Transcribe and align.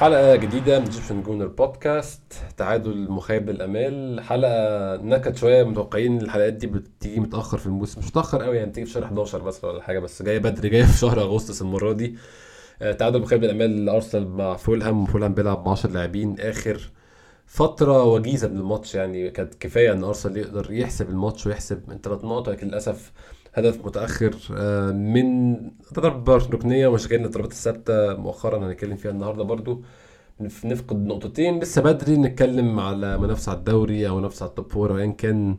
حلقة 0.00 0.36
جديدة 0.36 0.78
من 0.78 0.84
Egyptian 0.84 1.22
Gooner 1.22 1.46
Podcast 1.46 2.22
تعادل 2.56 3.10
مخيب 3.10 3.50
للآمال 3.50 4.20
حلقة 4.20 4.96
نكت 4.96 5.36
شوية 5.36 5.64
متوقعين 5.64 6.20
الحلقات 6.20 6.52
دي 6.52 6.66
بتيجي 6.66 7.20
متأخر 7.20 7.58
في 7.58 7.66
الموسم. 7.66 8.00
مش 8.00 8.06
متأخر 8.06 8.42
قوي 8.42 8.56
يعني 8.56 8.70
تيجي 8.70 8.86
في 8.86 8.92
شهر 8.92 9.04
11 9.04 9.42
مثلا 9.42 9.70
ولا 9.70 9.82
حاجة 9.82 9.98
بس 9.98 10.22
جاية 10.22 10.38
بدري 10.38 10.68
جاية 10.68 10.84
في 10.84 10.98
شهر 10.98 11.20
أغسطس 11.20 11.62
المرة 11.62 11.92
دي. 11.92 12.16
آه، 12.82 12.92
تعادل 12.92 13.20
مخيب 13.20 13.44
للآمال 13.44 13.88
أرسنال 13.88 14.28
مع 14.28 14.56
فولهام. 14.56 15.02
وفولهام 15.02 15.34
بيلعب 15.34 15.64
ب 15.64 15.68
10 15.68 15.90
لاعبين. 15.90 16.40
آخر 16.40 16.90
فترة 17.46 18.04
وجيزة 18.04 18.48
من 18.48 18.56
الماتش 18.56 18.94
يعني 18.94 19.30
كانت 19.30 19.54
كفاية 19.54 19.92
إن 19.92 20.04
أرسنال 20.04 20.36
يقدر 20.36 20.72
يحسب 20.72 21.08
الماتش 21.10 21.46
ويحسب 21.46 21.82
من 21.88 21.98
ثلاث 22.02 22.24
نقط 22.24 22.48
لكن 22.48 22.66
للأسف 22.66 23.12
هدف 23.54 23.86
متأخر 23.86 24.36
آه، 24.56 24.90
من 24.92 25.56
ضربه 25.94 26.36
ركنيه 26.36 26.86
ومشاكلنا 26.86 27.26
الضربات 27.26 27.50
الثابتة 27.52 28.14
مؤخرا 28.16 28.58
هنتكلم 28.66 28.96
فيها 28.96 29.10
النهارده 29.10 29.44
برضو. 29.44 29.82
نفقد 30.64 31.06
نقطتين 31.06 31.60
لسه 31.60 31.82
بدري 31.82 32.16
نتكلم 32.16 32.80
على 32.80 33.18
منافسة 33.18 33.50
على 33.50 33.58
الدوري 33.58 34.08
أو 34.08 34.18
منافسة 34.18 34.42
على 34.42 34.50
ال 34.50 34.55
top 34.55 34.72
four 34.72 34.98
ايا 34.98 35.06
كان. 35.12 35.56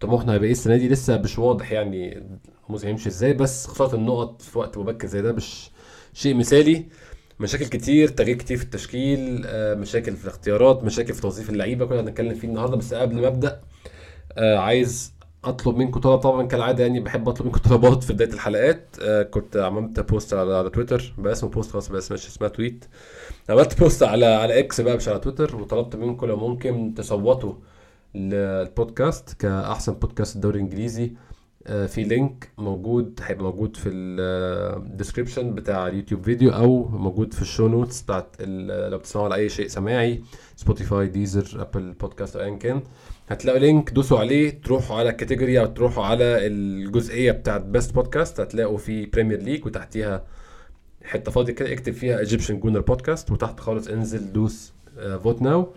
طموحنا 0.00 0.32
هيبقى 0.32 0.46
إيه 0.46 0.52
السنة 0.52 0.76
دي؟ 0.76 0.88
لسه 0.88 1.18
مش 1.18 1.38
واضح 1.38 1.72
يعني 1.72 2.22
الموسم 2.66 2.86
هيمشي 2.86 3.08
إزاي 3.08 3.32
بس 3.32 3.66
خساره 3.66 3.94
النقط 3.94 4.42
في 4.42 4.58
وقت 4.58 4.78
مبكر 4.78 5.06
زي 5.08 5.22
ده 5.22 5.32
مش 5.32 5.70
شيء 6.12 6.34
مثالي. 6.34 6.86
مشاكل 7.40 7.64
كتير 7.66 8.08
تغيير 8.08 8.36
كتير 8.36 8.56
في 8.56 8.64
التشكيل 8.64 9.42
آه، 9.46 9.74
مشاكل 9.74 10.16
في 10.16 10.24
الاختيارات 10.24 10.84
مشاكل 10.84 11.14
في 11.14 11.20
توظيف 11.22 11.50
اللعيبة 11.50 11.86
كلنا 11.86 12.00
هنتكلم 12.00 12.34
فيه 12.34 12.48
النهارده. 12.48 12.76
بس 12.76 12.94
قبل 12.94 13.20
ما 13.20 13.26
أبدأ 13.28 13.60
آه، 14.32 14.56
عايز 14.58 15.12
أطلب 15.44 15.76
منكم 15.76 16.00
طلب 16.00 16.18
طبعا 16.20 16.46
كالعادة 16.46 16.82
يعني 16.84 17.00
بحب 17.00 17.28
أطلب 17.28 17.46
منكم 17.46 17.58
طلبات 17.58 18.04
في 18.04 18.12
بداية 18.12 18.32
الحلقات. 18.32 18.96
آه 19.02 19.22
كنت 19.22 19.56
عملت 19.56 20.00
post 20.00 20.34
على, 20.34 20.54
على 20.56 20.70
تويتر 20.70 21.14
بقى 21.18 21.32
اسمه 21.32 21.50
post 21.50 21.70
خلاص 21.70 21.90
مش 21.90 22.26
اسمها 22.26 22.48
tweet 22.48 22.84
عملت 23.50 23.78
post 23.80 24.02
على 24.02 24.26
على 24.26 24.58
X 24.58 24.80
بقى 24.80 24.96
مش 24.96 25.08
على 25.08 25.18
تويتر 25.18 25.56
وطلبت 25.56 25.96
منكم 25.96 26.26
لو 26.26 26.36
ممكن 26.36 26.94
تصوتوا 26.96 27.52
للبودكاست 28.14 29.32
كأحسن 29.38 29.92
بودكاست 29.92 30.36
الدوري 30.36 30.56
الانجليزي 30.58 31.12
آه 31.66 31.86
في 31.86 32.04
link 32.04 32.50
موجود 32.58 33.20
هيبقى 33.22 33.44
موجود 33.44 33.76
في 33.76 33.88
ال 33.88 34.02
description 34.02 35.54
بتاع 35.54 35.86
ال 35.88 35.92
YouTube 35.92 36.22
video 36.22 36.50
أو 36.50 36.88
موجود 36.88 37.34
في 37.34 37.42
ال 37.42 37.47
show 37.47 37.68
notes 37.68 38.02
بتاعت 38.02 38.36
لو 38.40 38.98
بتسمعوا 38.98 39.26
على 39.26 39.34
اي 39.34 39.48
شيء 39.48 39.68
سماعي 39.68 40.22
Spotify 40.56 41.06
Deezer 41.08 41.62
Apple 41.62 41.92
Podcast 41.92 42.36
ايا 42.36 42.56
كان. 42.56 42.82
هتلاقوا 43.28 43.60
link 43.60 43.90
دوسوا 43.90 44.18
عليه 44.18 44.60
تروحوا 44.62 44.96
على 44.96 45.10
ال 45.10 45.16
category 45.16 45.60
أو 45.60 45.66
تروحوا 45.66 46.04
على 46.04 46.46
الجزئية 46.46 47.32
بتاعت 47.32 47.60
best 47.64 47.94
podcast 47.94 48.40
هتلاقوا 48.40 48.78
في 48.78 49.06
Premier 49.06 49.38
League 49.42 49.66
وتحتيها 49.66 50.24
حتة 51.04 51.30
فاضية 51.32 51.52
كده 51.52 51.72
اكتب 51.72 51.92
فيها 51.92 52.18
Egyptian 52.18 52.60
Gooner 52.60 52.80
Podcast 52.80 53.30
وتحت 53.30 53.60
خالص 53.60 53.88
انزل 53.88 54.32
دوس 54.32 54.72
vote 55.22 55.38
uh, 55.38 55.42
now 55.42 55.68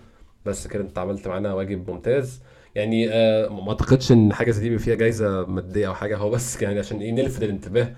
بس 0.46 0.68
كده 0.68 0.84
انت 0.84 0.98
عملت 0.98 1.28
معانا 1.28 1.54
واجب 1.54 1.90
ممتاز. 1.92 2.40
يعني 2.76 3.08
uh, 3.10 3.52
ما 3.52 3.70
اعتقدش 3.70 4.12
إن 4.12 4.34
حاجة 4.34 4.52
زي 4.52 4.70
دي 4.70 4.78
فيها 4.78 4.96
جايزة 4.96 5.46
مادية 5.46 5.88
أو 5.88 5.94
حاجة 5.94 6.18
هو 6.18 6.30
بس 6.30 6.62
يعني 6.62 6.80
عشان 6.80 7.00
إيه 7.00 7.12
نلفت 7.12 7.44
الانتباه. 7.44 7.96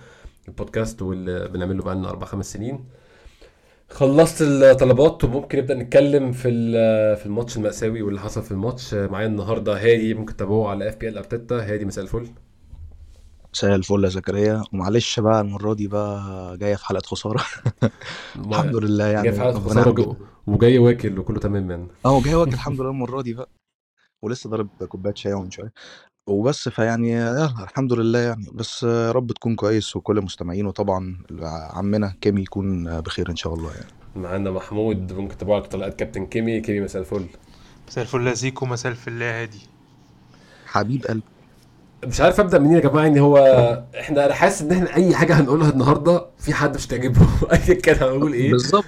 البودكاست 0.47 1.01
واللي 1.01 1.47
بنعمله 1.47 1.83
بقى 1.83 1.95
لنا 1.95 2.09
أربع 2.09 2.25
خمس 2.27 2.53
سنين. 2.53 2.79
خلصت 3.89 4.41
الطلبات 4.41 5.23
وممكن 5.23 5.57
نبدأ 5.57 5.73
نتكلم 5.73 6.31
في 6.31 6.49
في 7.15 7.25
الماتش 7.25 7.57
المأساوي 7.57 8.01
واللي 8.01 8.19
حصل 8.19 8.43
في 8.43 8.51
الماتش. 8.51 8.93
معايا 8.93 9.27
النهارده 9.27 9.73
هادي 9.77 10.13
ممكن 10.13 10.35
تتابعوه 10.35 10.69
على 10.69 10.89
FPL 10.89 11.17
Arteta. 11.17 11.55
هادي 11.73 11.85
مساء 11.85 12.03
الفل. 12.03 12.27
مساء 13.53 13.75
الفل 13.75 14.03
يا 14.03 14.09
زكريا. 14.09 14.63
ومعلش 14.73 15.19
بقى 15.19 15.41
المرة 15.41 15.73
دي 15.73 15.87
بقى 15.87 16.57
جاية 16.57 16.75
في 16.75 16.85
حلقة 16.85 17.05
خسارة. 17.07 17.43
الحمد 18.35 18.75
لله 18.75 19.05
يعني 19.05 19.23
جاي 19.23 19.33
في 19.33 19.41
حلقه 19.41 19.59
خساره 19.59 20.15
وجاي 20.47 20.77
واكل 20.77 21.19
وكله 21.19 21.39
تمام 21.39 21.71
يعني. 21.71 21.87
آه 22.05 22.21
جاي 22.21 22.35
واكل 22.35 22.53
الحمد 22.59 22.81
لله 22.81 22.89
المرة 22.89 23.21
دي 23.21 23.33
بقى. 23.33 23.49
ولسه 24.21 24.49
ضارب 24.49 24.69
كوباية 24.87 25.13
شاي 25.13 25.35
من 25.35 25.51
شوية. 25.51 25.73
وبس 26.27 26.69
فيعني 26.69 27.11
يلا 27.11 27.53
الحمد 27.63 27.93
لله 27.93 28.19
يعني. 28.19 28.45
بس 28.53 28.83
يا 28.83 29.11
رب 29.11 29.31
تكون 29.31 29.55
كويس 29.55 29.95
وكل 29.95 30.17
المستمعين 30.17 30.65
وطبعا 30.65 31.17
عمنا 31.73 32.13
كيمي 32.21 32.41
يكون 32.41 33.01
بخير 33.01 33.29
إن 33.29 33.35
شاء 33.35 33.53
الله 33.53 33.71
يعني. 33.71 33.88
معانا 34.15 34.51
محمود 34.51 35.13
ممكن 35.13 35.37
تبعك 35.37 35.67
طلقات 35.67 35.95
كابتن 35.95 36.25
كيمي. 36.25 36.61
كيمي 36.61 36.81
مساء 36.81 37.01
الفل. 37.01 37.25
مساء 37.87 38.03
الفل 38.03 38.27
يا 38.27 38.33
زيكو 38.33 38.66
مساء 38.66 38.91
الفل 38.91 39.21
يا 39.21 39.41
هادي. 39.41 39.61
حبيب 40.66 41.05
قلبي. 41.05 41.23
مش 42.05 42.21
عارف 42.21 42.39
أبدأ 42.39 42.59
منين 42.59 42.75
يا 42.75 42.79
جماعة 42.79 43.07
ان 43.07 43.17
هو 43.17 43.37
إحنا 43.99 44.25
أنا 44.25 44.33
حاسس 44.33 44.61
إن 44.61 44.71
إحنا 44.71 44.95
أي 44.95 45.16
حاجة 45.16 45.39
هنقولها 45.39 45.69
النهارده 45.69 46.25
في 46.39 46.53
حد 46.53 46.75
مش 46.75 46.87
تعجبه. 46.87 47.27
ايا 47.53 47.73
كان 47.73 47.95
هنقول 47.95 48.33
إيه؟ 48.33 48.51
بالظبط. 48.51 48.85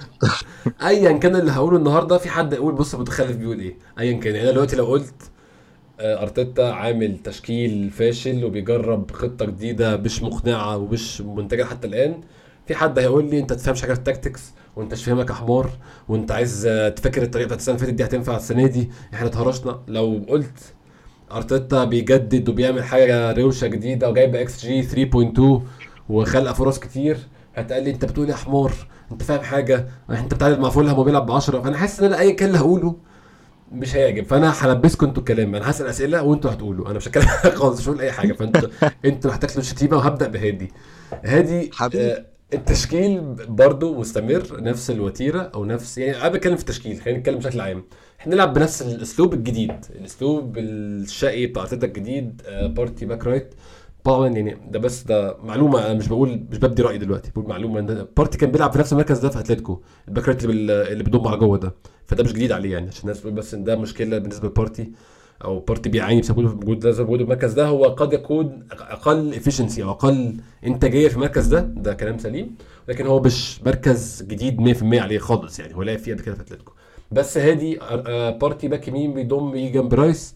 ايا 0.82 1.12
كان 1.12 1.36
اللي 1.36 1.52
هقوله 1.52 1.76
النهارده 1.76 2.18
في 2.18 2.30
حد 2.30 2.52
يقول 2.52 2.74
بص 2.74 2.94
متخلف 2.94 3.36
بيقول 3.36 3.60
إيه؟ 3.60 3.76
ايا 3.98 4.12
كان. 4.12 4.34
يعني 4.34 4.42
أنا 4.42 4.52
دلوقتي 4.52 4.76
لو 4.76 4.84
قلت 4.86 5.14
أرتيتا 6.02 6.62
عامل 6.62 7.18
تشكيل 7.18 7.90
فاشل 7.90 8.44
وبيجرب 8.44 9.10
خطة 9.10 9.44
جديدة 9.46 9.96
مش 9.96 10.22
مقنعة 10.22 10.76
ومش 10.76 11.20
منتجة 11.20 11.64
حتى 11.64 11.86
الآن. 11.86 12.20
في 12.66 12.74
حد 12.74 12.98
هيقول 12.98 13.30
لي 13.30 13.38
أنت 13.38 13.52
تفهمش 13.52 13.82
حاجة 13.82 13.92
في 13.92 13.98
ال 13.98 14.05
tactics 14.05 14.52
وأنت 14.76 14.92
مش 14.92 15.04
فاهم 15.04 15.25
يا 15.25 15.32
حمار 15.32 15.70
وأنت 16.08 16.32
عايز 16.32 16.68
تفكر 16.96 17.22
الطريقة 17.22 17.46
بتاعت 17.46 17.60
السنة 17.60 17.74
اللي 17.74 17.86
فاتت 17.86 17.96
دي 17.96 18.04
هتنفع 18.04 18.36
السنة 18.36 18.66
دي؟ 18.66 18.90
إحنا 19.14 19.26
اتهرشنا. 19.26 19.80
لو 19.88 20.22
قلت 20.28 20.74
أرتيتا 21.32 21.84
بيجدد 21.84 22.48
وبيعمل 22.48 22.84
حاجة 22.84 23.32
روشة 23.32 23.66
جديدة 23.66 24.10
وجايب 24.10 24.34
إكس 24.36 24.66
جي 24.66 24.82
3.2 24.82 25.60
وخلق 26.08 26.52
فرص 26.52 26.78
كتير 26.78 27.18
هتقال 27.56 27.84
لي 27.84 27.90
أنت 27.90 28.04
بتقول 28.04 28.30
يا 28.30 28.34
حمار؟ 28.34 28.72
أنت 29.12 29.22
فاهم 29.22 29.40
حاجة؟ 29.40 29.86
أنت 30.10 30.34
بتعادل 30.34 30.60
مع 30.60 30.68
فولهام 30.70 30.98
وبيلعب 30.98 31.26
ب 31.26 31.30
10 31.32 31.60
فأنا 31.62 31.76
حاسس 31.76 32.00
إن 32.00 32.06
أنا 32.06 32.18
أي 32.18 32.36
اللي 32.40 32.58
هقوله 32.58 32.96
مش 33.70 33.96
هيعجب. 33.96 34.24
فأنا 34.24 34.50
هلبسكم 34.50 35.06
أنتوا 35.06 35.20
الكلام 35.22 35.54
أنا 35.54 35.70
هسأل 35.70 35.86
أسئلة 35.86 36.22
وانتوا 36.22 36.50
هتقولوا. 36.50 36.86
أنا 36.86 36.96
مش 36.96 37.08
هتكلم 37.08 37.24
خالص 37.60 37.80
مش 37.80 37.88
هقول 37.88 38.00
أي 38.00 38.12
حاجة. 38.12 38.32
فأنتوا 38.32 38.68
أنتوا 39.04 39.34
هتاكلوا 39.34 39.58
الشتيمة 39.60 39.96
وهبدأ 39.96 40.28
بهادي. 40.28 40.72
هادي 41.24 41.70
آه 41.94 42.26
التشكيل 42.54 43.20
برضو 43.48 43.94
مستمر 44.00 44.62
نفس 44.62 44.90
الوتيرة 44.90 45.40
أو 45.54 45.64
نفس 45.64 45.98
يعني 45.98 46.16
أنا 46.20 46.28
بتكلم 46.28 46.56
في 46.56 46.60
التشكيل 46.62 47.00
خلينا 47.00 47.18
نتكلم 47.18 47.38
بشكل 47.38 47.60
عام. 47.60 47.84
إحنا 48.20 48.34
نلعب 48.34 48.54
بنفس 48.54 48.82
الأسلوب 48.82 49.34
الجديد 49.34 49.84
الأسلوب 49.90 50.58
الشقي 50.58 51.46
بتاع 51.46 51.66
الجديد 51.72 52.42
آه 52.46 52.66
بارتي 52.66 53.06
back 53.06 53.26
right. 53.26 53.54
طبعا 54.04 54.28
يعني 54.28 54.56
ده 54.70 54.78
بس 54.78 55.02
ده 55.02 55.36
معلومة 55.44 55.86
أنا 55.86 55.94
مش 55.94 56.08
بقول 56.08 56.44
مش 56.50 56.58
ببدي 56.58 56.82
رأيي 56.82 56.98
دلوقتي 56.98 57.30
بقول 57.30 57.48
معلومة 57.48 57.80
إن 57.80 58.06
بارتي 58.16 58.38
كان 58.38 58.50
بيلعب 58.50 58.72
في 58.72 58.78
نفس 58.78 58.92
المركز 58.92 59.18
ده 59.18 59.28
في 59.28 59.38
أتلتيكو 59.38 59.80
ال 60.08 60.12
back 60.12 60.28
right 60.28 60.44
اللي, 60.44 60.92
اللي 60.92 61.28
على 61.28 61.36
جوه 61.36 61.58
ده. 61.58 61.74
فده 62.06 62.24
مش 62.24 62.32
جديد 62.32 62.52
عليه 62.52 62.72
يعني 62.72 62.88
عشان 62.88 63.02
الناس 63.02 63.20
تقول 63.20 63.32
بس 63.32 63.54
إن 63.54 63.64
ده 63.64 63.76
مشكلة 63.76 64.18
بالنسبة 64.18 64.48
لبارتي 64.48 64.92
أو 65.44 65.58
بارتي 65.60 65.88
بيعاني 65.88 66.20
بسبب 66.20 66.38
وجود 66.62 66.84
لازم 66.84 67.04
وجود 67.04 67.20
المركز 67.20 67.52
ده. 67.52 67.66
هو 67.66 67.84
قد 67.84 68.12
يكون 68.12 68.66
أقل 68.72 69.34
efficiency 69.34 69.82
أو 69.82 69.90
أقل 69.90 70.36
إنتاجية 70.66 71.08
في 71.08 71.14
المركز 71.14 71.46
ده 71.46 71.60
ده 71.60 71.94
كلام 71.94 72.18
سليم 72.18 72.54
لكن 72.88 73.06
هو 73.06 73.20
مش 73.20 73.62
مركز 73.62 74.22
جديد 74.22 74.74
100% 74.78 74.82
عليه 75.02 75.18
خالص 75.18 75.58
يعني 75.60 75.74
هو 75.76 75.82
لعب 75.82 75.98
فيه 75.98 76.14
قبل 76.14 76.22
كده 76.22 76.34
في 76.34 76.40
أتلتيكو. 76.40 76.72
بس 77.12 77.38
هادي 77.38 77.78
بارتي 78.40 78.68
back 78.68 78.88
يمين 78.88 79.14
بيضم 79.14 79.56
يجي 79.56 79.68
جنب 79.68 79.94
رايس 79.94 80.34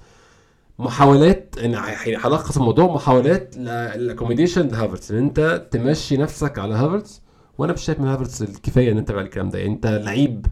محاولات 0.78 1.54
يعني 1.58 1.76
هلخص 2.16 2.56
الموضوع 2.56 2.94
محاولات 2.94 3.54
ال 3.58 3.66
accommodation 3.66 4.68
لهافرتس 4.68 5.10
إن 5.10 5.16
أنت 5.18 5.66
تمشي 5.70 6.16
نفسك 6.16 6.58
على 6.58 6.74
هافرتس 6.74 7.22
وأنا 7.58 7.72
مش 7.72 7.82
شايف 7.82 8.00
من 8.00 8.08
هافرتس 8.08 8.42
الكفاية 8.42 8.92
إن 8.92 8.98
أنت 8.98 9.08
تعمل 9.08 9.22
الكلام 9.22 9.48
ده. 9.48 9.58
يعني 9.58 9.72
أنت 9.72 9.86
لعيب 9.86 10.46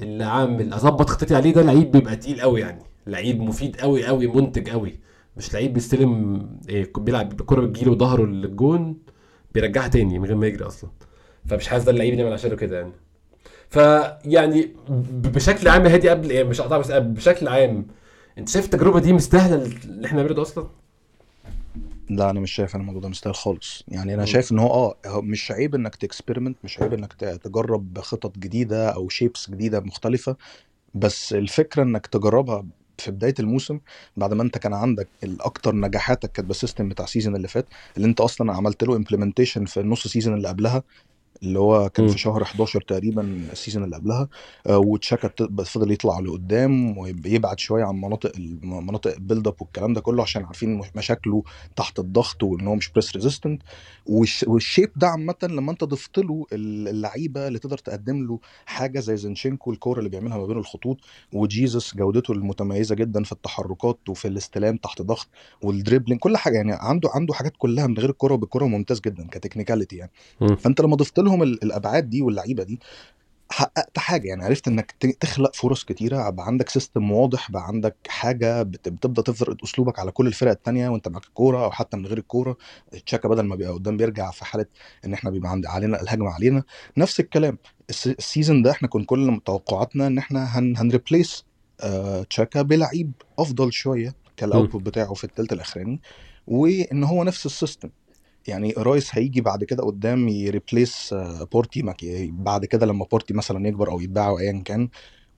اللي 0.00 0.24
عامل 0.24 0.72
أظبط 0.72 1.10
خطتي 1.10 1.34
عليه 1.34 1.52
ده 1.52 1.62
لعيب 1.62 1.90
بيبقى 1.90 2.16
تقيل 2.16 2.40
قوي 2.40 2.60
يعني. 2.60 2.82
لعيب 3.06 3.40
مفيد 3.40 3.76
قوي 3.76 4.06
قوي 4.06 4.26
منتج 4.26 4.70
قوي 4.70 4.98
مش 5.36 5.54
لعيب 5.54 5.72
بيستلم 5.74 6.46
إيه 6.68 6.92
بيلعب 6.98 7.40
الكوره 7.40 7.60
بتجيله 7.60 7.94
ظهره 7.94 8.26
للجون 8.26 8.96
بيرجعها 9.54 9.88
تاني 9.88 10.18
من 10.18 10.24
غير 10.24 10.36
ما 10.36 10.46
يجري 10.46 10.66
أصلا. 10.66 10.90
فمش 11.46 11.68
حاسس 11.68 11.84
ده 11.84 11.90
اللعيب 11.92 12.14
اللي 12.14 12.32
عشانه 12.34 12.56
كده 12.56 12.78
يعني. 12.78 12.92
فيعني 13.70 14.72
بشكل 15.10 15.68
عام 15.68 15.86
هادي 15.86 16.08
قبل 16.08 16.30
إيه 16.30 16.44
مش 16.44 16.60
هقطع 16.60 16.78
بس 16.78 16.90
بشكل 16.90 17.48
عام 17.48 17.86
انت 18.38 18.48
شايف 18.48 18.64
التجربة 18.64 19.00
دي 19.00 19.12
مستاهلة 19.12 19.54
اللي 19.84 20.06
إحنا 20.06 20.18
بنعمله 20.18 20.34
ده 20.34 20.42
أصلا؟ 20.42 20.66
لا 22.10 22.30
أنا 22.30 22.40
مش 22.40 22.52
شايف 22.52 22.74
إن 22.76 22.80
الموضوع 22.80 23.00
ده 23.00 23.08
مستاهل 23.08 23.34
خالص 23.34 23.84
يعني 23.88 24.14
أنا. 24.14 24.24
شايف 24.24 24.52
إن 24.52 24.58
هو 24.58 24.96
آه 25.06 25.20
مش 25.20 25.52
عيب 25.52 25.74
إنك 25.74 25.96
ت 25.96 26.01
experiment 26.01 26.56
مش 26.64 26.80
عيب 26.82 26.92
إنك 26.92 27.12
تجرب 27.12 27.98
خطط 27.98 28.38
جديدة 28.38 28.90
أو 28.90 29.08
shapes 29.08 29.50
جديدة 29.50 29.80
مختلفة 29.80 30.36
بس 30.94 31.32
الفكرة 31.32 31.82
إنك 31.82 32.06
تجربها 32.06 32.64
في 32.98 33.10
بداية 33.10 33.34
الموسم 33.40 33.78
بعد 34.16 34.34
ما 34.34 34.42
أنت 34.42 34.58
كان 34.58 34.74
عندك 34.74 35.08
الاكتر 35.24 35.74
نجاحاتك 35.74 36.32
كانت 36.32 36.48
بال 36.48 36.58
system 36.58 36.88
بتاع 36.88 37.04
ال 37.04 37.09
season 37.09 37.36
اللي 37.36 37.48
فات 37.48 37.66
اللي 37.96 38.08
أنت 38.08 38.20
أصلا 38.20 38.52
عملت 38.52 38.84
له 38.84 38.96
implementation 38.96 39.64
في 39.64 39.80
النص 39.80 40.06
season 40.06 40.34
اللي 40.34 40.48
قبلها 40.48 40.82
اللي 41.42 41.58
هو 41.58 41.88
كان. 41.88 42.08
في 42.08 42.18
شهر 42.18 42.42
11 42.42 42.80
تقريبا 42.80 43.22
ال 43.52 43.57
season 43.57 43.84
اللي 43.84 43.96
قبلها 43.96 44.28
آه، 44.66 44.78
وتشاكا 44.78 45.30
فضل 45.64 45.90
يطلع 45.92 46.18
لقدام 46.20 46.98
ويبعد 46.98 47.58
شوية 47.60 47.84
عن 47.84 47.94
مناطق 48.00 48.32
مناطق 48.62 49.14
ال 49.14 49.19
build 49.19 49.46
up 49.46 49.54
والكلام 49.60 49.92
ده 49.92 50.00
كله 50.00 50.22
عشان 50.22 50.44
عارفين 50.44 50.74
مش- 50.78 50.96
مشاكله 50.96 51.42
تحت 51.76 51.98
الضغط 51.98 52.42
وإن 52.42 52.66
هو 52.66 52.74
مش 52.74 52.88
press 52.92 53.16
resistant 53.16 53.62
وال 54.46 54.59
shape 54.59 54.90
ده 54.96 55.06
عامة 55.08 55.34
لما 55.42 55.72
أنت 55.72 55.84
ضفت 55.84 56.18
له 56.18 56.46
ال- 56.52 56.88
اللعيبة 56.88 57.48
اللي 57.48 57.58
تقدر 57.58 57.78
تقدم 57.78 58.26
له 58.26 58.38
حاجة 58.66 59.00
زي 59.00 59.16
زينشينكو 59.16 59.72
الكوره 59.72 59.98
اللي 59.98 60.10
بيعملها 60.10 60.38
ما 60.38 60.46
بين 60.46 60.56
الخطوط 60.58 60.98
وجيزس 61.32 61.94
جودته 61.96 62.32
المتميزة 62.32 62.94
جدا 62.94 63.22
في 63.24 63.32
التحركات 63.32 63.98
وفي 64.08 64.28
الاستلام 64.28 64.76
تحت 64.76 65.02
ضغط 65.02 65.28
وال 65.62 65.73
dribbling 65.73 66.20
كل 66.20 66.36
حاجة 66.36 66.56
يعني 66.56 66.72
عنده 66.72 67.10
عنده 67.14 67.34
حاجات 67.34 67.52
كلها 67.58 67.86
من 67.86 67.98
غير 67.98 68.10
الكورة 68.10 68.34
وبالكورة 68.34 68.64
ممتاز 68.64 69.00
جدا 69.00 69.26
ك 69.30 69.35
technicality 69.35 69.96
يعني. 69.96 70.10
فأنت 70.56 70.80
لما 70.80 70.96
ضفت 70.96 71.18
لهم 71.32 71.42
ال- 71.42 71.62
الأبعاد 71.64 72.10
دي 72.10 72.22
واللعيبة 72.22 72.62
دي 72.62 72.80
حققت 73.50 73.98
حاجة. 73.98 74.28
يعني 74.28 74.44
عرفت 74.44 74.68
إنك 74.68 74.90
تخلق 75.20 75.54
فرص 75.54 75.84
كتيرة 75.84 76.30
بقى 76.30 76.46
عندك 76.46 76.68
system 76.68 77.12
واضح 77.12 77.50
بقى 77.50 77.66
عندك 77.66 77.96
حاجة 78.08 78.62
بت- 78.62 78.88
بتبدأ 78.88 79.22
تفرض 79.22 79.56
أسلوبك 79.64 79.98
على 79.98 80.10
كل 80.10 80.26
الفرق 80.26 80.50
التانية 80.50 80.88
وأنت 80.88 81.08
معاك 81.08 81.24
الكورة 81.24 81.64
أو 81.64 81.70
حتى 81.70 81.96
من 81.96 82.06
غير 82.06 82.18
الكورة. 82.18 82.56
تشاكا 83.06 83.28
بدل 83.28 83.42
ما 83.42 83.56
بيبقى 83.56 83.72
قدام 83.72 83.96
بيرجع 83.96 84.30
في 84.30 84.44
حالة 84.44 84.66
إن 85.04 85.12
إحنا 85.14 85.30
بيبقى 85.30 85.50
عند 85.50 85.66
علينا 85.66 86.02
الهجمة 86.02 86.30
علينا. 86.30 86.62
نفس 86.96 87.20
الكلام 87.20 87.58
الس- 87.90 88.06
ال 88.06 88.14
season 88.14 88.62
ده 88.62 88.70
إحنا 88.70 88.88
كنا 88.88 89.04
كل 89.04 89.40
توقعاتنا 89.44 90.06
إن 90.06 90.18
إحنا 90.18 90.58
هن 90.58 90.76
هن 90.76 90.91
replace 90.91 91.44
آه 91.80 92.22
تشاكا 92.22 92.62
بلعيب 92.62 93.12
أفضل 93.38 93.72
شوية 93.72 94.14
كال 94.36 94.48
output 94.48 94.82
بتاعه 94.82 95.14
في 95.14 95.24
الثلث 95.24 95.52
الأخراني 95.52 96.00
وإن 96.46 97.04
هو 97.04 97.24
نفس 97.24 97.46
ال 97.46 97.52
system 97.52 97.88
يعني 98.46 98.74
رايس 98.78 99.10
هيجي 99.14 99.40
بعد 99.40 99.64
كده 99.64 99.82
قدام 99.84 100.28
ي 100.28 100.38
replace 100.38 101.12
آه، 101.12 101.44
بارتي 101.52 101.82
مك- 101.82 102.04
بعد 102.32 102.64
كده 102.64 102.86
لما 102.86 103.04
بارتي 103.12 103.34
مثلا 103.34 103.68
يكبر 103.68 103.90
أو 103.90 104.00
يتباع 104.00 104.28
أو 104.28 104.38
ايا 104.38 104.62
كان 104.64 104.88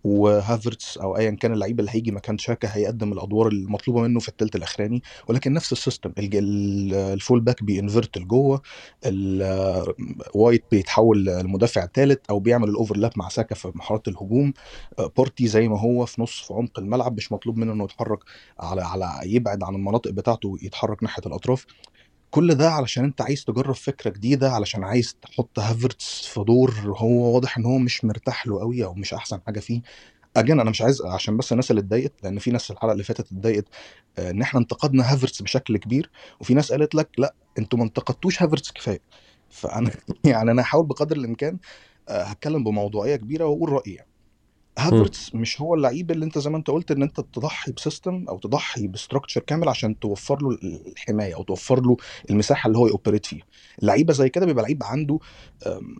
وهافرتس 0.04 0.98
أو 0.98 1.16
ايا 1.16 1.30
كان 1.30 1.52
اللعيب 1.52 1.80
اللي 1.80 1.90
هيجي 1.94 2.10
مكان 2.12 2.38
شاكا 2.38 2.68
هيقدم 2.76 3.12
الأدوار 3.12 3.48
المطلوبة 3.48 4.02
منه 4.02 4.20
في 4.20 4.28
الثلث 4.28 4.56
الأخراني. 4.56 5.02
ولكن 5.28 5.52
نفس 5.52 5.72
ال 5.72 5.78
system 5.78 6.12
ال 6.18 6.43
full 6.43 7.40
back 7.40 7.62
بي 7.64 7.78
invert 7.78 8.18
لجوه 8.18 8.62
ال- 9.06 9.94
وايت 10.34 10.64
بيتحول 10.70 11.24
لمدافع 11.26 11.86
ثالث 11.94 12.18
أو 12.30 12.40
بيعمل 12.40 12.68
ال 12.68 12.74
overlap 12.74 13.12
مع 13.16 13.28
ساكا 13.28 13.54
في 13.54 13.72
مرحله 13.74 14.00
الهجوم. 14.08 14.52
آه، 14.98 15.12
بارتي 15.16 15.46
زي 15.48 15.68
ما 15.68 15.80
هو 15.80 16.06
في 16.06 16.22
نص 16.22 16.40
في 16.42 16.54
عمق 16.54 16.78
الملعب 16.78 17.16
مش 17.16 17.32
مطلوب 17.32 17.56
منه 17.58 17.72
إنه 17.72 17.84
يتحرك 17.84 18.18
على 18.60 18.82
على 18.82 19.10
يبعد 19.24 19.62
عن 19.62 19.74
المناطق 19.74 20.10
بتاعته 20.10 20.56
يتحرك 20.62 21.02
ناحية 21.02 21.22
الأطراف. 21.26 21.66
كل 22.34 22.54
ده 22.54 22.70
علشان 22.70 23.04
أنت 23.04 23.20
عايز 23.20 23.44
تجرب 23.44 23.74
فكرة 23.74 24.10
جديدة 24.10 24.50
علشان 24.50 24.84
عايز 24.84 25.14
تحط 25.22 25.58
هافرتس 25.58 26.26
في 26.26 26.40
دور 26.44 26.74
هو 26.86 27.34
واضح 27.34 27.58
إن 27.58 27.64
هو 27.64 27.78
مش 27.78 28.04
مرتاح 28.04 28.46
له 28.46 28.60
قوي 28.60 28.84
أو 28.84 28.94
مش 28.94 29.14
أحسن 29.14 29.40
حاجة 29.46 29.60
فيه 29.60 29.82
again 30.36 30.60
أنا 30.60 30.70
مش 30.70 30.82
عايز 30.82 31.02
عشان 31.02 31.36
بس 31.36 31.52
الناس 31.52 31.70
اللي 31.70 31.80
اتضايقت 31.80 32.12
لأن 32.22 32.38
في 32.38 32.50
ناس 32.50 32.70
الحلقة 32.70 32.92
اللي 32.92 33.04
فاتت 33.04 33.20
اتضايقت 33.32 33.64
آه، 34.18 34.30
إن 34.30 34.42
إحنا 34.42 34.60
انتقدنا 34.60 35.12
هافرتس 35.12 35.42
بشكل 35.42 35.76
كبير 35.76 36.10
وفي 36.40 36.54
ناس 36.54 36.72
قالت 36.72 36.94
لك 36.94 37.10
لأ 37.18 37.34
أنتوا 37.58 37.78
ما 37.78 37.84
انتقدتوش 37.84 38.42
هافرتس 38.42 38.72
كفاية 38.72 39.00
فأنا 39.50 39.90
يعني 40.24 40.50
أنا 40.50 40.62
هحاول 40.62 40.86
بقدر 40.86 41.16
الإمكان 41.16 41.58
آه، 42.08 42.22
هتكلم 42.22 42.64
بموضوعية 42.64 43.16
كبيرة 43.16 43.44
وأقول 43.44 43.72
رأيي 43.72 43.94
يعني. 43.94 44.13
هافرتس 44.78 45.34
مش 45.34 45.60
هو 45.60 45.74
اللعيب 45.74 46.10
اللي 46.10 46.24
انت 46.24 46.38
زي 46.38 46.50
ما 46.50 46.56
انت 46.56 46.70
قلت 46.70 46.90
ان 46.90 47.02
انت 47.02 47.20
تضحي 47.20 47.72
ب 47.72 47.79
system 47.79 48.24
أو 48.28 48.38
تضحي 48.38 48.86
ب 48.86 48.91
structure 48.91 49.40
كامل 49.40 49.68
عشان 49.68 49.98
توفر 49.98 50.42
له 50.42 50.58
الحماية 50.62 51.34
أو 51.34 51.42
توفر 51.42 51.80
له 51.80 51.96
المساحة 52.30 52.66
اللي 52.66 52.78
هو 52.78 52.86
ي 52.86 52.91
operate 52.91 53.26
فيها. 53.26 53.44
لعيبة 53.82 54.12
زي 54.12 54.28
كده 54.28 54.46
بيبقى 54.46 54.62
لعيب 54.62 54.82
عنده 54.82 55.18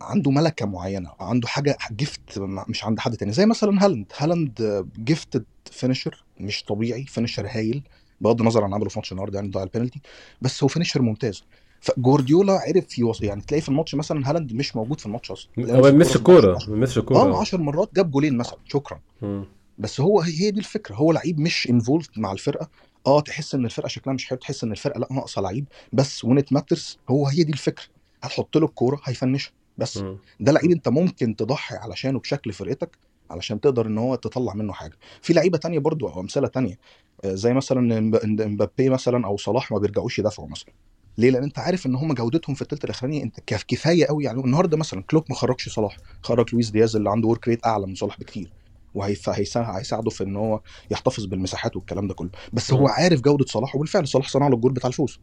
عنده 0.01 0.31
ملكة 0.31 0.65
معينة 0.65 1.11
عنده 1.19 1.47
حاجة 1.47 1.77
gift 1.91 2.39
مش 2.39 2.83
عند 2.83 2.99
حد 2.99 3.17
تاني. 3.17 3.31
زي 3.31 3.45
مثلا 3.45 3.85
هالاند. 3.85 4.11
هالاند 4.17 4.85
gifted 4.99 5.45
finisher 5.71 6.23
مش 6.39 6.63
طبيعي. 6.63 7.05
finisher 7.05 7.47
هايل 7.47 7.83
بغض 8.21 8.41
النظر 8.41 8.63
عن 8.63 8.73
عمله 8.73 8.89
في 8.89 8.99
ماتش 8.99 9.11
النهارده 9.11 9.39
يعني 9.39 9.51
ضيع 9.51 9.63
البينالتي 9.63 9.99
بس 10.41 10.63
هو 10.63 10.67
finisher 10.67 11.01
ممتاز. 11.01 11.43
فجوارديولا 11.85 12.53
عرف 12.53 12.99
يوصل 12.99 13.23
يعني 13.25 13.41
تلاقي 13.41 13.61
في 13.61 13.69
الماتش 13.69 13.95
مثلا 13.95 14.29
هالاند 14.29 14.53
مش 14.53 14.75
موجود 14.75 14.99
في 14.99 15.05
الماتش 15.05 15.31
أصلا. 15.31 15.51
هو 15.59 15.87
الكورة 15.87 16.15
الكوره 16.15 16.57
17 16.57 16.69
ما 16.69 16.75
بيمسش 16.75 16.97
آه 16.97 17.01
الكوره 17.01 17.37
10 17.39 17.57
مرات 17.57 17.89
جاب 17.95 18.11
جولين 18.11 18.37
مثلا 18.37 18.57
شكرا. 18.65 18.99
مم. 19.21 19.45
بس 19.77 20.01
هو 20.01 20.21
هي 20.21 20.51
دي 20.51 20.59
الفكرة. 20.59 20.95
هو 20.95 21.11
لعيب 21.11 21.39
مش 21.39 21.69
involved 21.69 22.05
مع 22.17 22.31
الفرقة. 22.31 22.69
آه 23.07 23.21
تحس 23.21 23.55
إن 23.55 23.65
الفرقة 23.65 23.87
شكلها 23.87 24.15
مش 24.15 24.25
حلو 24.25 24.37
تحس 24.39 24.63
إن 24.63 24.71
الفرقة 24.71 24.99
لأ 24.99 25.07
ناقصة 25.11 25.41
لعيب. 25.41 25.65
بس 25.93 26.25
when 26.25 26.43
it 26.51 26.61
matters 26.61 26.97
هو 27.09 27.27
هي 27.27 27.43
دي 27.43 27.51
الفكرة. 27.51 27.85
هتحط 28.23 28.57
له 28.57 28.65
الكورة 28.65 29.01
هيفنشها. 29.03 29.51
بس 29.77 29.97
مم. 29.97 30.17
ده 30.39 30.51
لعيب 30.51 30.71
أنت 30.71 30.87
ممكن 30.87 31.35
تضحي 31.35 31.75
علشانه 31.75 32.19
بشكل 32.19 32.53
فرقتك 32.53 32.97
علشان 33.31 33.61
تقدر 33.61 33.87
إن 33.87 33.97
هو 33.97 34.15
تطلع 34.15 34.53
منه 34.53 34.73
حاجة. 34.73 34.97
في 35.21 35.33
لعيبة 35.33 35.57
تانية 35.57 35.79
برضو 35.79 36.07
أو 36.07 36.21
أمثلة 36.21 36.47
تانية. 36.47 36.79
آه، 37.25 37.33
زي 37.33 37.53
مثلا 37.53 37.97
إمبابي 38.23 38.89
مثلا 38.89 39.25
أو 39.27 39.37
صلاح 39.37 39.71
ما 39.71 39.77
بيرجعوش 39.77 40.19
يدافعوا 40.19 40.49
مثلا. 40.49 40.73
ليه؟ 41.17 41.29
لأن 41.29 41.43
أنت 41.43 41.59
عارف 41.59 41.85
إن 41.85 41.95
هم 41.95 42.13
جودتهم 42.13 42.55
في 42.55 42.61
الثلث 42.61 42.83
الاخراني 42.85 43.23
أنت 43.23 43.39
كف- 43.47 43.63
كفاية 43.67 44.05
قوي 44.05 44.23
يعني. 44.23 44.39
النهارده 44.41 44.77
مثلا 44.77 45.03
كلوب 45.03 45.23
ما 45.29 45.35
خرجش 45.35 45.69
صلاح 45.69 45.97
خرج 46.21 46.53
لويس 46.53 46.69
دياز 46.69 46.95
اللي 46.95 47.09
عنده 47.09 47.27
work 47.27 47.47
rate 47.47 47.65
أعلى 47.65 47.87
من 47.87 47.95
صلاح 47.95 48.19
بكتير 48.19 48.51
وهيساعده 48.93 50.09
في 50.09 50.23
إن 50.23 50.35
هو 50.35 50.61
يحتفظ 50.91 51.25
بالمساحات 51.25 51.75
والكلام 51.75 52.07
ده 52.07 52.13
كله. 52.13 52.29
بس 52.53 52.73
هو. 52.73 52.87
عارف 52.87 53.21
جودة 53.21 53.45
صلاح 53.45 53.75
وبالفعل 53.75 54.07
صلاح 54.07 54.27
صنع 54.29 54.47
له 54.47 54.55
الجول 54.55 54.71
بتاع 54.73 54.87
الفوز. 54.87 55.19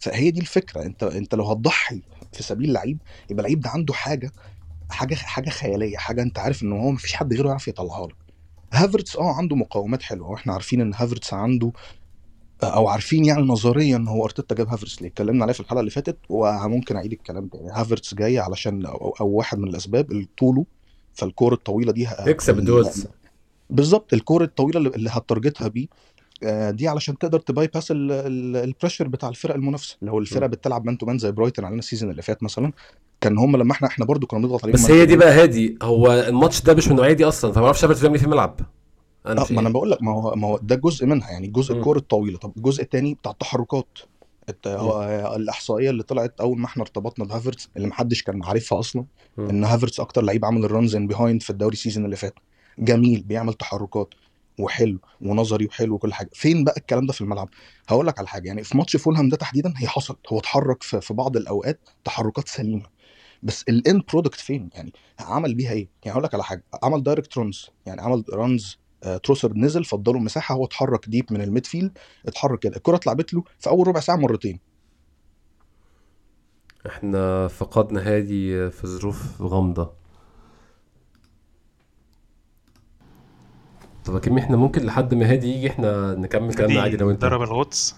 فهي 0.00 0.30
دي 0.30 0.40
الفكرة. 0.40 0.82
انت 0.82 1.02
أنت 1.02 1.34
لو 1.34 1.44
هتضحي 1.44 2.02
في 2.32 2.42
سبيل 2.42 2.72
لعيب 2.72 2.98
يبقى 3.30 3.40
اللعيب 3.40 3.60
ده 3.60 3.70
عنده 3.70 3.94
حاجة 3.94 4.32
حاجة 4.90 5.14
حاجة 5.14 5.50
خيالية 5.50 5.96
حاجة 5.96 6.22
أنت 6.22 6.38
عارف 6.38 6.62
إن 6.62 6.72
هو 6.72 6.90
مفيش 6.90 7.14
حد 7.14 7.34
غيره 7.34 7.48
يعرف 7.48 7.68
يطلعها 7.68 8.06
لك 8.06 8.16
هافرتس 8.72 9.16
آه 9.16 9.32
عنده 9.34 9.56
مقومات 9.56 10.02
حلوة 10.02 10.28
وإحنا 10.30 10.52
عارفين 10.52 10.80
إن 10.80 10.94
هافرتس 10.94 11.34
عنده 11.34 11.72
أو 12.62 12.88
عارفين 12.88 13.24
يعني 13.24 13.42
نظريا 13.42 14.04
هو 14.08 14.24
أرتيتا 14.24 14.54
جاب 14.54 14.68
هافرتس 14.68 15.02
ليه؟ 15.02 15.08
اتكلمنا 15.08 15.42
عليه 15.42 15.52
في 15.52 15.60
الحلقة 15.60 15.80
اللي 15.80 15.90
فاتت 15.90 16.16
وممكن 16.28 16.96
أعيد 16.96 17.12
الكلام 17.12 17.46
تاني. 17.46 17.70
هافرتس 17.70 18.14
جاي 18.14 18.38
علشان 18.38 18.86
أو, 18.86 19.16
أو 19.20 19.28
واحد 19.28 19.58
من 19.58 19.68
الأسباب 19.68 20.26
طوله 20.38 20.64
فالكورة 21.14 21.54
الطويلة 21.54 21.92
دي 21.92 22.08
ال- 22.08 22.36
ال 22.48 22.58
duels 22.58 23.06
بالظبط 23.70 24.12
الكورة 24.12 24.44
الطويلة 24.44 24.80
اللي 24.80 25.10
هتارجتها 25.12 25.68
بيه 25.68 25.86
آه، 26.42 26.70
دي 26.70 26.88
علشان 26.88 27.18
تقدر 27.18 27.40
ت 27.40 27.66
bypass 27.66 27.88
ال 27.90 28.03
pressure 28.03 29.08
بتاع 29.08 29.28
الفرق 29.28 29.54
المنافسة. 29.54 29.96
اللي 30.00 30.12
هو 30.12 30.18
الفرق 30.18 30.42
مم. 30.42 30.50
بتلعب 30.50 30.84
man 30.86 30.98
to 30.98 31.06
man 31.06 31.18
زي 31.18 31.32
برايتون 31.32 31.64
علينا 31.64 31.78
ال 31.78 31.83
season 31.83 32.10
اللي 32.10 32.22
فات 32.22 32.42
مثلا 32.42 32.72
كان 33.20 33.38
هم 33.38 33.56
لما 33.56 33.72
إحنا 33.72 33.88
إحنا 33.88 34.04
برضو 34.04 34.26
كنا 34.26 34.40
بنضغط 34.40 34.62
عليهم 34.64 34.74
بس 34.74 34.90
هي 34.90 35.06
دي 35.06 35.16
بقى 35.16 35.30
هادي. 35.42 35.78
هو 35.82 36.12
الماتش 36.12 36.62
ده 36.62 36.74
مش 36.74 36.86
من 36.86 36.92
النوعيه 36.92 37.12
دي 37.12 37.24
أصلا. 37.24 37.52
فما 37.52 37.64
أعرفش 37.64 37.84
هافرتس 37.84 38.00
بيعمل 38.00 38.14
إيه 38.14 38.20
في 38.20 38.26
الملعب. 38.26 38.60
أنا 39.26 39.42
مش 39.42 39.50
ما 39.52 39.60
أنا 39.60 39.68
إيه؟ 39.68 39.72
بقول 39.72 39.90
لك 39.90 40.02
ما 40.02 40.12
هو 40.12 40.34
ما 40.34 40.48
هو 40.48 40.58
ده 40.58 40.74
جزء 40.76 41.06
منها 41.06 41.30
يعني 41.30 41.46
جزء 41.46 41.72
مم. 41.72 41.78
الكوره 41.78 41.98
الطويلة. 41.98 42.38
طب 42.38 42.52
الجزء 42.56 42.82
الثاني 42.82 43.14
بتاع 43.14 43.32
التحركات. 43.32 43.98
الت-. 44.48 44.66
هو 44.66 45.02
الإحصائية 45.36 45.90
اللي 45.90 46.02
طلعت 46.02 46.40
أول 46.40 46.58
ما 46.58 46.66
إحنا 46.66 46.82
ارتبطنا 46.82 47.24
بهافرتس 47.24 47.68
اللي 47.76 47.88
محدش 47.88 48.22
كان 48.22 48.44
عارفها 48.44 48.78
أصلا. 48.78 49.04
إن 49.38 49.64
هافرتس 49.64 50.00
أكتر 50.00 50.22
لعيب 50.22 50.44
عمل 50.44 50.64
ال 50.64 50.70
runs 50.70 50.96
in 50.96 51.06
behind 51.06 51.42
في 51.42 51.50
الدوري 51.50 51.72
ال 51.72 51.77
season 51.77 52.04
اللي 52.04 52.16
فات. 52.16 52.34
جميل 52.78 53.22
بيعمل 53.22 53.54
تحركات 53.54 54.14
وحلو 54.58 54.98
ونظري 55.20 55.66
وحلو 55.66 55.94
وكل 55.94 56.12
حاجة. 56.14 56.30
فين 56.32 56.64
بقى 56.64 56.74
الكلام 56.76 57.06
ده 57.06 57.12
في 57.12 57.20
الملعب؟ 57.20 57.48
هقول 57.88 58.06
لك 58.06 58.18
على 58.18 58.28
حاجة 58.28 58.46
يعني 58.46 58.64
في 58.64 58.76
ماتش 58.76 58.96
فولهام 58.96 59.28
ده 59.28 59.36
تحديدا 59.36 59.74
هي 59.76 59.88
حصلت. 59.88 60.18
هو 60.32 60.38
اتحرك 60.38 60.82
في, 60.82 61.00
في 61.00 61.14
بعض 61.14 61.36
الأوقات 61.36 61.80
تحركات 62.04 62.48
سليمة. 62.48 62.82
بس 63.42 63.64
ال 63.68 63.76
end 63.76 64.02
product 64.12 64.40
فين؟ 64.40 64.70
يعني 64.74 64.92
عمل 65.20 65.54
بيها 65.54 65.72
إيه؟ 65.72 65.88
يعني 66.04 66.14
هقول 66.14 66.24
لك 66.24 66.34
على 66.34 66.44
حاجة 66.44 66.64
عمل 66.82 67.02
direct 67.02 67.38
runs 67.38 67.70
يعني 67.86 68.00
عمل 68.00 68.24
runs 68.32 68.78
آه، 68.78 68.85
تروسار 69.22 69.52
نزل 69.52 69.84
فضله 69.84 70.18
مساحة 70.18 70.54
هو 70.54 70.64
اتحرك 70.64 71.08
deep 71.08 71.32
من 71.32 71.40
ال 71.40 71.46
midfield 71.46 71.98
اتحرك 72.26 72.58
كده 72.58 72.76
الكرة 72.76 72.96
اتلعبت 72.96 73.34
له 73.34 73.44
في 73.58 73.70
أول 73.70 73.88
ربع 73.88 74.00
ساعة 74.00 74.16
مرتين. 74.16 74.60
إحنا 76.86 77.48
فقدنا 77.48 78.00
هادي 78.00 78.70
في 78.70 78.86
ظروف 78.86 79.42
غامضة. 79.42 79.92
طب 84.04 84.16
أكيد 84.16 84.38
إحنا 84.38 84.56
ممكن 84.56 84.82
لحد 84.82 85.14
ما 85.14 85.32
هادي 85.32 85.54
يجي 85.54 85.70
إحنا 85.70 86.14
نكمل 86.14 86.54
كلامنا 86.54 86.80
عادي 86.80 86.96
لو 86.96 87.10
أنت 87.10 87.20
ضرب 87.20 87.42
الغطس. 87.42 87.96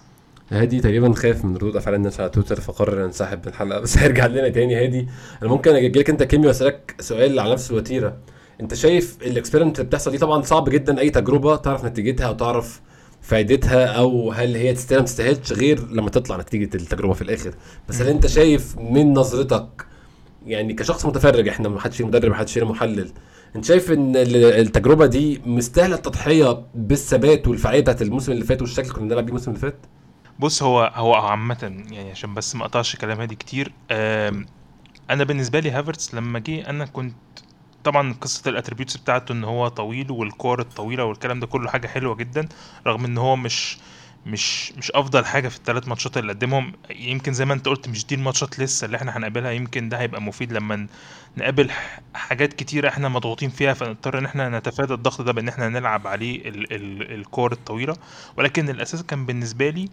هادي 0.50 0.80
تقريبا 0.80 1.12
خاف 1.12 1.44
من 1.44 1.56
ردود 1.56 1.76
أفعال 1.76 1.94
الناس 1.94 2.20
على 2.20 2.30
تويتر 2.30 2.60
فقرر 2.60 3.04
ينسحب 3.04 3.38
من 3.38 3.48
الحلقة 3.48 3.80
بس 3.80 3.96
هيرجع 3.98 4.26
لنا 4.26 4.48
تاني 4.48 4.84
هادي. 4.84 5.08
أنا 5.42 5.50
ممكن 5.50 5.74
أجي 5.74 5.98
لك 5.98 6.10
أنت 6.10 6.22
كيمي 6.22 6.46
واسالك 6.46 6.94
سؤال 7.00 7.40
على 7.40 7.52
نفس 7.52 7.70
الوتيرة. 7.70 8.16
انت 8.60 8.74
شايف 8.74 9.16
ال 9.22 9.27
experiment 9.27 9.78
اللي 9.78 9.88
بتحصل 9.88 10.10
دي 10.10 10.18
طبعا 10.18 10.42
صعب 10.42 10.68
جدا 10.68 11.00
أي 11.00 11.10
تجربة 11.10 11.56
تعرف 11.56 11.84
نتيجتها 11.84 12.26
أو 12.26 12.32
تعرف 12.34 12.80
فائدتها 13.22 13.86
أو 13.86 14.32
هل 14.32 14.56
هي 14.56 14.74
تستاهل 14.74 14.98
ما 15.00 15.04
تستاهلش 15.06 15.52
غير 15.52 15.88
لما 15.88 16.10
تطلع 16.10 16.36
نتيجة 16.36 16.76
التجربة 16.76 17.12
في 17.12 17.22
الآخر 17.22 17.54
بس 17.88 18.00
هل 18.02 18.08
أنت 18.08 18.26
شايف 18.26 18.78
من 18.78 19.12
نظرتك 19.14 19.86
يعني 20.46 20.74
كشخص 20.74 21.06
متفرج 21.06 21.48
إحنا 21.48 21.68
ما 21.68 21.80
حدش 21.80 21.96
فينا 21.96 22.08
مدرب 22.08 22.30
ما 22.30 22.36
حدش 22.36 22.52
فينا 22.52 22.64
محلل 22.66 23.10
أنت 23.56 23.64
شايف 23.64 23.92
إن 23.92 24.16
ال- 24.16 24.36
التجربة 24.44 25.06
دي 25.06 25.42
مستاهلة 25.46 25.94
التضحية 25.96 26.62
بالثبات 26.74 27.48
والفعالية 27.48 27.80
بتاعت 27.80 28.02
الموسم 28.02 28.32
اللي 28.32 28.44
فات 28.44 28.60
والشكل 28.60 28.82
اللي 28.82 28.94
كنا 28.94 29.04
بنلعب 29.04 29.22
بيه 29.24 29.28
الموسم 29.28 29.50
اللي 29.50 29.60
فات؟ 29.60 29.76
بص 30.38 30.62
هو 30.62 30.92
هو 30.94 31.14
عامة 31.14 31.56
يعني 31.90 32.10
عشان 32.10 32.34
بس 32.34 32.54
ما 32.56 32.62
أقطعش 32.64 32.96
كلام 32.96 33.20
هادي 33.20 33.34
كتير 33.34 33.72
أنا 35.10 35.24
بالنسبة 35.24 35.60
لي 35.60 35.70
هافرتس 35.70 36.14
لما 36.14 36.38
جه 36.38 36.70
أنا 36.70 36.84
كنت 36.84 37.14
طبعا 37.88 38.12
قصة 38.12 38.50
ال 38.50 38.54
attributes 38.54 38.96
بتاعته 38.96 39.32
إن 39.32 39.44
هو 39.44 39.68
طويل 39.68 40.10
والكور 40.12 40.60
الطويلة 40.60 41.04
والكلام 41.04 41.40
ده 41.40 41.46
كله 41.46 41.70
حاجة 41.70 41.86
حلوة 41.86 42.14
جدا 42.14 42.48
رغم 42.86 43.04
إن 43.04 43.18
هو 43.18 43.36
مش 43.36 43.78
مش 44.26 44.72
مش 44.72 44.90
أفضل 44.90 45.24
حاجة 45.24 45.48
في 45.48 45.56
الثلاث 45.56 45.88
ماتشات 45.88 46.16
اللي 46.18 46.32
قدمهم. 46.32 46.72
يمكن 46.90 47.32
زي 47.32 47.44
ما 47.44 47.54
أنت 47.54 47.66
قلت 47.68 47.88
مش 47.88 48.06
دي 48.06 48.14
الماتشات 48.14 48.58
لسه 48.60 48.84
اللي 48.84 48.96
إحنا 48.96 49.16
هنقابلها 49.16 49.50
يمكن 49.50 49.88
ده 49.88 50.00
هيبقى 50.00 50.22
مفيد 50.22 50.52
لما 50.52 50.86
نقابل 51.36 51.70
حاجات 52.14 52.52
كتيره 52.52 52.88
إحنا 52.88 53.08
مضغوطين 53.08 53.50
فيها 53.50 53.74
فنضطر 53.74 54.18
إن 54.18 54.24
إحنا 54.24 54.58
نتفادى 54.58 54.94
الضغط 54.94 55.20
ده 55.22 55.32
بإن 55.32 55.48
إحنا 55.48 55.68
نلعب 55.68 56.06
عليه 56.06 56.48
ال 56.48 56.72
ال 56.72 57.14
الكور 57.14 57.52
الطويلة. 57.52 57.96
ولكن 58.36 58.68
الأساس 58.68 59.02
كان 59.02 59.26
بالنسبة 59.26 59.70
لي 59.70 59.88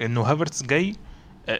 إنه 0.00 0.20
هافرتس 0.22 0.62
جاي 0.62 0.96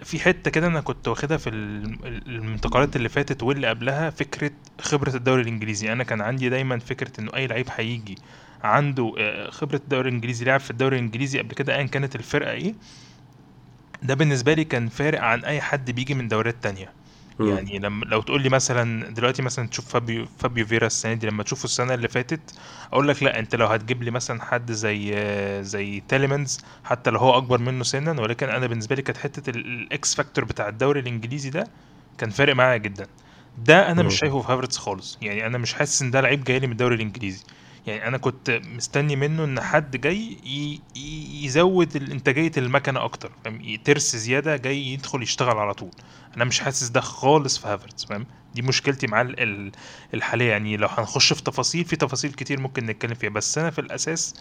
في 0.02 0.18
حتة 0.20 0.50
كده 0.50 0.66
أنا 0.66 0.80
كنت 0.80 1.08
واخدها 1.08 1.36
في 1.36 1.50
ال- 1.50 2.06
ال- 2.06 2.26
الانتقالات 2.26 2.96
اللي 2.96 3.08
فاتت 3.08 3.42
واللي 3.42 3.66
قبلها 3.66 4.10
فكرة 4.10 4.50
خبرة 4.80 5.16
الدوري 5.16 5.42
الإنجليزي. 5.42 5.92
أنا 5.92 6.04
كان 6.04 6.20
عندي 6.20 6.48
دايما 6.48 6.78
فكرة 6.78 7.12
إنه 7.20 7.30
أي 7.34 7.46
لعيب 7.46 7.66
هيجي 7.70 8.18
عنده 8.64 9.14
آه، 9.18 9.50
خبرة 9.50 9.76
الدوري 9.76 10.08
الإنجليزي 10.08 10.44
لعب 10.44 10.60
في 10.60 10.70
الدوري 10.70 10.96
الإنجليزي 10.98 11.38
قبل 11.38 11.54
كده 11.54 11.76
ايا 11.76 11.86
كانت 11.86 12.16
الفرقة 12.16 12.50
إيه 12.52 12.74
ده 14.02 14.14
بالنسبة 14.14 14.54
لي 14.54 14.64
كان 14.64 14.88
فارق 14.88 15.20
عن 15.20 15.44
أي 15.44 15.60
حد 15.60 15.90
بيجي 15.90 16.14
من 16.14 16.28
دوريات 16.28 16.56
تانية. 16.62 16.92
مم. 17.38 17.48
يعني 17.48 17.78
لما 17.78 18.04
لو 18.04 18.20
تقول 18.22 18.42
لي 18.42 18.48
مثلا 18.48 19.10
دلوقتي 19.10 19.42
مثلا 19.42 19.68
تشوف 19.68 19.88
فابيو 19.88 20.26
فابيو 20.38 20.66
فييرا 20.66 20.86
السنة 20.86 21.14
دي 21.14 21.26
لما 21.26 21.42
تشوفه 21.42 21.64
السنة 21.64 21.94
اللي 21.94 22.08
فاتت 22.08 22.54
أقول 22.92 23.08
لك 23.08 23.22
لأ 23.22 23.38
أنت 23.38 23.54
لو 23.54 23.66
هتجيب 23.66 24.02
لي 24.02 24.10
مثلا 24.10 24.42
حد 24.42 24.72
زي 24.72 25.14
زي 25.64 26.00
تيليمنز 26.00 26.58
حتى 26.84 27.10
لو 27.10 27.18
هو 27.18 27.36
أكبر 27.36 27.58
منه 27.58 27.84
سنا 27.84 28.20
ولكن 28.20 28.48
أنا 28.48 28.66
بالنسبة 28.66 28.96
لي 28.96 29.02
كانت 29.02 29.18
حتة 29.18 29.50
ال- 29.50 29.66
ال 29.66 29.90
X 29.90 30.14
factor 30.14 30.44
بتاع 30.44 30.68
الدوري 30.68 31.00
الإنجليزي 31.00 31.50
ده 31.50 31.70
كان 32.18 32.30
فارق 32.30 32.54
معايا 32.54 32.76
جدا. 32.76 33.06
ده 33.56 33.90
أنا 33.92 34.02
مش. 34.02 34.18
شايفه 34.18 34.40
في 34.42 34.52
هافرتس 34.52 34.76
خالص. 34.78 35.18
يعني 35.22 35.46
أنا 35.46 35.58
مش 35.58 35.74
حاسس 35.74 36.02
إن 36.02 36.10
ده 36.10 36.20
لعيب 36.20 36.44
جاي 36.44 36.58
لي 36.58 36.66
من 36.66 36.72
الدوري 36.72 36.94
الإنجليزي. 36.94 37.44
يعني 37.86 38.08
أنا 38.08 38.18
كنت 38.18 38.50
مستني 38.50 39.16
منه 39.16 39.44
إن 39.44 39.60
حد 39.60 39.96
جاي 39.96 40.38
يزود 41.44 41.96
إنتاجية 41.96 42.52
المكنة 42.56 43.04
أكتر. 43.04 43.32
ترس 43.84 44.16
زيادة 44.16 44.56
جاي 44.56 44.86
يدخل 44.86 45.22
يشتغل 45.22 45.56
على 45.58 45.74
طول. 45.74 45.90
أنا 46.36 46.44
مش 46.44 46.60
حاسس 46.60 46.88
ده 46.88 47.00
خالص 47.00 47.58
في 47.58 47.68
هافرتس 47.68 48.04
فاهم؟ 48.04 48.26
دي 48.54 48.62
مشكلتي 48.62 49.06
معاه 49.06 49.22
ال- 49.22 49.40
ال- 49.40 49.72
الحالية. 50.14 50.50
يعني 50.50 50.76
لو 50.76 50.88
هنخش 50.88 51.32
في 51.32 51.42
تفاصيل 51.42 51.84
في 51.84 51.96
تفاصيل 51.96 52.32
كتير 52.32 52.60
ممكن 52.60 52.86
نتكلم 52.86 53.14
فيها. 53.14 53.30
بس 53.30 53.58
أنا 53.58 53.70
في 53.70 53.80
الأساس 53.80 54.34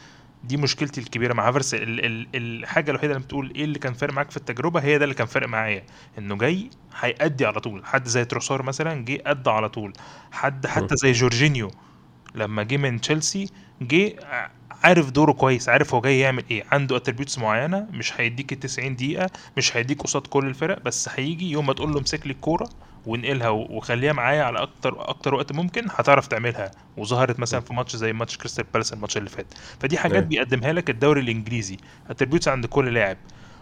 دي 0.44 0.58
مشكلتي 0.58 1.02
الكبيرة 1.02 1.34
مع 1.34 1.48
هافرتس. 1.48 1.74
ال 1.74 2.06
ال 2.06 2.28
الحاجة 2.36 2.92
الوحيدة 2.92 3.14
اللي 3.14 3.26
بتقول 3.26 3.54
إيه 3.56 3.64
اللي 3.64 3.80
كان 3.80 3.94
فارق 3.94 4.14
معاك 4.14 4.32
في 4.32 4.38
التجربة 4.38 4.80
هي 4.80 4.98
ده 4.98 5.04
اللي 5.04 5.16
كان 5.16 5.28
فارق 5.28 5.48
معايا. 5.48 5.84
إنه 6.18 6.36
جاي 6.38 6.70
هيأدي 7.00 7.46
على 7.46 7.60
طول. 7.60 7.86
حد 7.86 8.08
زي 8.08 8.26
تروسار 8.26 8.64
مثلا 8.64 9.06
جه 9.06 9.22
أدى 9.26 9.50
على 9.50 9.70
طول. 9.70 9.94
حد 10.32 10.68
حتى 10.68 10.96
زي 10.96 11.12
جورجينيو 11.12 11.72
لما 12.36 12.64
جه 12.64 12.78
من 12.78 13.02
تشيلسي 13.02 13.50
جه 13.82 14.16
عارف 14.84 15.10
دوره 15.10 15.32
كويس 15.32 15.70
عارف 15.70 15.94
هو 15.94 16.02
جاي 16.02 16.20
يعمل 16.20 16.44
إيه. 16.52 16.64
عنده 16.72 16.96
attributes 16.96 17.38
معينة 17.40 17.88
مش 17.92 18.22
هيديك 18.22 18.54
ال 18.54 18.60
90 18.60 18.96
دقيقة 18.96 19.30
مش 19.58 19.78
هيديك 19.78 20.02
قصاد 20.02 20.28
كل 20.28 20.46
الفرق 20.48 20.80
بس 20.84 21.10
هيجي 21.16 21.52
يوم 21.52 21.66
ما 21.68 21.74
تقول 21.74 21.92
له 21.94 22.00
امسك 22.00 22.28
لي 22.28 22.34
الكورة 22.34 22.70
وانقلها 23.06 23.50
و- 23.50 23.68
وخليها 23.78 24.14
معايا 24.14 24.44
على 24.44 24.60
أكتر 24.62 25.10
أكتر 25.10 25.36
وقت 25.36 25.52
ممكن 25.52 25.86
هتعرف 25.90 26.28
تعملها. 26.28 26.72
وظهرت 26.98 27.40
مثلا 27.40 27.60
في 27.62 27.74
ماتش 27.74 27.96
زي 27.96 28.14
ماتش 28.14 28.38
كريستال 28.38 28.66
بالاس 28.74 28.94
الماتش 28.94 29.18
اللي 29.18 29.30
فات. 29.30 29.54
فدي 29.80 29.98
حاجات 29.98 30.16
أيوة. 30.18 30.28
بيقدمها 30.28 30.74
لك 30.74 30.90
الدوري 30.90 31.22
الإنجليزي. 31.22 31.78
attributes 32.10 32.48
عند 32.48 32.66
كل 32.66 32.94
لاعب. 32.94 33.18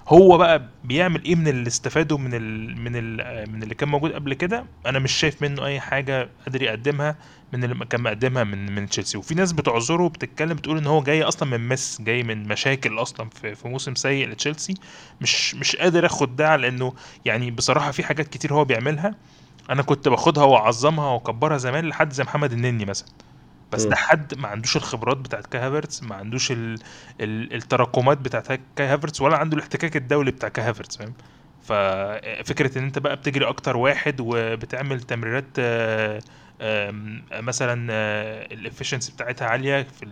هو 0.08 0.38
بقى 0.38 0.70
بيعمل 0.84 1.24
إيه 1.24 1.36
من 1.36 1.48
اللي 1.48 1.68
استفاده 1.68 2.18
من 2.18 2.34
ال 2.34 2.78
من 2.78 2.92
ال 2.96 3.46
من 3.52 3.64
اللي 3.64 3.76
كان 3.76 3.90
موجود 3.90 4.12
قبل 4.14 4.34
كده؟ 4.34 4.66
أنا 4.86 5.00
مش 5.00 5.12
شايف 5.12 5.42
منه 5.42 5.66
أي 5.66 5.80
حاجة 5.80 6.30
قادر 6.46 6.62
يقدمها 6.62 7.18
من 7.54 7.64
اللي 7.64 7.86
كان 7.86 8.02
مقدمها 8.02 8.44
من 8.44 8.76
من 8.76 8.90
تشيلسي. 8.90 9.18
وفي 9.18 9.36
ناس 9.36 9.52
بتعذره 9.52 10.04
وبتتكلم 10.04 10.54
بتقول 10.54 10.78
إن 10.78 10.88
هو 10.88 11.02
جاي 11.04 11.24
أصلا 11.24 11.50
من 11.58 11.68
مس 11.68 12.02
جاي 12.02 12.24
من 12.24 12.48
مشاكل 12.48 13.00
أصلا 13.02 13.30
في, 13.30 13.56
في 13.56 13.68
موسم 13.68 13.96
سيء 13.96 14.28
لتشيلسي. 14.30 14.74
مش 15.22 15.56
مش 15.56 15.76
قادر 15.76 16.06
آخد 16.06 16.36
ده 16.36 16.56
لأنه 16.56 16.94
يعني 17.26 17.52
بصراحة 17.52 17.92
في 17.92 18.04
حاجات 18.04 18.28
كتير 18.28 18.54
هو 18.54 18.66
بيعملها. 18.66 19.16
أنا 19.70 19.82
كنت 19.82 20.08
باخدها 20.08 20.44
وأعظمها 20.44 21.10
وأكبرها 21.12 21.58
زمان 21.58 21.86
لحد 21.86 22.14
زي 22.14 22.24
محمد 22.24 22.52
النني 22.54 22.86
مثلا. 22.86 23.10
بس. 23.72 23.84
ده 23.86 23.96
حد 23.96 24.34
ما 24.40 24.48
عندوش 24.48 24.78
الخبرات 24.78 25.18
بتاعت 25.18 25.46
كاي 25.46 25.62
هافرتس 25.62 26.04
ما 26.04 26.16
عندوش 26.16 26.52
ال... 26.52 26.80
ال... 27.22 27.54
التراكمات 27.54 28.18
بتاعت 28.18 28.48
كاي 28.76 28.88
هافرتس 28.88 29.22
ولا 29.22 29.38
عنده 29.38 29.58
الاحتكاك 29.58 29.96
الدولي 29.98 30.32
بتاع 30.32 30.50
كاي 30.50 30.66
هافرتس 30.66 30.98
فاهم 30.98 31.14
ففكره 31.62 32.78
إن 32.78 32.84
أنت 32.84 33.00
بقى 33.00 33.16
بتجري 33.16 33.46
أكتر 33.46 33.78
واحد 33.78 34.16
وبتعمل 34.20 35.02
تمريرات 35.02 35.46
آه، 36.62 36.92
مثلا 37.34 37.92
الافشنسي 38.54 39.12
بتاعتها 39.12 39.48
عالية 39.48 39.82
في 39.84 40.06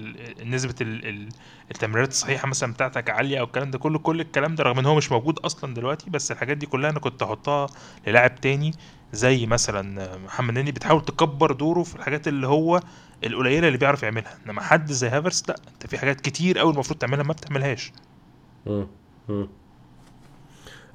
نسبة 0.45 0.75
ال- 0.81 1.05
ال- 1.09 1.29
التمريرات 1.71 2.09
الصحيحة 2.09 2.47
مثلا 2.47 2.73
بتاعتك 2.73 3.09
عالية 3.09 3.39
أو 3.39 3.43
الكلام 3.45 3.71
ده 3.71 3.77
كله 3.79 3.99
كل 3.99 4.21
الكلام 4.21 4.55
ده 4.55 4.63
رغم 4.63 4.79
إن 4.79 4.85
هو 4.85 4.95
مش 4.95 5.11
موجود 5.11 5.39
أصلا 5.39 5.73
دلوقتي 5.73 6.09
بس 6.09 6.31
الحاجات 6.31 6.57
دي 6.57 6.65
كلها 6.65 6.89
أنا 6.89 6.99
كنت 6.99 7.23
أحطها 7.23 7.67
للاعب 8.07 8.35
تاني 8.41 8.71
زي 9.13 9.45
مثلا 9.45 10.17
محمد 10.17 10.53
نني 10.57 10.71
بتحاول 10.71 11.05
تكبر 11.05 11.51
دوره 11.51 11.83
في 11.83 11.95
الحاجات 11.95 12.27
اللي 12.27 12.47
هو 12.47 12.81
القليلة 13.23 13.67
اللي 13.67 13.77
بيعرف 13.77 14.03
يعملها. 14.03 14.37
إنما 14.45 14.61
حد 14.61 14.91
زي 14.91 15.07
هافرس 15.07 15.43
لا 15.49 15.55
أنت 15.73 15.87
في 15.87 15.97
حاجات 15.97 16.21
كتير 16.21 16.59
قوي 16.59 16.73
المفروض 16.73 16.99
تعملها 16.99 17.23
ما 17.23 17.33
بتعملهاش. 17.33 17.91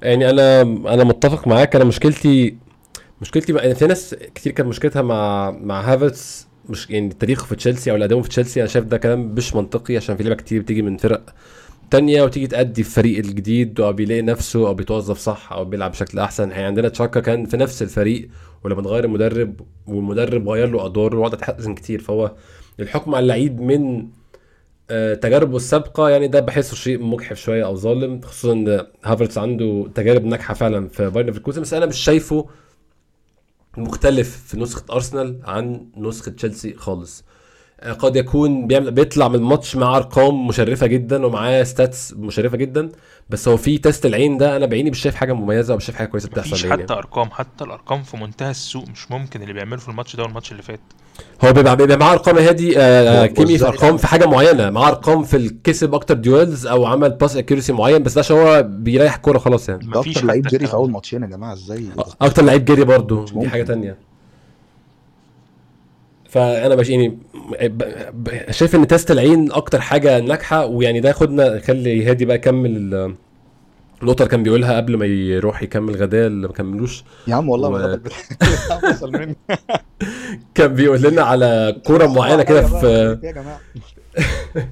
يعني 0.01 0.29
أنا 0.29 0.61
أنا 0.61 1.03
متفق 1.03 1.47
معاك. 1.47 1.75
أنا 1.75 1.85
مشكلتي 1.85 2.57
مشكلتي 3.21 3.53
بقى 3.53 3.75
في 3.75 3.87
ناس 3.87 4.15
كتير 4.35 4.51
كانت 4.51 4.69
مشكلتها 4.69 5.01
مع 5.01 5.51
مع 5.51 5.81
هافرتس 5.81 6.47
مش 6.69 6.89
يعني 6.89 7.09
تاريخه 7.09 7.45
في 7.45 7.55
تشيلسي 7.55 7.91
أو 7.91 7.95
الأداء 7.95 8.21
في 8.21 8.29
تشيلسي. 8.29 8.59
أنا 8.59 8.69
شايف 8.69 8.85
ده 8.85 8.97
كلام 8.97 9.19
مش 9.19 9.55
منطقي 9.55 9.97
عشان 9.97 10.17
في 10.17 10.23
لعيبة 10.23 10.41
كتير 10.41 10.61
بتيجي 10.61 10.81
من 10.81 10.97
فرق 10.97 11.33
تانية 11.93 12.23
وتيجي 12.23 12.47
تأدي 12.47 12.83
في 12.83 12.89
فريق 12.89 13.17
الجديد 13.17 13.81
أو 13.81 13.93
بيلاقي 13.93 14.21
نفسه 14.21 14.67
أو 14.67 14.73
بيتوظف 14.73 15.17
صح 15.17 15.53
أو 15.53 15.65
بيلعب 15.65 15.91
بشكل 15.91 16.19
أحسن. 16.19 16.51
يعني 16.51 16.63
عندنا 16.63 16.89
تشاكا 16.89 17.19
كان 17.19 17.45
في 17.45 17.57
نفس 17.57 17.81
الفريق 17.81 18.29
ولما 18.63 18.81
اتغير 18.81 19.05
المدرب 19.05 19.61
والمدرب 19.87 20.49
غير 20.49 20.69
له 20.69 20.85
ادواره 20.85 21.17
وقعد 21.17 21.33
اتحسن 21.33 21.75
كتير. 21.75 22.01
فهو 22.01 22.31
الحكم 22.79 23.15
على 23.15 23.23
اللعيب 23.23 23.61
من 23.61 24.07
آه، 24.89 25.13
تجاربه 25.13 25.57
السابقة 25.57 26.09
يعني 26.09 26.27
ده 26.27 26.39
بحسه 26.39 26.75
شيء 26.75 27.03
مجحف 27.03 27.37
شوية 27.37 27.65
أو 27.65 27.75
ظالم. 27.75 28.21
خصوصا 28.21 28.53
إن 28.53 28.85
هافرتس 29.03 29.37
عنده 29.37 29.89
تجارب 29.95 30.25
ناجحة 30.25 30.53
فعلا 30.53 30.87
في 30.87 31.09
بايرن 31.09 31.27
ليفركوزن. 31.27 31.61
بس 31.61 31.73
أنا 31.73 31.85
مش 31.85 31.97
شايفه 31.97 32.47
مختلف 33.77 34.43
في 34.47 34.59
نسخة 34.59 34.93
أرسنال 34.93 35.39
عن 35.43 35.85
نسخة 35.97 36.31
تشيلسي 36.31 36.73
خالص. 36.73 37.23
قد 37.99 38.15
يكون 38.15 38.67
بيعمل 38.67 38.91
بيطلع 38.91 39.27
من 39.27 39.35
الماتش 39.35 39.75
مع 39.75 39.97
أرقام 39.97 40.47
مشرفة 40.47 40.87
جدا 40.87 41.25
ومعاه 41.25 41.63
stats 41.63 42.13
مشرفة 42.17 42.57
جدا. 42.57 42.89
بس 43.29 43.47
هو 43.47 43.57
في 43.57 43.77
test 43.77 44.05
العين 44.05 44.37
ده 44.37 44.57
أنا 44.57 44.65
بعيني 44.65 44.89
مش 44.89 44.99
شايف 44.99 45.15
حاجة 45.15 45.33
مميزة 45.33 45.73
ومش 45.73 45.85
شايف 45.85 45.97
حاجة 45.97 46.07
كويسة 46.07 46.29
بتحصل 46.29 46.49
مفيش 46.49 46.65
حتى 46.65 46.93
أرقام 46.93 47.29
حتى 47.31 47.63
الأرقام 47.63 48.03
في 48.03 48.17
منتهى 48.17 48.51
السوء 48.51 48.89
مش 48.89 49.11
ممكن 49.11 49.41
اللي 49.41 49.53
بيعمله 49.53 49.77
في 49.79 49.89
الماتش 49.89 50.15
ده 50.15 50.23
والماتش 50.23 50.51
اللي 50.51 50.63
فات. 50.63 50.79
هو 51.45 51.53
بيبقى 51.53 51.75
بيبقى 51.77 51.97
معاه 51.97 52.11
أرقام 52.13 52.37
هادي 52.37 52.79
آه 52.79 53.23
هو- 53.23 53.27
كيمي 53.27 53.57
في 53.57 53.67
أرقام 53.67 53.97
في 53.97 54.07
حاجة 54.07 54.25
معينة 54.25 54.69
معاه 54.69 54.87
أرقام 54.87 55.23
في 55.23 55.37
الكسب 55.37 55.93
أكتر 55.95 56.13
duels 56.15 56.67
أو 56.67 56.85
عمل 56.85 57.09
pass 57.09 57.37
accuracy 57.37 57.73
معين 57.73 58.03
بس 58.03 58.13
ده 58.13 58.19
عشان 58.19 58.37
هو 58.37 58.63
بيريح 58.69 59.15
كورة 59.15 59.37
خلاص 59.37 59.69
يعني. 59.69 59.85
ده 59.93 59.99
مفيش 59.99 60.15
أكتر 60.17 60.27
لعيب 60.27 60.47
جري 60.47 60.67
في 60.67 60.73
أول. 60.73 60.91
ماتشين 60.91 61.21
يا 61.21 61.27
جماعة 61.27 61.53
إزاي؟ 61.53 61.85
أكتر 62.21 62.43
لعيب 62.43 62.65
جري 62.65 62.83
برضه. 62.83 63.25
دي 63.25 63.49
حاجة 63.49 63.75
ممكن. 63.75 63.93
فأنا 66.33 66.75
مش 66.75 66.89
يعني 66.89 67.17
شايف 68.51 68.75
إن 68.75 68.87
test 68.87 69.11
العين 69.11 69.51
أكتر 69.51 69.81
حاجة 69.81 70.19
ناجحة 70.19 70.65
ويعني 70.65 70.99
ده 70.99 71.09
ياخدنا 71.09 71.59
خلي 71.59 72.05
هادي 72.05 72.25
بقى 72.25 72.35
يكمل 72.35 72.77
ال- 72.77 73.15
النقطه 74.01 74.21
اللي 74.23 74.31
كان 74.31 74.43
بيقولها 74.43 74.77
قبل 74.77 74.97
ما 74.97 75.05
يروح 75.05 75.63
يكمل 75.63 75.95
غداء 75.95 76.27
اللي 76.27 76.47
ما 76.47 76.53
كملوش. 76.53 77.03
يا 77.27 77.35
عم 77.35 77.49
والله 77.49 77.69
و- 77.69 77.99
مني. 79.03 79.35
كان 80.55 80.73
بيقول 80.75 81.01
لنا 81.01 81.21
على 81.21 81.75
كورة 81.85 82.07
معينة 82.17 82.43
كده 82.43 82.61
في 82.67 83.17
يا 83.23 83.31
جماعة. 83.31 83.59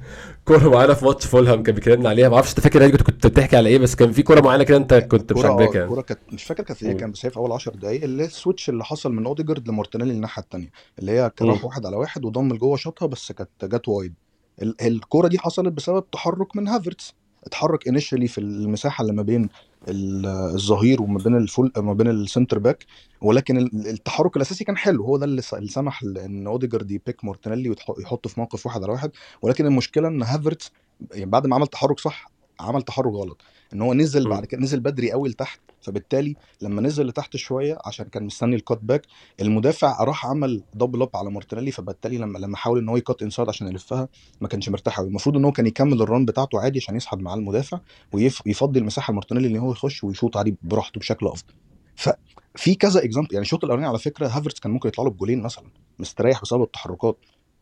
كورة 0.58 0.68
معينة 0.70 0.94
في 0.94 1.04
ماتش 1.04 1.26
فولهام 1.26 1.62
كان 1.62 1.74
بيكلمنا 1.74 2.08
عليها. 2.08 2.28
ما 2.28 2.34
أعرفش 2.34 2.50
أنت 2.50 2.60
فاكر 2.60 2.84
هادي 2.84 2.92
كنت 2.92 3.02
كنت 3.02 3.26
بتحكي 3.26 3.56
على 3.56 3.68
إيه 3.68 3.78
بس 3.78 3.94
كان 3.94 4.12
في 4.12 4.22
كورة 4.22 4.40
معينة 4.40 4.64
كده 4.64 4.76
أنت 4.76 4.94
كنت 4.94 5.32
مش 5.32 5.44
عاجباك 5.44 5.68
آه 5.68 5.78
يعني. 5.78 5.88
كورة 5.88 6.00
كانت 6.02 6.20
مش 6.32 6.44
فاكر 6.44 6.62
كانت 6.62 6.82
إيه. 6.82 6.92
كان 6.92 7.10
بس 7.12 7.26
هي 7.26 7.30
في 7.30 7.36
أول 7.36 7.52
10 7.52 7.72
دقايق. 7.76 8.02
اللي 8.04 8.24
ال 8.24 8.30
switch 8.30 8.68
اللي 8.68 8.84
حصل 8.84 9.12
من 9.12 9.26
أوديجارد 9.26 9.68
لمارتينيلي 9.68 10.12
الناحية 10.12 10.42
الثانية 10.42 10.70
اللي 10.98 11.12
هي 11.12 11.30
كان 11.36 11.48
راح. 11.48 11.64
واحد 11.64 11.86
على 11.86 11.96
واحد 11.96 12.24
وضم 12.24 12.52
لجوه 12.54 12.76
شاطها 12.76 13.06
بس 13.06 13.32
كانت 13.32 13.50
جت 13.64 13.88
wide. 13.88 14.14
ال- 14.62 14.82
الكورة 14.82 15.28
دي 15.28 15.38
حصلت 15.38 15.72
بسبب 15.72 16.04
تحرك 16.10 16.56
من 16.56 16.68
هافرتس. 16.68 17.14
اتحرك 17.44 17.88
initially 17.88 18.28
في 18.28 18.38
المساحة 18.38 19.02
اللي 19.02 19.12
ما 19.12 19.22
بين 19.22 19.48
الظهير 19.88 21.02
وما 21.02 21.18
بين 21.18 21.36
ال 21.36 21.43
full 21.43 21.72
ما 21.76 21.92
بين 21.92 22.08
ال 22.08 22.15
centre 22.15 22.58
back. 22.58 22.86
ولكن 23.20 23.56
ال- 23.58 23.88
التحرك 23.88 24.36
الأساسي 24.36 24.64
كان 24.64 24.76
حلو. 24.76 25.04
هو 25.04 25.16
ده 25.16 25.24
اللي 25.24 25.42
سمح 25.68 26.02
ان 26.02 26.46
أوديجارد 26.46 26.90
ي 26.90 26.97
pick 26.97 27.24
مارتينيلي 27.24 27.74
ويحطه 27.88 28.28
في 28.30 28.40
موقف 28.40 28.66
واحد 28.66 28.82
على 28.82 28.92
واحد. 28.92 29.10
ولكن 29.42 29.66
المشكلة 29.66 30.08
إن 30.08 30.22
هافرتس 30.22 30.70
يعني 31.12 31.30
بعد 31.30 31.46
ما 31.46 31.56
عمل 31.56 31.66
تحرك 31.66 31.98
صح 32.00 32.26
عمل 32.60 32.82
تحرك 32.82 33.12
غلط. 33.12 33.42
إن 33.74 33.82
هو 33.82 33.94
نزل. 33.94 34.28
بعد 34.28 34.44
كده 34.44 34.60
نزل 34.60 34.80
بدري 34.80 35.12
قوي 35.12 35.28
لتحت 35.28 35.60
فبالتالي 35.80 36.36
لما 36.62 36.82
نزل 36.82 37.06
لتحت 37.06 37.36
شوية 37.36 37.78
عشان 37.86 38.06
كان 38.06 38.24
مستني 38.24 38.56
ال 38.56 38.61
cut 38.61 38.78
back 38.82 39.02
المدافع 39.40 40.04
راح 40.04 40.26
عمل 40.26 40.62
double 40.74 41.02
up 41.02 41.10
على 41.14 41.30
مارتينيلي 41.30 41.70
فبالتالي 41.70 42.18
لما 42.18 42.38
لما 42.38 42.56
حاول 42.56 42.78
إن 42.78 42.88
هو 42.88 42.96
ي 42.96 43.02
cut 43.02 43.22
inside 43.22 43.48
عشان 43.48 43.68
يلفها 43.68 44.08
ما 44.40 44.48
كانش 44.48 44.68
مرتاح 44.68 44.98
قوي 45.00 45.08
المفروض 45.08 45.36
إن 45.36 45.44
هو 45.44 45.52
كان 45.52 45.66
يكمل 45.66 46.02
ال 46.02 46.07
run 46.07 46.24
بتاعته 46.24 46.60
عادي 46.60 46.78
عشان 46.78 46.96
يسحب 46.96 47.20
معاه 47.20 47.34
المدافع 47.36 47.80
ويفضي 48.12 48.78
المساحة 48.80 49.12
لمارتينيلي 49.12 49.48
إن 49.48 49.56
هو 49.56 49.72
يخش 49.72 50.04
ويشوط 50.04 50.36
عليه 50.36 50.54
براحته 50.62 50.98
بشكل 51.00 51.26
أفضل. 51.26 51.54
ففي 51.96 52.74
كذا 52.74 53.04
example 53.04 53.28
يعني 53.32 53.42
الشوط 53.42 53.64
الأولاني 53.64 53.88
على 53.88 53.98
فكرة 53.98 54.26
هافرتس 54.26 54.60
كان 54.60 54.72
ممكن 54.72 54.88
يطلع 54.88 55.04
له 55.04 55.10
بجولين 55.10 55.42
مثلا 55.42 55.64
مستريح 55.98 56.42
بسبب 56.42 56.62
التحركات. 56.62 57.18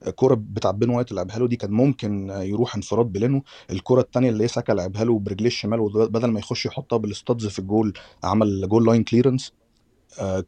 الكرة 0.06 0.34
بتاع 0.34 0.70
بين 0.70 0.90
وايت 0.90 1.10
اللي 1.10 1.20
لعبها 1.20 1.38
له 1.38 1.48
دي 1.48 1.56
كان 1.56 1.70
ممكن 1.70 2.30
يروح 2.30 2.76
انفراد 2.76 3.06
بلينو. 3.06 3.42
الكرة 3.70 4.00
التانية 4.00 4.30
اللي 4.30 4.48
ساكا 4.48 4.72
لعبها 4.72 5.04
له 5.04 5.18
برجليه 5.18 5.46
الشمال 5.46 5.80
وبدل 5.80 6.30
ما 6.30 6.38
يخش 6.38 6.66
يحطها 6.66 6.96
بال 6.96 7.11
studs 7.11 7.46
في 7.46 7.58
الجول 7.58 7.92
عمل 8.24 8.68
goal 8.68 8.86
line 8.86 9.04
clearance 9.04 9.52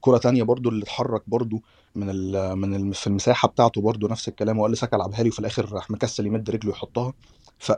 كرة 0.00 0.18
تانية 0.18 0.42
برضو 0.42 0.68
اللي 0.68 0.82
اتحرك 0.82 1.22
برضو 1.26 1.62
من 1.94 2.10
ال 2.10 2.56
من 2.58 2.74
ال 2.74 2.94
في 2.94 3.06
المساحة 3.06 3.48
بتاعته 3.48 3.80
برضو 3.80 4.08
نفس 4.08 4.28
الكلام 4.28 4.58
وقال 4.58 4.72
لساكا 4.72 4.96
لعبها 4.96 5.22
لي 5.22 5.28
وفي 5.28 5.38
الآخر 5.38 5.72
راح 5.72 5.90
مكسل 5.90 6.26
يمد 6.26 6.50
رجله 6.50 6.70
يحطها 6.72 7.12
ف 7.58 7.72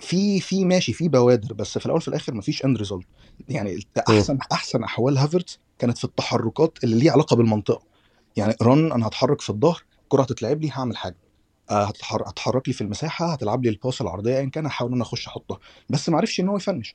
في 0.00 0.40
في 0.40 0.64
ماشي 0.64 0.92
في 0.92 1.08
بوادر 1.08 1.54
بس 1.54 1.78
في 1.78 1.86
الأول 1.86 2.00
في 2.00 2.08
الآخر 2.08 2.34
مفيش 2.34 2.64
end 2.64 2.78
result 2.78 3.06
يعني 3.48 3.78
أحسن 4.08 4.38
أحسن 4.52 4.84
أحوال 4.84 5.18
هافرتس 5.18 5.58
كانت 5.78 5.98
في 5.98 6.04
التحركات 6.04 6.78
اللي 6.84 6.98
ليها 6.98 7.12
علاقة 7.12 7.36
بالمنطقة. 7.36 7.82
يعني 8.36 8.54
run 8.62 8.92
أنا 8.92 9.06
هتحرك 9.06 9.40
في 9.40 9.50
الظهر 9.50 9.82
الكرة 10.08 10.22
هتتلعب 10.22 10.62
لي 10.62 10.70
هعمل 10.72 10.96
حاجة. 10.96 11.16
آه، 11.70 11.84
هتحر- 11.84 12.28
هتحرك 12.28 12.68
لي 12.68 12.74
في 12.74 12.80
المساحة 12.80 13.32
هتلعب 13.32 13.64
لي 13.64 13.70
ال 13.70 13.76
pass 13.76 14.00
العرضية 14.00 14.38
ايا 14.38 14.50
كان 14.50 14.66
هحاول 14.66 14.92
إن 14.92 15.00
أخش 15.00 15.26
أحطها. 15.26 15.58
بس 15.90 16.08
ما 16.08 16.16
عرفش 16.16 16.40
إن 16.40 16.48
هو 16.48 16.56
ي 16.56 16.61
finish. 16.61 16.94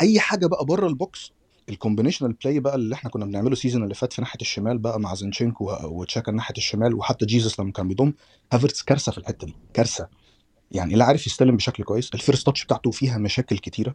أي 0.00 0.20
حاجة 0.20 0.46
بقى 0.46 0.64
بره 0.64 0.86
ال 0.86 0.98
box 0.98 1.32
ال 1.68 1.73
combinational 1.73 2.32
play 2.32 2.60
بقى 2.60 2.74
اللي 2.74 2.94
إحنا 2.94 3.10
كنا 3.10 3.24
بنعمله 3.24 3.52
ال 3.52 3.56
season 3.56 3.82
اللي 3.82 3.94
فات 3.94 4.12
في 4.12 4.20
ناحية 4.22 4.40
الشمال 4.40 4.78
بقى 4.78 5.00
مع 5.00 5.14
زينشينكو 5.14 5.76
وتشاكا 5.84 6.32
ناحية 6.32 6.54
الشمال 6.56 6.94
وحتى 6.94 7.26
جيزس 7.26 7.60
لما 7.60 7.72
كان 7.72 7.88
بيضم 7.88 8.12
هافرتس 8.52 8.82
كارثة 8.82 9.12
في 9.12 9.18
الحتة 9.18 9.46
دي 9.46 9.56
كارثة. 9.74 10.08
يعني 10.70 10.94
لا 10.94 11.04
عارف 11.04 11.26
يستلم 11.26 11.56
بشكل 11.56 11.84
كويس. 11.84 12.10
ال 12.14 12.19
first 12.19 12.46
touch 12.46 12.64
بتاعته 12.64 12.90
فيها 12.90 13.18
مشاكل 13.18 13.58
كتيرة. 13.58 13.94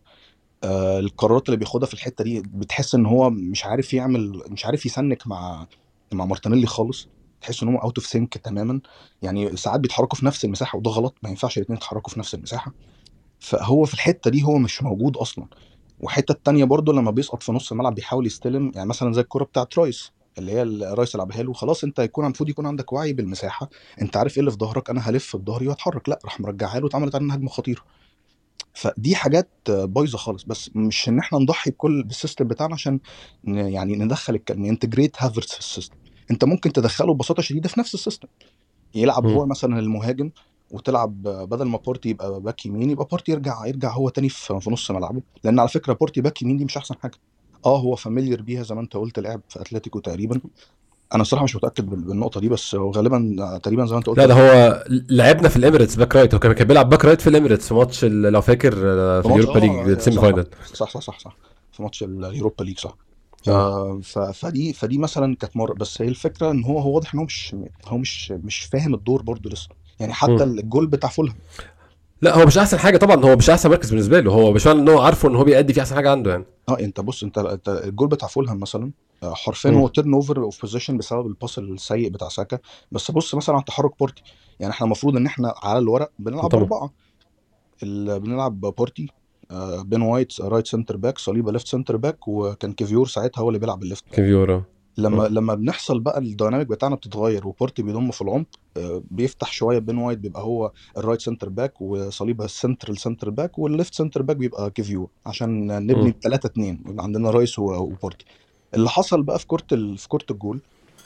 آه 0.63 0.99
القرارات 0.99 1.45
اللي 1.49 1.57
بياخدها 1.57 1.87
في 1.87 1.93
الحتة 1.93 2.23
دي 2.23 2.41
بتحس 2.41 2.95
إن 2.95 3.05
هو 3.05 3.29
مش 3.29 3.65
عارف 3.65 3.93
يعمل 3.93 4.43
مش 4.49 4.65
عارف 4.65 4.85
ي 4.85 4.94
sync 4.94 5.27
مع 5.27 5.67
مع 6.13 6.25
مارتينيلي 6.25 6.67
خالص. 6.67 7.07
تحس 7.41 7.63
إن 7.63 7.69
هم 7.69 7.77
out 7.77 7.97
of 7.97 8.07
sync 8.07 8.37
تماما. 8.37 8.81
يعني 9.21 9.57
ساعات 9.57 9.79
بيتحركوا 9.79 10.19
في 10.19 10.25
نفس 10.25 10.45
المساحة 10.45 10.77
وده 10.77 10.91
غلط 10.91 11.15
ما 11.23 11.29
ينفعش 11.29 11.57
الاثنين 11.57 11.77
يتحركوا 11.77 12.13
في 12.13 12.19
نفس 12.19 12.33
المساحة. 12.35 12.73
فهو 13.39 13.85
في 13.85 13.93
الحتة 13.93 14.31
دي 14.31 14.43
هو 14.43 14.57
مش 14.57 14.83
موجود 14.83 15.17
أصلا. 15.17 15.45
والحته 15.99 16.31
التانيه 16.31 16.63
برضو 16.63 16.91
لما 16.91 17.11
بيسقط 17.11 17.43
في 17.43 17.51
نص 17.51 17.71
الملعب 17.71 17.95
بيحاول 17.95 18.25
يستلم 18.25 18.71
يعني 18.75 18.89
مثلا 18.89 19.13
زي 19.13 19.21
الكرة 19.21 19.43
بتاعت 19.43 19.79
رايس 19.79 20.11
اللي 20.37 20.51
هي 20.51 20.63
رايس 20.93 21.15
لعبها 21.15 21.43
له 21.43 21.53
خلاص 21.53 21.83
أنت 21.83 21.99
يكون 21.99 22.25
المفروض 22.25 22.49
يكون 22.49 22.65
عندك 22.65 22.93
وعي 22.93 23.13
بالمساحة. 23.13 23.69
أنت 24.01 24.17
عارف 24.17 24.33
إيه 24.33 24.39
اللي 24.39 24.51
في 24.51 24.57
ظهرك؟ 24.57 24.89
أنا 24.89 25.09
هلف 25.09 25.35
بظهري 25.35 25.67
واتحرك 25.67 26.09
لا 26.09 26.19
راح 26.25 26.39
مرجعها 26.39 26.79
له 26.79 26.83
واتعملت 26.85 27.15
علينا 27.15 27.35
هجمة 27.35 27.49
خطيرة. 27.49 27.81
فدي 28.73 29.15
حاجات 29.15 29.49
بايظة 29.69 30.17
خالص. 30.17 30.43
بس 30.43 30.71
مش 30.75 31.09
إن 31.09 31.19
إحنا 31.19 31.39
نضحي 31.39 31.71
بكل 31.71 32.03
بال 32.03 32.14
system 32.14 32.47
بتاعنا 32.47 32.73
عشان 32.73 32.99
يعني 33.43 33.95
ندخل 33.95 34.39
ن 34.51 34.58
integrate 34.58 35.15
هافرتس 35.19 35.53
في 35.53 35.59
ال 35.59 35.64
system 35.64 35.95
انت 36.31 36.43
ممكن 36.43 36.73
تدخله 36.73 37.13
ببساطة 37.13 37.41
شديدة 37.41 37.69
في 37.69 37.79
نفس 37.79 37.93
ال 37.93 37.98
system. 37.98 38.27
يلعب 38.95 39.25
مم. 39.25 39.33
هو 39.33 39.45
مثلا 39.45 39.79
المهاجم 39.79 40.29
وتلعب 40.71 41.23
بدل 41.23 41.65
ما 41.65 41.77
بارتي 41.77 42.09
يبقى 42.09 42.39
back 42.41 42.65
يمين 42.65 42.89
يبقى 42.89 43.05
بارتي 43.11 43.31
يرجع 43.31 43.65
يرجع 43.65 43.91
هو 43.91 44.09
تاني 44.09 44.29
في 44.29 44.59
في 44.59 44.71
نص 44.71 44.91
ملعبه. 44.91 45.21
لأن 45.43 45.59
على 45.59 45.69
فكرة 45.69 45.93
بارتي 45.93 46.21
back 46.21 46.41
يمين 46.41 46.57
دي 46.57 46.65
مش 46.65 46.77
أحسن 46.77 46.95
حاجة. 47.03 47.17
آه 47.65 47.77
هو 47.79 47.95
familiar 47.95 48.41
بيها 48.41 48.63
زي 48.63 48.75
ما 48.75 48.81
أنت 48.81 48.97
قلت 48.97 49.19
لعب 49.19 49.41
في 49.49 49.61
أتلتيكو 49.61 49.99
تقريبا. 49.99 50.41
أنا 51.13 51.21
الصراحة 51.21 51.43
مش 51.43 51.55
متأكد 51.55 51.89
بال- 51.89 52.01
بالنقطة 52.01 52.39
دي 52.39 52.49
بس 52.49 52.75
هو 52.75 52.91
غالبا 52.91 53.35
آه، 53.39 53.57
تقريبا 53.57 53.85
زي 53.85 53.91
ما 53.91 53.97
أنت 53.97 54.07
قلت 54.07 54.17
لا 54.17 54.25
ده 54.25 54.33
هو 54.33 54.83
لعبنا 54.89 55.49
في 55.49 55.57
الإميريتس 55.57 55.95
back 55.95 56.15
right. 56.15 56.33
هو 56.33 56.39
كان 56.39 56.67
بيلعب 56.67 56.89
back 56.89 57.05
right 57.05 57.21
في 57.21 57.27
الإميريتس 57.27 57.67
في 57.67 57.73
ماتش 57.73 58.05
لو 58.05 58.41
فاكر 58.41 58.73
آه، 58.85 59.21
في 59.21 59.27
اليوروبا 59.27 59.59
آه 59.81 59.87
ليج 59.87 59.99
semi 59.99 60.15
صح 60.15 60.21
final 60.21 60.45
صح 60.73 60.89
صح 60.89 61.01
صح 61.01 61.19
صح. 61.19 61.35
في 61.71 61.83
ماتش 61.83 62.03
اليوروبا 62.03 62.63
ليج 62.63 62.79
صح. 62.79 62.97
ف... 64.03 64.19
فدي 64.19 64.73
فدي 64.73 64.97
مثلا 64.97 65.35
كانت 65.35 65.57
مرة 65.57 65.73
بس 65.73 66.01
هي 66.01 66.07
الفكرة 66.07 66.51
إن 66.51 66.63
هو 66.63 66.79
هو 66.79 66.95
واضح 66.95 67.13
إن 67.13 67.19
هو 67.19 67.25
مش 67.25 67.55
هو 67.85 67.97
مش 67.97 68.31
مش 68.31 68.59
فاهم 68.59 68.93
الدور 68.93 69.21
برضه 69.21 69.49
لسه. 69.49 69.69
يعني 69.99 70.13
حتى 70.13 70.31
مم. 70.31 70.41
الجول 70.41 70.87
بتاع 70.87 71.09
فولهام. 71.09 71.37
لا 72.21 72.37
هو 72.37 72.45
مش 72.45 72.57
أحسن 72.57 72.79
حاجة 72.79 72.97
طبعا 72.97 73.25
هو 73.25 73.35
مش 73.35 73.49
أحسن 73.49 73.69
مركز 73.69 73.89
بالنسبة 73.89 74.19
له. 74.19 74.31
هو 74.31 74.51
مش 74.51 74.67
معنى 74.67 74.79
إن 74.79 74.89
هو 74.89 74.99
عارفه 74.99 75.29
إن 75.29 75.35
هو 75.35 75.43
بيأدي 75.43 75.73
في 75.73 75.79
أحسن 75.81 75.95
حاجة 75.95 76.11
عنده 76.11 76.31
يعني. 76.31 76.45
آه 76.69 76.79
أنت 76.79 76.99
بص 76.99 77.23
أنت, 77.23 77.37
أنت 77.37 77.69
الجول 77.69 78.07
بتاع 78.07 78.27
فولهام 78.27 78.59
مثلا 78.59 78.91
آه، 79.23 79.33
حرفيا. 79.33 79.71
هو 79.71 79.87
turnover 79.87 80.37
of 80.37 80.61
possession 80.61 80.97
بسبب 80.97 81.27
ال 81.27 81.34
pass 81.34 81.59
السيء 81.59 82.09
بتاع 82.09 82.29
ساكا. 82.29 82.59
بس 82.91 83.11
بص 83.11 83.35
مثلا 83.35 83.55
على 83.55 83.63
تحرك 83.67 83.99
بارتي. 83.99 84.23
يعني 84.59 84.73
إحنا 84.73 84.85
المفروض 84.85 85.15
إن 85.15 85.25
إحنا 85.25 85.53
على 85.63 85.79
الورق 85.79 86.11
بنلعب 86.19 86.47
طبعا. 86.47 86.63
اربعه. 86.63 86.91
بنلعب 88.19 88.61
بارتي. 88.61 89.07
آه، 89.09 89.18
بين 89.83 90.01
وايت 90.01 90.41
right 90.41 90.67
centre 90.67 90.97
back 90.97 91.17
صليبة 91.17 91.51
left 91.51 91.67
centre 91.67 91.97
back 91.97 92.27
وكان 92.27 92.73
كيفيور 92.73 93.07
ساعتها 93.07 93.41
هو 93.41 93.49
اللي 93.49 93.59
بيلعب 93.59 93.83
ال 93.83 93.87
left 93.87 94.03
كيفيورا. 94.11 94.63
لما 94.97 95.25
آه. 95.25 95.27
لما 95.29 95.55
بنحصل 95.55 95.99
بقى 95.99 96.19
ال 96.19 96.25
dynamic 96.25 96.67
بتاعنا 96.67 96.95
بتتغير 96.95 97.47
وبارتي 97.47 97.83
بيضم 97.83 98.11
في 98.11 98.21
العمق 98.21 98.45
آه، 98.77 99.03
بيفتح 99.11 99.51
شوية 99.51 99.79
بين 99.79 99.97
وايت 99.97 100.17
بيبقى 100.19 100.41
هو 100.43 100.71
ال 100.97 101.01
right 101.01 101.21
centre 101.21 101.49
back 101.49 101.81
وصليبة 101.81 102.45
ال 102.45 102.52
centre 102.52 102.89
ال 102.91 102.97
centre 102.97 103.29
back 103.29 103.59
وال 103.59 103.71
left 103.71 103.93
centre 103.95 104.21
back 104.21 104.35
بيبقى 104.37 104.71
كيفيور 104.71 105.09
عشان 105.25 105.67
نبني 105.87 106.03
مم. 106.03 106.13
3 106.23 106.47
2 106.47 106.79
يبقى 106.89 107.03
عندنا 107.03 107.29
رايس 107.29 107.59
وبارتي. 107.59 108.25
اللي 108.73 108.89
حصل 108.89 109.23
بقى 109.23 109.39
في 109.39 109.47
كرة 109.47 109.65
ال... 109.71 109.97
في 109.97 110.07
كرة 110.09 110.25
الجول 110.31 110.59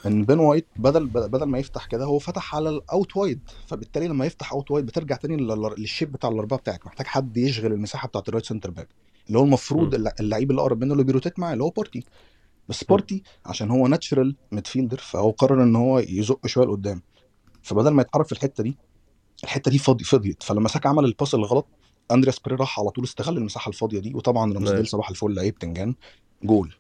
إن 0.06 0.24
بين 0.26 0.40
وايت 0.40 0.68
بدل 0.76 1.06
بدل 1.08 1.44
ما 1.46 1.58
يفتح 1.60 1.86
كده 1.86 2.06
هو 2.06 2.20
فتح 2.20 2.56
على 2.56 2.70
ال 2.70 2.82
out 2.82 3.18
wide 3.18 3.40
فبالتالي 3.68 4.08
لما 4.08 4.26
يفتح 4.26 4.54
out 4.54 4.72
wide 4.72 4.86
بترجع 4.86 5.16
تاني 5.16 5.38
لل- 5.38 5.76
لل 5.78 5.88
shape 5.88 6.12
بتاع 6.12 6.30
الاربعه 6.30 6.60
بتاعك. 6.60 6.86
محتاج 6.86 7.08
حد 7.08 7.38
يشغل 7.38 7.74
المساحة 7.74 8.08
بتاعت 8.08 8.30
ال 8.30 8.33
right 8.33 8.46
centre 8.46 8.72
back. 8.72 8.88
اللي 9.28 9.40
هو 9.40 9.44
المفروض 9.44 9.96
اللعيب 10.20 10.52
اللي 10.52 10.62
أقرب 10.62 10.84
منه 10.84 10.94
اللي 10.94 11.04
بي 11.04 11.13
rotate 11.13 11.40
معاه 11.40 11.54
اللي 11.54 11.64
هو 11.64 11.70
بارتي 11.70 12.04
بس 12.70 12.84
مم. 12.84 12.88
بارتي 12.90 13.24
عشان 13.46 13.72
هو 13.72 13.88
natural 13.88 14.36
midfielder 14.52 14.98
فهو 14.98 15.30
قرر 15.32 15.64
إن 15.64 15.76
هو 15.76 16.00
يزق 16.00 16.48
شوية 16.48 16.66
لقدام. 16.66 17.02
فبدل 17.62 17.90
ما 17.90 18.02
يتحرك 18.02 18.26
في 18.26 18.32
الحتة 18.32 18.64
دي 18.64 18.78
الحتة 19.44 19.72
دي 19.72 19.78
فاضي 19.78 20.04
فضيت. 20.04 20.44
فلما 20.44 20.68
ساكا 20.70 20.90
عمل 20.90 21.06
ال 21.06 21.12
pass 21.12 21.36
الغلط 21.36 21.68
اندرياس 22.12 22.40
بيريرا 22.40 22.56
راح 22.58 22.80
على 22.80 22.90
طول 22.90 23.04
استغل 23.04 23.38
المساحة 23.38 23.70
الفاضية 23.70 24.00
دي. 24.00 24.14
وطبعا 24.16 24.46
ماشي. 24.60 24.86
صباح 24.86 25.10
الفل 25.10 25.34
لعيب 25.36 25.56
تنجان. 25.60 25.96
جول. 26.44 26.74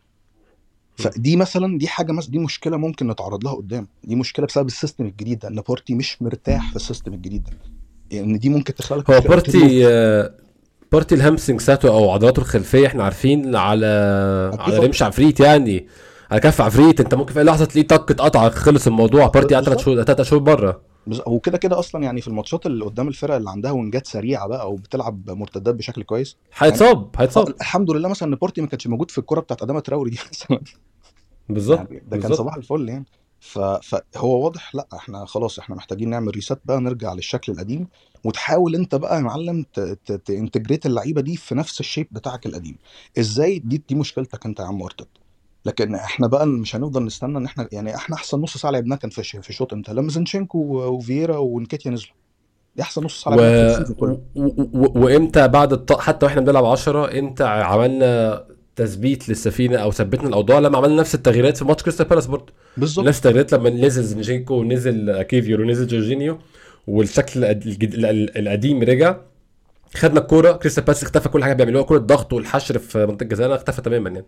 فدي 0.96 1.36
مثلا 1.36 1.78
دي 1.78 1.88
حاجة 1.88 2.12
مثلا 2.12 2.32
دي 2.32 2.40
مشكلة 2.40 2.78
ممكن 2.78 3.08
نتعرض 3.08 3.44
لها 3.44 3.54
قدام. 3.54 3.88
دي 4.04 4.16
مشكلة 4.16 4.46
بسبب 4.46 4.68
ال 4.68 4.73
system 4.73 5.06
الجديد 5.06 5.40
ده 5.40 5.48
إن 5.48 5.56
بارتي 5.56 5.96
مش 5.96 6.22
مرتاح 6.22 6.70
في 6.70 6.76
ال 6.76 6.81
system 6.81 7.14
الجديد 7.14 7.44
ده. 7.44 7.52
يعني 8.12 8.38
دي 8.38 8.50
ممكن 8.50 8.76
تخلق 8.76 9.12
هو 9.12 9.20
بارتي 9.22 9.88
آه، 9.88 10.32
بارتي 10.92 11.16
ال 11.16 11.20
hamstring 11.20 11.62
بتاعته 11.62 11.88
أو 11.88 12.12
عضلاته 12.12 12.40
الخلفية 12.40 12.88
إحنا 12.88 13.04
عارفين 13.04 13.56
على 13.56 13.86
على 14.60 14.78
رمش 14.78 15.04
عفريت 15.04 15.40
يعني. 15.40 15.88
على 16.32 16.40
كف 16.42 16.62
عفريت 16.62 17.00
أنت 17.02 17.16
ممكن 17.16 17.34
في 17.34 17.40
أي 17.40 17.44
لحظة 17.46 17.66
تلاقيه 17.66 17.88
طق 17.88 18.12
اتقطع 18.12 18.50
خلص 18.50 18.88
الموضوع. 18.88 19.28
بارتي 19.28 19.56
قعد 19.56 19.64
ثلاث 19.66 19.80
شهور 19.80 20.04
ثلاث 20.04 20.22
شهور 20.22 20.42
بره. 20.42 20.93
هو 21.28 21.40
كده 21.40 21.58
كده 21.58 21.80
أصلا 21.80 22.04
يعني 22.04 22.22
في 22.22 22.28
الماتشات 22.28 22.66
اللي 22.66 22.86
قدام 22.86 23.08
الفرق 23.08 23.36
اللي 23.36 23.50
عندها 23.50 23.72
وينجات 23.72 24.08
سريعة 24.08 24.48
بقى 24.48 24.62
أو 24.62 24.76
بتلعب 24.76 25.30
مرتدات 25.32 25.76
بشكل 25.76 26.04
كويس. 26.04 26.38
يعني 26.62 26.72
هيتصاب. 26.74 26.98
آه، 27.16 27.22
هيتصاب 27.22 27.50
الحمد 27.50 27.92
لله 27.92 28.10
مثلا 28.10 28.30
إن 28.30 28.36
بارتي 28.36 28.62
ما 28.62 28.68
كانش 28.68 28.88
موجود 28.88 29.12
في 29.12 29.18
الكرة 29.18 29.40
بتاعت 29.40 29.62
ادامه 29.64 29.80
تراوري 29.80 30.10
دي 30.12 30.20
مثلا. 30.32 30.62
بالظبط 31.50 31.78
يعني 31.92 32.04
ده 32.08 32.18
كان 32.18 32.36
صباح 32.36 32.56
الفل 32.56 32.90
يعني. 32.90 33.06
ف... 33.40 33.60
فهو 33.60 34.44
واضح 34.44 34.76
لأ 34.76 34.88
إحنا 34.96 35.26
خلاص 35.26 35.60
إحنا 35.60 35.76
محتاجين 35.76 36.10
نعمل 36.10 36.36
reset 36.36 36.62
بقى 36.66 36.82
نرجع 36.82 37.14
للشكل 37.14 37.52
القديم. 37.52 37.88
وتحاول 38.24 38.76
أنت 38.76 38.96
بقى 38.96 39.16
يا 39.16 39.22
معلم 39.22 39.66
ت... 39.74 39.80
ت... 39.80 40.12
ت 40.12 40.19
integrate 40.19 40.86
اللعيبة 40.86 41.22
دي 41.22 41.38
في 41.38 41.56
نفس 41.56 41.80
ال 41.80 41.84
shape 41.84 42.08
بتاعك 42.12 42.46
القديم. 42.46 42.78
إزاي؟ 43.20 43.60
دي 43.60 43.84
دي 43.90 43.96
مشكلتك 43.96 44.46
أنت 44.46 44.60
يا 44.60 44.66
عم 44.66 44.82
ارتيتا 44.82 45.08
لكن 45.66 45.96
إحنا 45.96 46.28
بقى 46.28 46.48
مش 46.48 46.76
هنفضل 46.76 47.06
نستنى 47.06 47.38
إن 47.38 47.46
إحنا 47.46 47.68
يعني 47.72 47.96
إحنا 47.96 48.16
أحسن 48.16 48.40
نص 48.42 48.58
ساعة 48.58 48.72
لعبناها 48.72 48.98
كان 48.98 49.10
في 49.10 49.24
في 49.42 49.50
الشوط 49.50 49.74
إمتى 49.74 49.94
لما 49.94 50.10
زينشينكو 50.10 50.58
و- 50.58 50.88
وفييرا 50.88 51.38
ونكيتياه 51.38 51.92
نزلوا. 51.92 52.14
دي 52.76 52.82
أحسن 52.82 53.04
نص 53.04 53.24
ساعة 53.24 53.36
و... 53.36 53.40
و... 53.92 53.94
كله. 53.94 54.22
و... 54.36 55.00
وإمتى 55.00 55.48
بعد 55.48 55.74
الط... 55.74 55.94
حتى 56.00 56.26
وإحنا 56.26 56.42
بنلعب 56.42 56.66
10 56.66 57.20
إمتى 57.20 57.44
عملنا 57.44 58.44
تثبيت 58.76 59.30
للسفينة 59.30 59.78
أو 59.78 59.92
ثبتنا 59.92 60.28
الأوضاع؟ 60.28 60.60
لما 60.60 60.78
عملنا 60.78 60.96
نفس 61.02 61.16
التغييرات 61.16 61.58
في 61.58 61.66
ماتش 61.66 61.84
كريستال 61.84 62.06
بالاس 62.08 62.26
برضه. 62.26 62.54
بالظبط. 62.78 63.06
نفس 63.06 63.18
التغييرات 63.18 63.54
لما 63.54 63.70
نزل 63.70 64.04
زينشينكو 64.04 64.54
ونزل 64.56 65.22
كيفيور 65.22 65.62
ونزل 65.62 65.88
جورجينيو 65.88 66.40
والشكل 66.88 67.44
الجد... 67.46 67.94
ال- 67.94 68.38
القديم 68.38 68.82
رجع. 68.84 69.16
خدنا 69.96 70.20
الكورة. 70.20 70.52
كريستال 70.52 70.84
بالاس 70.84 71.04
اختفى 71.04 71.30
كل 71.30 71.44
حاجة 71.44 71.54
بيعملوها. 71.54 71.84
كوره 71.84 71.98
الضغط 71.98 72.34
والحشر 72.34 72.80
في 72.80 73.06
منطقة 73.06 73.26
جزانا 73.26 73.56
اختفى 73.56 73.82
تماما 73.82 74.10
يعني. 74.10 74.26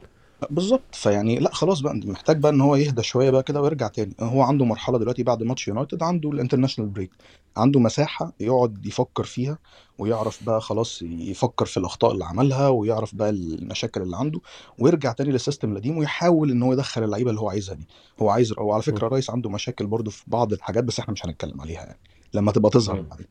بالظبط. 0.49 0.81
فيعني 0.95 1.39
لا 1.39 1.53
خلاص 1.53 1.79
بقى 1.79 1.93
محتاج 2.05 2.37
بقى 2.39 2.51
ان 2.51 2.61
هو 2.61 2.75
يهدى 2.75 3.03
شوية 3.03 3.29
بقى 3.29 3.43
كده 3.43 3.61
ويرجع 3.61 3.87
تاني. 3.87 4.15
هو 4.19 4.41
عنده 4.41 4.65
مرحلة 4.65 4.97
دلوقتي 4.97 5.23
بعد 5.23 5.43
ماتش 5.43 5.67
يونايتد 5.67 6.03
عنده 6.03 6.29
ال 6.29 6.33
international 6.33 6.89
break 6.89 7.11
عنده 7.57 7.79
مساحة 7.79 8.33
يقعد 8.39 8.85
يفكر 8.85 9.23
فيها 9.23 9.57
ويعرف 9.97 10.43
بقى 10.43 10.61
خلاص 10.61 11.01
يفكر 11.01 11.65
في 11.65 11.77
الأخطاء 11.77 12.11
اللي 12.11 12.25
عملها 12.25 12.67
ويعرف 12.67 13.15
بقى 13.15 13.29
المشاكل 13.29 14.01
اللي 14.01 14.17
عنده 14.17 14.39
ويرجع 14.79 15.11
تاني 15.11 15.31
لل 15.31 15.41
system 15.41 15.71
القديم 15.71 15.97
ويحاول 15.97 16.51
إن 16.51 16.63
هو 16.63 16.73
يدخل 16.73 17.03
اللعيبة 17.03 17.29
اللي 17.29 17.41
هو 17.41 17.49
عايزها 17.49 17.75
دي. 17.75 17.87
هو 18.21 18.29
عايز 18.29 18.53
هو 18.59 18.71
على 18.73 18.81
فكرة 18.81 19.07
رايس 19.07 19.29
عنده 19.29 19.49
مشاكل 19.49 19.87
برضه 19.87 20.11
في 20.11 20.23
بعض 20.27 20.53
الحاجات 20.53 20.83
بس 20.83 20.99
إحنا 20.99 21.13
مش 21.13 21.25
هنتكلم 21.25 21.61
عليها 21.61 21.81
يعني. 21.83 21.99
لما 22.33 22.51
تبقى 22.51 22.69
تظهر. 22.71 23.01
بعدين 23.01 23.27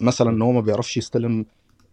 مثلا 0.00 0.30
إن 0.30 0.42
هو 0.42 0.52
ما 0.52 0.60
بيعرفش 0.60 0.96
يستلم 0.96 1.46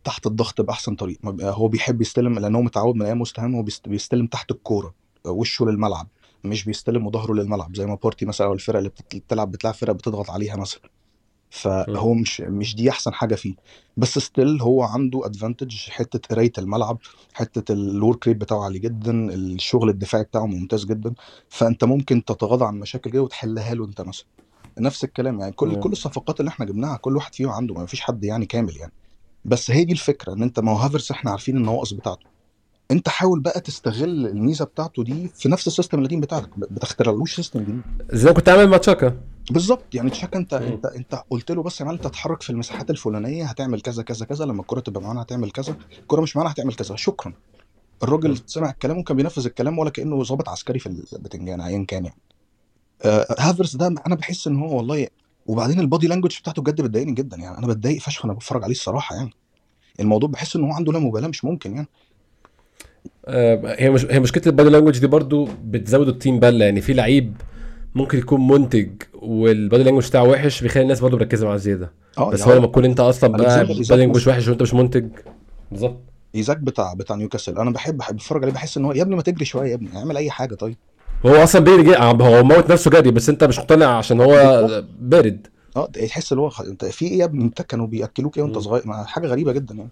تحت 0.05 0.27
الضغط 0.27 0.61
بأحسن 0.61 0.95
طريقه 0.95 1.35
هو 1.49 1.67
بيحب 1.67 2.01
يستلم 2.01 2.39
لأن 2.39 2.55
هو 2.55 2.61
متعود 2.61 2.95
من 2.95 3.01
أيام 3.05 3.21
ويستهام 3.21 3.55
هو 3.55 3.63
بيست- 3.63 3.89
بيستلم 3.89 4.27
تحت 4.27 4.51
الكورة 4.51 4.93
وشه 5.25 5.65
للملعب 5.65 6.07
مش 6.43 6.63
بيستلم 6.65 7.07
وظهره 7.07 7.33
للملعب 7.33 7.75
زي 7.75 7.85
ما 7.85 7.95
بارتي 7.95 8.25
مثلا 8.25 8.47
أو 8.47 8.53
الفرق 8.53 8.77
اللي 8.77 8.89
بتلعب 9.13 9.51
بتلعب 9.51 9.73
فرق 9.73 9.93
بتضغط 9.93 10.29
عليها 10.29 10.55
مثلا. 10.55 10.81
فهو 11.49 12.13
مش 12.13 12.41
مش 12.41 12.75
دي 12.75 12.89
أحسن 12.89 13.13
حاجة 13.13 13.35
فيه. 13.35 13.55
بس 13.97 14.19
still 14.19 14.62
هو 14.61 14.83
عنده 14.83 15.25
advantage 15.25 15.75
حتة 15.89 16.19
قراية 16.35 16.51
الملعب 16.57 16.97
حتة 17.33 17.71
ال 17.73 17.84
work 17.84 18.27
rate 18.27 18.38
بتاعه 18.37 18.63
عالي 18.63 18.79
جدا 18.79 19.33
الشغل 19.33 19.89
الدفاعي 19.89 20.23
بتاعه 20.23 20.45
ممتاز 20.45 20.85
جدا. 20.85 21.13
فأنت 21.49 21.83
ممكن 21.83 22.25
تتغاضى 22.25 22.65
عن 22.65 22.79
مشاكل 22.79 23.11
كده 23.11 23.21
وتحلها 23.21 23.73
له 23.73 23.85
أنت 23.85 24.01
مثلا. 24.01 24.25
نفس 24.79 25.03
الكلام 25.03 25.39
يعني 25.39 25.51
كل 25.51 25.67
مم. 25.67 25.79
كل 25.79 25.91
الصفقات 25.91 26.39
اللي 26.39 26.49
إحنا 26.49 26.65
جبناها 26.65 26.97
كل 26.97 27.15
واحد 27.15 27.35
فيهم 27.35 27.49
عنده 27.49 27.73
ما 27.73 27.85
فيش 27.85 28.01
حد 28.01 28.23
يعني 28.23 28.45
كامل 28.45 28.77
يعني. 28.77 28.91
بس 29.45 29.71
هي 29.71 29.84
دي 29.84 29.91
الفكرة 29.93 30.34
إن 30.34 30.43
أنت 30.43 30.60
ما 30.60 30.71
هو 30.71 30.75
هافرتز 30.75 31.12
إحنا 31.12 31.31
عارفين 31.31 31.58
النواقص 31.58 31.93
بتاعته. 31.93 32.25
أنت 32.91 33.10
حاول 33.10 33.39
بقى 33.39 33.60
تستغل 33.62 34.27
الميزة 34.27 34.65
بتاعته 34.65 35.03
دي 35.03 35.27
في 35.36 35.49
نفس 35.49 35.67
ال 35.67 35.72
system 35.72 35.99
القديم 35.99 36.19
بتاعك 36.19 36.49
ما 36.58 36.67
بتخترعلوش 36.71 37.36
system 37.36 37.60
جديد. 37.60 37.81
زي 38.13 38.27
ما 38.29 38.34
كنت 38.36 38.49
عامل 38.49 38.69
مع 38.69 38.77
تشاكا. 38.77 39.17
بالظبط 39.51 39.95
يعني 39.95 40.10
تشاكا 40.10 40.38
أنت. 40.39 40.53
أنت 40.53 40.86
أنت 40.86 41.23
قلت 41.29 41.51
له 41.51 41.63
بس 41.63 41.79
يا 41.79 41.86
معلم 41.86 41.97
أنت 41.97 42.08
تتحرك 42.08 42.41
في 42.41 42.49
المساحات 42.49 42.89
الفلانية 42.89 43.45
هتعمل 43.45 43.81
كذا 43.81 44.03
كذا 44.03 44.25
كذا 44.25 44.45
لما 44.45 44.62
الكرة 44.62 44.79
تبقى 44.79 45.01
معانا 45.01 45.21
هتعمل 45.21 45.51
كذا 45.51 45.75
الكرة 45.99 46.21
مش 46.21 46.36
معانا 46.36 46.51
هتعمل 46.51 46.73
كذا. 46.73 46.95
شكرا. 46.95 47.34
الراجل. 48.03 48.39
سمع 48.45 48.69
الكلام 48.69 48.97
وكان 48.97 49.17
بينفذ 49.17 49.45
الكلام 49.45 49.79
ولا 49.79 49.89
كأنه 49.89 50.23
ضابط 50.23 50.49
عسكري 50.49 50.79
في 50.79 51.03
البتنجان 51.13 51.62
ايا 51.62 51.86
كان 51.88 52.05
يعني. 52.05 52.17
آه 53.03 53.36
هافرس 53.39 53.75
ده 53.75 53.88
أنا 53.88 54.15
بحس 54.15 54.47
إن 54.47 54.55
هو 54.60 54.77
والله 54.77 55.08
وبعدين 55.45 55.79
البادي 55.79 56.08
لانجوج 56.08 56.38
بتاعته 56.41 56.62
بجد 56.62 56.81
بتضايقني 56.81 57.12
جدا 57.12 57.38
يعني 57.38 57.58
أنا 57.58 57.67
بتضايق 57.67 58.01
فشخ 58.01 58.25
وأنا 58.25 58.34
بتفرج 58.34 58.63
عليه 58.63 58.73
الصراحة 58.73 59.15
يعني. 59.15 59.34
الموضوع 59.99 60.29
بحس 60.29 60.55
إن 60.55 60.63
هو 60.63 60.71
عنده 60.71 60.91
لا 60.91 60.99
مبالاة 60.99 61.27
مش 61.27 61.45
ممكن 61.45 61.75
يعني. 61.75 61.88
آه، 63.25 63.75
هي 63.79 63.89
مش 63.89 64.05
هي 64.05 64.19
مشكلة 64.19 64.43
ال 64.47 64.52
body 64.52 64.69
language 64.69 64.99
دي 64.99 65.08
برضو 65.08 65.47
بتزود 65.63 66.08
الطين 66.08 66.39
بلة 66.39 66.65
يعني 66.65 66.81
في 66.81 66.93
لعيب 66.93 67.36
ممكن 67.95 68.17
يكون 68.17 68.47
منتج 68.47 68.89
وال 69.13 69.37
body 69.37 69.84
language 69.84 70.08
بتاعه 70.08 70.23
وحش 70.23 70.62
بيخلي 70.62 70.84
الناس 70.84 70.99
برضو 70.99 71.17
مركزة 71.17 71.47
معاه 71.47 71.58
زيادة. 71.58 71.91
آه 72.17 72.31
بس 72.31 72.39
يعني 72.39 72.51
هو 72.51 72.58
لما 72.58 72.67
تكون 72.67 72.86
أنت 72.86 72.99
أصلا 72.99 73.29
بقى 73.29 73.41
ألكسندر 73.41 73.67
body 73.67 73.79
إيزاك 73.79 73.97
language. 73.97 74.29
وحش 74.29 74.47
وأنت 74.47 74.62
مش 74.62 74.73
منتج. 74.73 75.10
بالظبط. 75.71 75.99
إيزاك 76.36 76.58
بتاع 76.58 76.93
بتاع 76.93 77.15
نيوكاسل. 77.15 77.58
أنا 77.58 77.71
بحب 77.71 77.97
بحب 77.97 78.15
اتفرج 78.15 78.43
عليه 78.43 78.53
بحس 78.53 78.77
إن 78.77 78.86
هو 78.86 78.91
يا 78.91 79.01
ابني 79.01 79.15
ما 79.15 79.21
تجري 79.21 79.45
شوية 79.45 79.69
يا 79.69 79.75
ابني 79.75 79.97
اعمل 79.97 80.17
أي 80.17 80.31
حاجة 80.31 80.55
طيب. 80.55 80.75
هو 81.25 81.36
أصلا 81.43 81.62
بيجي 81.63 81.95
هو 82.21 82.43
موت 82.43 82.71
نفسه 82.71 82.91
جري 82.91 83.12
بس 83.12 83.30
أنت 83.30 83.43
مش 83.43 83.60
مقتنع 83.60 83.97
عشان 83.97 84.21
هو 84.21 84.67
بارد 84.99 85.47
آه 85.75 85.86
تحس 85.86 86.34
ان 86.34 86.39
هو. 86.39 86.49
أنت 86.67 86.86
في 86.86 87.06
إيه 87.06 87.19
يا 87.19 87.25
ابني 87.25 87.43
انت 87.43 87.62
كانوا 87.62 87.88
بياكلوك 87.88 88.38
إيه 88.38 88.43
وأنت. 88.43 88.58
صغير 88.58 88.84
حاجة 88.93 89.28
غريبة 89.28 89.51
جدا 89.51 89.75
يعني 89.75 89.89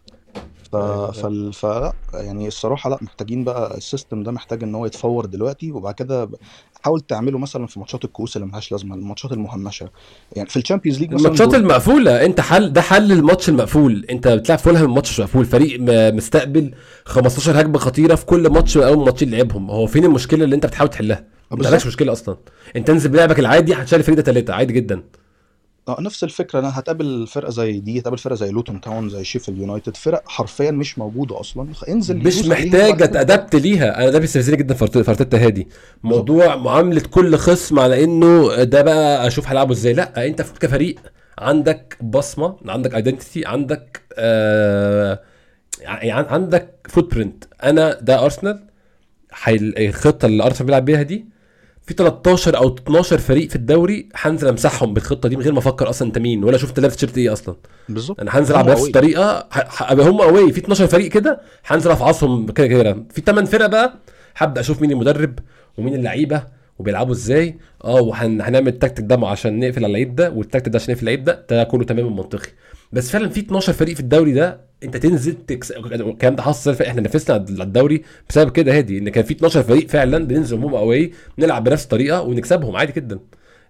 ف... 0.73 0.75
أيوة. 0.75 1.11
فال... 1.11 1.53
فلا 1.53 1.93
يعني 2.13 2.47
الصراحة 2.47 2.89
لأ 2.89 2.97
محتاجين 3.01 3.43
بقى 3.43 3.77
ال 3.77 3.84
system 3.84 4.23
ده 4.23 4.31
محتاج 4.31 4.63
إن 4.63 4.75
هو 4.75 4.85
يتفور 4.85 5.25
دلوقتي 5.25 5.71
وبعد 5.71 5.93
كده 5.93 6.29
حاول 6.83 7.01
تعمله 7.01 7.37
مثلا 7.39 7.67
في 7.67 7.79
ماتشات 7.79 8.05
الكؤوس 8.05 8.35
اللي 8.37 8.47
ملهاش 8.47 8.71
لازمة 8.71 8.95
الماتشات 8.95 9.31
المهمشة. 9.31 9.89
يعني 10.35 10.49
في 10.49 10.57
ال 10.57 10.62
Champions 10.62 10.99
League 10.99 11.13
مثلا 11.13 11.25
الماتشات 11.25 11.53
المقفولة 11.53 12.25
أنت 12.25 12.41
حل 12.41 12.73
ده 12.73 12.81
حل 12.81 13.11
الماتش 13.11 13.49
المقفول. 13.49 14.05
أنت 14.09 14.27
بتلعب 14.27 14.59
فولهام 14.59 14.85
الماتش 14.85 15.11
مش 15.11 15.19
مقفول 15.19 15.45
فريق 15.45 15.79
مستقبل 16.13 16.71
15 17.05 17.59
هجمة 17.61 17.77
خطيرة 17.77 18.15
في 18.15 18.25
كل 18.25 18.49
ماتش 18.49 18.77
من 18.77 18.83
أول 18.83 19.05
ماتشين 19.05 19.31
لعبهم 19.31 19.71
هو 19.71 19.87
فين 19.87 20.05
المشكلة 20.05 20.43
اللي 20.43 20.55
أنت 20.55 20.65
بتحاول 20.65 20.89
تحلها؟ 20.89 21.25
ما. 21.51 21.67
عندكش 21.67 21.87
مشكلة 21.87 22.11
أصلا. 22.11 22.37
أنت 22.75 22.89
انزل 22.89 23.09
بلعبك 23.09 23.39
العادي 23.39 23.73
هتشيل 23.73 23.99
الفريق 23.99 24.17
ده 24.17 24.23
ثلاثة 24.23 24.53
عادي 24.53 24.73
جدا. 24.73 25.03
آه 25.87 26.01
نفس 26.01 26.23
الفكرة. 26.23 26.59
أنا 26.59 26.79
هتقابل 26.79 27.27
فرقة 27.27 27.49
زي 27.51 27.79
دي 27.79 27.99
هتقابل 27.99 28.17
فرقة 28.17 28.35
زي 28.35 28.51
لوتون 28.51 28.81
تاون 28.81 29.09
زي 29.09 29.23
شيفيلد 29.23 29.57
يونايتد. 29.57 29.97
فرق 29.97 30.23
حرفيا 30.29 30.71
مش 30.71 30.99
موجودة 30.99 31.39
أصلا. 31.39 31.67
انزل 31.89 32.17
مش 32.17 32.45
محتاجة 32.45 33.05
ت 33.05 33.14
adapt 33.14 33.55
ليها. 33.55 33.97
أنا 33.97 34.09
ده 34.09 34.19
بيستفزني 34.19 34.57
جدا 34.57 34.73
في 34.73 35.09
ارتيتا 35.09 35.45
هادي. 35.45 35.67
موضوع 36.03 36.55
معاملة 36.55 37.01
كل 37.11 37.35
خصم 37.37 37.79
على 37.79 38.03
إنه 38.03 38.63
ده 38.63 38.81
بقى 38.81 39.27
أشوف 39.27 39.47
هلعبه 39.47 39.71
إزاي. 39.71 39.93
لأ 39.93 40.27
أنت 40.27 40.39
المفروض 40.39 40.59
كفريق 40.59 40.95
عندك 41.37 41.97
بصمة 42.01 42.55
عندك 42.67 42.95
identity 42.95 43.45
عندك 43.45 44.01
آه 44.17 45.19
يعني 45.81 46.11
عندك 46.11 46.87
footprint 46.89 47.43
أنا 47.63 47.99
ده 48.01 48.25
ارسنال. 48.25 48.67
الخطة 49.47 50.25
اللي 50.25 50.43
ارسنال 50.43 50.65
بيلعب 50.65 50.85
بيها 50.85 51.01
دي 51.01 51.25
في 51.85 51.93
13 51.93 52.57
أو 52.57 52.67
12 52.75 53.17
فريق 53.17 53.49
في 53.49 53.55
الدوري 53.55 54.09
هنزل 54.15 54.47
أمسحهم 54.47 54.93
بالخطة 54.93 55.29
دي 55.29 55.35
من 55.35 55.41
غير 55.41 55.53
ما 55.53 55.59
أفكر 55.59 55.89
أصلا 55.89 56.07
أنت 56.07 56.17
مين 56.17 56.43
ولا 56.43 56.57
شفت 56.57 56.79
لابس 56.79 56.95
تيشيرت 56.95 57.17
إيه 57.17 57.33
أصلا. 57.33 57.55
بالظبط. 57.89 58.19
أنا 58.19 58.31
هنزل 58.39 58.53
ألعب 58.53 58.65
بنفس. 58.65 58.85
الطريقة 58.85 59.47
هم 59.91 60.21
اوي 60.21 60.51
في 60.53 60.59
12 60.59 60.87
فريق 60.87 61.07
كده 61.11 61.41
هنزل 61.65 61.91
أفعصهم 61.91 62.47
كده 62.51 62.67
كده. 62.67 63.03
في 63.09 63.21
8 63.21 63.49
فرق 63.49 63.65
بقى 63.65 63.93
هبدأ 64.37 64.61
أشوف 64.61 64.81
مين 64.81 64.91
المدرب 64.91 65.39
ومين 65.77 65.95
اللعيبة 65.95 66.43
وبيلعبوا 66.79 67.13
إزاي. 67.13 67.57
آه 67.83 68.01
وهنعمل 68.01 68.67
التكتيك 68.67 69.05
ده 69.05 69.27
عشان 69.27 69.59
نقفل 69.59 69.77
على 69.79 69.87
اللعيب 69.87 70.15
ده 70.15 70.29
والتكتيك 70.29 70.73
ده 70.73 70.79
عشان 70.79 70.91
نقفل 70.93 71.01
اللعيب 71.01 71.23
ده. 71.23 71.45
ده 71.49 71.63
كله 71.63 71.83
تمام 71.83 72.15
منطقي 72.15 72.49
بس 72.93 73.09
فعلا 73.09 73.29
في 73.29 73.39
12 73.39 73.73
فريق 73.73 73.93
في 73.95 73.99
الدوري 73.99 74.31
ده 74.33 74.59
انت 74.83 74.97
تنزل 74.97 75.33
تكس 75.47 75.71
الكلام 75.71 76.35
ده 76.35 76.43
حصل 76.43 76.71
إحنا 76.83 77.01
نفسنا 77.01 77.35
على 77.35 77.63
الدوري 77.63 78.03
بسبب 78.29 78.51
كده 78.51 78.77
هادي 78.77 78.97
ان 78.97 79.09
كان 79.09 79.23
في 79.23 79.33
12 79.33 79.63
فريق 79.63 79.87
فعلا 79.89 80.27
بننزل 80.27 80.57
هم 80.57 80.75
اوي 80.75 81.11
نلعب 81.39 81.63
بنفس 81.63 81.83
الطريقة 81.83 82.21
ونكسبهم 82.21 82.75
عادي 82.75 82.93
جدا. 82.93 83.19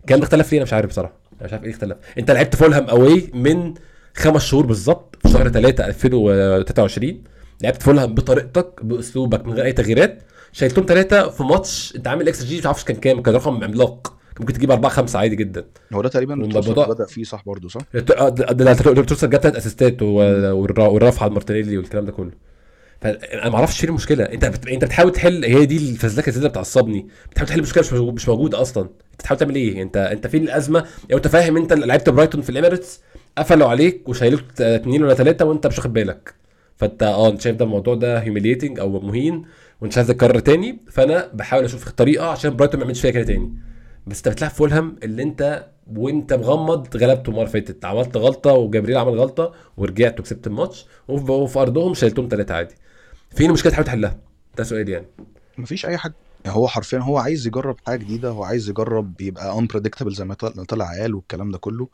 الكلام 0.02 0.20
ده 0.20 0.26
اختلف 0.26 0.52
ليه؟ 0.52 0.58
أنا 0.58 0.64
مش 0.66 0.74
عارف 0.74 0.90
بصراحة. 0.90 1.14
أنا 1.40 1.48
مش 1.48 1.54
عارف 1.54 1.64
إيه 1.64 1.72
اختلف. 1.72 1.98
انت 2.18 2.32
لعبت 2.32 2.56
فولهام 2.56 2.84
اوي 2.86 3.30
من 3.34 3.74
خمس 4.16 4.42
شهور 4.46 4.66
بالظبط 4.66 5.16
في 5.24 5.30
شهر 5.34 5.50
3 5.50 5.86
2023 5.88 7.24
لعبت 7.62 7.82
فولهام 7.84 8.14
بطريقتك 8.16 8.80
بأسلوبك 8.86 9.46
من 9.46 9.54
غير 9.54 9.66
أي 9.66 9.72
تغييرات. 9.74 10.22
شايلتهم 10.52 10.86
ثلاثة 10.88 11.30
في 11.30 11.44
ماتش 11.44 11.94
انت 11.96 12.08
عامل 12.08 12.28
إكس 12.28 12.44
جي 12.44 12.58
مش 12.58 12.66
عارف 12.66 12.84
كان 12.84 12.96
كام 12.98 13.22
كان 13.22 13.34
رقم 13.34 13.64
عملاق. 13.64 14.18
ممكن 14.39 14.54
تجيب 14.54 14.72
4 14.72 14.91
5 14.91 15.19
عادي 15.19 15.36
جدا. 15.36 15.65
هو 15.93 16.02
ده 16.02 16.10
تقريبا 16.10 16.46
التوصل 16.46 16.88
بدأ 16.93 17.06
فيه 17.06 17.24
صح 17.24 17.43
برضه 17.46 17.69
صح؟ 17.69 17.82
توصل 19.08 19.30
جاب 19.30 19.41
ثلاث 19.41 19.56
أسيستات 19.56 20.02
والرفعه 20.02 21.28
المارتينيلي 21.28 21.78
والكلام 21.78 22.06
ده 22.06 22.12
كله. 22.12 22.32
فانا 23.02 23.50
ما 23.50 23.56
أعرفش 23.56 23.80
فين 23.80 23.89
المشكلة. 23.89 24.24
أنت 24.24 24.46
بت... 24.46 24.67
أنت 24.67 24.86
بتحاول 24.86 25.12
تحل 25.12 25.46
هي 25.46 25.65
دي 25.65 25.78
الفزلكة 25.78 26.38
اللي 26.38 26.50
بتعصبني. 26.50 27.08
بتحاول 27.32 27.50
تحل 27.50 27.62
مشكله 27.62 27.84
مش 27.84 27.93
مش 27.93 28.30
موجودة 28.30 28.62
أصلا. 28.62 28.84
أنت 28.84 29.19
بتحاول 29.19 29.39
تعمل 29.39 29.56
إيه؟ 29.56 29.82
انت 29.82 29.98
أنت 29.98 30.28
فين 30.28 30.43
الأزمة؟ 30.43 30.86
لو 31.10 31.17
أنت 31.17 31.28
فاهم 31.28 31.58
أنت 31.58 31.74
لعيبه 31.74 32.12
برايتون 32.12 32.41
في 32.41 32.50
الإميريتس 32.50 33.02
قفلوا 33.38 33.67
عليك 33.67 34.10
وشايلوك 34.10 34.41
اثنين 34.62 35.04
ولا 35.04 35.13
ثلاثة 35.13 35.46
وأنت 35.46 35.67
مش 35.67 35.78
واخد 35.78 35.93
بالك. 35.93 36.34
فأنت 36.78 37.04
آه 37.04 37.30
أنت 37.30 37.41
شايف 37.41 37.56
ده 37.56 37.65
الموضوع 37.65 37.96
ده 37.96 38.19
humiliating 38.19 38.80
أو 38.80 39.00
مهين 39.00 39.34
وأنت 39.82 39.91
مش 39.93 39.98
عايز 39.98 40.08
تكرر 40.08 40.39
تاني. 40.39 40.80
فأنا 40.91 41.30
بحاول 41.34 41.63
أشوف 41.63 41.88
الطريقة 41.88 42.26
عشان 42.28 42.56
برايتون 42.56 42.80
ما 42.80 42.84
يعملش 42.84 43.02
فيها 43.02 43.12
كده 43.12 43.24
تاني. 43.24 43.54
بس 44.08 44.18
انت 44.18 44.28
بتلعب 44.28 44.52
فولهام 44.52 44.96
اللي 45.04 45.24
انت 45.24 45.68
وانت 45.96 46.34
مغمض 46.34 46.98
غلبته 46.98 47.30
المره 47.30 47.42
اللي 47.42 47.52
فاتت. 47.54 47.86
عملت 47.86 48.18
غلطة 48.18 48.52
وجابرييل 48.54 48.98
عمل 48.98 49.20
غلطة 49.20 49.54
ورجعت 49.78 50.20
وكسبت 50.20 50.48
الماتش 50.48 50.86
وفي 51.08 51.60
أرضهم 51.60 51.94
شايلتهم 51.94 52.28
ثلاثة 52.32 52.54
عادي. 52.56 52.76
فين 53.36 53.48
المشكلة 53.48 53.72
تحاول 53.72 53.86
تحلها. 53.86 54.20
ده 54.58 54.63
سؤال 54.63 54.89
يعني. 54.89 55.08
مفيش 55.58 55.86
أي 55.86 55.98
حاجة. 55.98 56.13
هو 56.48 56.68
حرفيا 56.68 57.00
هو 57.00 57.18
عايز 57.18 57.48
يجرب 57.48 57.76
حاجة 57.88 58.00
جديدة 58.00 58.30
هو 58.30 58.44
عايز 58.44 58.70
يجرب 58.70 59.22
يبقى 59.22 59.62
unpredictable 59.62 60.08
زي 60.10 60.26
ما 60.26 60.34
طل- 60.34 60.66
طلع 60.66 61.00
قال 61.02 61.16
والكلام 61.16 61.52
ده 61.52 61.58
كله. 61.58 61.88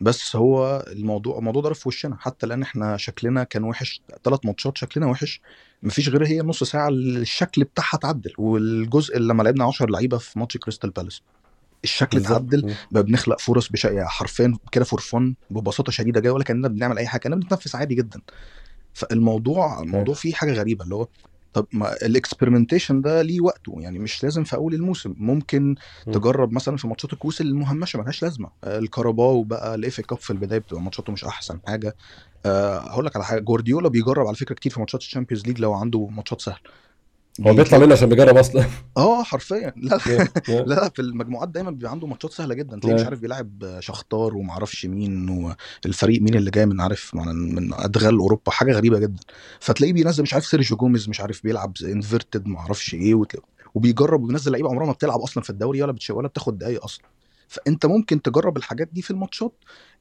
بس 0.00 0.36
هو 0.36 0.84
الموضوع 0.92 1.38
الموضوع 1.38 1.62
ضرب 1.62 1.74
في 1.74 1.88
وشنا. 1.88 2.16
حتى 2.20 2.46
لأن 2.46 2.62
إحنا 2.62 2.96
شكلنا 2.96 3.44
كان 3.44 3.64
وحش. 3.64 4.02
ثلاث 4.24 4.40
ماتشات 4.44 4.78
شكلنا 4.78 5.06
وحش. 5.06 5.40
مفيش 5.82 6.08
غير 6.08 6.26
هي 6.26 6.40
نص 6.40 6.64
ساعة 6.64 6.88
الشكل 6.88 7.64
بتاعها 7.64 7.88
اتعدل. 7.94 8.32
والجزء 8.38 9.16
اللي 9.16 9.32
لما 9.32 9.42
لعبنا 9.42 9.64
10 9.64 9.90
لعيبة 9.90 10.18
في 10.18 10.38
ماتش 10.38 10.56
كريستال 10.56 10.90
بالاس. 10.90 11.22
الشكل. 11.86 12.18
اتعدل 12.18 12.74
بقى 12.90 13.02
بنخلق 13.02 13.40
فرص 13.40 13.68
بش... 13.68 13.84
يعني 13.84 14.08
حرفيا 14.08 14.54
كده 14.72 14.84
for 14.84 15.00
fun 15.00 15.34
ببساطة 15.50 15.92
شديدة 15.92 16.20
جدا 16.20 16.30
ولا 16.30 16.44
كاننا 16.44 16.68
بنعمل 16.68 16.98
أي 16.98 17.06
حاجة 17.06 17.20
كأننا 17.20 17.36
بنتنفس 17.36 17.74
عادي 17.74 17.94
جدا. 17.94 18.20
فالموضوع 18.94 19.80
الموضوع 19.82 20.14
فيه 20.14 20.32
حاجة 20.34 20.52
غريبة 20.52 20.84
اللي 20.84 20.94
هو 20.94 21.06
طب 21.52 21.66
ما 21.72 21.92
ال 21.92 21.99
experimentation 21.99 23.00
ده 23.00 23.22
ليه 23.22 23.40
وقته؟ 23.40 23.74
يعني 23.78 23.98
مش 23.98 24.24
لازم 24.24 24.44
في 24.44 24.56
أول 24.56 24.74
الموسم. 24.74 25.14
ممكن 25.18 25.74
م. 26.06 26.12
تجرب 26.12 26.52
مثلا 26.52 26.76
في 26.76 26.86
ماتشات 26.88 27.12
الكؤوس 27.12 27.40
المهمشة 27.40 27.98
ملهاش 27.98 28.22
لازمة. 28.22 28.50
آه، 28.64 28.78
الكاراباو 28.78 29.42
بقى 29.42 29.74
ال 29.74 29.83
FA 29.83 30.00
Cup 30.00 30.18
في 30.18 30.30
البداية 30.30 30.58
بتبقى 30.58 30.82
ماتشاته 30.82 31.12
مش 31.12 31.24
أحسن 31.24 31.60
حاجة. 31.66 31.96
أه 32.46 32.78
هقول 32.78 33.06
لك 33.06 33.16
على 33.16 33.24
حاجة. 33.24 33.40
جوارديولا 33.40 33.88
بيجرب 33.88 34.26
على 34.26 34.36
فكرة 34.36 34.54
كتير 34.54 34.72
في 34.72 34.80
ماتشات 34.80 35.00
ال 35.00 35.05
Champions 35.05 35.46
League 35.46 35.60
لو 35.60 35.74
عنده 35.74 36.06
ماتشات 36.06 36.40
سهله 36.40 36.58
هو 37.40 37.54
بيطلع 37.54 37.78
منه 37.78 37.92
عشان 37.92 38.08
بيجرب 38.08 38.36
أصلا. 38.36 38.64
آه 38.96 39.22
حرفيا. 39.22 39.72
لا 39.76 39.98
يا. 40.48 40.62
لا 40.62 40.88
في 40.88 41.02
المجموعات 41.02 41.48
دايما 41.48 41.70
بيبقى 41.70 41.90
عنده 41.90 42.06
ماتشات 42.06 42.32
سهلة 42.32 42.54
جدا. 42.54 42.80
تلاقيه 42.80 43.00
مش. 43.00 43.04
عارف 43.04 43.18
بيلعب 43.20 43.76
شختار 43.80 44.36
ومعرفش 44.36 44.86
مين 44.86 45.28
والفريق 45.84 46.20
مين 46.22 46.34
اللي 46.34 46.50
جاي 46.50 46.66
من 46.66 46.80
عارف 46.80 47.14
من 47.14 47.74
أدغال 47.74 48.18
أوروبا 48.18 48.50
حاجة 48.52 48.72
غريبة 48.72 48.98
جدا. 48.98 49.22
فتلاقيه 49.60 49.92
بينزل 49.92 50.22
مش 50.22 50.34
عارف 50.34 50.46
سيرجيو 50.46 50.76
جوميز 50.76 51.08
مش 51.08 51.20
عارف 51.20 51.42
بيلعب 51.42 51.72
inverted 51.84 52.46
معرفش 52.46 52.94
إيه 52.94 53.14
وتلاقيه- 53.14 53.46
وبيجرب 53.74 54.22
وبينزل 54.22 54.52
لعيبة 54.52 54.68
عمرها 54.70 54.86
ما 54.86 54.92
بتلعب 54.92 55.20
أصلا 55.20 55.42
في 55.42 55.50
الدوري 55.50 55.82
ولا 55.82 55.92
بتش... 55.92 56.10
ولا 56.10 56.28
بتاخد 56.28 56.58
دقايق 56.58 56.84
أصلا. 56.84 57.04
فأنت 57.48 57.86
ممكن 57.86 58.22
تجرب 58.22 58.56
الحاجات 58.56 58.88
دي 58.92 59.02
في 59.02 59.10
الماتشات 59.10 59.52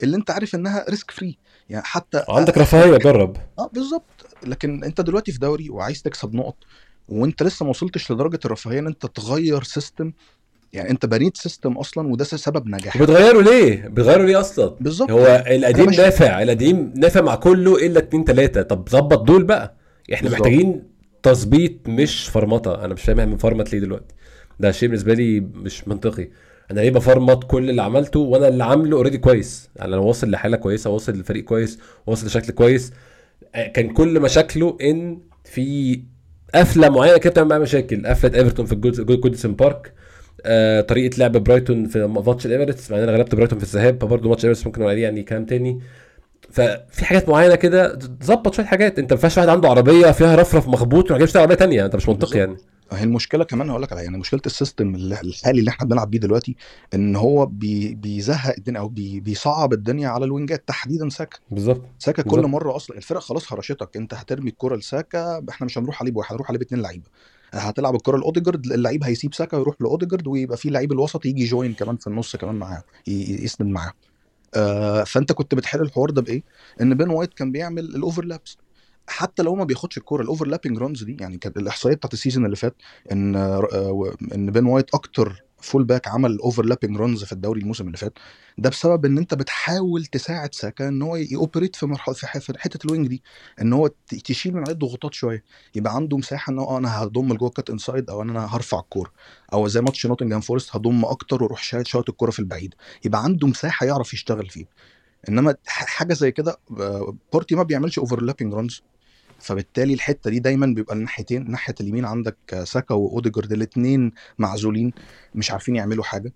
اللي 0.04 0.18
أنت 0.18 0.32
عارف 0.32 0.56
إنها 0.56 0.86
risk 0.90 1.12
free 1.12 1.38
يعني 1.70 1.86
حتى 1.86 2.24
عندك 2.30 2.58
رفاهية 2.58 2.98
جرب. 2.98 3.38
آه 3.60 3.70
بالظبط. 3.74 4.26
لكن 4.44 4.84
أنت 4.84 5.02
دلوقتي 5.02 5.32
في 5.32 5.40
دوري 5.40 5.70
وعايز 5.70 6.02
تكسب 6.02 6.36
نقط 6.36 6.56
وانت 7.10 7.44
لسه 7.44 7.64
ما 7.64 7.70
وصلتش 7.70 8.12
لدرجة 8.12 8.40
الرفاهية 8.46 8.80
ان 8.80 8.88
انت 8.88 9.06
تغير 9.06 9.64
system 9.64 10.12
يعني 10.74 10.90
انت 10.90 11.06
بنيت 11.06 11.38
system 11.38 11.72
أصلا 11.78 12.08
وده 12.08 12.24
سبب 12.24 12.68
نجاحك 12.68 13.02
وبتغيروا 13.02 13.42
ليه؟ 13.42 13.88
بتغيروا 13.88 14.26
ليه 14.26 14.40
أصلا؟ 14.40 14.76
بالظبط. 14.80 15.12
هو 15.12 15.44
القديم 15.48 15.90
نافع 15.90 16.42
القديم 16.42 16.94
نافع 16.96 17.22
مع 17.22 17.36
كله 17.36 17.86
إلا 17.86 18.00
اتنين 18.00 18.26
تلاتة. 18.26 18.62
طب 18.62 18.90
ظبط 18.90 19.22
دول 19.24 19.44
بقى. 19.44 19.76
إحنا 20.14 20.30
بالظبط. 20.30 20.48
محتاجين 20.48 20.84
تظبيط 21.24 21.72
مش 21.88 22.28
فرمطة. 22.28 22.86
أنا 22.86 22.94
مش 22.94 23.02
فاهم 23.02 23.20
اعمل 23.20 23.40
format 23.40 23.74
ليه 23.74 23.80
دلوقتي. 23.80 24.16
ده 24.60 24.72
شيء 24.72 24.90
بالنسبة 24.90 25.14
لي 25.14 25.40
مش 25.40 25.88
منطقي. 25.88 26.30
أنا 26.72 26.82
ليه 26.82 26.92
بفرمط 26.92 27.44
كل 27.44 27.70
اللي 27.70 27.82
عملته 27.82 28.20
وأنا 28.20 28.48
اللي 28.48 28.64
عامله 28.64 28.98
already 28.98 29.18
كويس. 29.18 29.70
يعني 29.76 29.94
أنا 29.94 30.02
واصل 30.02 30.32
لحالة 30.32 30.58
كويسة 30.58 30.90
واصل 30.90 31.12
لفريق 31.12 31.44
كويس 31.44 31.80
واصل 32.08 32.28
لشكل 32.28 32.54
كويس. 32.54 32.94
كان 33.74 33.90
كل 33.94 34.20
مشاكله 34.20 34.78
إن 34.82 35.20
في 35.44 36.02
قفلة 36.56 36.90
معينة 36.90 37.18
كده 37.18 37.30
بتعمل 37.32 37.50
معايا 37.50 37.62
مشاكل. 37.62 38.08
قفلة 38.08 38.40
إيفرتون 38.40 38.66
في 38.66 38.76
جوديسون 38.76 39.56
بارك. 39.56 39.94
آه، 40.46 40.82
طريقة 40.82 41.18
لعب 41.18 41.32
برايتون 41.38 41.88
في 41.88 42.08
ماتش 42.08 42.46
الاميريتس 42.46 42.92
مع 42.92 42.98
إن 42.98 43.04
أنا 43.04 43.12
غلبت 43.12 43.36
برايتون 43.36 43.60
في 43.60 43.66
الذهاب 43.66 44.02
فبرضه 44.02 44.30
ماتش 44.30 44.42
الاميريتس 44.42 44.66
ممكن 44.66 44.82
نقول 44.82 44.92
عليه 44.92 45.04
يعني 45.04 45.24
كلام 45.24 45.46
تاني. 45.46 45.80
ففي 46.52 47.06
حاجات 47.06 47.30
معينة 47.30 47.56
كده 47.56 47.96
تظبط 47.96 48.54
شوية 48.54 48.66
حاجات. 48.66 49.00
انت 49.00 49.14
ما 49.14 49.18
ينفعش 49.18 49.38
واحد 49.38 49.50
عنده 49.50 49.70
عربية 49.70 50.12
فيها 50.12 50.36
رفرف 50.36 50.68
مخبوط 50.68 51.12
وما 51.12 51.24
يشتري 51.24 51.42
عربيه 51.42 51.56
تانية. 51.56 51.86
انت 51.86 51.96
مش 51.96 52.10
منطقي 52.10 52.40
يعني. 52.40 52.58
هي 52.92 53.04
المشكلة 53.04 53.44
كمان 53.44 53.70
هقول 53.70 53.82
لك 53.82 53.92
على 53.92 54.04
يعني 54.04 54.18
مشكلة 54.18 54.42
ال 54.46 54.53
system 54.53 54.96
الحالي 54.96 55.60
اللي 55.60 55.70
إحنا 55.70 55.88
بنلعب 55.88 56.12
بيه 56.12 56.20
دلوقتي 56.20 56.56
ان 56.94 57.16
هو 57.16 57.46
بي 57.46 57.96
بيزهق 57.96 58.54
الدنيا 58.58 58.80
أو 58.80 58.88
بي 58.88 59.20
بيصعب 59.20 59.74
الدنيا 59.74 60.10
على 60.10 60.26
الوينجات 60.26 60.68
تحديدا 60.68 61.10
ساكا. 61.10 61.38
بالظبط. 61.52 61.82
ساكا 62.00 62.24
كل. 62.24 62.42
مرة 62.42 62.76
أصلا 62.76 62.98
الفرق 62.98 63.20
خلاص 63.22 63.54
هرشتك. 63.54 63.98
انت 63.98 64.14
هترمي 64.14 64.50
الكرة 64.50 64.76
لساكا 64.76 65.44
إحنا 65.50 65.66
مش 65.66 65.78
هنروح 65.78 66.02
عليه 66.02 66.12
بواحد 66.12 66.32
هنروح 66.34 66.50
عليه 66.50 66.60
باثنين 66.60 66.82
لعيبة. 66.82 67.06
هتلعب 67.54 67.96
الكرة 67.96 68.18
لأوديجارد 68.18 68.66
اللعيب 68.66 69.04
هيسيب 69.04 69.34
ساكا 69.34 69.58
ويروح 69.58 69.76
لأوديجارد 69.80 70.28
ويبقى 70.28 70.58
في 70.58 70.70
لعيب 70.70 70.92
الوسط 70.92 71.26
يجي 71.26 71.46
join 71.46 71.74
كمان 71.74 71.98
في 71.98 72.08
النص 72.08 72.36
كمان 72.36 72.56
معاه 72.56 72.84
يسند 73.08 73.70
معاه. 73.70 73.92
آه 74.56 75.04
فأنت 75.04 75.32
كنت 75.32 75.56
بتحل 75.56 75.82
الحوار 75.82 76.10
ده 76.10 76.22
بإيه؟ 76.22 76.44
إن 76.82 76.96
بين 76.96 77.10
وايت 77.10 77.34
كان 77.34 77.52
بيعمل 77.52 77.84
ال 77.86 77.94
overlaps 77.94 78.58
حتى 79.08 79.44
لو 79.44 79.56
ما 79.56 79.64
بياخدش 79.64 79.98
الكورة 79.98 80.22
ال 80.24 80.28
overlapping 80.28 80.78
runs 80.78 81.04
دي 81.04 81.18
يعني 81.22 81.38
كانت 81.38 81.58
الإحصائية 81.58 81.96
بتاعت 81.96 82.14
ال 82.14 82.18
season 82.18 82.46
اللي 82.46 82.56
فات 82.56 82.76
إن 83.12 83.36
آه، 83.36 84.14
إن 84.36 84.52
بين 84.52 84.66
وايت 84.66 84.94
أكتر 84.96 85.44
full 85.66 85.84
back 85.84 86.08
عمل 86.08 86.38
overlapping 86.40 86.98
runs 86.98 87.24
في 87.24 87.32
الدوري 87.32 87.62
الموسم 87.62 87.88
اللي 87.88 87.98
فات. 87.98 88.14
ده 88.58 88.70
بسبب 88.70 89.06
إن 89.06 89.18
أنت 89.18 89.34
بتحاول 89.34 90.06
تساعد 90.06 90.54
ساكا 90.56 90.88
إن 90.88 91.02
هو 91.02 91.16
ي 91.16 91.23
operate 91.23 91.76
في 91.76 91.86
مرحله 91.86 92.16
في 92.16 92.54
حتة 92.60 92.86
ال 92.88 92.92
wing 92.92 93.08
دي. 93.08 93.24
إن 93.62 93.74
هو 93.74 93.90
تشيل 94.08 94.54
من 94.54 94.60
عليه 94.60 94.72
الضغوطات 94.74 95.14
شوية. 95.14 95.44
يبقى 95.76 95.96
عنده 95.96 96.18
مساحة 96.18 96.52
إن 96.52 96.60
هو 96.60 96.78
أنا 96.78 97.04
هضم 97.04 97.34
لجوه 97.34 97.50
cut 97.50 97.70
inside 97.70 98.10
أو 98.10 98.22
أنا 98.22 98.56
هرفع 98.56 98.80
الكورة. 98.80 99.12
أو 99.54 99.68
زي 99.68 99.82
ماتش 99.82 100.06
نوتنجهام 100.06 100.42
فورست 100.42 100.76
هضم 100.76 101.06
أكتر 101.06 101.44
وأروح 101.44 101.64
شايط 101.64 101.88
شايط 101.88 102.10
الكورة 102.10 102.32
في 102.32 102.40
البعيد. 102.40 102.74
يبقى 103.06 103.24
عنده 103.24 103.48
مساحة 103.48 103.86
يعرف 103.86 104.14
يشتغل 104.14 104.50
فيها 104.50 104.68
إنما 105.30 105.56
حاجة 105.68 106.14
زي 106.14 106.32
كده 106.32 106.58
آه، 106.80 107.16
بارتي 107.34 107.56
ما 107.56 107.64
بيعملش 107.64 108.00
overlapping 108.00 108.54
runs 108.54 108.84
فبالتالي 109.46 109.94
الحتة 109.94 110.30
دي 110.30 110.40
دايما 110.40 110.66
بيبقى 110.66 110.96
الناحيتين 110.96 111.52
ناحيه 111.52 111.76
اليمين 111.82 112.06
عندك 112.06 112.38
ساكا 112.64 112.94
وأوديجارد 112.96 113.52
الاثنين 113.52 114.12
معزولين 114.38 114.94
مش 115.36 115.52
عارفين 115.52 115.76
يعملوا 115.76 116.04
حاجة 116.04 116.34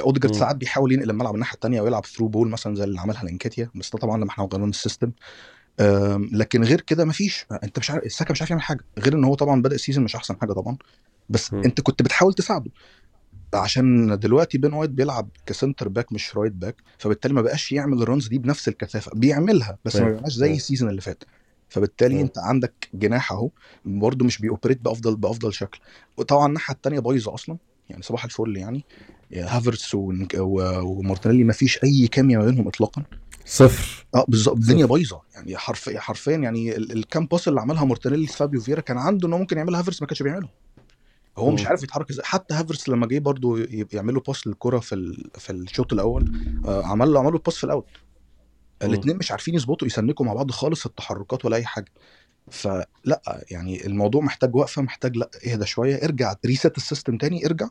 أوديجارد. 0.00 0.34
ساعات 0.34 0.56
بيحاول 0.56 0.92
ينقل 0.92 1.10
الملعب 1.10 1.34
الناحية 1.34 1.54
الثانية 1.54 1.80
ويلعب 1.80 2.06
through 2.06 2.28
ball 2.28 2.48
مثلا 2.48 2.74
زي 2.74 2.84
اللي 2.84 3.00
عملها 3.00 3.24
لنكيتيا 3.24 3.70
بس 3.74 3.90
ده 3.90 3.98
طبعا 3.98 4.16
لما 4.16 4.30
إحنا 4.30 4.48
غيرنا 4.52 4.66
ال 4.70 4.76
system 4.76 5.10
لكن 6.32 6.64
غير 6.64 6.80
كده 6.80 7.04
مفيش 7.04 7.46
أنت 7.64 7.78
مش 7.78 7.90
عارف 7.90 8.12
ساكا 8.12 8.32
مش 8.32 8.42
عارف 8.42 8.50
يعمل 8.50 8.62
حاجة 8.62 8.84
غير 8.98 9.14
إن 9.14 9.24
هو 9.24 9.34
طبعا 9.34 9.62
بدأ 9.62 9.74
ال 9.74 9.78
season 9.78 10.04
مش 10.04 10.16
أحسن 10.16 10.36
حاجة 10.40 10.52
طبعا 10.52 10.76
بس 11.28 11.52
مم. 11.52 11.62
أنت 11.64 11.80
كنت 11.80 12.02
بتحاول 12.02 12.34
تساعده 12.34 12.70
عشان 13.54 14.18
دلوقتي 14.18 14.58
بين 14.58 14.72
وايت 14.72 14.90
بيلعب 14.90 15.28
ك 15.46 15.52
center 15.52 15.88
back 15.88 16.12
مش 16.12 16.36
right 16.36 16.52
back 16.52 16.76
فبالتالي 16.98 17.34
ما 17.34 17.42
بقاش 17.42 17.72
يعمل 17.72 18.02
ال 18.02 18.07
runs 18.07 18.28
دي 18.28 18.38
بنفس 18.38 18.68
الكثافة 18.68 19.10
بيعملها 19.14 19.78
بس 19.84 19.96
ما. 19.96 20.10
بيبقاش 20.10 20.32
زي. 20.32 20.52
ال 20.52 20.57
season 20.57 20.88
اللي 20.90 21.00
فات 21.00 21.24
فبالتالي. 21.68 22.20
انت 22.20 22.38
عندك 22.38 22.88
جناح 22.94 23.32
اهو 23.32 23.50
برضه 23.84 24.24
مش 24.24 24.38
بي 24.38 24.47
operate 24.47 24.80
بافضل 24.80 25.16
بأفضل 25.16 25.52
شكل. 25.52 25.80
وطبعا 26.16 26.46
الناحية 26.46 26.74
الثانية 26.74 27.00
بايظة 27.00 27.34
أصلا 27.34 27.56
يعني 27.90 28.02
صباح 28.02 28.24
الفل 28.24 28.56
يعني. 28.56 28.84
هافرتس 29.34 29.94
ومارتينيلي 29.94 31.44
ما 31.44 31.52
فيش 31.52 31.84
أي 31.84 32.06
كيمياء 32.06 32.40
ما 32.40 32.46
بينهم 32.46 32.68
اطلاقا. 32.68 33.02
صفر. 33.46 34.06
آه 34.14 34.24
بالظبط. 34.28 34.56
الدنيا 34.56 34.86
بايظة. 34.86 35.20
يعني 35.34 35.56
حرفيا 35.56 36.00
حرفيا 36.00 36.36
يعني 36.36 36.76
ال- 36.76 36.92
ال 36.92 37.01
cut 37.01 37.26
back 37.26 37.48
اللي 37.48 37.60
عملها 37.60 37.84
مارتينيلي 37.84 38.24
لفابيو 38.24 38.60
فييرا 38.60 38.80
كان 38.80 38.98
عنده 38.98 39.28
انه 39.28 39.38
ممكن 39.38 39.58
يعملها 39.58 39.80
هافرتس 39.80 40.02
ما 40.02 40.06
كانش 40.08 40.22
بيعمله. 40.22 40.48
هو 41.38 41.50
مش. 41.50 41.66
عارف 41.66 41.82
يتحرك 41.82 42.10
إزاي. 42.10 42.24
حتى 42.24 42.54
هافرتس 42.54 42.88
لما 42.88 43.06
جه 43.06 43.18
برضه 43.18 43.66
يعمله 43.92 44.22
pass 44.26 44.46
للكرة 44.46 44.78
في 44.78 44.94
ال... 44.94 45.30
في 45.38 45.52
الشوط 45.52 45.92
الأول 45.92 46.32
آه 46.66 46.84
عمل 46.86 47.12
له 47.12 47.20
عمله 47.20 47.40
pass 47.46 47.56
في 47.56 47.64
ال 47.64 47.68
out. 47.68 47.86
الاثنين 48.86 49.16
مش 49.16 49.30
عارفين 49.30 49.54
يظبطوا 49.54 49.86
يسنكوا 49.86 50.26
مع 50.26 50.32
بعض 50.34 50.50
خالص 50.50 50.80
في 50.80 50.86
التحركات 50.86 51.44
ولا 51.44 51.56
أي 51.56 51.64
حاجة. 51.64 51.92
فلأ 52.50 53.44
يعني 53.50 53.86
الموضوع 53.86 54.20
محتاج 54.22 54.56
وقفة 54.56 54.82
محتاج 54.82 55.16
لأ 55.16 55.30
اهدى 55.46 55.66
شوية 55.66 55.96
ارجع 56.04 56.34
reset 56.46 56.76
ال 56.76 56.82
system 56.82 57.18
تاني 57.18 57.46
ارجع 57.46 57.68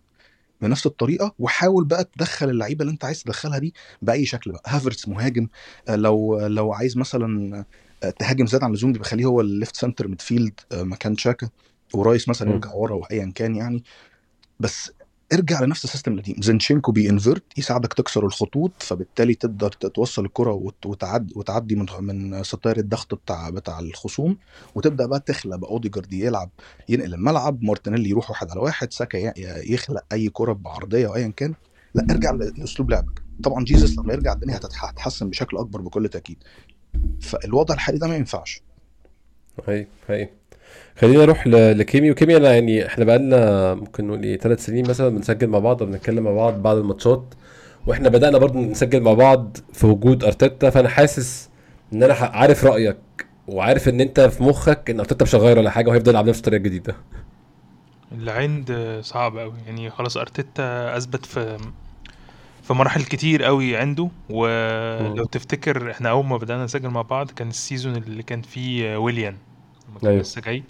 بنفس 0.62 0.86
الطريقة 0.86 1.34
وحاول 1.40 1.86
بقى 1.86 2.04
تدخل 2.04 2.50
اللعيبة 2.50 2.82
اللي 2.82 2.92
أنت 2.94 3.06
عايز 3.06 3.24
تدخلها 3.24 3.60
دي 3.60 3.74
بأي 4.02 4.26
شكل 4.26 4.52
بقى. 4.52 4.62
هافرتس 4.66 5.08
مهاجم 5.08 5.48
آه، 5.90 5.96
لو 5.96 6.40
لو 6.48 6.74
عايز 6.74 6.98
مثلا 6.98 7.66
آه، 8.04 8.10
تهاجم 8.10 8.48
زيادة 8.48 8.66
عن 8.66 8.72
اللزوم 8.72 8.94
دي 8.94 9.00
بخليه 9.00 9.26
هو 9.26 9.42
ال 9.42 9.49
left 9.49 9.76
center 9.76 10.08
midfield 10.08 10.60
مكان 10.74 11.18
شاكا 11.18 11.50
ورايس 11.94 12.30
مثلا. 12.30 12.52
يرجع 12.52 12.74
ورا 12.74 12.94
وايا 12.96 13.32
كان 13.36 13.56
يعني. 13.56 13.84
بس 14.60 14.92
ارجع 15.34 15.62
لنفس 15.62 15.86
ال 15.86 15.90
system 15.90 16.14
القديم. 16.14 16.36
زينشينكو 16.40 16.92
بي 16.92 17.05
invert 17.05 17.44
يساعدك 17.58 17.94
تكسر 17.94 18.26
الخطوط 18.26 18.72
فبالتالي 18.80 19.34
تقدر 19.34 19.70
توصل 19.72 20.26
الكرة 20.26 20.52
وت- 20.52 20.86
وتعدي 21.36 21.76
من 21.76 21.86
من 22.00 22.44
ستائر 22.44 22.78
الضغط 22.78 23.14
بتاع 23.14 23.50
بتاع 23.50 23.80
الخصوم 23.80 24.38
وتبدأ 24.76 25.06
بقى 25.06 25.20
تخلق 25.20 25.68
أوديجارد 25.68 26.14
يلعب 26.14 26.50
ينقل 26.90 27.14
الملعب 27.14 27.64
مارتينيلي 27.64 28.10
يروح 28.10 28.30
واحد 28.30 28.50
على 28.52 28.60
واحد 28.60 28.94
ساكا 28.94 29.34
يخلق 29.74 30.04
أي 30.12 30.30
كرة 30.30 30.54
بعرضية 30.54 31.08
أو 31.08 31.16
ايا 31.16 31.28
كان. 31.38 31.54
لا 31.96 32.08
ارجع 32.12 32.32
لأسلوب 32.32 32.90
لعبك. 32.92 33.22
طبعا 33.44 33.64
جيسس 33.64 33.98
لما 33.98 34.14
يرجع 34.14 34.34
الدنيا 34.34 34.58
هتتح- 34.58 34.86
هتتحسن 34.86 35.30
بشكل 35.30 35.58
أكبر 35.58 35.82
بكل 35.82 36.10
تأكيد. 36.10 36.38
فالوضع 37.22 37.74
الحالي 37.76 37.98
ده 37.98 38.08
ما 38.08 38.16
ينفعش. 38.16 38.62
هي 39.68 39.88
هي 40.08 40.30
خلينا 40.98 41.22
نروح 41.26 41.48
لكيمي 41.48 42.12
وكيمي 42.12 42.38
أنا 42.38 42.54
يعني 42.54 42.86
إحنا 42.86 43.06
بقالنا 43.06 43.74
ممكن 43.74 44.08
نقول 44.08 44.24
إيه 44.24 44.38
ثلاث 44.38 44.66
سنين 44.66 44.90
مثلا 44.90 45.10
بنسجل 45.10 45.48
مع 45.48 45.60
بعض 45.60 45.82
وبنتكلم 45.82 46.24
مع 46.24 46.32
بعض 46.32 46.62
بعد 46.62 46.78
الماتشات 46.78 47.34
وإحنا 47.88 48.10
بدأنا 48.10 48.38
برضو 48.38 48.60
نسجل 48.60 49.02
مع 49.02 49.14
بعض 49.14 49.58
في 49.74 49.86
وجود 49.86 50.24
أرتيتا. 50.24 50.70
فأنا 50.70 50.90
حاسس 50.90 51.50
إن 51.94 52.04
أنا 52.04 52.14
عارف 52.14 52.66
رأيك 52.66 52.98
وعارف 53.48 53.90
إن 53.90 54.02
أنت 54.02 54.20
في 54.20 54.44
مخك 54.44 54.90
إن 54.90 55.00
أرتيتا 55.00 55.24
مش 55.26 55.36
هيغير 55.36 55.58
ولا 55.58 55.70
حاجة 55.70 55.90
وهيفضل 55.90 56.12
يلعب 56.12 56.30
نفس 56.30 56.40
الطريقة 56.40 56.58
الجديدة. 56.58 56.96
العند 58.12 59.00
صعب 59.02 59.38
قوي 59.38 59.54
يعني 59.66 59.90
خلاص 59.90 60.18
أرتيتا 60.18 60.98
أثبت 60.98 61.26
في 61.26 61.58
في 62.64 62.74
مراحل 62.74 63.04
كتير 63.04 63.44
قوي 63.44 63.78
عنده 63.78 64.10
ولو. 64.30 65.26
تفتكر 65.26 65.92
إحنا 65.92 66.10
أول 66.10 66.26
ما 66.26 66.38
بدأنا 66.38 66.64
نسجل 66.64 66.90
مع 66.90 67.02
بعض 67.02 67.32
كان 67.32 67.48
ال 67.48 67.55
season 67.55 67.96
اللي 67.96 68.24
كان 68.24 68.42
فيه 68.42 68.98
ويليان. 68.98 69.36
لما 69.90 70.00
كان 70.00 70.10
أيوة. 70.10 70.22
لسه 70.22 70.42
جاي. 70.42 70.64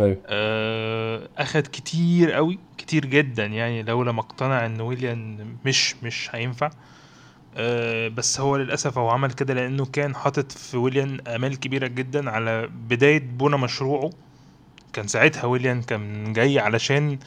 أيوه. 0.00 0.16
آه، 0.26 1.28
أخد 1.38 1.62
كتير 1.66 2.32
قوي 2.32 2.58
كتير 2.78 3.06
جدا 3.06 3.46
يعني 3.46 3.82
لولا 3.82 4.12
ما 4.12 4.20
أقتنع 4.20 4.66
إن 4.66 4.80
ويليان 4.80 5.46
مش 5.64 5.94
مش 6.02 6.28
هينفع. 6.32 6.70
آه، 7.56 8.08
بس 8.08 8.40
هو 8.40 8.56
للأسف 8.56 8.98
هو 8.98 9.10
عمل 9.10 9.32
كده 9.32 9.54
لأنه 9.54 9.86
كان 9.86 10.14
حاطط 10.14 10.52
في 10.52 10.76
ويليان 10.76 11.20
آمال 11.26 11.60
كبيرة 11.60 11.86
جدا 11.86 12.30
على 12.30 12.66
بداية 12.66 13.18
بنى 13.18 13.56
مشروعه. 13.56 14.10
كان 14.92 15.06
ساعتها 15.06 15.44
ويليان 15.44 15.82
كان 15.82 16.32
جاي 16.32 16.58
علشان 16.58 17.18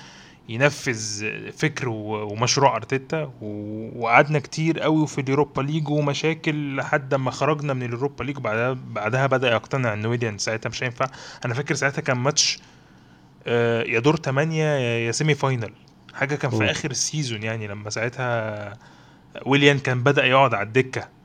ينفذ 0.49 1.25
فكر 1.51 1.89
ومشروع 1.89 2.75
أرتيتا. 2.75 3.31
وقعدنا 3.95 4.39
كتير 4.39 4.79
قوي 4.79 5.07
في 5.07 5.21
اليوروبا 5.21 5.61
ليج 5.61 5.89
ومشاكل 5.89 6.75
لحد 6.75 7.15
ما 7.15 7.31
خرجنا 7.31 7.73
من 7.73 7.83
اليوروبا 7.83 8.23
ليج. 8.23 8.37
وبعدها 8.37 8.77
بعدها 8.87 9.27
بدأ 9.27 9.51
يقتنع 9.51 9.93
إن 9.93 10.05
ويليان 10.05 10.37
ساعتها 10.37 10.69
مش 10.69 10.83
هينفع. 10.83 11.05
أنا 11.45 11.53
فاكر 11.53 11.75
ساعتها 11.75 12.01
كان 12.01 12.17
ماتش 12.17 12.59
آه، 13.47 13.83
يا 13.83 13.99
دور 13.99 14.15
8 14.15 14.63
يا 15.07 15.11
semi 15.11 15.35
final. 15.35 15.73
حاجة 16.13 16.35
كان 16.35 16.51
في. 16.51 16.71
آخر 16.71 16.91
ال 16.91 16.99
season 16.99 17.43
يعني 17.43 17.67
لما 17.67 17.89
ساعتها 17.89 18.73
ويليان 19.45 19.79
كان 19.79 20.03
بدأ 20.03 20.25
يقعد 20.25 20.53
على 20.53 20.67
الدكة. 20.67 21.18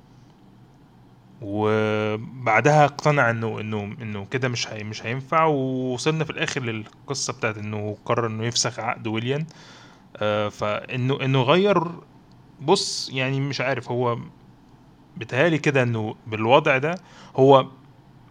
وبعدها 1.44 2.84
اقتنع 2.84 3.30
انه 3.30 3.60
انه 3.60 3.96
إنه 4.02 4.26
كده 4.30 4.48
مش 4.48 4.68
هي 4.68 4.84
مش 4.84 5.06
هينفع. 5.06 5.44
ووصلنا 5.44 6.24
في 6.24 6.30
الآخر 6.30 6.62
للقصة 6.62 7.32
بتاعت 7.32 7.58
إنه 7.58 7.96
قرر 8.04 8.26
إنه 8.26 8.44
يفسخ 8.44 8.78
عقد 8.80 9.06
ويليان. 9.06 9.46
آه، 10.16 10.48
فانه 10.48 11.18
إنه 11.22 11.42
غير 11.42 11.84
بص 12.60 13.10
يعني 13.12 13.40
مش 13.40 13.60
عارف 13.60 13.90
هو 13.90 14.18
بيتهيألي 15.16 15.58
كده 15.58 15.82
إنه 15.82 16.14
بالوضع 16.26 16.78
ده 16.78 16.94
هو 17.36 17.66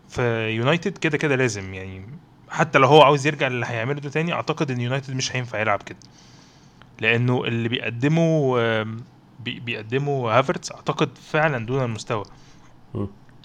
في 0.10 0.50
يونايتد 0.50 0.98
كده 0.98 1.18
كده 1.18 1.36
لازم 1.36 1.74
يعني 1.74 2.06
حتى 2.50 2.80
لو 2.80 2.88
هو 2.88 3.02
عاوز 3.02 3.28
يرجع 3.28 3.48
للي 3.48 3.66
هيعمله 3.66 4.00
ده 4.02 4.10
تاني 4.10 4.34
أعتقد 4.34 4.72
إن 4.72 4.82
يونايتد 4.82 5.16
مش 5.16 5.36
هينفع 5.36 5.60
يلعب 5.60 5.82
كده. 5.84 5.98
لأنه 7.00 7.44
اللي 7.46 7.70
بيقدمه 7.70 8.56
بيقدمه 9.40 10.32
هافرتس 10.40 10.72
أعتقد 10.72 11.10
فعلا 11.18 11.66
دون 11.66 11.84
المستوى. 11.84 12.24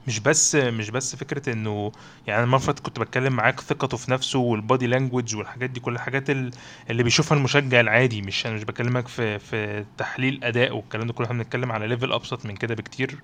مش 0.07 0.21
بس 0.21 0.55
مش 0.55 0.91
بس 0.91 1.17
فكرة 1.17 1.53
إنه 1.53 1.93
يعني 2.27 2.59
فاتت 2.59 2.81
كنت 2.81 2.99
بتكلم 3.01 3.33
معاك 3.33 3.61
ثقته 3.61 3.97
في 3.97 4.11
نفسه 4.11 4.39
وال 4.39 4.55
body 4.55 4.87
language 4.87 5.37
والحاجات 5.37 5.71
دي 5.71 5.81
كل 5.81 5.93
الحاجات 5.95 6.31
ال- 6.31 6.51
اللي 6.91 7.03
بيشوفها 7.03 7.39
المشجع 7.39 7.81
العادي 7.81 8.23
مش 8.23 8.47
أنا 8.47 8.55
مش 8.55 8.65
بكلمك 8.65 9.09
في 9.09 9.39
في 9.39 9.85
تحليل 9.99 10.45
أداء 10.45 10.77
والكلام 10.77 11.07
ده 11.07 11.13
كله. 11.13 11.27
إحنا 11.27 11.39
بنتكلم 11.43 11.73
على 11.73 11.87
level 11.87 12.13
أبسط 12.13 12.47
من 12.47 12.57
كده 12.57 12.75
بكتير. 12.75 13.19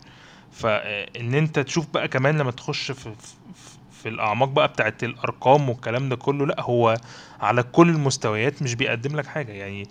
فان 0.51 1.35
أنت 1.35 1.59
تشوف 1.59 1.87
بقى 1.95 2.09
كمان 2.09 2.39
لما 2.39 2.51
تخش 2.51 2.91
في 2.93 3.15
في, 3.55 3.79
في 3.93 4.09
الأعماق 4.09 4.49
بقى 4.49 4.69
بتاعت 4.69 5.05
الأرقام 5.05 5.69
والكلام 5.71 6.09
ده 6.09 6.17
كله 6.17 6.47
لأ 6.47 6.61
هو 6.61 6.97
على 7.41 7.63
كل 7.63 7.89
المستويات 7.89 8.63
مش 8.63 8.75
بيقدم 8.75 9.17
لك 9.17 9.27
حاجة. 9.27 9.53
يعني 9.53 9.89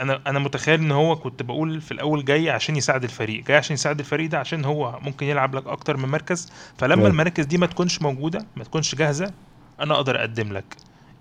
أنا 0.00 0.20
أنا 0.26 0.38
متخيل 0.38 0.80
إن 0.80 0.92
هو 0.92 1.16
كنت 1.16 1.42
بقول 1.42 1.80
في 1.80 1.92
الأول 1.92 2.24
جاي 2.24 2.50
عشان 2.50 2.76
يساعد 2.76 3.04
الفريق 3.04 3.44
جاي 3.44 3.56
عشان 3.56 3.74
يساعد 3.74 3.98
الفريق 3.98 4.30
ده 4.30 4.38
عشان 4.38 4.64
هو 4.64 4.98
ممكن 5.02 5.26
يلعب 5.26 5.54
لك 5.54 5.66
أكتر 5.66 5.96
من 5.96 6.08
مركز. 6.08 6.52
فلما 6.78 6.96
نعم. 6.96 7.06
المراكز 7.06 7.44
دي 7.44 7.58
ما 7.58 7.66
تكونش 7.66 8.02
موجودة 8.02 8.46
ما 8.56 8.64
تكونش 8.64 8.94
جاهزة 8.94 9.32
أنا 9.80 9.94
أقدر 9.94 10.20
أقدم 10.20 10.52
لك. 10.52 10.76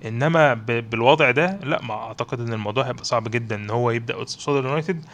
إنما 0.06 0.54
ب- 0.54 0.90
بالوضع 0.90 1.32
ده 1.32 1.60
لأ 1.64 1.82
ما 1.82 1.94
أعتقد 1.94 2.40
إن 2.40 2.54
الموضوع 2.54 2.88
هيبقى 2.88 3.04
صعب 3.04 3.32
جدا 3.32 3.56
إن 3.56 3.70
هو 3.70 3.92
يبدأ 3.92 4.16
قصاد 4.16 4.56
اليونايتد 4.56 5.06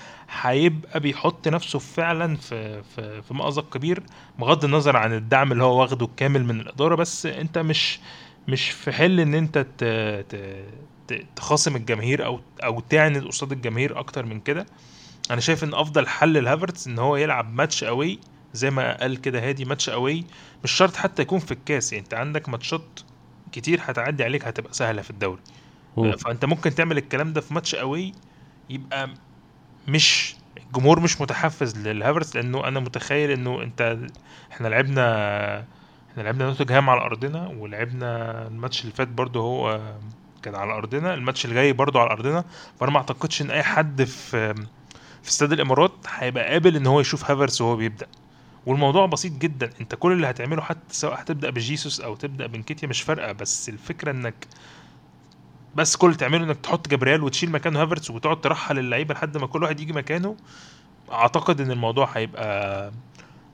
هيبقى 0.41 0.99
بيحط 0.99 1.47
نفسه 1.47 1.79
فعلا 1.79 2.35
في 2.37 2.83
في 2.83 3.21
في 3.21 3.33
مأزق 3.33 3.73
كبير 3.73 4.03
بغض 4.39 4.65
النظر 4.65 4.97
عن 4.97 5.13
الدعم 5.13 5.51
اللي 5.51 5.63
هو 5.63 5.81
واخده 5.81 6.07
كامل 6.17 6.45
من 6.45 6.59
الإدارة. 6.59 6.95
بس 6.95 7.25
أنت 7.25 7.57
مش 7.57 7.99
مش 8.47 8.69
في 8.69 8.91
حل 8.91 9.19
إن 9.19 9.33
أنت 9.33 9.57
ت- 9.57 9.83
ت- 10.29 10.63
تخاصم 11.35 11.75
الجماهير 11.75 12.25
أو 12.25 12.41
أو 12.63 12.79
تعند 12.79 13.23
قصاد 13.25 13.51
الجماهير 13.51 13.99
أكتر 13.99 14.25
من 14.25 14.39
كده. 14.39 14.65
أنا 15.31 15.41
شايف 15.41 15.63
إن 15.63 15.73
أفضل 15.73 16.07
حل 16.07 16.43
لهافرتس 16.43 16.87
إن 16.87 16.99
هو 16.99 17.15
يلعب 17.15 17.53
ماتش 17.53 17.83
away 17.83 18.19
زي 18.53 18.69
ما 18.69 18.97
قال 18.97 19.21
كده 19.21 19.47
هادي 19.49 19.65
ماتش 19.65 19.89
away. 19.89 20.25
مش 20.63 20.71
شرط 20.71 20.95
حتى 20.95 21.21
يكون 21.21 21.39
في 21.39 21.51
الكاس 21.51 21.93
يعني 21.93 22.03
أنت 22.03 22.13
عندك 22.13 22.49
ماتشات 22.49 22.99
كتير 23.51 23.79
هتعدي 23.83 24.23
عليك 24.23 24.47
هتبقى 24.47 24.73
سهلة 24.73 25.01
في 25.01 25.09
الدوري. 25.09 25.41
مم. 25.97 26.11
فأنت 26.11 26.45
ممكن 26.45 26.75
تعمل 26.75 26.97
الكلام 26.97 27.33
ده 27.33 27.41
في 27.41 27.53
ماتش 27.53 27.75
away 27.75 28.13
يبقى 28.69 29.09
مش 29.87 30.35
الجمهور 30.67 30.99
مش 30.99 31.21
متحفز 31.21 31.87
للهافرتس 31.87 32.35
لأنه 32.35 32.67
أنا 32.67 32.79
متخيل 32.79 33.31
إنه 33.31 33.63
أنت 33.63 33.97
إحنا 34.51 34.67
لعبنا 34.67 35.59
إحنا 36.11 36.21
لعبنا 36.23 36.45
نوتنجهام 36.45 36.89
على 36.89 37.01
أرضنا 37.01 37.47
ولعبنا 37.47 38.47
الماتش 38.47 38.81
اللي 38.81 38.93
فات 38.93 39.07
برضه 39.07 39.39
هو 39.39 39.81
كان 40.43 40.55
على 40.55 40.73
أرضنا 40.73 41.13
الماتش 41.13 41.45
اللي 41.45 41.55
جاي 41.55 41.73
برضه 41.73 41.99
على 41.99 42.11
أرضنا. 42.11 42.43
فأنا 42.79 42.91
ما 42.91 42.97
أعتقدش 42.97 43.41
إن 43.41 43.51
أي 43.51 43.63
حد 43.63 44.03
في 44.03 44.53
في 45.23 45.29
استاد 45.29 45.51
الإمارات 45.51 45.91
هيبقى 46.09 46.51
قابل 46.51 46.75
إن 46.75 46.87
هو 46.87 46.99
يشوف 46.99 47.31
هافرتس 47.31 47.61
وهو 47.61 47.75
بيبدأ. 47.75 48.07
والموضوع 48.65 49.05
بسيط 49.05 49.31
جدا. 49.33 49.69
أنت 49.81 49.95
كل 49.95 50.11
اللي 50.11 50.29
هتعمله 50.29 50.61
حتى 50.61 50.79
سواء 50.89 51.21
هتبدأ 51.21 51.49
بجيسوس 51.49 52.01
أو 52.01 52.15
تبدأ 52.15 52.47
بنكيتيا 52.47 52.87
مش 52.87 53.01
فارقة. 53.01 53.31
بس 53.31 53.69
الفكرة 53.69 54.11
إنك 54.11 54.47
بس 55.75 55.95
كل 55.95 56.07
اللي 56.07 56.17
تعمله 56.17 56.43
إنك 56.43 56.57
تحط 56.57 56.87
جبريل 56.87 57.23
وتشيل 57.23 57.51
مكانه 57.51 57.81
هافرتس 57.81 58.09
وتقعد 58.11 58.41
ترحل 58.41 58.79
اللعيبة 58.79 59.13
لحد 59.13 59.37
ما 59.37 59.47
كل 59.47 59.63
واحد 59.63 59.79
يجي 59.79 59.93
مكانه 59.93 60.35
أعتقد 61.11 61.61
إن 61.61 61.71
الموضوع 61.71 62.09
هيبقى 62.15 62.91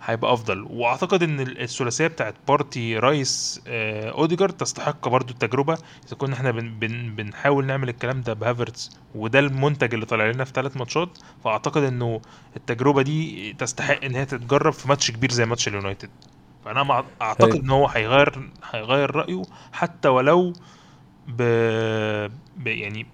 هيبقى 0.05 0.33
أفضل. 0.33 0.67
وأعتقد 0.69 1.23
إن 1.23 1.39
الثلاثية 1.39 2.07
بتاعت 2.07 2.35
بارتي 2.47 2.97
رايس 2.99 3.61
آه، 3.67 4.09
أوديجارد 4.11 4.53
تستحق 4.57 5.07
برضو 5.07 5.33
التجربة. 5.33 5.73
إذا 6.07 6.15
كنا 6.17 6.33
إحنا 6.33 6.51
بن 6.51 6.79
بن 6.79 7.15
بنحاول 7.15 7.65
نعمل 7.65 7.89
الكلام 7.89 8.21
ده 8.21 8.33
بهافرتز 8.33 8.89
وده 9.15 9.39
المنتج 9.39 9.93
اللي 9.93 10.05
طالع 10.05 10.25
لنا 10.31 10.43
في 10.43 10.51
ثلاث 10.55 10.77
ماتشات 10.77 11.17
فأعتقد 11.43 11.83
إنه 11.83 12.21
التجربة 12.57 13.01
دي 13.01 13.53
تستحق 13.53 14.03
إن 14.03 14.15
هي 14.15 14.25
تتجرب 14.25 14.73
في 14.73 14.87
ماتش 14.89 15.11
كبير 15.11 15.31
زي 15.31 15.45
ماتش 15.45 15.67
اليونايتد. 15.67 16.09
فأنا 16.65 16.83
مع- 16.83 17.03
أعتقد 17.21 17.53
هي. 17.53 17.59
إن 17.59 17.69
هو 17.69 17.87
هيغير 17.87 18.49
هيغير 18.71 19.15
رأيه 19.15 19.41
حتى 19.73 20.07
ولو 20.09 20.53
ب, 21.27 21.41
ب 22.57 22.67
يعني 22.67 23.05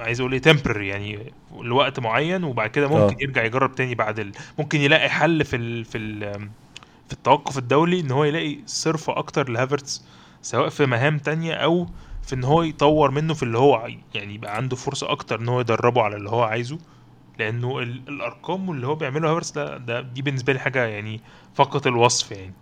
عايز 0.00 0.20
أقول 0.20 0.32
إيه 0.32 0.40
temporary 0.40 0.88
يعني 0.88 1.32
لوقت 1.60 2.00
معين 2.00 2.44
وبعد 2.44 2.70
كده 2.70 2.88
ممكن 2.88 3.14
آه. 3.14 3.22
يرجع 3.22 3.44
يجرب 3.44 3.74
تاني 3.74 3.94
بعد 3.94 4.18
ال... 4.18 4.32
ممكن 4.58 4.80
يلاقي 4.80 5.08
حل 5.08 5.44
في 5.44 5.56
ال... 5.56 5.84
في 5.84 5.98
ال... 5.98 6.32
في 7.06 7.12
التوقف 7.12 7.58
الدولي 7.58 8.00
إن 8.00 8.10
هو 8.10 8.24
يلاقي 8.24 8.58
صرفة 8.66 9.18
أكتر 9.18 9.48
لهافرتس 9.48 10.04
سواء 10.42 10.68
في 10.68 10.86
مهام 10.86 11.18
تانية 11.18 11.54
أو 11.54 11.86
في 12.22 12.34
إن 12.34 12.44
هو 12.44 12.62
يطور 12.62 13.10
منه 13.10 13.34
في 13.34 13.42
اللي 13.42 13.58
هو 13.58 13.88
يعني 14.14 14.34
يبقى 14.34 14.56
عنده 14.56 14.76
فرصة 14.76 15.10
أكتر 15.10 15.40
إن 15.40 15.48
هو 15.48 15.60
يدربه 15.60 16.02
على 16.02 16.16
اللي 16.16 16.30
هو 16.30 16.42
عايزه. 16.42 16.78
لأنه 17.38 17.78
ال... 17.78 18.00
الأرقام 18.08 18.68
واللي 18.68 18.86
هو 18.86 18.94
بيعمله 18.94 19.30
هافرتس 19.30 19.50
ده, 19.52 19.76
ده 19.78 20.00
دي 20.00 20.22
بالنسبة 20.22 20.52
لي 20.52 20.58
حاجة 20.58 20.84
يعني 20.86 21.20
فقط 21.54 21.86
الوصف 21.86 22.30
يعني. 22.32 22.52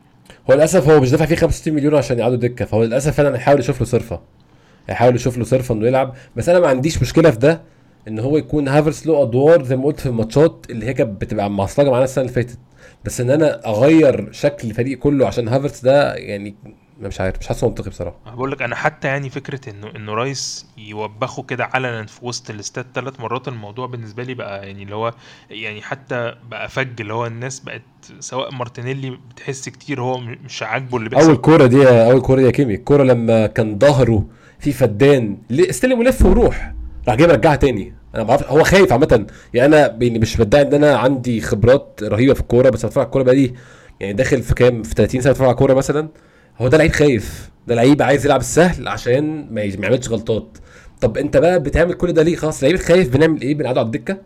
هو 0.50 0.54
للأسف 0.54 0.88
هو 0.88 1.00
مش 1.00 1.10
دافع 1.10 1.26
فيه 1.26 1.36
65 1.36 1.74
مليون 1.74 1.94
عشان 1.94 2.18
يقعدوا 2.18 2.36
دكة 2.36 2.64
فهو 2.64 2.84
للأسف 2.84 3.16
فعلا 3.16 3.36
هيحاول 3.36 3.60
يشوف 3.60 3.80
له 3.80 3.86
صرفة. 3.86 4.20
هيحاول 4.88 5.14
يشوف 5.14 5.38
له 5.38 5.44
صرفه 5.44 5.74
إنه 5.74 5.86
يلعب. 5.86 6.14
بس 6.36 6.48
أنا 6.48 6.60
ما 6.60 6.66
عنديش 6.68 7.02
مشكلة 7.02 7.30
في 7.30 7.38
ده 7.38 7.62
إن 8.08 8.18
هو 8.18 8.36
يكون 8.36 8.68
هافرتز 8.68 9.06
له 9.06 9.22
أدوار 9.22 9.64
زي 9.64 9.76
ما 9.76 9.84
قلت 9.84 10.00
في 10.00 10.06
الماتشات 10.06 10.66
اللي 10.70 10.86
هي 10.86 10.94
كانت 10.94 11.20
بتبقى 11.20 11.50
معصلجه 11.50 11.90
معانا 11.90 12.04
السنة 12.04 12.22
اللي 12.24 12.34
فاتت. 12.34 12.58
بس 13.04 13.20
إن 13.20 13.30
أنا 13.30 13.66
أغير 13.66 14.32
شكل 14.32 14.68
الفريق 14.70 14.98
كله 14.98 15.26
عشان 15.26 15.48
هافرتز 15.48 15.80
ده 15.80 16.14
يعني 16.14 16.54
مش 17.00 17.20
عارف 17.20 17.38
مش 17.38 17.46
حاسه 17.46 17.68
منطقي 17.68 17.90
بصراحة. 17.90 18.16
بقول 18.34 18.50
لك 18.52 18.62
أنا 18.62 18.76
حتى 18.76 19.08
يعني 19.08 19.30
فكرة 19.30 19.60
إنه 19.70 19.90
إنه 19.96 20.14
رايس 20.14 20.66
يوبخه 20.78 21.42
كده 21.42 21.64
علنا 21.64 22.06
في 22.06 22.18
وسط 22.26 22.50
الاستاد 22.50 22.86
ثلاث 22.94 23.20
مرات 23.20 23.48
الموضوع 23.48 23.86
بالنسبة 23.86 24.22
لي 24.22 24.34
بقى 24.34 24.66
يعني 24.66 24.82
اللي 24.82 24.94
هو 24.94 25.14
يعني 25.50 25.82
حتى 25.82 26.34
بقى 26.50 26.68
فج 26.68 27.00
اللي 27.00 27.14
هو 27.14 27.26
الناس 27.26 27.60
بقت 27.60 27.82
سواء 28.20 28.54
مارتينيلي 28.54 29.18
بتحس 29.30 29.68
كتير 29.68 30.00
هو 30.00 30.18
مش 30.18 30.62
عاجبه 30.62 30.96
اللي 30.98 31.06
أول 31.08 31.16
بيحصل 31.16 31.36
كورة 31.40 31.66
دي 31.66 31.88
أول 31.88 32.20
كورة 32.20 32.40
دي 32.40 32.46
يا 32.46 32.50
كيمي. 32.50 32.74
الكورة 32.74 33.02
لما 33.02 33.46
كان 33.46 33.78
ظهره 33.78 34.26
في 34.62 34.72
فدان. 34.72 35.38
استلم 35.50 35.98
ولف 35.98 36.24
وروح. 36.26 36.74
راح 37.08 37.14
جاي 37.16 37.26
مرجعها 37.28 37.56
تاني. 37.56 37.94
أنا 38.14 38.24
ما 38.24 38.38
هو 38.46 38.62
خايف 38.64 38.92
عامة. 38.92 39.26
يعني 39.54 39.76
أنا 39.76 39.98
يعني 40.00 40.18
مش 40.18 40.36
بدعي 40.36 40.62
إن 40.62 40.74
أنا 40.74 40.96
عندي 40.96 41.40
خبرات 41.40 42.00
رهيبة 42.02 42.34
في 42.34 42.40
الكورة 42.40 42.70
بس 42.70 42.86
بتفرج 42.86 42.98
على 42.98 43.06
الكورة 43.06 43.22
بقالي 43.22 43.52
يعني 44.00 44.12
داخل 44.12 44.42
في 44.42 44.54
كام؟ 44.54 44.82
في 44.82 44.94
30 44.94 45.20
سنة 45.20 45.32
بتفرج 45.32 45.46
على 45.46 45.54
الكورة 45.54 45.74
مثلا. 45.74 46.08
هو 46.58 46.68
ده 46.68 46.78
لعيب 46.78 46.92
خايف. 46.92 47.50
ده 47.66 47.74
لعيب 47.74 48.02
عايز 48.02 48.26
يلعب 48.26 48.40
السهل 48.40 48.88
عشان 48.88 49.46
ما 49.50 49.60
يعملش 49.62 50.08
غلطات. 50.08 50.58
طب 51.00 51.18
أنت 51.18 51.36
بقى 51.36 51.60
بتعمل 51.60 51.94
كل 51.94 52.12
ده 52.12 52.22
ليه؟ 52.22 52.36
خلاص 52.36 52.62
لعيب 52.62 52.76
خايف 52.76 53.08
بنعمل 53.16 53.40
إيه؟ 53.42 53.54
بنقعده 53.54 53.80
على 53.80 53.86
الدكة 53.86 54.18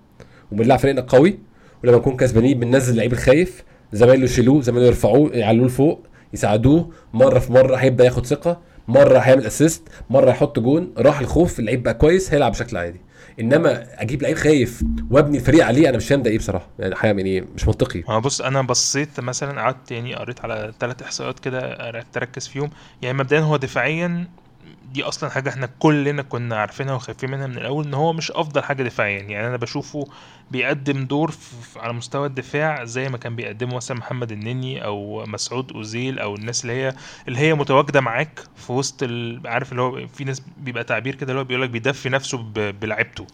وبنلعب 0.53 0.79
فريقنا 0.79 1.01
قوي 1.01 1.38
ولما 1.85 1.96
نكون 1.96 2.16
كسبانين 2.16 2.61
بننزل 2.61 2.92
اللعيب 2.92 3.12
الخايف. 3.12 3.64
زمايله 3.92 4.25
يشيلوه 4.25 4.62
زمايله 4.62 4.87
يرفعوه 4.87 5.31
يعلوه 5.33 5.66
لفوق 5.66 6.07
يساعدوه. 6.35 6.90
مرة 7.14 7.38
في 7.38 7.53
مرة 7.53 7.77
هيبدأ 7.77 8.05
ياخد 8.05 8.27
ثقة. 8.27 8.61
مرة 8.89 9.19
هيعمل 9.19 9.47
اسيست 9.47 9.89
مرة 10.11 10.31
يحط 10.31 10.59
جون 10.59 10.95
راح 10.99 11.21
الخوف 11.21 11.59
اللعيب 11.59 11.83
بقى 11.83 11.95
كويس 11.95 12.33
هيلعب 12.35 12.53
بشكل 12.53 12.77
عادي. 12.77 13.01
إنما 13.41 13.87
أجيب 14.03 14.23
لعيب 14.23 14.37
خايف 14.37 14.83
وأبني 15.11 15.39
الفريق 15.39 15.65
عليه 15.67 15.89
أنا 15.89 15.97
مش 15.97 16.09
فاهم 16.09 16.23
ده 16.23 16.31
إيه 16.31 16.39
بصراحة. 16.39 16.69
يعني 16.79 16.95
حاجة 16.95 17.17
يعني 17.17 17.41
مش 17.41 17.67
منطقي. 17.67 18.03
ما 18.09 18.19
بص 18.19 18.41
أنا 18.41 18.63
بصيت 18.63 19.21
مثلا 19.21 19.61
قعدت 19.61 19.91
يعني 19.91 20.15
قريت 20.15 20.41
على 20.41 20.73
ثلاث 20.81 21.03
احصائيات 21.03 21.39
كده 21.41 22.01
تركز 22.13 22.49
فيهم. 22.49 22.71
يعني 23.03 23.19
مبدئيا 23.19 23.41
هو 23.41 23.57
دفاعيا 23.57 24.29
دي 24.97 25.03
أصلا 25.03 25.31
حاجة 25.31 25.49
إحنا 25.49 25.69
كلنا 25.79 26.23
كنا 26.23 26.57
عارفينها 26.57 26.94
وخايفين 26.94 27.31
منها 27.31 27.47
من 27.47 27.59
الأول 27.59 27.85
إن 27.85 27.94
هو 27.94 28.13
مش 28.13 28.31
أفضل 28.31 28.63
حاجة 28.63 28.83
دفاعيا 28.83 29.23
يعني 29.23 29.47
أنا 29.47 29.57
بشوفه 29.57 30.05
بيقدم 30.51 31.05
دور 31.05 31.35
على 31.77 31.92
مستوى 31.92 32.27
الدفاع 32.27 32.85
زي 32.85 33.09
ما 33.09 33.19
كان 33.19 33.37
بيقدمه 33.37 33.77
مثلا 33.77 33.97
محمد 33.97 34.33
النني 34.33 34.85
أو 34.85 35.27
مسعود 35.27 35.73
أوزيل 35.73 36.19
أو 36.19 36.35
الناس 36.35 36.63
اللي 36.65 36.73
هي 36.73 36.94
اللي 37.29 37.38
هي 37.38 37.55
متواجدة 37.55 38.01
معاك 38.01 38.40
في 38.57 38.73
وسط. 38.73 39.03
عارف 39.44 39.71
اللي 39.73 39.83
هو 39.83 40.07
في 40.07 40.25
ناس 40.25 40.42
بيبقى 40.57 40.85
تعبير 40.85 41.15
كده 41.15 41.31
اللي 41.31 41.40
هو 41.40 41.44
بيقول 41.44 41.63
لك 41.63 41.71
بيدفي 41.71 42.09
نفسه. 42.09 42.38
بلعبته 42.55 43.27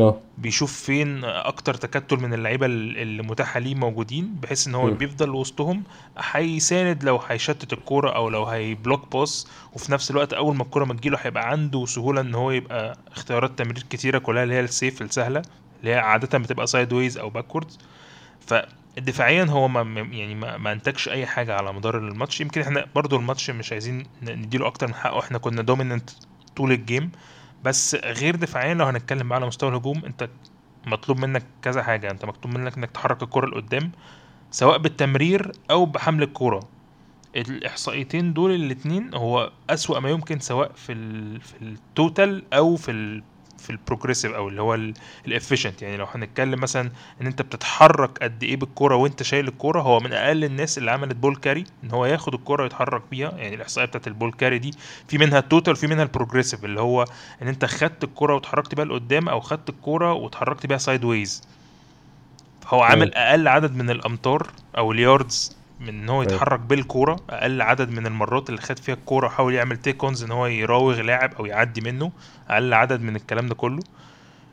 آه. 0.00 0.20
بيشوف 0.38 0.72
فين 0.72 1.24
أكتر 1.24 1.74
تكتل 1.74 2.16
من 2.16 2.34
اللعيبة 2.34 2.66
اللي 2.66 3.22
متاحة 3.22 3.60
ليه 3.60 3.74
موجودين 3.74 4.34
بحيث 4.42 4.66
إن 4.66 4.74
هو 4.74 4.86
مم. 4.86 4.94
بيفضل 4.94 5.30
وسطهم 5.30 5.82
هيساند 6.18 7.04
لو 7.04 7.20
هيشتت 7.28 7.72
الكورة 7.72 8.10
أو 8.10 8.28
لو 8.28 8.44
هي 8.44 8.63
block 8.63 9.12
pass 9.12 9.48
وفي 9.72 9.92
نفس 9.92 10.10
الوقت 10.10 10.32
أول 10.32 10.56
ما 10.56 10.62
الكورة 10.62 10.84
ما 10.84 10.94
تجيله 10.94 11.18
هيبقى 11.22 11.50
عنده 11.50 11.86
سهولة 11.86 12.20
إن 12.20 12.34
هو 12.34 12.50
يبقى 12.50 12.98
اختيارات 13.12 13.58
تمرير 13.58 13.84
كتيرة 13.90 14.18
كلها 14.18 14.42
اللي 14.42 14.54
هي 14.54 14.60
ال 14.60 14.68
safe 14.68 15.02
السهلة 15.02 15.42
اللي 15.80 15.90
هي 15.90 15.98
عادة 15.98 16.38
بتبقى 16.38 16.66
sideways 16.66 17.18
أو 17.18 17.30
backwards 17.30 17.78
فدفاعيا 18.40 19.44
هو 19.44 19.68
ما 19.68 20.00
يعني 20.00 20.34
ما, 20.34 20.56
ما 20.56 20.72
انتجش 20.72 21.08
أي 21.08 21.26
حاجة 21.26 21.54
على 21.54 21.72
مدار 21.72 21.98
الماتش. 21.98 22.40
يمكن 22.40 22.60
إحنا 22.60 22.86
برضو 22.94 23.16
الماتش 23.16 23.50
مش 23.50 23.72
عايزين 23.72 24.06
نديله 24.22 24.66
أكتر 24.66 24.86
من 24.86 24.94
حقه. 24.94 25.18
إحنا 25.20 25.38
كنا 25.38 25.62
dominant 25.62 26.10
طول 26.56 26.72
ال 26.72 26.80
game 26.80 27.10
بس 27.64 27.94
غير 27.94 28.36
دفاعيا 28.36 28.74
لو 28.74 28.84
هنتكلم 28.84 29.28
بقى 29.28 29.36
على 29.36 29.46
مستوى 29.46 29.70
الهجوم 29.70 30.04
أنت 30.04 30.28
مطلوب 30.86 31.18
منك 31.18 31.42
كذا 31.62 31.82
حاجة. 31.82 32.10
أنت 32.10 32.24
مطلوب 32.24 32.54
منك 32.58 32.76
إنك 32.76 32.90
تحرك 32.90 33.22
الكرة 33.22 33.46
لقدام 33.46 33.92
سواء 34.50 34.78
بالتمرير 34.78 35.52
أو 35.70 35.86
بحمل 35.86 36.22
الكره 36.22 36.60
الإحصائيتين 37.36 38.32
دول 38.32 38.50
الاتنين 38.54 39.14
هو 39.14 39.52
أسوأ 39.70 40.00
ما 40.00 40.10
يمكن 40.10 40.38
سواء 40.40 40.72
في 40.72 40.92
ال 40.92 41.40
في 41.40 41.62
ال 41.62 41.77
total 41.77 42.54
أو 42.54 42.76
في 42.76 42.90
ال 42.90 43.22
في 43.64 43.70
ال 43.70 43.75
progressive 43.75 44.32
أو 44.32 44.48
اللي 44.48 44.62
هو 44.62 44.74
ال 45.26 45.32
efficient 45.32 45.82
يعني 45.82 45.96
لو 45.96 46.04
هنتكلم 46.14 46.60
مثلا 46.60 46.90
إن 47.20 47.26
أنت 47.26 47.42
بتتحرك 47.42 48.18
قد 48.18 48.42
إيه 48.42 48.56
بالكورة 48.56 48.96
وأنت 48.96 49.22
شايل 49.22 49.48
الكورة 49.48 49.80
هو 49.80 50.00
من 50.00 50.12
أقل 50.12 50.44
الناس 50.44 50.78
اللي 50.78 50.90
عملت 50.90 51.16
ball 51.16 51.36
carry 51.36 51.64
إن 51.84 51.90
هو 51.90 52.06
ياخد 52.06 52.34
الكورة 52.34 52.62
ويتحرك 52.62 53.02
بيها. 53.10 53.30
يعني 53.30 53.54
الإحصائية 53.54 53.86
بتاعت 53.86 54.06
ال 54.06 54.11
ball 54.11 54.32
carry 54.32 54.58
دي 54.58 54.70
في 55.08 55.18
منها 55.18 55.38
ال 55.38 55.44
total 55.44 55.72
وفي 55.72 55.86
منها 55.86 56.02
ال 56.02 56.07
progressive 56.07 56.64
اللي 56.64 56.80
هو 56.80 57.04
إن 57.42 57.48
أنت 57.48 57.64
خدت 57.64 58.04
الكورة 58.04 58.34
واتحركت 58.34 58.74
بيها 58.74 58.84
لقدام 58.84 59.28
أو 59.28 59.40
خدت 59.40 59.68
الكورة 59.68 60.12
واتحركت 60.12 60.66
بيها 60.66 60.78
sideways 60.78 61.42
فهو 62.62 62.82
عامل 62.82 63.14
أقل 63.14 63.48
عدد 63.48 63.76
من 63.76 63.90
الأمتار 63.90 64.46
أو 64.78 64.92
ال 64.92 65.03
yards 65.03 65.56
من 65.84 65.88
إن 66.02 66.08
هو 66.08 66.22
أيوة. 66.22 66.32
يتحرك 66.32 66.60
بالكورة 66.60 67.16
أقل 67.30 67.62
عدد 67.62 67.90
من 67.90 68.06
المرات 68.06 68.48
اللي 68.48 68.60
خد 68.60 68.78
فيها 68.78 68.94
الكورة 68.94 69.26
وحاول 69.26 69.54
يعمل 69.54 69.76
take-ons 69.76 70.24
إن 70.24 70.30
هو 70.30 70.46
يراوغ 70.46 71.00
لاعب 71.00 71.34
أو 71.34 71.46
يعدي 71.46 71.80
منه 71.80 72.12
أقل 72.48 72.74
عدد 72.74 73.00
من 73.00 73.16
الكلام 73.16 73.46
ده 73.46 73.54
كله 73.54 73.82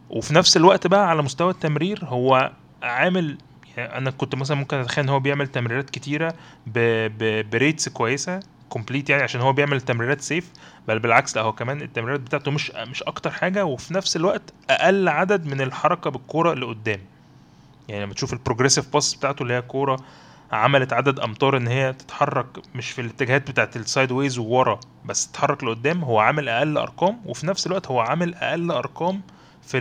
وفي 0.10 0.34
نفس 0.34 0.58
الوقت 0.58 0.88
بقى 0.88 1.10
على 1.10 1.22
مستوى 1.22 1.52
التمرير 1.52 2.00
هو 2.04 2.52
عامل 2.84 3.38
يعني 3.78 3.98
أنا 3.98 4.12
كنت 4.12 4.36
مثلا 4.36 4.58
ممكن 4.58 4.78
أتخيل 4.78 5.04
إن 5.04 5.10
هو 5.10 5.20
بيعمل 5.20 5.48
تمريرات 5.48 5.90
كتيرة 5.90 6.34
ب... 6.68 6.80
ب... 7.18 7.50
ب 7.50 7.56
rates 7.56 7.90
كويسة 7.90 8.40
complete 8.70 9.10
يعني 9.10 9.24
عشان 9.24 9.42
هو 9.42 9.54
بيعمل 9.54 9.82
تمريرات 9.82 10.22
safe 10.22 10.52
بل 10.88 11.00
بالعكس 11.00 11.36
لا 11.38 11.42
هو 11.44 11.54
كمان 11.54 11.82
التمريرات 11.82 12.20
بتاعته 12.20 12.52
مش 12.52 12.72
مش 12.72 13.04
أكتر 13.04 13.32
حاجة 13.32 13.66
وفي 13.66 13.94
نفس 13.94 14.16
الوقت 14.16 14.42
أقل 14.70 15.08
عدد 15.08 15.46
من 15.46 15.62
الحركة 15.62 16.10
بالكورة 16.10 16.54
لقدام 16.54 17.00
يعني 17.90 18.04
لما 18.06 18.14
تشوف 18.14 18.34
ال 18.34 18.39
progressive 18.39 18.94
pass 18.94 19.16
بتاعته 19.16 19.44
اللي 19.44 19.54
هي 19.54 19.62
كورة 19.62 19.98
عملت 20.52 20.94
عدد 20.94 21.20
أمتار 21.20 21.58
إن 21.58 21.68
هي 21.68 21.94
تتحرك 21.94 22.48
مش 22.76 22.92
في 22.92 23.02
الاتجاهات 23.02 23.52
بتاعت 23.52 23.76
ال 23.78 24.12
sideways 24.12 24.38
وورا 24.40 24.80
بس 25.06 25.28
تتحرك 25.32 25.64
لقدام 25.64 26.04
هو 26.04 26.20
عامل 26.20 26.50
أقل 26.50 26.78
أرقام 26.78 27.22
وفي 27.26 27.48
نفس 27.48 27.68
الوقت 27.68 27.88
هو 27.88 28.00
عامل 28.00 28.36
أقل 28.36 28.72
أرقام 28.72 29.22
في 29.62 29.80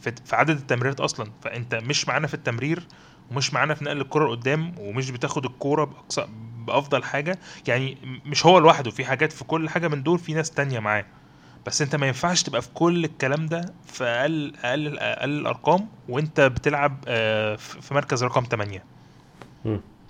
في 0.00 0.12
في 0.24 0.36
عدد 0.36 0.56
التمريرات 0.56 1.00
أصلا. 1.00 1.30
فأنت 1.42 1.74
مش 1.74 2.08
معانا 2.08 2.26
في 2.26 2.34
التمرير 2.34 2.86
ومش 3.30 3.54
معانا 3.54 3.74
في 3.74 3.84
نقل 3.84 4.00
الكرة 4.00 4.26
لقدام 4.28 4.74
ومش 4.78 5.10
بتاخد 5.10 5.44
الكورة 5.44 5.84
بأقصى 5.84 6.26
بأفضل 6.66 7.04
حاجة. 7.04 7.38
يعني 7.68 7.98
مش 8.26 8.46
هو 8.46 8.58
لوحده 8.58 8.90
في 8.90 9.04
حاجات 9.04 9.32
في 9.32 9.44
كل 9.44 9.68
حاجة 9.68 9.88
من 9.88 10.02
دول 10.02 10.18
في 10.18 10.34
ناس 10.34 10.50
تانية 10.50 10.78
معاه. 10.78 11.04
بس 11.66 11.82
أنت 11.82 11.96
ما 11.96 12.06
ينفعش 12.06 12.42
تبقى 12.42 12.62
في 12.62 12.68
كل 12.74 13.04
الكلام 13.04 13.46
ده 13.46 13.74
في 13.86 14.04
أقل 14.04 14.52
أقل 14.64 14.98
أقل 14.98 15.30
الأرقام 15.30 15.88
وأنت 16.08 16.40
بتلعب 16.40 17.04
آه، 17.08 17.56
في 17.56 17.94
مركز 17.94 18.24
رقم 18.24 18.44
8 18.50 18.84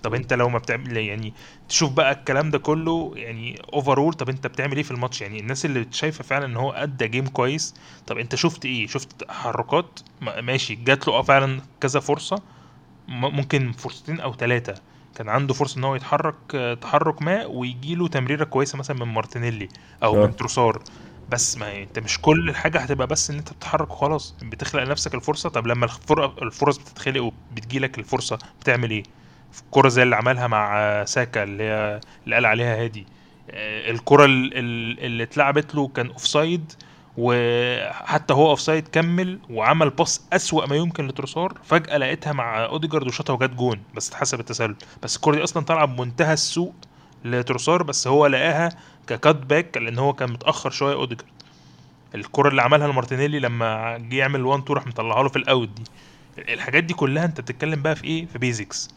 طب 0.03 0.13
انت 0.13 0.33
لو 0.33 0.49
ما 0.49 0.57
بتعمل 0.59 0.97
يعني 0.97 1.33
تشوف 1.69 1.91
بقى 1.93 2.11
الكلام 2.11 2.49
ده 2.51 2.57
كله 2.57 3.11
يعني 3.15 3.61
overall 3.73 4.13
طب 4.13 4.29
انت 4.29 4.47
بتعمل 4.47 4.75
إيه 4.77 4.83
في 4.83 4.91
الماتش؟ 4.91 5.21
يعني 5.21 5.39
الناس 5.39 5.65
اللي 5.65 5.87
شايفة 5.91 6.23
فعلا 6.23 6.45
ان 6.45 6.55
هو 6.57 6.71
أدى 6.71 7.07
game 7.07 7.27
كويس 7.27 7.73
طب 8.07 8.17
انت 8.17 8.35
شفت 8.35 8.65
إيه؟ 8.65 8.87
شفت 8.87 9.23
تحركات؟ 9.23 9.99
ما- 10.21 10.41
ماشي 10.41 10.75
جات 10.75 11.07
له 11.07 11.13
آه 11.13 11.21
فعلا 11.21 11.61
كذا 11.81 11.99
فرصة 11.99 12.41
ممكن 13.07 13.71
فرصتين 13.71 14.19
أو 14.19 14.33
ثلاثة 14.33 14.75
كان 15.15 15.29
عنده 15.29 15.53
فرصة 15.53 15.77
إن 15.79 15.83
هو 15.83 15.95
يتحرك 15.95 16.35
تحرك 16.81 17.21
ما 17.21 17.45
ويجي 17.45 17.95
له 17.95 18.07
تمريرة 18.07 18.43
كويسة 18.43 18.77
مثلا 18.77 18.97
من 19.05 19.13
مارتينيلي 19.13 19.69
أو. 20.03 20.15
من 20.15 20.35
تروسار. 20.35 20.83
بس 21.29 21.57
ما 21.57 21.83
انت 21.83 21.99
مش 21.99 22.21
كل 22.21 22.49
الحاجة 22.49 22.79
هتبقى 22.79 23.07
بس 23.07 23.29
إن 23.29 23.37
انت 23.37 23.53
بتتحرك 23.53 23.91
وخلاص 23.91 24.35
بتخلق 24.43 24.83
لنفسك 24.83 25.15
الفرصة. 25.15 25.49
طب 25.49 25.67
لما 25.67 25.85
الفر- 25.85 26.43
الفرص 26.43 26.77
بتتخلق 26.77 27.23
وبتجيلك 27.23 27.99
الفرصة 27.99 28.39
بتعمل 28.61 28.91
إيه؟ 28.91 29.03
في 29.55 29.61
الكرة 29.61 29.89
زي 29.89 30.03
اللي 30.03 30.15
عملها 30.15 30.47
مع 30.47 31.03
ساكا 31.05 31.43
اللي 31.43 31.63
هي 31.63 31.99
اللي 32.25 32.35
قال 32.35 32.45
عليها 32.45 32.83
هادي. 32.83 33.05
آه، 33.51 33.91
الكرة 33.91 34.25
ال- 34.25 34.51
ال- 34.57 34.99
اللي 35.05 35.23
اتلعبت 35.23 35.75
له 35.75 35.87
كان 35.87 36.07
offside 36.07 36.71
وحتى 37.17 38.33
هو 38.33 38.49
offside 38.49 38.87
كمل 38.87 39.39
وعمل 39.49 39.89
pass 39.89 40.21
أسوأ 40.33 40.65
ما 40.65 40.75
يمكن 40.75 41.07
لتروسار. 41.07 41.53
فجأة 41.63 41.97
لقيتها 41.97 42.33
مع 42.33 42.65
أوديجارد 42.65 43.07
وشاطها 43.07 43.33
وجت 43.33 43.49
جون 43.49 43.81
بس 43.95 44.09
اتحسب 44.09 44.39
التسلل 44.39 44.75
بس 45.03 45.15
الكرة 45.15 45.35
دي 45.35 45.43
أصلا 45.43 45.63
طالعة 45.63 45.85
بمنتهى 45.85 46.33
السوء 46.33 46.73
لتروسار 47.25 47.83
بس 47.83 48.07
هو 48.07 48.27
لقاها 48.27 48.69
ك 49.07 49.14
cut 49.14 49.35
back 49.35 49.77
لأن 49.77 49.99
هو 49.99 50.13
كان 50.13 50.31
متأخر 50.31 50.69
شوية 50.69 50.93
أوديجارد. 50.93 51.29
الكرة 52.15 52.49
اللي 52.49 52.61
عملها 52.61 52.87
لمارتينيلي 52.87 53.39
لما 53.39 53.97
جه 53.97 54.15
يعمل 54.15 54.45
1 54.45 54.61
2 54.63 54.75
راح 54.77 54.87
مطلعها 54.87 55.23
له 55.23 55.29
في 55.29 55.35
ال 55.35 55.43
out 55.43 55.69
دي. 55.69 55.83
الحاجات 56.53 56.83
دي 56.83 56.93
كلها 56.93 57.25
أنت 57.25 57.41
بتتكلم 57.41 57.81
بقى 57.81 57.95
في 57.95 58.03
إيه؟ 58.03 58.25
في 58.25 58.37
basics 58.37 58.89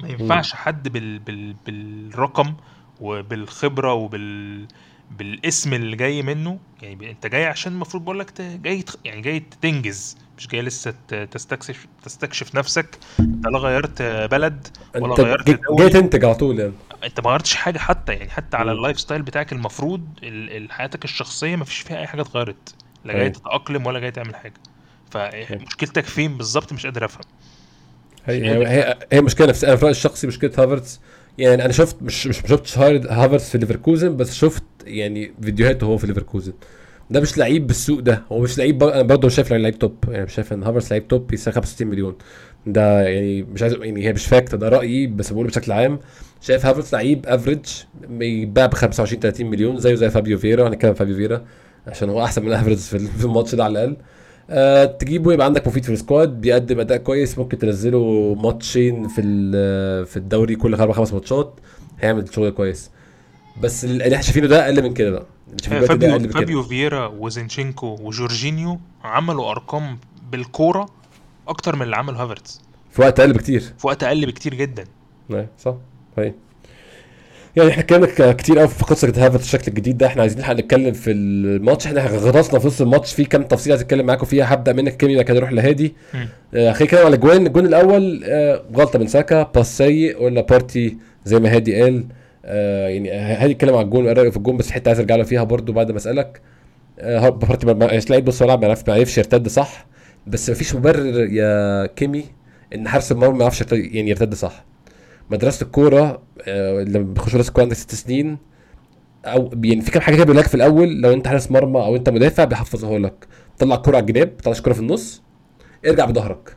ما 0.00 0.08
ينفعش 0.08 0.52
حد 0.54 0.88
بال... 0.88 1.18
بال... 1.18 1.54
بالرقم 1.66 2.54
وبالخبرة 3.00 3.92
وبال 3.92 4.66
بالاسم 5.10 5.74
اللي 5.74 5.96
جاي 5.96 6.22
منه. 6.22 6.58
يعني 6.82 7.10
انت 7.10 7.26
جاي 7.26 7.46
عشان 7.46 7.72
المفروض 7.72 8.04
بقول 8.04 8.18
لك 8.18 8.40
جاي 8.42 8.82
تخ- 8.82 8.96
يعني 9.04 9.20
جاي 9.20 9.40
تنجز 9.60 10.16
مش 10.38 10.48
جاي 10.48 10.62
لسه 10.62 10.94
تستكشف 11.30 11.86
تستكشف 12.02 12.54
نفسك. 12.54 12.98
انت 13.20 13.46
لا 13.46 13.58
غيرت 13.58 14.02
بلد 14.02 14.68
ولا 14.96 15.10
انت 15.12 15.20
غيرت 15.20 15.60
جاي- 15.78 15.88
تنتج 15.88 16.24
على 16.24 16.34
طول 16.34 16.60
يعني. 16.60 16.72
انت 17.04 17.20
ما 17.20 17.30
غيرتش 17.30 17.54
حاجة 17.54 17.78
حتى 17.78 18.12
يعني 18.12 18.30
حتى 18.30 18.56
على. 18.56 18.72
ال 18.72 19.00
lifestyle 19.00 19.22
بتاعك 19.22 19.52
المفروض 19.52 20.08
ال- 20.22 20.56
ال- 20.56 20.72
حياتك 20.72 21.04
الشخصية 21.04 21.56
ما 21.56 21.64
فيش 21.64 21.78
فيها 21.78 21.98
أي 22.00 22.06
حاجة 22.06 22.20
اتغيرت 22.22 22.74
لا 23.04 23.12
جاي 23.12 23.22
أيوة. 23.22 23.32
تتأقلم 23.32 23.86
ولا 23.86 23.98
جاي 23.98 24.10
تعمل 24.10 24.36
حاجة. 24.36 24.54
فمشكلتك 25.10 26.04
فين 26.04 26.36
بالظبط 26.36 26.72
مش 26.72 26.86
قادر 26.86 27.04
أفهم. 27.04 27.22
هي 28.26 28.50
هي 28.50 28.66
هي, 28.68 28.98
هي 29.12 29.20
مشكلة 29.20 29.46
نفسيه 29.46 29.68
أنا 29.68 29.76
في 29.76 29.82
رايي 29.82 29.90
الشخصي 29.92 30.26
مشكلة 30.26 30.50
هافرتز 30.58 31.00
يعني 31.38 31.64
أنا 31.64 31.72
شفت 31.72 32.02
مش 32.02 32.26
مش 32.26 32.42
ما 32.42 32.48
شفتش 32.48 32.78
هافرتز 32.78 33.44
في 33.44 33.58
ليفركوزن 33.58 34.16
بس 34.16 34.34
شفت 34.34 34.62
يعني 34.86 35.32
فيديوهاته 35.42 35.84
هو 35.84 35.96
في 35.98 36.06
ليفركوزن. 36.06 36.52
ده 37.10 37.20
مش 37.20 37.38
لعيب 37.38 37.66
بالسوق 37.66 38.00
ده. 38.00 38.22
هو 38.32 38.40
مش 38.40 38.58
لعيب 38.58 38.78
بر... 38.78 38.94
أنا 38.94 39.02
برضه 39.02 39.28
شايف 39.28 39.52
لعيب 39.52 39.78
top. 39.78 39.96
يعني 40.08 40.24
مش 40.24 40.34
شايف 40.34 40.52
إن 40.52 40.62
هافرتز 40.62 40.90
لعيب 40.90 41.08
top 41.08 41.32
يساوي 41.34 41.54
65 41.54 41.86
مليون. 41.88 42.16
ده 42.66 43.02
يعني 43.02 43.42
مش 43.42 43.62
عايز 43.62 43.72
يعني 43.74 44.04
هي 44.06 44.12
مش 44.12 44.26
fact 44.26 44.54
ده 44.54 44.68
رأيي 44.68 45.06
بس 45.06 45.32
بقوله 45.32 45.48
بشكل 45.48 45.72
عام. 45.72 45.98
شايف 46.40 46.66
هافرتز 46.66 46.92
لعيب 46.94 47.26
average 47.26 47.64
بيتباع 48.08 48.66
ب 48.66 48.74
25 48.74 49.20
30 49.20 49.46
مليون 49.46 49.78
زيه 49.78 49.94
زي 49.94 50.10
فابيو 50.10 50.38
فييرا. 50.38 50.68
هنتكلم 50.68 50.94
فابيو 50.94 51.16
فييرا 51.16 51.44
عشان 51.86 52.08
هو 52.10 52.24
أحسن 52.24 52.44
من 52.44 52.52
average 52.52 52.78
في 52.78 52.98
في 52.98 53.24
الماتش 53.24 53.54
ده 53.54 53.64
على 53.64 53.72
الأقل. 53.72 53.96
أه 54.50 54.84
تجيبه 54.84 55.32
يبقى 55.32 55.46
عندك 55.46 55.66
مفيد 55.66 55.84
في 55.84 55.92
ال 55.92 56.00
squad 56.00 56.40
بيقدم 56.40 56.80
أداء 56.80 56.98
كويس 56.98 57.38
ممكن 57.38 57.58
تنزله 57.58 58.34
ماتشين 58.34 59.08
في 59.08 59.22
في 60.06 60.16
الدوري 60.16 60.56
كل 60.56 60.74
أربع 60.74 60.92
خمس 60.92 61.12
ماتشات 61.12 61.54
هيعمل 62.00 62.34
شغل 62.34 62.50
كويس. 62.50 62.90
بس 63.60 63.84
اللي 63.84 64.04
إحنا 64.04 64.22
شايفينه 64.22 64.46
ده 64.46 64.64
أقل 64.64 64.82
من 64.82 64.94
كده 64.94 65.10
بقى. 65.10 65.26
فابيو 65.62 66.18
فابيو 66.18 66.62
فييرا 66.62 67.06
وزينشينكو 67.06 67.86
وجورجينيو 68.00 68.80
عملوا 69.04 69.50
أرقام 69.50 69.98
بالكورة 70.32 70.86
أكتر 71.48 71.76
من 71.76 71.82
اللي 71.82 71.96
عمله 71.96 72.22
هافرتز. 72.22 72.60
في 72.90 73.02
وقت 73.02 73.20
أقل 73.20 73.32
بكتير. 73.32 73.60
في 73.60 73.86
وقت 73.86 74.02
أقل 74.02 74.26
بكتير 74.26 74.54
جدا. 74.54 74.84
أيوة، 75.30 75.48
صح 75.58 75.74
هي 76.18 76.32
يعني 77.56 77.70
إحنا 77.70 77.82
اتكلمنا 77.82 78.32
كتير 78.32 78.58
قوي 78.58 78.68
في 78.68 78.84
قصة 78.84 79.08
هافرتز 79.08 79.44
الشكل 79.44 79.64
الجديد 79.68 79.98
ده. 79.98 80.06
إحنا 80.06 80.20
عايزين 80.22 80.38
نلحق 80.38 80.52
نتكلم 80.52 80.92
في 80.92 81.10
الماتش. 81.10 81.86
إحنا 81.86 82.00
غطسنا 82.06 82.58
في 82.58 82.66
نص 82.66 82.80
الماتش. 82.80 83.14
في 83.14 83.24
كام 83.24 83.42
تفصيل 83.42 83.72
عايز 83.72 83.82
اتكلم 83.82 84.06
معاكم 84.06 84.26
فيها. 84.26 84.54
هبدأ 84.54 84.72
منك 84.72 84.96
كيمي 84.96 85.16
بعد 85.16 85.24
كده 85.24 85.38
أروح 85.38 85.52
لهادي. 85.52 85.94
مم. 86.14 86.28
آه، 86.54 86.72
خلينا 86.72 86.84
نتكلم 86.84 86.98
على 87.00 87.08
الاجوان 87.08 87.46
الجون 87.46 87.66
الأول 87.66 88.22
آه، 88.24 88.62
غلطة 88.76 88.98
من 88.98 89.06
ساكا. 89.06 89.42
pass 89.42 89.78
سيء. 89.78 90.22
ولا 90.22 90.40
بارتي 90.40 90.96
زي 91.24 91.38
ما 91.38 91.54
هادي 91.54 91.82
قال. 91.82 92.04
آه، 92.44 92.88
يعني 92.88 93.10
هادي 93.12 93.52
اتكلم 93.52 93.74
على 93.74 93.84
الجون 93.84 94.04
وقال 94.04 94.30
في 94.30 94.36
الجون 94.36 94.56
بس 94.56 94.70
حتة 94.70 94.88
عايز 94.88 95.00
أرجع 95.00 95.16
له 95.16 95.22
فيها 95.24 95.44
برضو 95.44 95.72
بعد 95.72 95.90
ما 95.90 95.96
أسألك. 95.96 96.40
آه، 97.00 97.28
بارتي 97.28 97.66
ما- 97.66 98.00
لعيب 98.10 98.30
ملعب 98.42 98.64
ما 98.64 98.74
يعرفش 98.96 99.18
يرتد 99.18 99.48
صح. 99.48 99.86
بس 100.26 100.50
مفيش 100.50 100.74
مبرر 100.74 101.24
يا 101.32 101.86
كيمي 101.86 102.24
إن 102.74 102.88
حارس 102.88 103.12
المرمى 103.12 103.34
ما 103.36 103.42
يعرفش 103.42 103.64
يعني 103.72 104.10
يرتد 104.10 104.34
صح. 104.34 104.64
مدرسة 105.30 105.64
الكورة 105.64 106.22
آه، 106.48 106.82
لما 106.82 107.12
بيخش 107.14 107.34
مدرسة 107.34 107.48
الكورة 107.48 107.62
عندك 107.64 107.76
ست 107.76 107.94
سنين 107.94 108.38
أو 109.24 109.50
يعني 109.64 109.80
في 109.80 109.90
كام 109.90 110.02
حاجة 110.02 110.16
كده 110.24 110.32
لك 110.34 110.46
في 110.46 110.54
الأول 110.54 111.00
لو 111.00 111.12
أنت 111.12 111.28
حارس 111.28 111.50
مرمى 111.50 111.78
أو 111.80 111.96
أنت 111.96 112.08
مدافع 112.08 112.44
بيحفظوها 112.44 112.98
لك 112.98 113.26
طلع 113.58 113.74
الكره 113.74 113.96
على 113.96 114.00
الجناب 114.06 114.32
طلع 114.44 114.52
الكره 114.56 114.72
في 114.72 114.80
النص 114.80 115.22
ارجع 115.86 116.04
بظهرك. 116.04 116.56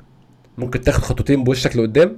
ممكن 0.57 0.81
تاخد 0.81 1.01
خطوتين 1.03 1.43
بوشك 1.43 1.75
لقدام 1.77 2.17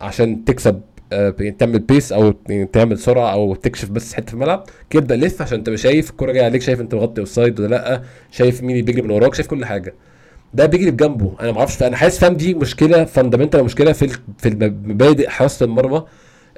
عشان 0.00 0.44
تكسب 0.44 0.80
آه، 1.12 1.34
يعني 1.38 1.56
تعمل 1.56 1.78
بيس 1.78 2.12
أو 2.12 2.34
يعني 2.48 2.66
تعمل 2.66 2.98
سرعة 2.98 3.32
أو 3.32 3.54
تكشف 3.54 3.90
بس 3.90 4.14
حتة 4.14 4.26
في 4.26 4.34
الملعب. 4.34 4.64
كده 4.90 5.02
ابدا 5.02 5.16
لف 5.16 5.42
عشان 5.42 5.64
تبقى 5.64 5.78
شايف 5.78 6.10
الكورة 6.10 6.32
جاية 6.32 6.44
عليك 6.44 6.62
شايف 6.62 6.80
أنت 6.80 6.94
مغطي 6.94 7.20
أوفسايد 7.20 7.60
ولا 7.60 7.68
لأ 7.68 8.02
شايف 8.30 8.62
مين 8.62 8.70
اللي 8.70 8.82
بيجري 8.82 9.02
من 9.02 9.10
وراك 9.10 9.34
شايف 9.34 9.46
كل 9.46 9.64
حاجة. 9.64 9.94
ده 10.54 10.66
بيجري 10.66 10.90
بجنبه 10.90 11.32
أنا 11.40 11.52
ما 11.52 11.58
أعرفش 11.58 11.82
أنا 11.82 11.96
حاسس 11.96 12.18
فاهم 12.18 12.34
دي 12.34 12.54
مشكلة 12.54 13.04
fundamental 13.04 13.64
مشكلة 13.64 13.92
في 13.92 14.08
في 14.38 14.50
مبادئ 14.84 15.28
حراسه 15.28 15.64
المرمى. 15.66 16.04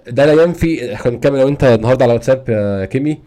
ده 0.09 0.35
لا 0.35 0.43
ينفي 0.43 0.95
إحنا 0.95 1.11
بنتكلم 1.11 1.37
لو 1.37 1.49
أنت 1.49 1.65
النهارده 1.65 2.05
على 2.05 2.13
واتساب 2.13 2.49
يا 2.49 2.85
كيمي 2.85 3.19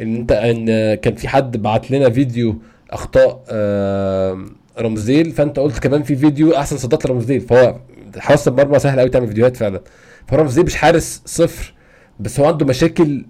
إن 0.00 0.16
أنت 0.16 0.32
إن 0.32 0.94
كان 0.94 1.14
في 1.14 1.28
حد 1.28 1.56
بعت 1.56 1.90
لنا 1.90 2.10
فيديو 2.10 2.56
أخطاء 2.90 3.44
آه، 3.50 4.44
رمزديل 4.78 5.30
فأنت 5.32 5.58
قلت 5.58 5.78
كمان 5.78 6.02
في 6.02 6.16
فيديو 6.16 6.56
أحسن 6.56 6.76
صدات 6.76 7.06
لرمزديل 7.06 7.40
فهو 7.40 7.76
حراسه 8.18 8.48
المرمى 8.50 8.78
سهل 8.78 9.00
قوي 9.00 9.08
تعمل 9.08 9.26
فيديوهات 9.28 9.56
فعلا. 9.56 9.80
فرمزديل 10.26 10.64
مش 10.64 10.74
حارس 10.76 11.22
صفر 11.26 11.74
بس 12.20 12.40
هو 12.40 12.46
عنده 12.46 12.66
مشاكل 12.66 13.26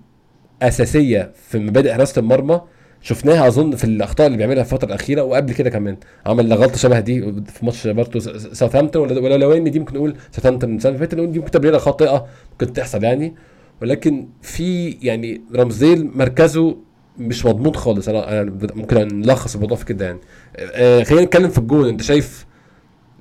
أساسية 0.63 1.31
في 1.49 1.59
مبادئ 1.59 1.93
حراسه 1.93 2.21
المرمى. 2.21 2.61
شفناها 3.03 3.49
أظن 3.49 3.77
في 3.77 3.85
الأخطاء 3.85 4.27
اللي 4.27 4.39
بيعملها 4.39 4.63
في 4.63 4.73
الفترة 4.73 4.89
الأخيرة 4.89 5.23
وقبل 5.23 5.53
كده 5.53 5.71
كمان. 5.71 5.97
عمل 6.27 6.53
غلطة 6.53 6.77
شبه 6.77 7.01
دي 7.01 7.21
في 7.43 7.65
ماتش 7.65 7.87
برضه 7.87 8.21
ساوثهامبتون 8.53 9.19
ولا 9.19 9.37
لو 9.37 9.53
إن 9.53 9.71
دي 9.71 9.79
ممكن 9.79 9.95
نقول 9.95 10.17
ساوثهامبتون 10.33 10.77
السنة 10.77 10.89
اللي 10.89 10.99
فاتت 10.99 11.15
نقول 11.15 11.33
دي 11.33 11.39
ممكن 11.39 11.51
تبريره 11.51 11.79
خاطئة 11.79 12.27
ممكن 12.53 12.73
تحصل 12.73 13.05
يعني. 13.05 13.35
ولكن 13.83 14.29
في 14.43 14.91
يعني 14.91 15.41
رمزيل 15.55 16.11
مركزه 16.15 16.77
مش 17.19 17.47
مضمون 17.47 17.75
خالص. 17.75 18.09
أنا 18.09 18.43
ممكن 18.75 19.09
نلخص 19.21 19.55
الموضوع 19.55 19.77
في 19.77 19.85
كده 19.85 20.05
يعني. 20.05 20.19
آه، 20.57 21.03
خلينا 21.03 21.25
نتكلم 21.25 21.49
في 21.49 21.59
الجون. 21.59 21.89
أنت 21.89 22.03
شايف 22.03 22.47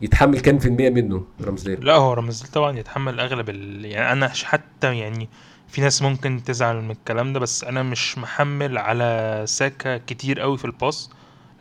يتحمل 0.02 0.40
كام 0.40 0.60
في 0.60 0.68
المية 0.68 0.90
منه 0.90 1.24
رمزيل؟ 1.42 1.86
لا 1.86 1.94
هو 1.94 2.14
رمزيل 2.14 2.48
طبعا 2.48 2.80
يتحمل 2.80 3.20
أغلب 3.20 3.50
ال... 3.50 3.86
يعني 3.86 4.12
أنا 4.12 4.28
حتى 4.28 4.98
يعني 4.98 5.30
في 5.68 5.82
ناس 5.82 6.02
ممكن 6.02 6.44
تزعل 6.46 6.82
من 6.82 6.92
الكلام 6.92 7.34
ده 7.34 7.40
بس 7.40 7.64
أنا 7.64 7.84
مش 7.84 8.18
محمل 8.18 8.78
على 8.78 9.42
ساكا 9.48 9.98
كتير 9.98 10.40
قوي 10.40 10.58
في 10.58 10.66
الباص 10.66 11.10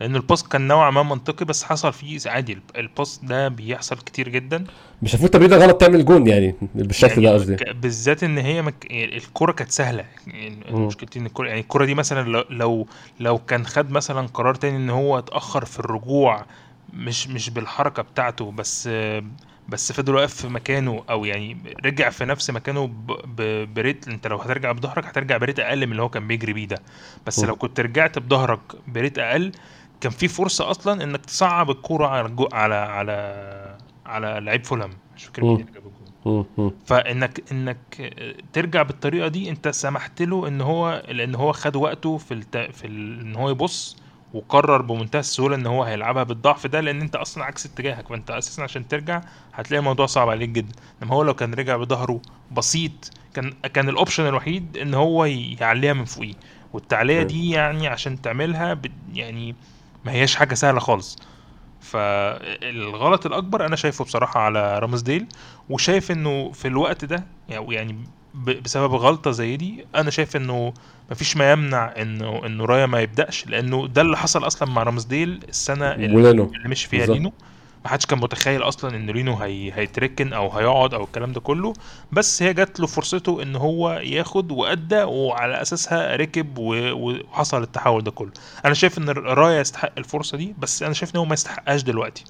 لأن 0.01 0.15
الباص 0.15 0.43
كان 0.43 0.67
نوعا 0.67 0.91
ما 0.91 1.03
منطقي 1.03 1.45
بس 1.45 1.63
حصل 1.63 1.93
فيه 1.93 2.19
عادي 2.25 2.53
الب- 2.53 2.77
الباص 2.77 3.19
ده 3.23 3.47
بيحصل 3.47 3.95
كتير 3.97 4.29
جدا 4.29 4.63
مش 5.01 5.13
المفروض 5.13 5.31
تمريره 5.31 5.55
غلط 5.55 5.81
تعمل 5.81 6.05
جون 6.05 6.27
يعني 6.27 6.55
بالشكل 6.75 7.15
ده 7.15 7.21
يعني 7.21 7.35
قصدي 7.37 7.55
ك- 7.55 7.69
بالذات 7.69 8.23
إن 8.23 8.37
هي 8.37 8.61
مك... 8.61 8.85
يعني 8.91 9.17
الكرة 9.17 9.51
كانت 9.51 9.71
سهلة 9.71 10.05
يعني. 10.27 10.57
مشكلتي 10.71 11.19
إن 11.19 11.25
الكرة 11.25 11.47
يعني 11.47 11.59
الكرة 11.59 11.85
دي 11.85 11.93
مثلا 11.95 12.29
لو 12.29 12.43
لو 12.49 12.87
لو 13.19 13.37
كان 13.37 13.65
خد 13.65 13.91
مثلا 13.91 14.27
قرار 14.33 14.55
تاني 14.55 14.77
إن 14.77 14.89
هو 14.89 15.17
اتأخر 15.19 15.65
في 15.65 15.79
الرجوع 15.79 16.45
مش 16.93 17.27
مش 17.27 17.49
بالحركة 17.49 18.03
بتاعته 18.03 18.51
بس 18.51 18.89
بس 19.69 19.91
فضل 19.91 20.15
واقف 20.15 20.33
في 20.33 20.47
مكانه 20.47 21.03
أو 21.09 21.25
يعني 21.25 21.57
رجع 21.85 22.09
في 22.09 22.25
نفس 22.25 22.49
مكانه. 22.49 22.91
ب 23.75 23.81
rate 23.81 24.07
أنت 24.07 24.27
لو 24.27 24.37
هترجع 24.37 24.71
بظهرك 24.71 25.05
هترجع 25.05 25.37
ب 25.37 25.41
rate 25.41 25.59
أقل 25.59 25.85
من 25.85 25.91
اللي 25.91 26.01
هو 26.01 26.09
كان 26.09 26.27
بيجري 26.27 26.53
بيه 26.53 26.65
ده 26.67 26.81
بس. 27.27 27.39
لو 27.43 27.55
كنت 27.55 27.79
رجعت 27.79 28.19
بظهرك 28.19 28.59
ب 28.87 28.93
rate 28.93 29.19
أقل 29.19 29.51
كان 30.01 30.11
في 30.11 30.27
فرصة 30.27 30.71
أصلا 30.71 31.03
إنك 31.03 31.25
تصعب 31.25 31.69
الكورة 31.71 32.07
على 32.07 32.27
الجو- 32.27 32.49
على 32.53 32.75
على 32.75 33.77
على 34.05 34.39
لعيب 34.45 34.65
فولهام 34.65 34.91
مش 35.15 35.23
فاكر 35.25 35.43
مين. 35.43 35.51
اللي 35.59 35.71
جاب 35.71 35.83
الجول. 36.25 36.71
فإنك 36.85 37.43
إنك 37.51 38.13
ترجع 38.53 38.81
بالطريقة 38.81 39.27
دي 39.27 39.49
أنت 39.49 39.67
سمحت 39.67 40.21
له 40.21 40.47
إن 40.47 40.61
هو 40.61 41.03
لأن 41.07 41.35
هو 41.35 41.51
خد 41.51 41.75
وقته 41.75 42.17
في 42.17 42.33
الت... 42.33 42.57
في 42.57 42.87
ال... 42.87 43.19
إن 43.19 43.35
هو 43.35 43.49
يبص 43.49 43.97
وقرر 44.37 44.81
بمنتهى 44.81 45.19
السهولة 45.19 45.55
إن 45.55 45.65
هو 45.65 45.83
هيلعبها 45.83 46.23
بالضعف 46.23 46.67
ده 46.67 46.79
لأن 46.81 47.01
أنت 47.01 47.15
أصلا 47.15 47.43
عكس 47.43 47.65
اتجاهك 47.65 48.07
فأنت 48.07 48.31
أساسا 48.31 48.61
عشان 48.61 48.87
ترجع 48.87 49.21
هتلاقي 49.53 49.79
الموضوع 49.79 50.05
صعب 50.05 50.29
عليك 50.29 50.49
جدا 50.49 50.75
إنما 51.03 51.13
هو 51.15 51.23
لو 51.23 51.33
كان 51.33 51.53
رجع 51.53 51.77
بظهره 51.77 52.21
بسيط 52.51 53.11
كان 53.33 53.53
كان 53.73 53.89
الأوبشن 53.89 54.27
الوحيد 54.27 54.77
إن 54.77 54.93
هو 54.93 55.25
يعليها 55.25 55.93
من 55.93 56.05
فوقيه 56.05 56.33
والتعلية 56.73 57.13
أيوة. 57.17 57.27
دي 57.27 57.49
يعني 57.49 57.87
عشان 57.87 58.21
تعملها. 58.21 58.81
يعني 59.13 59.55
ما 60.05 60.11
هياش 60.11 60.35
حاجة 60.35 60.53
سهلة 60.53 60.79
خالص 60.79 61.17
فالغلط 61.81 63.25
الأكبر 63.25 63.65
أنا 63.65 63.75
شايفه 63.75 64.05
بصراحة 64.05 64.39
على 64.39 64.79
رامزديل 64.79 65.25
وشايف 65.69 66.11
إنه 66.11 66.51
في 66.51 66.67
الوقت 66.67 67.05
ده 67.05 67.23
يعني 67.49 67.97
بسبب 68.45 68.93
غلطة 68.93 69.31
زي 69.31 69.57
دي 69.57 69.85
أنا 69.95 70.09
شايف 70.11 70.35
إنه 70.35 70.73
مفيش 71.11 71.37
ما 71.37 71.51
يمنع 71.51 71.93
إنه 71.97 72.45
إنه 72.45 72.65
رايا 72.65 72.85
ما 72.85 72.99
يبدأش 73.01 73.47
لأنه 73.47 73.87
ده 73.87 74.01
اللي 74.01 74.17
حصل 74.17 74.47
أصلا 74.47 74.69
مع 74.69 74.83
رامزديل 74.83 75.39
السنة 75.49 75.91
اللي, 75.91 76.05
اللي 76.57 76.69
مشي 76.69 76.87
فيها 76.87 76.99
بالظبط. 76.99 77.17
لينو 77.17 77.33
ما 77.85 77.89
حدش 77.91 78.05
كان 78.05 78.19
متخيل 78.19 78.63
أصلا 78.63 78.95
إن 78.95 79.09
لينو 79.09 79.35
هي 79.35 79.71
هيتركن 79.73 80.33
أو 80.33 80.49
هيقعد 80.51 80.93
أو 80.93 81.03
الكلام 81.03 81.31
ده 81.31 81.39
كله 81.39 81.73
بس 82.11 82.43
هي 82.43 82.53
جات 82.53 82.79
له 82.79 82.87
فرصته 82.87 83.41
إن 83.43 83.55
هو 83.55 83.91
ياخد 83.91 84.51
وأدى 84.51 85.03
وعلى 85.03 85.61
أساسها 85.61 86.15
ركب 86.15 86.57
و- 86.57 86.91
وحصل 86.93 87.63
التحول 87.63 88.03
ده 88.03 88.11
كله. 88.11 88.31
أنا 88.65 88.73
شايف 88.73 88.97
إن 88.97 89.09
رايا 89.09 89.59
يستحق 89.61 89.91
الفرصة 89.97 90.37
دي 90.37 90.55
بس 90.59 90.83
أنا 90.83 90.93
شايف 90.93 91.15
إن 91.15 91.19
هو 91.19 91.25
ما 91.25 91.33
يستحقهاش 91.33 91.83
دلوقتي. 91.83 92.23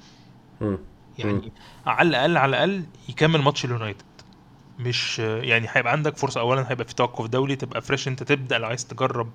مم. 0.60 0.78
يعني 1.18 1.52
على 1.86 2.08
الأقل 2.08 2.36
على 2.36 2.50
الأقل 2.50 2.84
يكمل 3.08 3.42
ماتش 3.42 3.64
اليونايتد. 3.64 4.02
مش 4.78 5.18
يعني 5.18 5.66
هيبقى 5.72 5.92
عندك 5.92 6.16
فرصة 6.16 6.40
اولا 6.40 6.70
هيبقى 6.70 6.84
في 6.84 6.94
توقف 6.94 7.26
دولي 7.26 7.56
تبقى 7.56 7.82
fresh 7.82 8.08
أنت 8.08 8.22
تبدأ 8.22 8.58
لو 8.58 8.66
عايز 8.68 8.86
تجرب 8.86 9.30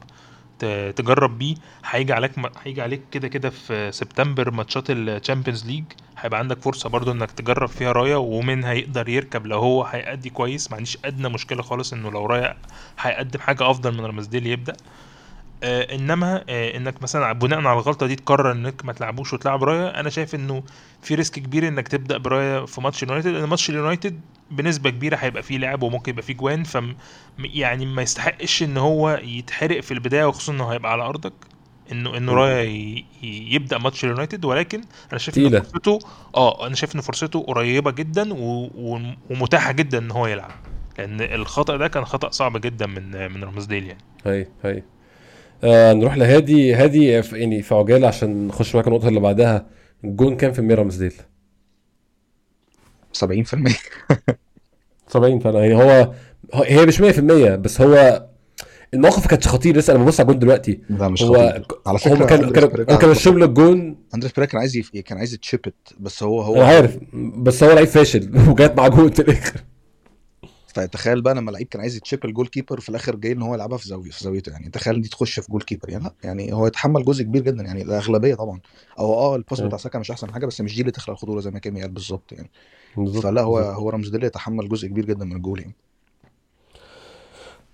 تجرب 0.96 1.38
بيه. 1.38 1.56
هيجي 1.90 2.14
عليك 2.14 2.32
هيجي 2.64 2.82
عليك 2.82 3.02
كده 3.12 3.28
كده 3.28 3.50
في 3.50 3.92
سبتمبر 3.92 4.52
ماتشات 4.52 4.84
ال 4.90 4.97
Champions 4.97 5.66
League 5.66 5.84
هيبقى 6.20 6.40
عندك 6.40 6.62
فرصة 6.62 6.90
برضو 6.90 7.12
إنك 7.12 7.32
تجرب 7.32 7.70
فيها 7.70 7.92
رايا 7.92 8.16
ومنها 8.16 8.74
يقدر 8.74 9.10
يركب 9.10 9.46
لو 9.48 9.60
هو 9.60 9.84
هيأدي 9.84 10.30
كويس. 10.30 10.72
ما 10.72 10.78
عنديش 10.78 10.98
أدنى 11.06 11.30
مشكلة 11.30 11.62
خالص 11.64 11.94
إنه 11.94 12.12
لو 12.12 12.26
رايا 12.26 12.58
هيقدم 13.00 13.40
حاجة 13.40 13.70
أفضل 13.72 13.94
من 13.98 14.06
رمزديل 14.06 14.48
يبدأ. 14.48 14.74
آه 14.74 15.13
إنما 15.64 16.44
آه 16.50 16.78
إنك 16.78 17.02
مثلا 17.04 17.34
بناء 17.34 17.60
على 17.60 17.74
الغلطة 17.80 18.08
دي 18.08 18.16
تقرر 18.16 18.52
إنك 18.52 18.86
ما 18.86 18.94
تلعبوش 18.94 19.34
وتلعب 19.34 19.64
رايا 19.64 20.00
أنا 20.00 20.10
شايف 20.10 20.36
إنه 20.36 20.64
في 21.02 21.16
risk 21.16 21.34
كبير 21.34 21.68
إنك 21.68 21.88
تبدأ 21.88 22.18
برايا 22.18 22.66
في 22.66 22.82
ماتش 22.82 23.04
اليونايتد 23.04 23.28
لأن 23.30 23.44
ماتش 23.50 23.70
اليونايتد 23.70 24.22
بنسبة 24.52 24.90
كبيرة 24.90 25.16
هيبقى 25.16 25.44
فيه 25.44 25.58
لعب 25.58 25.84
وممكن 25.84 26.12
يبقى 26.12 26.24
فيه 26.24 26.34
جوان 26.34 26.64
ف 26.64 26.78
يعني 27.40 27.86
ما 27.86 28.02
يستحقش 28.02 28.64
إن 28.64 28.78
هو 28.78 29.20
يتحرق 29.24 29.80
في 29.80 29.94
البداية 29.94 30.26
وخصوصا 30.26 30.54
إنه 30.54 30.68
هيبقى 30.68 30.92
على 30.92 31.04
أرضك 31.04 31.34
إنه 31.92 32.18
إنه. 32.18 32.34
رايا 32.34 33.04
يبدأ 33.24 33.78
ماتش 33.78 34.04
اليونايتد 34.04 34.46
ولكن 34.46 34.82
أنا 35.12 35.20
شايف 35.20 35.38
إن. 35.38 35.62
فرصته 35.62 36.00
آه 36.36 36.68
أنا 36.68 36.76
شايف 36.76 36.96
إن 36.96 37.02
فرصته 37.02 37.42
قريبة 37.44 37.92
جدا 37.92 38.34
و... 38.34 38.70
و... 38.76 39.00
ومتاحة 39.30 39.72
جدا 39.72 39.98
إن 39.98 40.12
هو 40.12 40.28
يلعب 40.28 40.54
لأن 40.98 41.22
الخطأ 41.22 41.78
ده 41.78 41.88
كان 41.88 42.06
خطأ 42.06 42.30
صعب 42.30 42.62
جدا 42.62 42.88
من 42.88 43.32
من 43.32 43.44
رامزديل 43.44 43.84
يعني 43.88 44.02
هاي 44.26 44.48
هاي 44.64 44.84
آه 45.64 45.94
نروح 45.94 46.18
لهادي 46.18 46.74
هادي 46.76 47.08
يعني 47.34 47.62
في 47.62 47.76
عجالة 47.76 48.08
عشان 48.08 48.48
نخش 48.48 48.76
معاك 48.76 48.88
النقطة 48.88 49.08
اللي 49.08 49.20
بعدها. 49.20 49.66
الجون 50.04 50.36
كام 50.38 50.52
في 50.52 50.60
المية 50.60 50.76
رمزديل 50.76 51.14
70% 53.14 53.78
70 55.08 55.40
فعلا. 55.40 55.60
يعني 55.66 55.76
هو 55.76 56.14
هو- 56.54 56.64
هي 56.64 56.86
مش 56.86 57.02
100% 57.02 57.56
بس 57.56 57.82
هو 57.82 58.26
الموقف 58.94 59.22
ما 59.22 59.28
كانش 59.28 59.48
خطير. 59.48 59.78
لسه 59.78 59.96
أنا 59.96 60.04
ببص 60.04 60.20
على 60.20 60.26
الجون 60.28 60.40
دلوقتي. 60.40 60.80
ده 60.90 61.08
مش 61.10 61.24
هو 61.24 61.34
خطير. 61.34 61.66
على 61.88 62.00
فكرة 62.00 62.12
أندريس 62.14 62.30
كانوا 62.30 62.70
بيريرا 62.70 62.96
كانوا 62.96 63.12
الشغل 63.16 63.44
الجون. 63.44 63.96
أندريس 64.16 64.32
بيريرا 64.34 64.52
كان 64.52 64.60
عايز 64.60 64.78
يف... 64.78 64.90
كان 64.98 65.18
عايز 65.18 65.34
يتشيبت 65.34 65.74
بس 66.00 66.24
هو 66.24 66.42
هو 66.42 66.56
أنا 66.56 66.66
عارف 66.66 66.98
بس 67.38 67.64
هو 67.64 67.72
لعيب 67.72 67.88
فاشل 67.88 68.32
وجات 68.50 68.78
مع 68.78 68.88
جون 68.88 69.12
في 69.12 69.20
الآخر. 69.22 69.60
فتخيل 70.74 71.22
بقى 71.22 71.36
لما 71.36 71.52
لعيب 71.52 71.68
كان 71.68 71.82
عايز 71.82 71.96
يتشيب 71.96 72.26
الجول 72.26 72.48
كيبر 72.48 72.80
في 72.80 72.90
الآخر 72.90 73.16
جاي 73.16 73.32
إن 73.32 73.42
هو 73.42 73.54
يلعبها 73.54 73.78
في 73.78 73.88
زاويه 73.88 74.12
في 74.12 74.24
زاويته 74.24 74.52
يعني. 74.52 74.70
تخيل 74.70 75.02
دي 75.02 75.10
تخش 75.10 75.40
في 75.40 75.52
جول 75.52 75.62
كيبر. 75.62 75.90
يعني 75.90 76.04
لأ 76.04 76.14
يعني 76.24 76.54
هو 76.54 76.68
يتحمل 76.68 77.06
جزء 77.06 77.24
كبير 77.24 77.42
جدا. 77.42 77.64
يعني 77.64 77.82
الأغلبية 77.82 78.36
طبعا. 78.36 78.60
أو 79.00 79.14
آه 79.14 79.36
ال 79.36 79.40
pass. 79.40 79.62
بتاع 79.62 79.78
ساكا 79.78 80.00
مش 80.00 80.12
أحسن 80.12 80.34
حاجة 80.34 80.46
بس 80.46 80.62
مش 80.62 80.76
دي 80.76 80.82
اللي 80.82 80.92
تخلق 80.92 81.10
الخطورة 81.10 81.40
زي 81.40 81.52
ما 81.52 81.60
كيمي 81.60 81.82
قال 81.82 81.92
بالظبط 81.92 82.32
يعني. 82.32 82.50
بالظبط 82.98 83.24
فلأ 83.24 83.42
هو. 83.42 83.60
هو 83.60 83.90
رمزديل 83.90 84.24
يتحمل 84.24 84.70
جزء 84.70 84.88
كبير 84.88 85.06
جدا 85.06 85.26
من 85.26 85.36
الجول 85.36 85.60
يعني. 85.60 85.76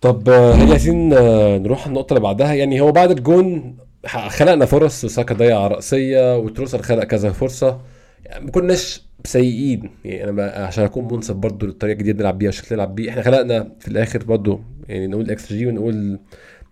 طب 0.01 0.29
آه، 0.29 0.53
هل 0.53 0.71
عايزين 0.71 1.13
آه، 1.13 1.57
نروح 1.57 1.87
النقطة 1.87 2.13
اللي 2.13 2.23
بعدها؟ 2.23 2.53
يعني 2.53 2.81
هو 2.81 2.91
بعد 2.91 3.11
الجون 3.11 3.77
خلقنا 4.05 4.65
فرص 4.65 5.03
وساكا 5.03 5.35
ضيع 5.35 5.67
رأسية 5.67 6.37
وتروسرد 6.37 6.81
خلق 6.81 7.03
كذا 7.03 7.31
فرصة. 7.31 7.81
يعني 8.25 8.45
ما 8.45 8.51
كناش 8.51 9.08
سيئين. 9.25 9.89
يعني 10.05 10.29
أنا 10.29 10.43
عشان 10.43 10.83
أكون 10.83 11.13
منصف 11.13 11.35
برضو 11.35 11.65
للطريقة 11.65 11.93
الجديدة 11.93 12.11
اللي 12.11 12.23
نلعب 12.23 12.37
بيها 12.37 12.47
والشكل 12.47 12.67
اللي 12.71 12.75
نلعب 12.83 12.95
بيه. 12.95 13.09
إحنا 13.09 13.21
خلقنا 13.21 13.71
في 13.79 13.87
الآخر 13.87 14.23
برضو 14.23 14.61
يعني 14.89 15.07
نقول 15.07 15.31
إكس 15.31 15.53
جي 15.53 15.65
ونقول 15.65 16.19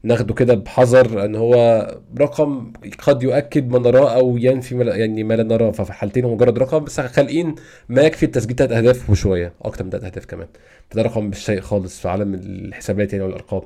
ناخده 0.04 0.34
كده 0.34 0.54
بحذر 0.56 1.26
إن 1.26 1.36
هو 1.36 1.88
رقم 2.20 2.74
قد 3.00 3.24
يؤكد 3.24 3.70
ما 3.70 3.80
نراه 3.80 4.16
أو 4.16 4.38
ينفي 4.38 4.76
ما 4.76 4.95
يعني 4.95 5.24
ما 5.24 5.34
لا 5.34 5.43
نراه. 5.43 5.72
ففي 5.72 5.89
الحالتين 5.89 6.26
هو 6.26 6.36
مجرد 6.36 6.60
رقم 6.60 6.84
بس 6.84 7.00
خالقين 7.00 7.56
ما 7.89 8.02
يكفي 8.02 8.24
التسجيل 8.26 8.56
تلات 8.56 8.72
أهداف 8.72 9.10
وشوية 9.10 9.54
أكتر 9.62 9.84
من 9.84 9.89
تلات 9.89 10.04
أهداف 10.04 10.26
كمان. 10.26 10.48
فده 10.89 11.02
رقم 11.02 11.26
مش 11.26 11.39
شيء 11.39 11.62
خالص 11.62 12.00
في 12.00 12.10
عالم 12.10 12.34
الحسابات 12.34 13.14
يعني 13.14 13.26
والأرقام. 13.26 13.62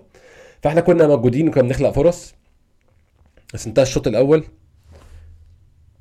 فإحنا 0.62 0.82
كنا 0.82 1.08
موجودين 1.08 1.48
وكنا 1.48 1.64
بنخلق 1.64 1.92
فرص. 1.92 2.36
بس 3.54 3.68
انتهى 3.68 3.84
الشوط 3.84 4.08
الأول. 4.08 4.44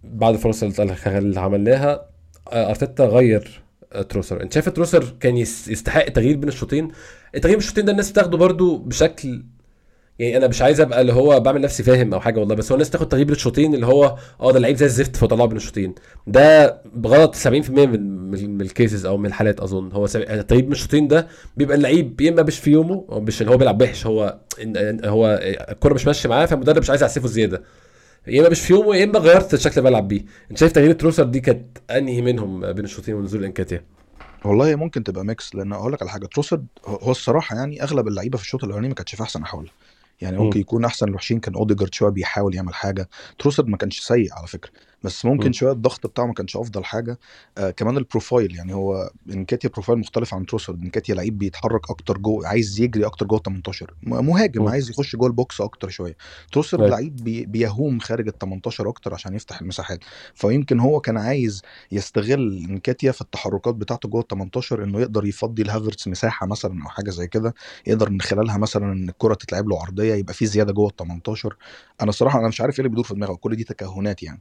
بعد 0.04 0.34
الفرص 0.34 0.80
اللي 0.80 1.40
عملناها 1.40 2.09
أرتيتا 2.52 3.04
غير 3.04 3.60
تروسر. 4.08 4.42
أنت 4.42 4.52
شايف 4.52 4.68
تروسر 4.68 5.04
كان 5.20 5.36
يس- 5.36 5.68
يستحق 5.68 6.04
تغيير 6.08 6.36
بين 6.36 6.48
الشوطين؟ 6.48 6.88
التغيير 7.34 7.56
بين 7.56 7.64
الشوطين 7.64 7.84
ده 7.84 7.92
الناس 7.92 8.10
بتاخده 8.10 8.38
برضو 8.38 8.76
بشكل 8.78 9.42
يعني 10.18 10.36
أنا 10.36 10.46
مش 10.48 10.62
عايز 10.62 10.80
أبقى 10.80 11.00
اللي 11.00 11.12
هو 11.12 11.40
بعمل 11.40 11.60
نفسي 11.60 11.82
فاهم 11.82 12.14
أو 12.14 12.20
حاجة 12.20 12.40
والله 12.40 12.54
بس 12.54 12.72
هو 12.72 12.74
الناس 12.76 12.90
تاخد 12.90 13.08
تغيير 13.08 13.26
بين 13.26 13.34
الشوطين 13.34 13.74
اللي 13.74 13.86
هو 13.86 14.16
آه 14.40 14.52
ده 14.52 14.58
لعيب 14.58 14.76
زي 14.76 14.86
الزفت 14.86 15.16
فطلعه 15.16 15.46
بين 15.46 15.56
الشوطين. 15.56 15.94
ده 16.26 16.80
بغلط 16.94 17.34
70% 17.34 17.46
من 17.70 18.30
من 18.30 18.60
الكيسز 18.60 19.06
أو 19.06 19.16
من 19.16 19.26
الحالات 19.26 19.60
أظن. 19.60 19.92
هو 19.92 20.06
سب- 20.06 20.20
التغيير 20.20 20.64
بين 20.64 20.72
الشوطين 20.72 21.08
ده 21.08 21.26
بيبقى 21.56 21.76
اللعيب 21.76 22.20
يا 22.20 22.30
إما 22.30 22.42
مش 22.42 22.58
في 22.58 22.70
يومه 22.70 23.04
مش 23.10 23.40
اللي 23.40 23.52
هو 23.52 23.56
بيلعب 23.56 23.82
وحش 23.82 24.06
هو 24.06 24.38
هو 25.04 25.38
الكورة 25.70 25.94
مش 25.94 26.06
ماشية 26.06 26.28
معاه 26.28 26.46
فالمدرب 26.46 26.78
مش 26.78 26.90
عايز 26.90 27.02
يعسفه 27.02 27.28
زيادة. 27.28 27.62
يا 28.26 28.40
إما 28.40 28.48
مش 28.48 28.60
في 28.60 28.72
يومه 28.72 28.96
يا 28.96 29.04
إما 29.04 29.18
غيرت 29.18 29.54
الشكل 29.54 29.78
اللي 29.78 29.90
بلعب 29.90 30.08
بيه. 30.08 30.24
أنت 30.50 30.58
شايف 30.58 30.72
تغيير 30.72 30.92
تروسر 30.92 31.24
دي 31.24 31.40
كانت 31.40 31.78
أنهي 31.90 32.22
منهم 32.22 32.72
بين 32.72 32.84
الشوطين 32.84 33.14
ونزول 33.14 33.44
إنكاتيا؟ 33.44 33.84
والله 34.44 34.74
ممكن 34.76 35.04
تبقى 35.04 35.24
mix 35.24 35.54
لأن 35.54 35.72
أقول 35.72 35.92
لك 35.92 36.02
على 36.02 36.10
حاجة 36.10 36.26
تروسرد 36.26 36.66
هو 36.86 37.10
الصراحة 37.10 37.56
يعني 37.56 37.82
أغلب 37.82 38.08
اللعيبة 38.08 38.38
في 38.38 38.44
الشوط 38.44 38.64
الأولاني 38.64 38.88
ما 38.88 38.94
كانتش 38.94 39.14
في 39.14 39.22
أحسن 39.22 39.42
أحوالها. 39.42 39.72
يعني 40.20 40.36
مم. 40.38 40.44
ممكن 40.44 40.60
يكون 40.60 40.84
أحسن 40.84 41.08
الوحشين 41.08 41.40
كان 41.40 41.54
أوديجارد 41.54 41.94
شوية 41.94 42.10
بيحاول 42.10 42.54
يعمل 42.54 42.74
حاجة. 42.74 43.08
تروسرد 43.38 43.68
ما 43.68 43.76
كانش 43.76 44.00
سيء 44.00 44.28
على 44.34 44.46
فكرة. 44.46 44.70
بس 45.02 45.24
ممكن 45.24 45.46
مم. 45.46 45.52
شوية 45.52 45.72
الضغط 45.72 46.06
بتاعه 46.06 46.26
ما 46.26 46.32
كانش 46.34 46.56
أفضل 46.56 46.84
حاجة. 46.84 47.18
آه 47.58 47.70
كمان 47.70 47.96
ال 47.96 48.04
profile 48.04 48.56
يعني 48.56 48.74
هو 48.74 49.10
إنكاتيا 49.30 49.70
profile 49.70 49.98
مختلف 49.98 50.34
عن 50.34 50.46
تروسرد 50.46 50.82
إنكاتيا 50.82 51.14
لعيب 51.14 51.38
بيتحرك 51.38 51.90
أكتر 51.90 52.18
جوه 52.18 52.46
عايز 52.48 52.80
يجري 52.80 53.06
أكتر 53.06 53.26
جوه 53.26 53.38
ال 53.38 53.42
18 53.42 53.94
م- 54.02 54.26
مهاجم. 54.26 54.68
عايز 54.68 54.90
يخش 54.90 55.16
جوه 55.16 55.26
ال 55.26 55.35
box 55.35 55.60
أكتر 55.60 55.88
شوية. 55.88 56.16
تروسرد 56.52 56.80
أيوة. 56.80 56.90
لعيب 56.92 57.16
بي 57.16 57.46
بيحوم 57.46 57.98
خارج 57.98 58.28
ال 58.28 58.38
18 58.38 58.88
أكتر 58.88 59.14
عشان 59.14 59.34
يفتح 59.34 59.60
المساحات. 59.60 60.00
فيمكن 60.34 60.80
هو 60.80 61.00
كان 61.00 61.16
عايز 61.16 61.62
يستغل 61.92 62.64
إنكاتيا 62.68 63.12
في 63.12 63.20
التحركات 63.20 63.74
بتاعته 63.74 64.08
جوه 64.08 64.20
ال 64.20 64.26
18 64.28 64.84
إنه 64.84 65.00
يقدر 65.00 65.24
يفضي 65.26 65.62
لهافرتس 65.62 66.08
مساحة 66.08 66.46
مثلا 66.46 66.82
أو 66.84 66.88
حاجة 66.88 67.10
زي 67.10 67.26
كده. 67.26 67.54
يقدر 67.86 68.10
من 68.10 68.20
خلالها 68.20 68.58
مثلا 68.58 68.92
إن 68.92 69.08
الكرة 69.08 69.34
تتلعب 69.34 69.68
له 69.68 69.80
عرضية 69.82 70.14
يبقى 70.14 70.34
في 70.34 70.46
زيادة 70.46 70.72
جوه 70.72 70.88
ال 70.88 70.96
18 70.96 71.56
أنا 72.02 72.12
صراحة 72.12 72.38
أنا 72.40 72.48
مش 72.48 72.60
عارف 72.60 72.74
إيه 72.74 72.78
اللي 72.78 72.88
بيدور 72.88 73.04
في 73.04 73.14
دماغه 73.14 73.34
كل 73.34 73.56
دي 73.56 73.64
تكهنات 73.64 74.22
يعني. 74.22 74.40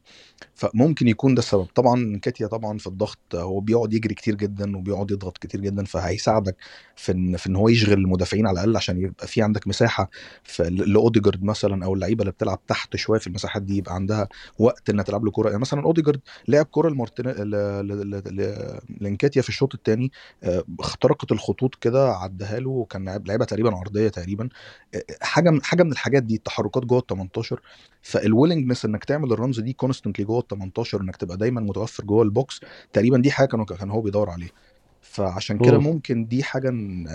فممكن 0.59 1.07
يكون 1.07 1.35
ده 1.35 1.39
السبب. 1.39 1.65
طبعا 1.75 2.19
كاتيا 2.21 2.47
طبعا 2.47 2.77
في 2.77 2.87
الضغط 2.87 3.17
هو 3.35 3.59
بيقعد 3.59 3.93
يجري 3.93 4.13
كتير 4.15 4.35
جدا 4.35 4.77
وبيقعد 4.77 5.11
يضغط 5.11 5.37
كتير 5.37 5.61
جدا 5.61 5.83
فهيساعدك 5.85 6.55
في 6.95 7.11
ان 7.11 7.37
في 7.37 7.47
إن 7.49 7.55
هو 7.55 7.69
يشغل 7.69 7.93
المدافعين 7.93 8.47
على 8.47 8.53
الأقل 8.55 8.77
عشان 8.77 9.01
يبقى 9.01 9.27
في 9.27 9.41
عندك 9.41 9.67
مساحة 9.67 10.09
لأوديجارد 10.69 11.43
مثلا 11.43 11.85
أو 11.85 11.93
اللعيبة 11.93 12.21
اللي 12.21 12.31
بتلعب 12.31 12.59
تحت 12.67 12.95
شوية 12.95 13.19
في 13.19 13.27
المساحات 13.27 13.61
دي 13.61 13.77
يبقى 13.77 13.95
عندها 13.95 14.27
وقت 14.59 14.89
إنها 14.89 15.03
تلعب 15.03 15.25
له 15.25 15.31
كورة. 15.31 15.47
يعني 15.49 15.61
مثلا 15.61 15.83
أوديجارد 15.83 16.19
لعب 16.47 16.65
كورة 16.65 16.89
لمارتين 16.89 17.25
لإنكاتيا 19.01 19.41
في 19.41 19.49
الشوط 19.49 19.73
الثاني 19.75 20.11
اخترقت 20.79 21.31
الخطوط 21.31 21.75
كده 21.75 22.09
عدها 22.11 22.59
له 22.59 22.69
وكان 22.69 23.05
لعبها 23.25 23.45
تقريبا 23.45 23.75
عرضية 23.75 24.07
تقريبا. 24.07 24.49
آه، 24.95 25.03
حاجة 25.21 25.49
من 25.49 25.63
حاجة 25.63 25.83
من 25.83 25.91
الحاجات 25.91 26.23
دي 26.23 26.35
التحركات 26.35 26.85
جوه 26.85 26.99
ال 26.99 27.07
18 27.07 27.61
فال 28.01 28.14
willingness 28.14 28.85
إنك 28.85 29.05
تعمل 29.05 29.31
ال 29.31 29.37
runs 29.37 29.59
دي 29.59 29.73
constantly 29.73 30.25
جوه 30.25 30.39
ال 30.39 30.47
18 30.47 31.01
إنك 31.01 31.15
تبقى 31.15 31.37
دايما 31.37 31.61
متوفر 31.61 32.03
جوه 32.03 32.23
ال 32.23 32.33
box 32.33 32.61
تقريبا 32.93 33.17
دي 33.17 33.31
حاجة 33.31 33.47
كان 33.47 33.65
كان 33.65 33.89
هو 33.91 34.01
بيدور 34.01 34.29
عليها. 34.29 34.49
فعشان 35.01 35.57
كده 35.57 35.77
مم. 35.77 35.83
ممكن 35.83 36.25
دي 36.25 36.43
حاجة 36.43 36.69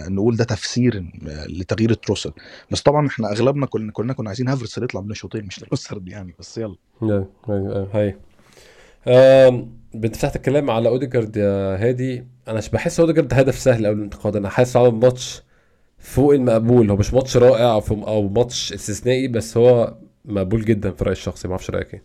نقول 0.09 0.37
ده 0.37 0.45
تفسير 0.45 1.05
لتغيير 1.49 1.91
التروسرد. 1.91 2.33
بس 2.71 2.83
طبعا 2.83 3.07
إحنا 3.07 3.33
أغلبنا 3.33 3.67
كلنا 3.67 3.93
كلنا 3.93 4.13
كنا 4.13 4.29
عايزين 4.29 4.49
هافرتس 4.49 4.79
اللي 4.79 4.85
يطلع 4.85 5.01
بين 5.01 5.11
الشوطين 5.11 5.45
مش 5.45 5.57
تروسرد 5.57 6.09
يعني 6.09 6.35
بس 6.39 6.59
يلا. 6.59 6.77
أيوة، 7.03 7.29
أيوة، 7.49 7.89
هاي. 7.93 8.17
آم، 9.09 9.73
انت 9.95 10.17
فتحت 10.17 10.37
الكلام 10.37 10.71
على 10.71 10.89
اوديجارد 10.89 11.37
يا 11.37 11.77
هادي. 11.89 12.27
أنا 12.49 12.59
مش 12.59 12.69
بحس 12.69 13.01
اوديجارد 13.01 13.35
هدف 13.35 13.59
سهل 13.59 13.87
قوي 13.87 13.95
الانتقاد. 13.95 14.37
أنا 14.37 14.49
حاسس 14.49 14.77
عمل 14.77 14.91
ماتش 14.95 15.43
فوق 15.99 16.35
المقبول. 16.35 16.91
هو 16.91 16.97
مش 16.97 17.15
ماتش 17.15 17.37
رائع 17.37 17.81
أو 17.91 18.29
ماتش 18.29 18.73
استثنائي 18.73 19.29
بس 19.29 19.57
هو 19.57 19.97
مقبول 20.25 20.65
جدا 20.65 20.91
في 20.91 21.05
رأيي 21.05 21.13
الشخصي 21.13 21.49
ما 21.49 21.53
أعرفش 21.55 21.71
رأيك 21.71 21.95
إيه. 21.95 22.03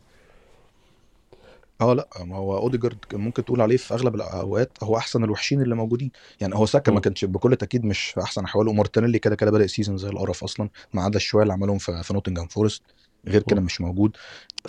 آه 1.81 1.93
لأ 1.93 2.09
ما 2.19 2.35
هو 2.37 2.57
أوديجارد 2.57 2.97
ممكن 3.13 3.45
تقول 3.45 3.61
عليه 3.61 3.77
في 3.77 3.93
أغلب 3.93 4.15
الأوقات 4.15 4.77
هو 4.83 4.97
أحسن 4.97 5.23
الوحشين 5.23 5.61
اللي 5.61 5.75
موجودين. 5.75 6.11
يعني 6.41 6.55
هو 6.55 6.65
ساكا 6.65 6.91
ما. 6.91 6.99
كانش 6.99 7.25
بكل 7.25 7.55
تأكيد 7.55 7.85
مش 7.85 8.01
في 8.05 8.21
أحسن 8.21 8.43
أحواله. 8.43 8.71
ومارتينيلي 8.71 9.19
كده 9.19 9.35
كده 9.35 9.51
بدا 9.51 9.67
season 9.67 9.97
زي 9.97 10.09
القرف 10.09 10.43
أصلا 10.43 10.69
ما 10.93 11.01
عدا 11.03 11.17
الشوية 11.17 11.43
اللي 11.43 11.53
عملهم 11.53 11.77
في, 11.77 12.03
في 12.03 12.13
نوتنجهام 12.13 12.47
فورست 12.47 12.83
غير 13.27 13.41
كده. 13.43 13.61
مش 13.61 13.81
موجود. 13.81 14.17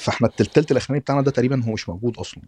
فإحنا 0.01 0.29
التلت 0.41 0.71
الأخراني 0.73 1.01
بتاعنا 1.01 1.23
ده 1.23 1.31
تقريبا 1.31 1.65
هو 1.65 1.73
مش 1.73 1.89
موجود 1.89 2.19
أصلا. 2.19 2.43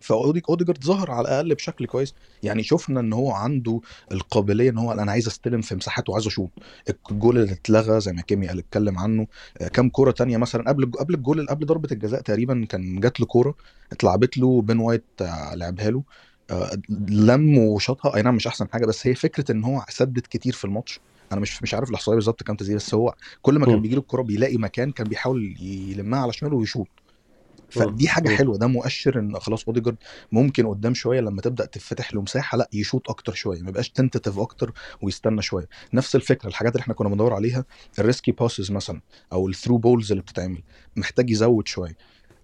فاوديجارد 0.00 0.84
ظهر 0.84 1.10
على 1.10 1.20
الأقل 1.20 1.54
بشكل 1.54 1.86
كويس. 1.86 2.14
يعني 2.42 2.62
شفنا 2.62 3.00
إن 3.00 3.12
هو 3.12 3.30
عنده 3.30 3.80
القابلية 4.12 4.70
إن 4.70 4.78
هو 4.78 4.92
أنا 4.92 5.12
عايز 5.12 5.26
أستلم 5.26 5.60
في 5.60 5.74
مساحات 5.74 6.08
وعايز 6.08 6.26
أشوط. 6.26 6.50
الجول 7.10 7.38
اللي 7.38 7.52
اتلغى 7.52 8.00
زي 8.00 8.12
ما 8.12 8.22
كيمي 8.22 8.48
قال 8.48 8.58
اتكلم 8.58 8.98
عنه. 8.98 9.26
آه، 9.60 9.68
كام 9.68 9.88
كوره 9.88 10.10
تانية 10.10 10.36
مثلا. 10.36 10.68
قبل 10.68 10.90
قبل 10.92 11.14
الجول 11.14 11.46
قبل 11.46 11.66
ضربة 11.66 11.88
الجزاء 11.92 12.20
تقريبا 12.20 12.66
كان 12.68 13.00
جات 13.00 13.20
له 13.20 13.26
كورة 13.26 13.54
اتلعبت 13.92 14.38
له. 14.38 14.62
بين 14.62 14.78
وايت 14.78 15.04
آه، 15.20 15.54
لعبها 15.54 15.90
له. 15.90 16.02
آه، 16.50 16.70
لم 17.08 17.58
وشاطها. 17.58 18.16
أي 18.16 18.22
نعم 18.22 18.34
مش 18.34 18.46
أحسن 18.46 18.68
حاجة 18.72 18.86
بس 18.86 19.06
هي 19.06 19.14
فكرة 19.14 19.52
إن 19.52 19.64
هو 19.64 19.84
سدد 19.88 20.26
كتير 20.30 20.52
في 20.52 20.64
الماتش. 20.64 21.00
أنا 21.32 21.40
مش 21.40 21.62
مش 21.62 21.74
عارف 21.74 21.88
الإحصائية 21.90 22.16
بالظبط 22.16 22.42
كام 22.42 22.56
تسديده 22.56 22.76
بس 22.76 22.94
هو 22.94 23.14
كل 23.42 23.58
ما 23.58 23.66
كان. 23.66 23.82
بيجي 23.82 23.94
له 23.94 24.00
الكورة 24.00 24.22
بيلاقي 24.22 24.56
مكان 24.56 24.92
كان 24.92 25.08
بيحاول 25.08 25.56
يلمها 25.60 26.20
على 26.20 26.32
شماله 26.32 26.56
ويشوط. 26.56 26.88
فدي 27.70 28.08
حاجة 28.08 28.28
مم. 28.28 28.36
حلوة 28.36 28.58
ده 28.58 28.66
مؤشر 28.66 29.18
إن 29.18 29.38
خلاص 29.38 29.64
اوديجارد 29.68 29.96
ممكن 30.32 30.66
قدام 30.66 30.94
شوية 30.94 31.20
لما 31.20 31.42
تبدأ 31.42 31.64
تفتح 31.64 32.14
له 32.14 32.22
مساحة 32.22 32.58
لأ 32.58 32.68
يشوط 32.72 33.10
أكتر 33.10 33.34
شوية 33.34 33.62
ما 33.62 33.68
يبقاش 33.68 33.90
tentative 33.90 34.38
أكتر 34.38 34.72
ويستنى 35.02 35.42
شوية. 35.42 35.68
نفس 35.94 36.16
الفكرة 36.16 36.48
الحاجات 36.48 36.72
اللي 36.72 36.82
إحنا 36.82 36.94
كنا 36.94 37.08
بندور 37.08 37.32
عليها 37.34 37.64
ال 37.98 38.04
risky 38.04 38.32
passes 38.32 38.70
مثلا 38.70 39.00
أو 39.32 39.48
ال 39.48 39.52
through 39.52 39.78
balls 39.78 40.12
اللي 40.12 40.22
بتتعمل 40.22 40.62
محتاج 40.96 41.30
يزود 41.30 41.68
شوية. 41.68 41.96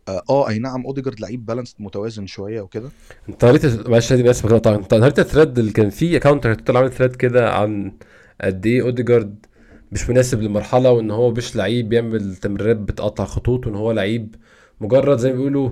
آه 0.09 0.23
آه، 0.31 0.49
أي 0.49 0.59
نعم 0.59 0.87
اوديجارد 0.87 1.21
لعيب 1.21 1.47
balanced 1.47 1.77
متوازن 1.79 2.27
شوية 2.27 2.61
وكده. 2.61 2.91
أنت 3.29 3.45
قريت 3.45 3.89
معلش 3.89 4.13
هادي 4.13 4.31
اسف 4.31 4.53
طبعا. 4.55 4.77
انت 4.77 4.95
قريت 4.95 5.19
ال 5.19 5.24
thread 5.24 5.59
اللي 5.59 5.73
كان 5.73 5.91
فيه 5.91 6.17
account 6.17 6.47
طلع 6.47 6.81
عامل 6.81 6.93
thread 6.93 7.17
كده 7.17 7.53
عن 7.53 7.93
قد 8.41 8.67
إيه 8.67 8.83
اوديجارد 8.83 9.47
مش 9.93 10.11
مناسب 10.11 10.43
للمرحلة 10.43 10.91
وإن 10.91 11.11
هو 11.11 11.31
مش 11.31 11.57
لعيب 11.57 11.89
بيعمل 11.89 12.37
تمريرات 12.37 12.77
بتقطع 12.77 13.25
خطوط 13.25 13.67
وإن 13.67 13.75
هو 13.75 13.93
لعيب 13.93 14.35
مجرد 14.83 15.19
زي 15.19 15.31
ما 15.31 15.37
بيقولوا 15.37 15.71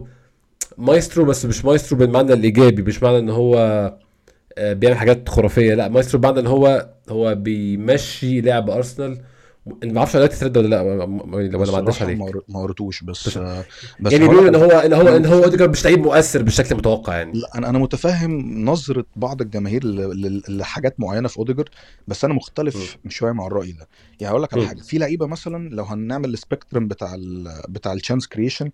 مايسترو 0.78 1.24
بس 1.24 1.44
مش 1.46 1.64
مايسترو 1.64 1.98
بالمعنى 1.98 2.32
الإيجابي 2.32 2.82
مش 2.82 3.02
معنى 3.02 3.18
إن 3.18 3.30
هو 3.30 3.56
آه، 4.58 4.72
بيعمل 4.72 4.96
حاجات 4.96 5.28
خرافية. 5.28 5.74
لا 5.74 5.88
مايسترو 5.88 6.20
بمعنى 6.20 6.40
إن 6.40 6.46
هو 6.46 6.88
هو 7.10 7.34
بيمشي 7.34 8.40
لعب 8.40 8.70
أرسنال 8.70 9.18
ما 9.84 9.98
أعرفش 9.98 10.16
قريت 10.16 10.32
ال 10.32 10.36
thread 10.36 10.56
ولا 10.56 10.66
لا 10.68 10.82
ما- 10.82 11.36
ولا 11.36 11.70
ما 11.72 11.76
عداش 11.76 12.02
عليك 12.02 12.18
ما 12.18 12.24
قر- 12.26 12.42
ما 12.48 12.60
قريتوش 12.62 13.02
بس 13.04 13.38
بس- 14.00 14.12
يعني 14.12 14.28
بيقولوا 14.28 14.42
لك 14.42 14.48
إن 14.48 14.54
هو 14.54 14.70
إن 14.70 14.92
هو 14.92 15.00
أنا 15.00 15.16
ان 15.16 15.26
هو 15.26 15.44
اوديجارد 15.44 15.70
مش 15.70 15.84
لعيب 15.84 15.98
مؤثر 15.98 16.42
بالشكل 16.42 16.68
المتوقع 16.72 17.16
يعني 17.16 17.32
لا 17.38 17.58
أنا 17.58 17.68
أنا 17.70 17.78
متفهم 17.78 18.64
نظرة 18.64 19.04
بعض 19.16 19.40
الجماهير 19.40 19.82
لحاجات 20.48 21.00
معينة 21.00 21.28
في 21.28 21.38
أوديجارد 21.38 21.68
بس 22.08 22.24
أنا. 22.24 22.34
مختلف 22.34 22.96
شوية 23.08 23.32
مع 23.32 23.46
الرأي 23.46 23.72
ده 23.72 23.88
يعني 24.20 24.32
هقول 24.32 24.42
لك 24.42 24.54
على. 24.54 24.66
حاجة 24.66 24.80
في 24.80 24.98
لعيبة 24.98 25.26
مثلا 25.26 25.68
لو 25.74 25.84
هنعمل 25.84 26.32
ال 26.34 26.40
spectrum 26.40 26.88
بتاع 26.88 27.14
ال 27.14 27.48
بتاع 27.68 27.92
ال 27.92 27.97
chance 27.97 28.26
creation 28.26 28.70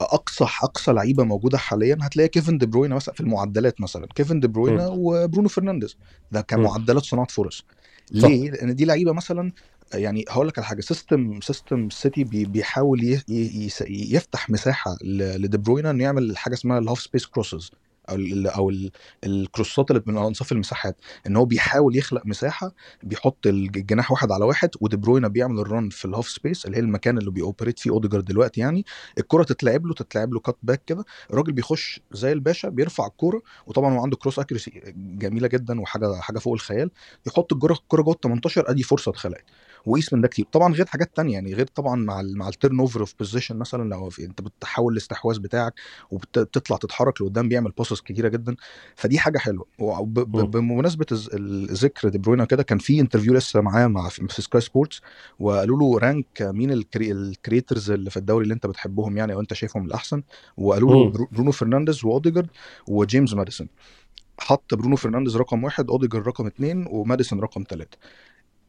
اقصى 0.00 0.44
أقصى 0.62 0.92
لعيبة 0.92 1.24
موجودة 1.24 1.58
حاليا 1.58 1.98
هتلاقي 2.02 2.28
كيفن 2.28 2.58
دي 2.58 2.66
بروينا 2.66 2.94
مثلا 2.94 3.14
في 3.14 3.20
المعدلات 3.20 3.80
مثلا 3.80 4.06
كيفن 4.14 4.40
دي 4.40 4.48
بروينا. 4.48 4.88
وبرونو 4.88 5.48
فرنانديز 5.48 5.96
ده. 6.32 6.40
كمعدلات 6.40 7.02
صناعة 7.02 7.26
فرص 7.30 7.64
ليه؟ 8.12 8.50
لأن 8.50 8.74
دي 8.74 8.84
لعيبة 8.84 9.12
مثلا 9.12 9.52
يعني 9.94 10.24
هقول 10.28 10.48
لك 10.48 10.58
على 10.58 10.66
حاجة. 10.66 10.80
system 10.80 11.40
system 11.40 11.90
سيتي 11.90 12.24
بي 12.24 12.44
بيحاول 12.44 13.20
يفتح 13.88 14.50
مساحة 14.50 14.96
لدي 15.02 15.58
إنه 15.90 16.04
يعمل 16.04 16.36
حاجة 16.36 16.54
اسمها 16.54 16.78
ال 16.78 16.82
half 16.82 17.00
space 17.00 17.26
crosses 17.26 17.70
أو 18.10 18.14
ال 18.16 18.46
أو 18.46 18.70
ال- 18.70 18.90
الكروسات 19.24 19.90
اللي 19.90 20.02
من 20.06 20.16
أنصاف 20.16 20.52
المساحات. 20.52 20.96
إن 21.26 21.36
هو 21.36 21.44
بيحاول 21.44 21.96
يخلق 21.96 22.26
مساحة 22.26 22.72
بيحط 23.02 23.46
الج- 23.46 23.76
الجناح 23.76 24.10
واحد 24.12 24.32
على 24.32 24.44
واحد 24.44 24.70
ودي 24.80 24.96
بيعمل 25.28 25.58
ال 25.60 25.67
run 25.67 25.88
في 25.88 26.04
ال 26.04 26.09
half 26.09 26.28
space 26.28 26.66
اللي 26.66 26.76
هي 26.76 26.80
المكان 26.80 27.18
اللي 27.18 27.30
بي 27.30 27.41
operate 27.41 27.78
فيه 27.78 27.90
اوديجارد 27.90 28.24
دلوقتي 28.24 28.60
يعني. 28.60 28.84
الكرة 29.18 29.42
تتلعب 29.42 29.86
له 29.86 29.94
تتلعب 29.94 30.32
له 30.34 30.40
cut 30.40 30.56
back 30.62 30.82
كده. 30.86 31.04
الراجل 31.30 31.52
بيخش 31.52 32.00
زي 32.12 32.32
الباشا 32.32 32.68
بيرفع 32.68 33.06
الكوره 33.06 33.42
وطبعا 33.66 33.94
هو 33.94 34.02
عنده 34.02 34.16
cross 34.16 34.38
accuracy 34.38 34.82
جميلة 34.96 35.48
جدا 35.48 35.80
وحاجة 35.80 36.14
حاجة 36.20 36.38
فوق 36.38 36.52
الخيال. 36.54 36.90
يحط 37.26 37.52
الكوره 37.52 38.02
جوه 38.02 38.14
ال 38.14 38.20
18 38.20 38.70
أدي 38.70 38.82
فرصة 38.82 39.10
اتخلقت. 39.10 39.44
وقيس 39.86 40.12
من 40.12 40.20
ده 40.20 40.28
كتير. 40.28 40.46
طبعا 40.52 40.74
غير 40.74 40.86
حاجات 40.86 41.16
تانية 41.16 41.32
يعني 41.32 41.54
غير 41.54 41.66
طبعا 41.66 41.96
مع 41.96 42.20
ال 42.20 42.38
مع 42.38 42.48
ال 42.48 42.80
turnover 42.80 43.00
of 43.00 43.14
possession 43.18 43.56
مثلا 43.56 43.90
لو 43.90 44.08
في 44.10 44.24
انت 44.24 44.40
بتحول 44.40 44.92
الاستحواذ 44.92 45.38
بتاعك 45.38 45.74
وبتطلع 46.10 46.76
تتحرك 46.76 47.22
لقدام 47.22 47.48
بيعمل 47.48 47.70
passes 47.78 48.00
كتيرة 48.00 48.28
جدا. 48.28 48.56
فدي 48.96 49.18
حاجة 49.18 49.38
حلوة. 49.38 49.66
وب- 49.78 50.14
ب- 50.20 50.36
مم. 50.36 50.46
بمناسبة 50.46 51.06
الز- 51.12 51.30
الذكر 51.34 52.08
دي 52.08 52.18
بروينا 52.18 52.44
كده 52.44 52.62
كان 52.62 52.78
في 52.78 53.00
interview 53.00 53.34
لسه 53.34 53.60
معاه 53.60 53.86
مع 53.86 54.08
في 54.08 54.42
سكاي 54.42 54.60
سبورتس 54.60 55.00
وقالوا 55.38 55.78
له 55.78 55.98
rank 55.98 56.42
مين 56.42 56.72
ال 56.72 56.79
crea- 56.79 57.12
ال 57.12 57.21
creators 57.21 57.90
اللي 57.90 58.10
في 58.10 58.16
الدوري 58.16 58.42
اللي 58.42 58.54
انت 58.54 58.66
بتحبهم 58.66 59.16
يعني 59.16 59.32
أو 59.32 59.40
انت 59.40 59.54
شايفهم 59.54 59.86
الأحسن. 59.86 60.22
وقالوا 60.56 61.04
له 61.04 61.26
برونو 61.32 61.52
فرنانديز 61.52 62.04
وأوديجارد 62.04 62.48
وجيمس 62.88 63.34
ماديسون. 63.34 63.68
حط 64.38 64.74
برونو 64.74 64.96
فرنانديز 64.96 65.36
رقم 65.36 65.64
واحد 65.64 65.90
أوديجارد 65.90 66.26
رقم 66.26 66.46
اتنين 66.46 66.86
وماديسون 66.90 67.40
رقم 67.40 67.64
ثلاثة. 67.70 67.98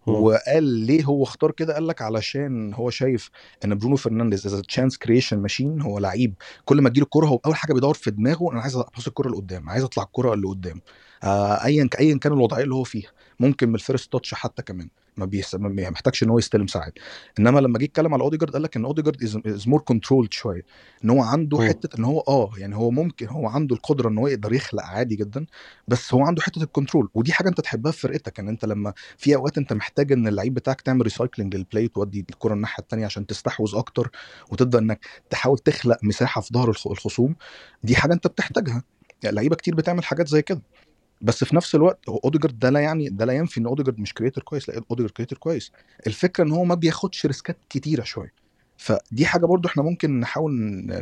وقال 0.08 0.64
ليه 0.64 1.04
هو 1.04 1.24
اختار 1.24 1.52
كده؟ 1.52 1.74
قال 1.74 1.88
لك 1.88 2.02
علشان 2.02 2.74
هو 2.74 2.90
شايف 2.90 3.30
إن 3.66 3.78
برونو 3.78 3.96
فرنانديز 3.96 4.46
is 4.48 4.62
chance 4.62 4.98
creation 4.98 5.40
machine 5.40 5.82
هو 5.82 6.00
لعيب. 6.00 6.34
كل 6.66 6.82
ما 6.82 6.90
تجيله 6.90 7.04
الكورة 7.06 7.28
هو 7.28 7.40
أول 7.46 7.56
حاجة 7.56 7.74
بيدور 7.74 7.94
في 7.94 8.12
دماغه 8.12 8.52
أنا 8.52 8.62
عايز 8.62 8.76
أباص 8.76 9.08
الكورة 9.08 9.30
لقدام 9.30 9.70
عايز 9.70 9.84
أطلع 9.84 10.04
الكورة 10.04 10.34
اللي 10.34 10.48
قدام 10.48 10.82
آه، 11.24 11.66
ايا 11.66 11.90
ايا 12.00 12.18
كان 12.18 12.34
الوضعية 12.34 12.64
اللي 12.64 12.76
هو 12.76 12.84
فيها. 12.84 13.12
ممكن 13.40 13.70
من 13.70 13.76
ال 13.76 13.82
first 13.82 14.12
touch 14.12 14.34
حتى 14.34 14.62
كمان. 14.64 14.90
ما 15.18 15.26
بيس... 15.26 15.56
ما 15.56 15.90
محتاجش 15.90 16.24
إن 16.24 16.30
هو 16.30 16.40
يستلم 16.40 16.68
ساعات. 16.68 16.94
إنما 17.40 17.60
لما 17.60 17.80
جه 17.80 17.84
يتكلم 17.84 18.14
على 18.14 18.24
اوديجارد 18.24 18.54
قال 18.54 18.62
لك 18.64 18.76
إن 18.78 18.86
اوديجارد 18.86 19.24
is 19.48 19.68
more 19.68 19.82
controlled 19.82 20.34
شوية. 20.34 20.62
إن 21.04 21.10
هو 21.10 21.22
عنده 21.24 21.58
مم. 21.58 21.68
حتة 21.68 22.00
إن 22.00 22.04
هو 22.04 22.20
آه 22.20 22.52
يعني 22.58 22.76
هو 22.76 22.92
ممكن 22.92 23.28
هو 23.28 23.48
عنده 23.48 23.76
القدرة 23.76 24.10
إن 24.10 24.18
هو 24.18 24.28
يقدر 24.28 24.54
يخلق 24.54 24.84
عادي 24.84 25.16
جدا 25.16 25.46
بس 25.88 26.14
هو 26.14 26.26
عنده 26.26 26.42
حتة 26.42 26.64
ال 26.64 26.70
control 26.70 27.10
ودي 27.14 27.34
حاجة 27.34 27.50
أنت 27.50 27.62
تحبها 27.62 27.92
في 27.92 28.00
فرقتك 28.00 28.40
إن 28.40 28.48
أنت 28.48 28.66
لما 28.66 28.94
في 29.18 29.36
أوقات 29.36 29.58
أنت 29.58 29.74
محتاج 29.74 30.12
إن 30.12 30.28
اللعيب 30.28 30.54
بتاعك 30.54 30.82
تعمل 30.82 31.02
recycling 31.02 31.56
لل 31.56 31.66
play 31.66 31.88
تودي 31.88 32.26
الكرة 32.30 32.54
الناحية 32.54 32.84
الثانية 32.84 33.06
عشان 33.06 33.26
تستحوذ 33.26 33.76
أكتر 33.76 34.12
وتبدا 34.52 34.80
إنك 34.80 35.06
تحاول 35.30 35.58
تخلق 35.58 35.98
مساحة 36.04 36.42
في 36.42 36.54
ظهر 36.54 36.70
الخ- 36.70 36.88
الخصوم 36.88 37.36
دي 37.84 37.96
حاجة 37.96 38.14
أنت 38.14 38.28
بتحتاجها. 38.28 38.84
يعني 39.24 39.36
لعيبة 39.36 39.56
كتير 39.56 39.76
بتعمل 39.76 40.04
حاجات 40.04 40.28
زي 40.28 40.42
كده. 40.42 40.62
بس 41.22 41.44
في 41.44 41.56
نفس 41.56 41.76
الوقت 41.76 42.00
اوديجارد 42.10 42.60
ده 42.60 42.70
لا 42.70 42.80
يعني 42.80 43.10
ده 43.10 43.26
لا 43.26 43.34
ينفي 43.34 43.60
إن 43.60 43.66
اوديجارد 43.66 44.00
مش 44.00 44.14
creator 44.14 44.44
كويس 44.44 44.70
لا 44.70 44.82
اوديجارد 44.92 45.12
creator 45.14 45.38
كويس. 45.38 45.72
الفكرة 46.08 46.44
إن 46.44 46.52
هو 46.52 46.64
ما 46.64 46.76
بياخدش 46.76 47.26
risk 47.26 47.51
ات 47.51 47.58
كتيرة 47.70 48.04
شوية. 48.04 48.34
فدي 48.82 49.26
حاجة 49.26 49.46
برضو 49.46 49.68
إحنا 49.68 49.84
ممكن 49.84 50.20
نحاول 50.20 50.52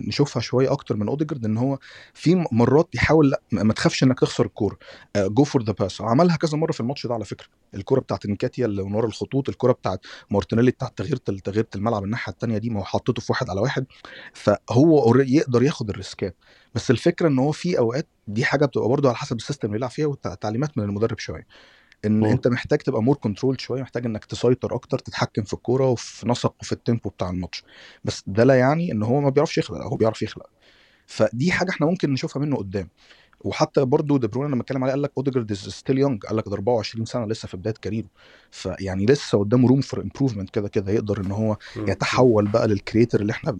نشوفها 0.08 0.42
شوية 0.42 0.72
أكتر 0.72 0.98
من 0.98 1.08
اوديجارد 1.08 1.46
إن 1.46 1.58
هو 1.58 1.80
في 2.14 2.46
مرات 2.52 2.96
يحاول 2.96 3.30
لأ 3.30 3.42
ما 3.52 3.74
تخافش 3.74 4.04
إنك 4.04 4.20
تخسر 4.20 4.46
الكورة. 4.46 4.78
go 5.18 5.44
for 5.44 5.64
the 5.64 5.74
pass 5.74 6.02
عملها 6.02 6.36
كذا 6.38 6.58
مرة 6.58 6.72
في 6.72 6.80
الماتش 6.80 7.08
ده 7.08 7.14
على 7.14 7.26
فكرة. 7.26 7.48
الكورة 7.76 8.00
بتاعت 8.00 8.26
انكاتيا 8.26 8.66
اللي 8.66 8.84
من 8.84 8.96
ورا 8.96 9.08
الخطوط 9.08 9.50
الكورة 9.50 9.72
بتاعت 9.72 10.00
مارتينيلي 10.32 10.72
بتاعت 10.72 10.98
تغيير 10.98 11.16
تغيير 11.18 11.68
الملعب 11.76 12.04
الناحية 12.04 12.34
الثانية 12.34 12.58
دي 12.58 12.70
ما 12.70 12.80
هو 12.80 12.84
حطيته 12.84 13.22
في 13.22 13.32
واحد 13.32 13.50
على 13.50 13.62
واحد. 13.62 13.86
فهو 14.34 15.16
يقدر 15.16 15.64
ياخد 15.64 15.90
ال 15.90 15.96
risk 15.96 16.23
ات. 16.23 16.36
بس 16.76 16.92
الفكرة 16.92 17.28
إن 17.28 17.40
هو 17.40 17.52
في 17.52 17.78
أوقات 17.80 18.08
دي 18.28 18.46
حاجة 18.46 18.66
بتبقى 18.66 18.90
برضو 18.90 19.08
على 19.08 19.18
حسب 19.18 19.36
ال 19.36 19.40
system 19.40 19.68
اللي 19.68 19.78
بيلعب 19.78 19.92
فيها 19.92 20.06
والتعليمات 20.08 20.78
من 20.78 20.84
المدرب 20.84 21.20
شوية. 21.20 21.48
إن 22.06 22.20
مم. 22.20 22.26
أنت 22.26 22.48
محتاج 22.48 22.80
تبقى 22.80 23.04
more 23.04 23.16
control 23.16 23.62
شوية 23.62 23.82
محتاج 23.82 24.06
إنك 24.06 24.26
تسيطر 24.26 24.76
أكتر 24.76 25.00
تتحكم 25.00 25.44
في 25.44 25.54
الكورة 25.54 25.88
وفي 25.90 26.30
نسق 26.30 26.56
وفي 26.62 26.72
ال 26.72 26.78
tempo 26.78 27.10
بتاع 27.10 27.30
الماتش. 27.30 27.64
بس 28.04 28.24
ده 28.28 28.44
لا 28.44 28.54
يعني 28.60 28.92
إن 28.92 29.04
هو 29.04 29.22
ما 29.22 29.30
بيعرفش 29.30 29.58
يخلق 29.58 29.78
هو 29.82 29.96
بيعرف 29.96 30.22
يخلق. 30.22 30.50
فدي 31.06 31.52
حاجة 31.52 31.70
إحنا 31.70 31.88
ممكن 31.88 32.14
نشوفها 32.14 32.42
منه 32.42 32.58
قدام. 32.58 32.90
وحتى 33.42 33.86
برضو 33.86 34.18
دي 34.18 34.28
بروين 34.28 34.52
لما 34.52 34.62
اتكلم 34.62 34.84
عليه 34.84 34.94
قال 34.94 35.02
لك 35.02 35.12
اوديجارد 35.18 35.52
is 35.52 35.58
still 35.58 35.98
young 35.98 36.26
قال 36.26 36.38
لك 36.38 36.48
ده 36.48 36.54
24 36.54 37.06
سنة 37.06 37.26
لسه 37.26 37.48
في 37.48 37.58
بداية 37.58 37.74
career 37.82 38.01
ه. 38.01 38.08
فيعني 38.52 39.06
لسه 39.06 39.38
قدامه 39.40 39.68
room 39.68 39.82
for 39.82 40.02
improvement 40.02 40.50
كده 40.50 40.68
كده 40.68 40.92
يقدر 40.92 41.22
إن 41.22 41.32
هو. 41.32 41.58
يتحول 41.78 42.48
بقى 42.48 42.68
لل 42.68 42.80
creator 42.80 43.22
اللي 43.22 43.32
إحنا 43.32 43.58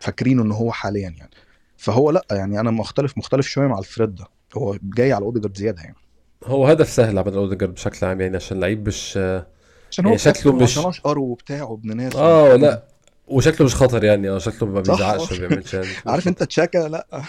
فاكرينه 0.00 0.42
إن 0.42 0.52
هو 0.52 0.72
حاليا 0.72 1.08
يعني. 1.18 1.30
فهو 1.76 2.10
لأ 2.10 2.24
يعني 2.30 2.60
أنا 2.60 2.70
مختلف 2.70 3.18
مختلف 3.18 3.46
شوية 3.46 3.66
مع 3.66 3.78
ال 3.78 3.83
thread 3.83 4.14
ده. 4.14 4.24
هو 4.56 4.78
جاي 4.82 5.12
على 5.12 5.24
اوديجارد 5.24 5.56
زيادة 5.56 5.82
يعني. 5.82 5.96
هو 6.44 6.66
هدف 6.66 6.88
سهل 6.88 7.18
عمل 7.18 7.34
اوديجارد 7.34 7.74
بشكل 7.74 8.06
عام 8.06 8.20
يعني 8.20 8.36
عشان 8.36 8.60
لعيب 8.60 8.88
مش 8.88 9.16
عشان 9.90 10.04
هو 10.04 10.10
يعني 10.10 10.18
شكله 10.18 10.52
مش- 10.52 10.78
اشقر 10.78 11.18
وبتاع 11.18 11.62
وابن 11.62 11.96
ناس. 11.96 12.16
آه 12.16 12.56
لا 12.56 12.82
وشكله 13.28 13.64
مش 13.66 13.74
خطر 13.74 14.04
يعني 14.04 14.30
آه 14.30 14.38
شكله 14.38 14.68
ما. 14.68 14.80
بيزعقش 14.80 15.32
ما 15.40 15.48
بيعملش 15.48 15.74
يعني. 15.74 15.86
عارف 16.06 16.28
انت 16.28 16.42
تشاكا؟ 16.42 16.78
لا. 16.78 17.06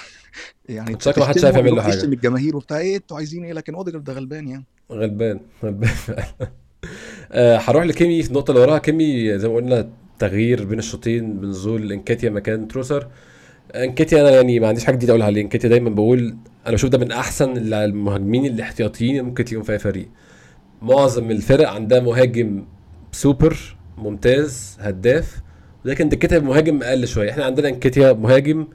يعني 0.70 0.96
تشاكا 0.96 1.22
محدش 1.22 1.36
تشتمه 1.36 1.48
عارف 1.54 1.66
يعمل 1.66 1.76
له. 1.78 1.88
يشتم 1.90 2.14
الجماهير 2.14 2.56
وبتاع. 2.56 2.78
إيه 2.78 2.96
أنتوا 2.96 3.18
عايزين 3.18 3.44
إيه؟ 3.46 3.54
لكن 3.54 3.76
اوديجارد 3.76 4.04
ده 4.04 4.14
غلبان 4.14 4.48
يعني. 4.48 4.66
غلبان 4.92 5.40
غلبان. 5.64 5.90
آه، 7.32 7.58
هروح 7.58 7.84
لكيمي 7.84 8.24
في 8.24 8.30
النقطة 8.30 8.52
اللي 8.52 8.62
وراها. 8.62 8.78
كيمي 8.78 9.40
زي 9.40 9.48
ما 9.48 9.56
قلنا 9.56 9.90
تغيير 10.20 10.64
بين 10.66 10.80
الشوطين 10.80 11.40
بنزول 11.40 11.92
إنكاتيا 11.92 12.30
مكان 12.30 12.68
تروسر. 12.68 13.08
انكاتيا 13.76 14.22
أنا 14.22 14.30
يعني 14.30 14.60
ما 14.60 14.68
عنديش 14.68 14.86
حاجة 14.86 14.96
جديدة 14.96 15.12
اقولها 15.12 15.28
عليه 15.28 15.42
انكاتيا 15.42 15.70
دايما 15.70 15.90
بقول 15.90 16.36
أنا 16.66 16.74
بشوف 16.74 16.90
ده 16.90 16.98
من 16.98 17.12
احسن 17.12 17.74
المهاجمين 17.74 18.46
الاحتياطيين 18.46 19.12
اللي 19.12 19.22
ممكن 19.22 19.46
تلاقيهم 19.46 19.64
في 19.64 19.72
أي 19.72 19.80
فريق. 19.80 20.08
معظم 20.82 21.32
الفرق 21.32 21.70
عندها 21.70 22.00
مهاجم 22.00 22.66
سوبر 23.12 23.58
ممتاز 23.98 24.78
هداف 24.80 25.42
لكن 25.86 26.10
دكتها 26.10 26.40
مهاجم 26.40 26.84
أقل 26.84 27.08
شوية. 27.08 27.32
إحنا 27.32 27.46
عندنا 27.46 27.70
انكاتيا 27.70 28.14
مهاجم 28.14 28.68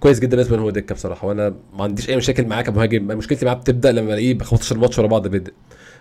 كويس 0.00 0.18
جدا 0.20 0.36
بالنسبة 0.36 0.56
ان 0.56 0.60
هو 0.60 0.70
دكة 0.70 0.94
بصراحة 0.94 1.28
وأنا 1.28 1.54
ما 1.78 1.84
عنديش 1.84 2.10
أي 2.10 2.16
مشاكل 2.16 2.46
معاه 2.46 2.62
كمهاجم. 2.62 3.06
مشكلتي 3.06 3.46
معاه 3.46 3.54
بتبدأ 3.54 3.92
لما 3.92 4.08
الاقيه 4.08 4.34
ب 4.34 4.42
15 4.42 4.78
ماتش 4.78 4.98
ورا 4.98 5.06
بعض 5.06 5.28
بيبدا 5.28 5.52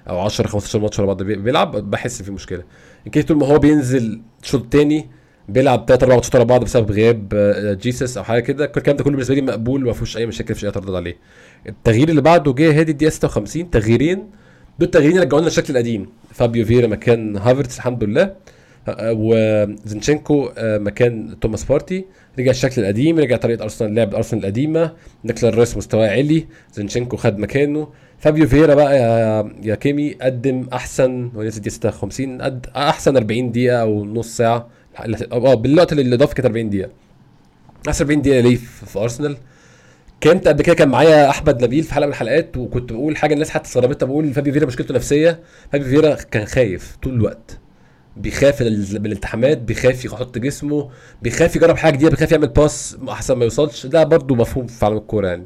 أو 0.09 0.19
10 0.19 0.47
15 0.47 0.79
ماتش 0.79 0.99
ورا 0.99 1.07
بعض 1.07 1.23
بي- 1.23 1.35
بيلعب 1.35 1.71
بحس 1.91 2.21
في 2.21 2.31
مشكلة. 2.31 2.63
انكاتيا 3.07 3.27
طول 3.27 3.37
ما 3.37 3.45
هو 3.47 3.59
بينزل 3.59 4.21
شوط 4.43 4.65
تاني 4.71 5.07
بيلعب 5.49 5.85
ثلاث 5.87 6.03
أربع 6.03 6.15
ماتشات 6.15 6.35
ورا 6.35 6.43
بعض 6.43 6.63
بسبب 6.63 6.91
غياب 6.91 7.33
آه، 7.33 7.73
جيسس 7.73 8.17
أو 8.17 8.23
حاجة 8.23 8.39
كده. 8.39 8.65
الكلام 8.65 8.97
ده 8.97 9.03
كله 9.03 9.13
بالنسبة 9.13 9.35
لي 9.35 9.41
مقبول 9.41 9.83
وما 9.83 9.93
فيهوش 9.93 10.17
أي 10.17 10.25
مشاكل 10.25 10.55
في 10.55 10.63
أي 10.63 10.67
اعتراض 10.67 10.95
عليه. 10.95 11.15
التغيير 11.69 12.09
اللي 12.09 12.21
بعده 12.21 12.53
جه 12.53 12.79
هادي 12.79 12.91
الدقيقة 12.91 13.09
56 13.11 13.69
تغييرين. 13.69 14.17
دول 14.79 14.85
التغييرين 14.85 15.19
رجعونا 15.19 15.45
للشكل 15.45 15.73
القديم. 15.73 16.09
فابيو 16.33 16.65
فيرا 16.65 16.87
مكان 16.87 17.37
هافرتس 17.37 17.77
الحمد 17.77 18.03
لله. 18.03 18.23
آه، 18.23 18.91
آه، 18.91 19.13
وزنشينكو 19.17 20.49
مكان 20.59 21.39
توماس 21.41 21.63
بارتي. 21.63 22.05
رجع 22.39 22.51
الشكل 22.51 22.81
القديم 22.81 23.19
رجع 23.19 23.37
طريقة 23.37 23.63
أرسنال 23.63 23.95
لعب 23.95 24.15
أرسنال 24.15 24.41
القديمة. 24.43 24.93
نيكلا 25.25 25.49
رايس 25.49 25.77
مستواه 25.77 26.09
عالي 26.09 26.45
زنشينكو 26.73 27.17
خد 27.17 27.37
مكانه. 27.39 27.87
فابيو 28.19 28.47
فيرا 28.47 28.73
بقى 28.75 28.95
يا, 29.63 29.75
كيمي 29.75 30.13
قدم 30.21 30.67
أحسن 30.73 31.31
ولسه 31.35 31.61
دي 31.61 31.69
56 31.69 32.41
قد 32.41 32.65
أحسن 32.75 33.17
40 33.17 33.51
دقيقة 33.51 33.77
أو 33.81 34.05
نص 34.05 34.37
ساعة 34.37 34.67
آه 35.31 35.53
بالوقت 35.53 35.93
اللي 35.93 36.15
اضاف 36.15 36.33
كانت 36.33 36.45
40 36.45 36.69
دقيقة. 36.69 36.89
احسن 37.87 38.05
40 38.05 38.21
دقيقة 38.21 38.39
ليه 38.41 38.55
في 38.85 38.99
أرسنال. 38.99 39.37
كنت 40.23 40.47
قبل 40.47 40.61
كده 40.63 40.75
كان 40.75 40.89
معايا 40.89 41.29
أحمد 41.29 41.63
نبيل 41.63 41.83
في 41.83 41.93
حلقة 41.93 42.05
من 42.05 42.11
الحلقات 42.11 42.57
وكنت 42.57 42.93
بقول 42.93 43.17
حاجة 43.17 43.33
الناس 43.33 43.49
حتى 43.49 43.67
استغربتها 43.67 44.05
بقول 44.05 44.33
فابيو 44.33 44.53
فيرا 44.53 44.65
مشكلته 44.65 44.93
نفسيه 44.95 45.39
فابيو 45.71 45.87
فيرا 45.87 46.15
كان 46.15 46.45
خايف 46.45 46.97
طول 47.03 47.13
الوقت. 47.13 47.57
بيخاف 48.17 48.61
من 48.61 48.67
ال- 48.67 48.99
من 48.99 49.05
الالتحامات 49.05 49.57
بيخاف 49.57 50.05
يحط 50.05 50.37
جسمه 50.37 50.89
بيخاف 51.21 51.55
يجرب 51.55 51.77
حاجة 51.77 51.93
جديدة 51.93 52.09
بيخاف 52.11 52.31
يعمل 52.31 52.47
pass 52.47 52.97
أحسن 53.09 53.33
ما 53.33 53.43
يوصلش. 53.43 53.85
ده 53.85 54.03
برضو 54.03 54.35
مفهوم 54.35 54.67
في 54.67 54.85
عالم 54.85 54.97
الكورة 54.97 55.27
يعني. 55.27 55.43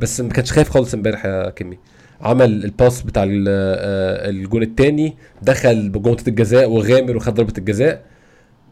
بس 0.00 0.20
ما 0.20 0.28
كانش 0.28 0.52
خايف 0.52 0.70
خالص 0.70 0.94
امبارح 0.94 1.24
يا 1.24 1.50
كيمي. 1.50 1.78
عمل 2.20 2.64
ال 2.64 2.72
pass 2.72 3.02
بتاع 3.02 3.22
ال- 3.22 3.44
آه، 3.48 4.30
الجون 4.30 4.62
الثاني 4.62 5.16
دخل 5.42 5.88
بجونة 5.88 6.16
الجزاء 6.28 6.70
وغامر 6.70 7.16
وخد 7.16 7.34
ضربة 7.34 7.52
الجزاء. 7.58 8.02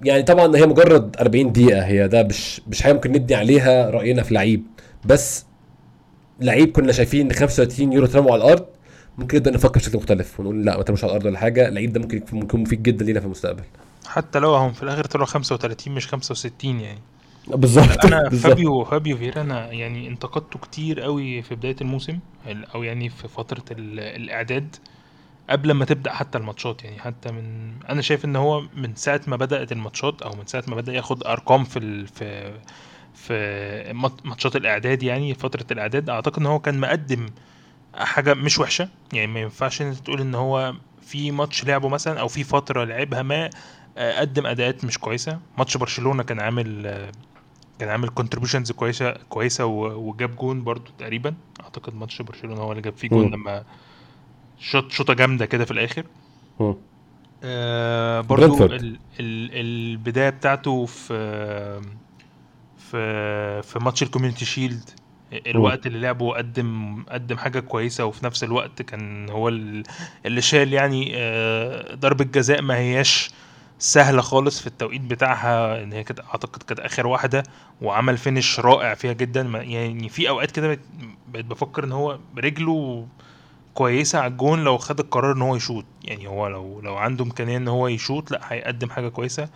يعني 0.05 0.23
طبعا 0.23 0.57
هي 0.57 0.67
مجرد 0.67 1.17
40 1.21 1.53
دقيقة 1.53 1.87
هي 1.87 2.09
ده 2.09 2.23
مش 2.23 2.61
مش 2.69 2.83
حاجة 2.83 2.93
ممكن 2.93 3.13
نبني 3.13 3.35
عليها 3.37 3.91
رأينا 3.91 4.23
في 4.23 4.35
لعيب. 4.35 4.63
بس 5.05 5.47
لعيب 6.41 6.73
كنا 6.73 6.93
شايفين 6.93 7.27
إن 7.27 7.33
35 7.33 7.93
يورو 7.93 8.07
اترموا 8.07 8.33
على 8.33 8.45
الأرض 8.45 8.67
ممكن 9.19 9.37
نبدأ 9.37 9.51
نفكر 9.51 9.81
بشكل 9.81 9.99
مختلف 9.99 10.41
ونقول 10.41 10.65
لا 10.65 10.77
ما 10.77 10.83
ترموش 10.83 11.05
على 11.05 11.11
الأرض 11.11 11.27
ولا 11.27 11.39
حاجة. 11.39 11.69
اللعيب 11.69 11.93
ده 11.93 12.01
ممكن 12.01 12.17
يكون 12.17 12.61
مفيد 12.61 12.83
جدا 12.83 13.05
لينا 13.05 13.21
في 13.21 13.27
المستقبل. 13.27 13.63
حتى 14.07 14.39
لو 14.39 14.55
هم 14.55 14.73
في 14.73 14.83
الآخر 14.83 15.05
طلعوا 15.05 15.27
35 15.27 15.95
مش 15.95 16.07
65 16.09 16.81
يعني. 16.81 16.99
بالظبط. 17.49 18.05
أنا 18.05 18.23
بالظبط. 18.29 18.53
فابيو 18.53 18.85
فابيو 18.85 19.17
فيرا 19.17 19.41
أنا 19.41 19.73
يعني 19.73 20.09
انتقدته 20.09 20.59
كتير 20.59 21.01
قوي 21.01 21.43
في 21.43 21.55
بداية 21.55 21.77
الموسم 21.81 22.19
ال- 22.49 22.65
أو 22.75 22.83
يعني 22.83 23.09
في 23.09 23.29
فترة 23.29 23.65
ال- 23.71 24.01
الإعداد. 24.01 24.77
قبل 25.53 25.73
ما 25.73 25.85
تبدأ 25.85 26.13
حتى 26.13 26.39
الماتشات 26.39 26.85
يعني 26.85 26.99
حتى 26.99 27.33
من 27.33 27.73
أنا 27.91 28.03
شايف 28.03 28.25
إن 28.25 28.37
هو 28.37 28.61
من 28.77 28.95
ساعة 28.95 29.21
ما 29.27 29.37
بدأت 29.37 29.73
الماتشات 29.73 30.23
أو 30.23 30.31
من 30.37 30.47
ساعة 30.47 30.65
ما 30.69 30.77
بدأ 30.77 30.93
ياخد 30.93 31.27
أرقام 31.27 31.65
في 31.65 31.79
ال... 31.79 32.07
في 32.07 32.53
في 33.15 33.93
مات- 33.93 34.27
ماتشات 34.27 34.57
الإعداد 34.57 35.03
يعني 35.03 35.35
فترة 35.35 35.67
الإعداد 35.71 36.11
أعتقد 36.11 36.39
إن 36.41 36.47
هو 36.47 36.59
كان 36.59 36.81
مقدم 36.81 37.27
حاجة 37.95 38.35
مش 38.35 38.59
وحشة. 38.59 38.89
يعني 39.13 39.27
ما 39.27 39.41
ينفعش 39.41 39.83
إن 39.83 39.87
أنت 39.87 39.99
تقول 39.99 40.21
إن 40.21 40.35
هو 40.35 40.75
في 41.03 41.31
ماتش 41.31 41.65
لعبه 41.65 41.89
مثلا 41.89 42.21
أو 42.21 42.29
في 42.29 42.45
فترة 42.45 42.85
لعبها 42.85 43.23
ما 43.23 43.51
آه، 43.99 44.21
قدم 44.21 44.47
أداءات 44.47 44.85
مش 44.85 44.99
كويسة. 44.99 45.39
ماتش 45.59 45.77
برشلونة 45.77 46.23
كان 46.23 46.41
عامل 46.41 46.83
كان 47.79 47.89
عامل 47.89 48.09
contributions 48.09 48.73
كويسة 48.73 49.11
كويسة 49.11 49.65
وجاب 49.67 50.37
جون 50.37 50.65
برضو 50.65 50.91
تقريبا. 50.99 51.35
أعتقد 51.65 51.95
ماتش 51.95 52.23
برشلونة 52.23 52.61
هو 52.61 52.73
اللي 52.73 52.83
جاب 52.83 52.97
فيه 52.97 53.09
جون. 53.09 53.31
لما 53.31 53.65
شوط 54.63 54.91
شوطة 54.93 55.15
جامدة 55.15 55.47
كده 55.47 55.65
في 55.65 55.71
الآخر. 55.71 56.05
آه 57.45 58.21
برضو. 58.21 58.43
ال 58.81 58.99
ال 59.21 59.51
البداية 59.61 60.31
بتاعته 60.31 60.87
في 60.87 61.15
في 62.79 63.63
في 63.63 63.79
ماتش 63.79 64.03
الكوميونتي 64.03 64.45
شيلد 64.45 64.91
الوقت 65.47 65.87
اللي 65.87 66.01
لعبه 66.01 66.35
قدم 66.35 67.03
قدم 67.09 67.37
حاجة 67.39 67.61
كويسة 67.61 68.05
وفي 68.05 68.25
نفس 68.27 68.45
الوقت 68.45 68.83
كان 68.83 69.31
هو 69.31 69.49
ال- 69.49 69.83
اللي 70.27 70.41
شال 70.41 70.73
يعني 70.73 71.13
آه، 71.17 71.95
ضربة 71.95 72.25
جزاء 72.25 72.63
ما 72.63 72.77
هياش 72.77 73.31
سهلة 73.79 74.23
خالص 74.23 74.61
في 74.61 74.67
التوقيت 74.67 75.01
بتاعها 75.01 75.83
إن 75.83 75.93
هي 75.93 76.05
كانت 76.05 76.21
أعتقد 76.21 76.63
كانت 76.63 76.81
آخر 76.81 77.07
واحدة 77.07 77.43
وعمل 77.83 78.17
finish 78.19 78.61
رائع 78.61 78.95
فيها 78.95 79.13
جدا 79.13 79.41
يعني 79.41 80.09
في 80.09 80.29
أوقات 80.29 80.51
كده 80.51 80.67
بقيت- 80.67 80.81
بقيت 81.29 81.45
بفكر 81.47 81.85
إن 81.85 81.93
هو 81.93 82.19
رجله 82.39 83.07
كويسة 83.75 84.19
على 84.19 84.31
الجون 84.33 84.65
لو 84.65 84.79
خد 84.79 85.01
القرار 85.01 85.33
إن 85.33 85.43
هو 85.43 85.57
يشوط. 85.57 85.85
يعني 86.05 86.27
هو 86.29 86.49
لو 86.49 86.81
لو 86.81 86.97
عنده 86.97 87.25
إمكانية 87.25 87.57
إن 87.57 87.69
هو 87.69 87.89
يشوط 87.89 88.31
لأ 88.31 88.41
هيقدم 88.53 88.91
حاجة 88.91 89.09
كويسة. 89.09 89.49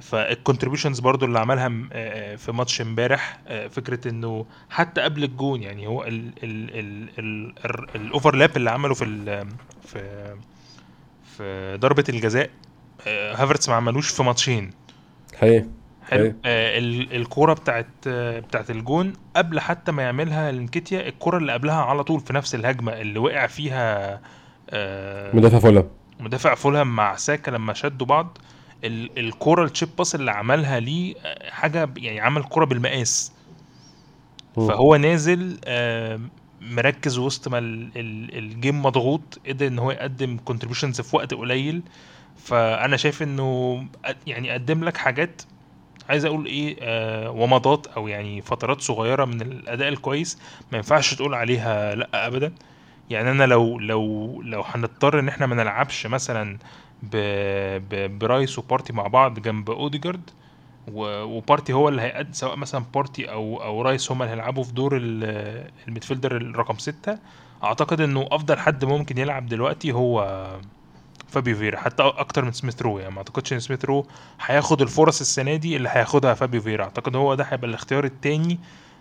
فال 0.00 0.13
contributions 0.13 1.00
برضو 1.00 1.26
اللي 1.26 1.38
عملها 1.38 1.68
م- 1.68 1.88
آه، 1.92 2.36
في 2.36 2.52
ماتش 2.52 2.80
امبارح 2.80 3.40
آه، 3.48 3.66
فكرة 3.68 4.08
إنه 4.10 4.46
حتى 4.70 5.00
قبل 5.00 5.24
الجون 5.24 5.62
يعني 5.62 5.86
هو 5.86 6.04
ال 6.04 6.32
ال 6.44 6.78
ال 6.78 7.08
ال 7.18 7.52
ال 7.64 7.96
ال 7.96 8.04
overlap 8.04 8.56
اللي 8.56 8.70
عمله 8.70 8.94
في 8.94 9.44
في 9.86 10.34
في 11.36 11.76
ضربة 11.80 12.04
الجزاء 12.08 12.50
آه، 13.06 13.32
هافرتس 13.42 13.68
ما 13.68 13.74
عملوش 13.74 14.08
في 14.10 14.22
ماتشين. 14.22 14.70
حقيقي 15.36 15.66
حلو. 16.10 16.22
أيوة. 16.22 16.34
آه 16.44 16.78
ال- 16.78 17.16
الكورة 17.16 17.52
بتاعت 17.54 17.86
آه، 18.06 18.40
بتاعت 18.40 18.70
الجون 18.70 19.12
قبل 19.36 19.60
حتى 19.60 19.92
ما 19.92 20.02
يعملها 20.02 20.52
لنكيتيا 20.52 21.08
الكورة 21.08 21.38
اللي 21.38 21.52
قبلها 21.52 21.82
على 21.82 22.04
طول 22.04 22.20
في 22.20 22.32
نفس 22.32 22.54
الهجمة 22.54 22.92
اللي 22.92 23.18
وقع 23.18 23.46
فيها 23.46 24.20
آه 24.70 25.36
مدافع 25.36 25.58
فولهام. 25.58 25.88
مدافع 26.20 26.54
فولهام 26.54 26.96
مع 26.96 27.16
ساكا 27.16 27.50
لما 27.50 27.72
شدوا 27.74 28.06
بعض. 28.06 28.38
ال- 28.84 29.18
الكورة 29.18 29.64
ال 29.64 29.69
chip 29.69 29.88
pass 29.98 30.14
اللي 30.14 30.30
عملها 30.30 30.80
ليه 30.80 31.14
آه، 31.24 31.50
حاجة 31.50 31.90
يعني 31.96 32.20
عمل 32.20 32.42
كورة 32.44 32.64
بالمقاس. 32.64 33.32
فهو 34.56 34.96
نازل 34.96 35.58
آه، 35.64 36.20
مركز 36.60 37.18
وسط 37.18 37.48
ما 37.48 37.58
ال- 37.58 37.90
ال- 37.96 38.38
ال 38.38 38.47
game 38.47 38.82
مضغوط 38.82 39.38
قدر 39.48 39.66
إن 39.66 39.78
هو 39.78 39.90
يقدم 39.90 40.36
contributions 40.44 41.00
في 41.00 41.16
وقت 41.16 41.34
قليل. 41.34 41.82
فأنا 42.36 42.96
شايف 42.96 43.22
إنه 43.22 43.84
يعني 44.26 44.50
قدم 44.50 44.84
لك 44.84 44.96
حاجات 44.96 45.42
عايز 46.08 46.24
أقول 46.24 46.46
إيه 46.46 46.76
آه 46.80 47.30
ومضات 47.30 47.86
أو 47.86 48.08
يعني 48.08 48.40
فترات 48.42 48.80
صغيرة 48.80 49.24
من 49.24 49.42
الأداء 49.42 49.88
الكويس 49.88 50.38
ما 50.72 50.76
ينفعش 50.78 51.14
تقول 51.14 51.34
عليها 51.34 51.94
لأ 51.94 52.26
ابدا. 52.26 52.52
يعني 53.10 53.30
أنا 53.30 53.44
لو 53.44 53.78
لو 53.78 54.42
لو 54.42 54.62
هنضطر 54.62 55.18
إن 55.20 55.28
إحنا 55.28 55.46
ما 55.46 55.54
نلعبش 55.54 56.06
مثلا 56.06 56.58
برايس 57.92 58.58
وبارتي 58.58 58.92
مع 58.92 59.06
بعض 59.06 59.38
جنب 59.40 59.70
أوديجارد 59.70 60.30
وبارتي 60.92 61.72
هو 61.72 61.88
اللي 61.88 62.02
هيقعد 62.02 62.34
سواء 62.34 62.56
مثلا 62.56 62.84
بارتي 62.94 63.30
أو 63.32 63.62
أو 63.62 63.82
رايس 63.82 64.12
هما 64.12 64.24
اللي 64.24 64.34
هيلعبوا 64.36 64.64
في 64.64 64.72
دور 64.72 64.96
ال- 64.96 65.70
midfielder 65.88 66.36
الرقم 66.36 66.78
ستة. 66.78 67.18
أعتقد 67.64 68.00
إنه 68.00 68.28
أفضل 68.32 68.58
حد 68.58 68.84
ممكن 68.84 69.18
يلعب 69.18 69.46
دلوقتي 69.46 69.92
هو 69.92 70.46
فابيو 71.28 71.56
فيرا 71.56 71.78
حتى 71.80 72.02
أكتر 72.02 72.44
من 72.44 72.52
سميث 72.52 72.82
رو 72.82 72.98
يعني 72.98 73.10
ما 73.12 73.18
أعتقدش 73.18 73.52
إن 73.52 73.60
سميث 73.60 73.84
رو 73.84 74.06
هياخد 74.40 74.82
الفرص 74.82 75.20
السنة 75.20 75.56
دي 75.56 75.76
اللي 75.76 75.88
هياخدها 75.92 76.34
فابيو 76.34 76.60
فيرا 76.60 76.84
اعتقد 76.84 77.16
هو 77.16 77.34
ده 77.34 77.44
هيبقى 77.44 77.68
الاختيار 77.68 78.04
التاني 78.04 78.58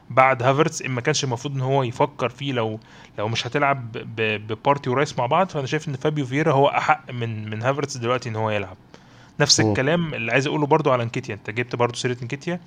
بعد 0.10 0.44
هافرتس 0.44 0.82
إن 0.82 0.92
ما 0.92 1.02
كانش 1.02 1.24
المفروض 1.24 1.54
إن 1.54 1.62
هو 1.62 1.84
يفكر 1.84 2.30
فيه 2.30 2.52
لو 2.54 2.80
لو 3.18 3.28
مش 3.28 3.48
هتلعب 3.48 3.92
ببارتي 4.48 4.90
ورايس 4.90 5.18
مع 5.18 5.26
بعض. 5.26 5.50
فأنا 5.50 5.68
شايف 5.68 5.88
إن 5.88 5.94
فابيو 5.96 6.26
فيرا 6.26 6.54
هو 6.54 6.68
أحق 6.68 7.12
من 7.12 7.50
من 7.50 7.64
هافرتس 7.64 7.98
دلوقتي 7.98 8.30
إن 8.30 8.36
هو 8.36 8.50
يلعب. 8.50 8.78
نفس 9.40 9.60
مم. 9.60 9.70
الكلام 9.70 10.14
اللي 10.14 10.32
عايز 10.32 10.48
أقوله 10.48 10.66
برضو 10.66 10.92
على 10.92 11.04
إنكيتيا. 11.04 11.34
أنت 11.36 11.50
جبت 11.50 11.76
برضو 11.76 11.96
سيرة 11.96 12.18
إنكيتيا. 12.22 12.60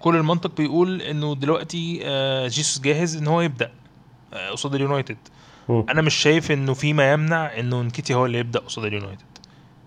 كل 0.00 0.16
المنطق 0.16 0.56
بيقول 0.56 1.02
إنه 1.02 1.34
دلوقتي 1.34 2.00
آه، 2.04 2.48
جيسوس 2.48 2.80
جاهز 2.80 3.16
إن 3.16 3.26
هو 3.26 3.40
يبدأ 3.40 3.72
آه، 4.32 4.50
قصاد 4.50 4.74
اليونايتد. 4.74 5.16
أنا 5.90 6.02
مش 6.02 6.14
شايف 6.14 6.52
إنه 6.52 6.74
في 6.74 6.92
ما 6.92 7.12
يمنع 7.12 7.58
إنه 7.58 7.80
إنكيتيا 7.80 8.16
هو 8.16 8.26
اللي 8.26 8.38
يبدأ 8.38 8.58
قصاد 8.60 8.84
اليونايتد 8.84 9.24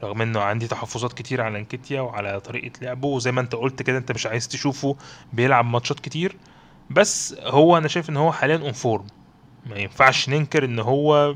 رغم 0.03 0.21
إنه 0.21 0.39
عندي 0.41 0.67
تحفظات 0.67 1.13
كتير 1.13 1.41
على 1.41 1.59
إنكيتيا 1.59 2.01
وعلى 2.01 2.39
طريقة 2.39 2.71
لعبه 2.81 3.07
وزي 3.07 3.31
ما 3.31 3.41
أنت 3.41 3.55
قلت 3.55 3.81
كده 3.81 3.97
أنت 3.97 4.11
مش 4.11 4.25
عايز 4.25 4.47
تشوفه 4.47 4.95
بيلعب 5.33 5.65
ماتشات 5.65 5.99
كتير 5.99 6.35
بس 6.89 7.35
هو 7.41 7.77
أنا 7.77 7.87
شايف 7.87 8.09
إن 8.09 8.17
هو 8.17 8.31
حاليا 8.31 8.57
on 8.57 8.71
form 8.71 9.05
ما 9.69 9.75
ينفعش 9.77 10.29
ننكر 10.29 10.65
إن 10.65 10.79
هو 10.79 11.35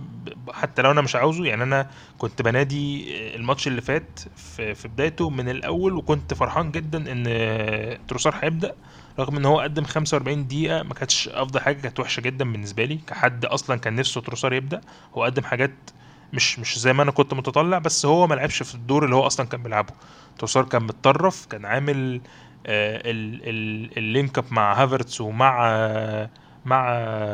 حتى 0.54 0.82
لو 0.82 0.92
أنا 0.92 1.02
مش 1.02 1.16
عاوزه 1.16 1.46
يعني 1.46 1.64
أنا 1.64 1.90
كنت 2.18 2.42
بنادي 2.42 3.06
الماتش 3.36 3.68
اللي 3.68 3.82
فات 3.82 4.20
في 4.56 4.88
بدايته 4.88 5.30
من 5.30 5.50
الأول 5.50 5.94
وكنت 5.94 6.34
فرحان 6.34 6.72
جدا 6.72 7.12
إن 7.12 8.08
تروسار 8.08 8.36
هيبدأ 8.42 8.76
رغم 9.20 9.38
إن 9.38 9.46
هو 9.46 9.60
قدم 9.60 9.84
45 9.84 10.48
دقيقة 10.48 10.84
ما 10.84 10.94
كانتش 10.94 11.30
أفضل 11.30 11.60
حاجة 11.60 11.76
كانت 11.82 12.00
وحشة 12.00 12.22
جدا 12.22 12.52
بالنسبة 12.52 12.86
لي. 12.86 12.96
كحد 13.08 13.46
أصلا 13.46 13.78
كان 13.80 13.96
نفسه 13.96 14.22
تروسار 14.22 14.54
يبدأ. 14.54 14.82
هو 15.18 15.24
قدم 15.24 15.44
حاجات 15.44 15.74
مش 16.34 16.60
مش 16.60 16.80
زي 16.80 16.94
ما 16.94 17.04
أنا 17.04 17.12
كنت 17.12 17.34
متطلع 17.34 17.78
بس 17.78 18.06
هو 18.06 18.28
ما 18.28 18.36
لعبش 18.36 18.64
في 18.64 18.76
الدور 18.76 19.06
اللي 19.06 19.16
هو 19.16 19.28
أصلا 19.28 19.46
كان 19.48 19.64
بيلعبه. 19.64 19.94
تروسار 20.38 20.64
كان 20.66 20.84
متطرف 20.84 21.46
كان 21.46 21.66
عامل 21.66 22.22
آه، 22.66 22.98
ال- 23.12 23.42
ال- 23.50 23.98
link 23.98 24.38
up 24.38 24.46
مع 24.52 24.84
هافرتس 24.84 25.22
ومع 25.22 25.68
مع 26.66 26.90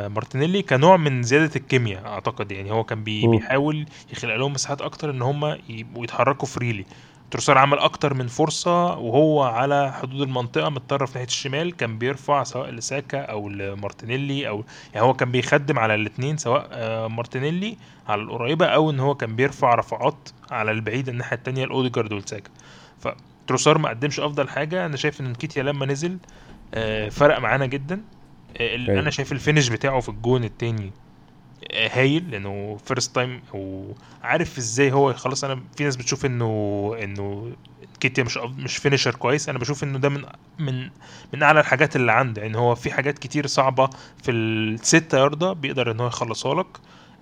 مارتينيلي 0.07 0.61
كنوع 0.61 0.97
من 0.97 1.23
زيادة 1.23 1.51
الكيمياء 1.55 2.05
أعتقد. 2.07 2.51
يعني 2.51 2.71
هو 2.71 2.84
كان 2.84 3.03
بي. 3.03 3.27
بيحاول 3.27 3.86
يخلق 4.11 4.36
لهم 4.36 4.53
مساحات 4.53 4.81
أكتر 4.81 5.09
إن 5.09 5.21
هم 5.21 5.57
يبقوا 5.69 6.03
يتحركوا 6.03 6.47
freely 6.47 6.86
تروسار 7.34 7.57
عمل 7.57 7.79
أكتر 7.79 8.13
من 8.13 8.27
فرصة 8.27 8.97
وهو 8.97 9.43
على 9.43 9.93
حدود 9.93 10.21
المنطقة 10.21 10.69
متطرف 10.69 11.09
ناحية 11.09 11.27
الشمال 11.27 11.77
كان 11.77 11.97
بيرفع 11.97 12.43
سواء 12.43 12.69
لساكا 12.69 13.21
أو 13.21 13.49
لمارتينيلي 13.49 14.47
أو 14.47 14.63
يعني 14.93 15.05
هو 15.05 15.13
كان 15.13 15.31
بيخدم 15.31 15.79
على 15.79 15.95
الاثنين 15.95 16.38
سواء 16.38 16.67
آه، 16.71 17.07
مارتينيلي 17.07 17.77
على 18.07 18.21
القريبة 18.21 18.65
أو 18.65 18.89
إن 18.89 18.99
هو 18.99 19.15
كان 19.15 19.36
بيرفع 19.36 19.75
رفعات 19.75 20.29
على 20.51 20.71
البعيده 20.71 21.11
الناحية 21.11 21.38
الثانية 21.38 21.65
لأوديجارد 21.65 22.13
والساكا 22.13 22.51
فتروسار 22.99 23.77
ما 23.77 23.89
قدمش 23.89 24.19
أفضل 24.19 24.49
حاجة. 24.49 24.86
أنا 24.86 24.97
شايف 24.97 25.21
إن 25.21 25.29
نكيتيا 25.29 25.63
لما 25.63 25.86
نزل 25.86 26.17
آه، 26.73 27.09
فرق 27.09 27.39
معانا 27.39 27.65
جدا. 27.65 28.01
آه، 28.57 28.69
أيوة. 28.69 28.99
أنا 28.99 29.09
شايف 29.09 29.31
ال 29.31 29.37
finish 29.37 29.69
بتاعه 29.69 29.99
في 29.99 30.09
الجون 30.09 30.43
التاني 30.43 30.91
هايل 31.74 32.32
لأنه 32.32 32.78
first 32.86 33.15
time 33.15 33.41
وعارف 33.53 34.57
إزاي 34.57 34.91
هو 34.91 35.09
يخلص 35.11 35.43
أنا 35.43 35.59
في 35.78 35.84
ناس 35.84 35.95
بتشوف 35.95 36.26
إنه 36.26 36.95
إن 37.03 37.51
نكيتيا 37.99 38.23
مش 38.24 38.38
مش 38.38 38.78
finisher 38.77 39.15
كويس. 39.16 39.49
أنا 39.49 39.59
بشوف 39.59 39.84
إنه 39.84 39.99
ده 39.99 40.09
من 40.09 40.24
من 40.59 40.89
من 41.34 41.43
أعلى 41.43 41.59
الحاجات 41.59 41.95
اللي 41.95 42.11
عنده. 42.11 42.41
يعني 42.41 42.57
هو 42.57 42.76
في 42.76 42.91
حاجات 42.91 43.20
كتير 43.20 43.47
صعبة 43.47 43.89
في 44.24 44.32
الستة 44.32 45.18
ياردة 45.18 45.53
بيقدر 45.53 45.91
إن 45.91 45.99
هو 45.99 46.07
يخلصها 46.07 46.55
لك. 46.55 46.68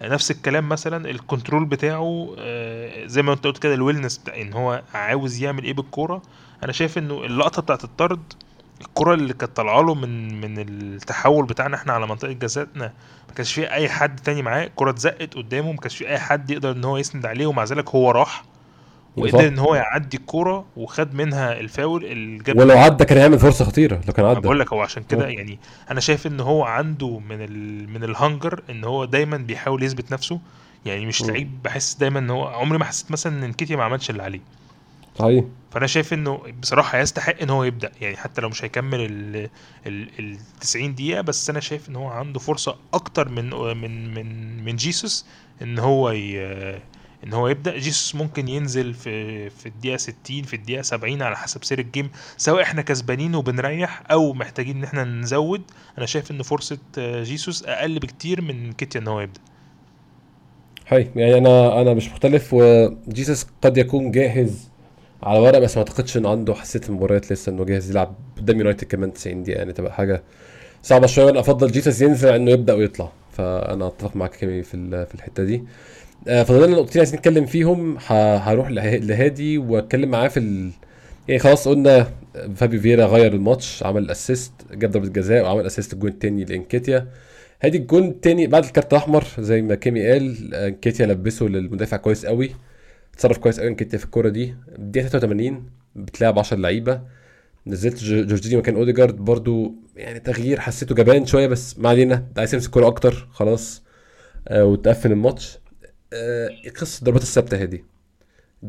نفس 0.01 0.31
الكلام 0.31 0.69
مثلا 0.69 1.09
ال 1.09 1.16
control 1.16 1.65
بتاعه 1.65 2.35
آه، 2.39 3.05
زي 3.05 3.21
ما 3.21 3.33
أنت 3.33 3.43
قلت 3.43 3.57
كده 3.57 3.73
ال 3.73 3.77
willingness 3.77 4.17
بتاع 4.17 4.41
إن 4.41 4.53
هو 4.53 4.83
عاوز 4.93 5.41
يعمل 5.41 5.63
إيه 5.63 5.73
بالكورة. 5.73 6.21
أنا 6.63 6.71
شايف 6.71 6.97
إنه 6.97 7.23
اللقطة 7.25 7.61
بتاعت 7.61 7.83
الطرد 7.83 8.33
الكرة 8.81 9.13
اللي 9.13 9.33
كانت 9.33 9.55
طالعة 9.55 9.81
له 9.81 9.95
من 9.95 10.41
من 10.41 10.59
التحول 10.59 11.45
بتاعنا 11.45 11.75
إحنا 11.75 11.93
على 11.93 12.07
منطقة 12.07 12.31
جزاتنا 12.31 12.93
ما 13.29 13.33
كانش 13.35 13.53
فيه 13.53 13.71
أي 13.73 13.89
حد 13.89 14.19
تاني 14.19 14.41
معاه 14.41 14.63
الكرة 14.63 14.89
اتزقت 14.89 15.33
قدامه 15.33 15.71
ما 15.71 15.77
كانش 15.77 15.97
فيه 15.97 16.07
أي 16.07 16.19
حد 16.19 16.51
يقدر 16.51 16.71
إن 16.71 16.83
هو 16.83 16.97
يسند 16.97 17.25
عليه 17.25 17.45
ومع 17.45 17.63
ذلك 17.63 17.89
هو 17.89 18.11
راح 18.11 18.43
وقدر. 19.17 19.47
إن 19.47 19.59
هو 19.59 19.75
يعدي 19.75 20.17
الكرة 20.17 20.65
وخد 20.77 21.13
منها 21.13 21.59
الفاول 21.59 22.05
اللي 22.05 22.43
جاب 22.43 22.57
ولو 22.57 22.77
عدى 22.77 23.05
كان 23.05 23.17
هيعمل 23.17 23.39
فرصة 23.39 23.65
خطيرة 23.65 24.01
لو 24.07 24.13
كان 24.13 24.25
عدى 24.25 24.39
بقول 24.39 24.59
لك 24.59 24.73
هو 24.73 24.81
عشان 24.81 25.03
كده 25.03 25.25
آه. 25.25 25.29
يعني 25.29 25.59
أنا 25.91 25.99
شايف 25.99 26.27
إن 26.27 26.39
هو 26.39 26.63
عنده 26.63 27.19
من 27.19 27.41
ال 27.41 27.89
من 27.89 28.03
الهنجر 28.03 28.63
إن 28.69 28.83
هو 28.83 29.05
دايما 29.05 29.37
بيحاول 29.37 29.83
يثبت 29.83 30.11
نفسه 30.11 30.39
يعني 30.85 31.05
مش. 31.05 31.21
لعيب 31.23 31.63
بحس 31.63 31.93
دايما 31.95 32.19
إن 32.19 32.29
هو 32.29 32.47
عمري 32.47 32.77
ما 32.77 32.85
حسيت 32.85 33.11
مثلا 33.11 33.45
إن 33.45 33.49
نكيتيا 33.49 33.75
ما 33.75 33.83
عملش 33.83 34.09
اللي 34.09 34.23
عليه 34.23 34.41
صحيح. 35.19 35.45
فأنا 35.71 35.87
شايف 35.87 36.13
إنه 36.13 36.41
بصراحة 36.61 36.97
يستحق 36.99 37.41
إن 37.41 37.49
هو 37.49 37.63
يبدأ. 37.63 37.91
يعني 38.01 38.17
حتى 38.17 38.41
لو 38.41 38.49
مش 38.49 38.63
هيكمل 38.65 38.99
ال 38.99 39.49
ال 39.87 40.09
ال 40.19 40.37
90 40.59 40.95
دقيقة 40.95 41.21
بس 41.21 41.49
أنا 41.49 41.59
شايف 41.59 41.89
إن 41.89 41.95
هو 41.95 42.07
عنده 42.07 42.39
فرصة 42.39 42.75
أكتر 42.93 43.29
من 43.29 43.49
من 43.77 44.13
من 44.13 44.63
من 44.65 44.75
جيسوس 44.75 45.25
إن 45.61 45.79
هو 45.79 46.09
إن 47.23 47.33
هو 47.33 47.47
يبدأ. 47.47 47.77
جيسوس 47.77 48.15
ممكن 48.15 48.47
ينزل 48.47 48.93
في 48.93 49.49
في 49.49 49.65
الدقيقة 49.65 49.97
60 49.97 50.15
في 50.43 50.55
الدقيقة 50.55 50.81
70 50.81 51.21
على 51.21 51.37
حسب 51.37 51.63
سير 51.63 51.79
الجيم 51.79 52.09
سواء 52.37 52.61
إحنا 52.61 52.81
كسبانين 52.81 53.35
وبنريح 53.35 54.03
أو 54.11 54.33
محتاجين 54.33 54.77
إن 54.77 54.83
إحنا 54.83 55.03
نزود. 55.03 55.61
أنا 55.97 56.05
شايف 56.05 56.31
ان 56.31 56.41
فرصة 56.41 56.77
جيسوس 56.99 57.63
أقل 57.63 57.99
بكتير 57.99 58.41
من 58.41 58.71
كيتيا 58.73 59.01
إن 59.01 59.07
هو 59.07 59.21
يبدأ. 59.21 59.41
حي 60.85 61.07
يعني 61.15 61.37
أنا 61.37 61.81
أنا 61.81 61.93
مش 61.93 62.09
مختلف 62.09 62.49
وجيسس 62.53 63.47
قد 63.61 63.77
يكون 63.77 64.11
جاهز 64.11 64.70
على 65.23 65.39
ورق 65.39 65.59
بس 65.59 65.77
ما 65.77 65.83
اعتقدش 65.83 66.17
إنه 66.17 66.29
عنده 66.29 66.53
حساسية 66.53 66.89
المباريات 66.89 67.31
لسه 67.31 67.49
إنه 67.51 67.65
جاهز 67.65 67.89
يلعب 67.91 68.15
قدام 68.37 68.57
يونايتد 68.57 68.83
كمان 68.87 69.13
90 69.13 69.43
دقيقة 69.43 69.57
يعني 69.57 69.73
تبقى 69.73 69.93
حاجة 69.93 70.23
صعبة 70.83 71.07
شوية. 71.07 71.29
أنا 71.29 71.39
أفضل 71.39 71.71
جيسوس 71.71 72.01
ينزل 72.01 72.29
إنه 72.33 72.51
يبدأ 72.51 72.73
ويطلع 72.73 73.11
فأنا 73.31 73.87
أتفق 73.87 74.15
معاك 74.15 74.35
كيمي 74.35 74.63
في 74.63 75.05
في 75.05 75.15
الحتة 75.15 75.43
دي. 75.43 75.63
آه، 76.27 76.43
فضلنا 76.43 76.75
نقطتين 76.75 76.99
عايزين 76.99 77.19
نتكلم 77.19 77.45
فيهم. 77.45 77.97
هروح 78.07 78.69
له- 78.69 78.95
لهادي 78.97 79.57
وأتكلم 79.57 80.09
معاه 80.09 80.27
في 80.27 80.39
ال... 80.39 80.69
يعني 81.27 81.39
خلاص 81.39 81.67
قلنا 81.67 82.07
فابيو 82.55 82.81
فيرا 82.81 83.05
غير 83.05 83.33
الماتش 83.33 83.83
عمل 83.83 84.11
assist 84.11 84.51
جاب 84.73 84.91
ضربة 84.91 85.07
جزاء 85.07 85.43
وعمل 85.43 85.65
assist 85.65 85.93
الجون 85.93 86.09
التاني 86.11 86.43
لإنكيتيا. 86.45 87.07
هادي 87.63 87.77
الجون 87.77 88.07
التاني 88.07 88.47
بعد 88.47 88.63
الكارت 88.65 88.93
الأحمر 88.93 89.23
زي 89.39 89.61
ما 89.61 89.75
كيمي 89.75 90.07
قال 90.11 90.53
آه، 90.53 90.67
إنكيتيا 90.67 91.05
لبسه 91.05 91.45
للمدافع 91.45 91.97
كويس 91.97 92.25
قوي. 92.25 92.51
اتصرف 93.13 93.37
كويس 93.37 93.59
قوي 93.59 93.69
انكيتيا 93.69 93.97
في 93.97 94.05
الكورة 94.05 94.29
دي. 94.29 94.55
الدقيقة 94.77 95.07
83 95.07 95.69
بتلعب 95.95 96.39
10 96.39 96.57
لعيبة. 96.57 97.01
نزلت 97.67 98.03
جو- 98.03 98.25
جورجينيو 98.25 98.59
مكان 98.59 98.75
أوديجارد. 98.75 99.15
برضو 99.15 99.73
يعني 99.95 100.19
تغيير 100.19 100.59
حسيته 100.59 100.95
جبان 100.95 101.25
شوية 101.25 101.47
بس 101.47 101.79
ما 101.79 101.89
علينا. 101.89 102.25
عايز 102.37 102.53
يمسك 102.53 102.67
الكوره 102.67 102.87
أكتر. 102.87 103.27
خلاص. 103.31 103.83
آه 104.47 104.65
وتقفل 104.65 105.11
الماتش. 105.11 105.57
آه 106.13 106.49
قصه 106.81 107.03
ضربات 107.05 107.21
الثابتة 107.21 107.57
هذه 107.57 107.65
دي. 107.65 107.83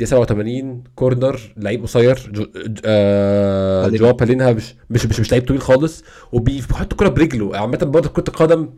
87 0.07 0.85
corner 0.95 1.41
لعيب 1.57 1.83
قصير 1.83 2.31
جو 2.33 2.47
آه. 2.85 3.89
جواو 3.89 4.17
بالينيا. 4.17 4.53
مش 4.53 4.75
مش 4.91 5.07
مش, 5.07 5.21
مش 5.21 5.31
لعيب 5.33 5.47
طويل 5.47 5.61
خالص. 5.61 6.05
وبيحط 6.33 6.91
الكورة 6.93 7.09
برجله. 7.09 7.57
عامة 7.57 7.77
برضه 7.79 8.09
كرة 8.09 8.25
القدم 8.29 8.69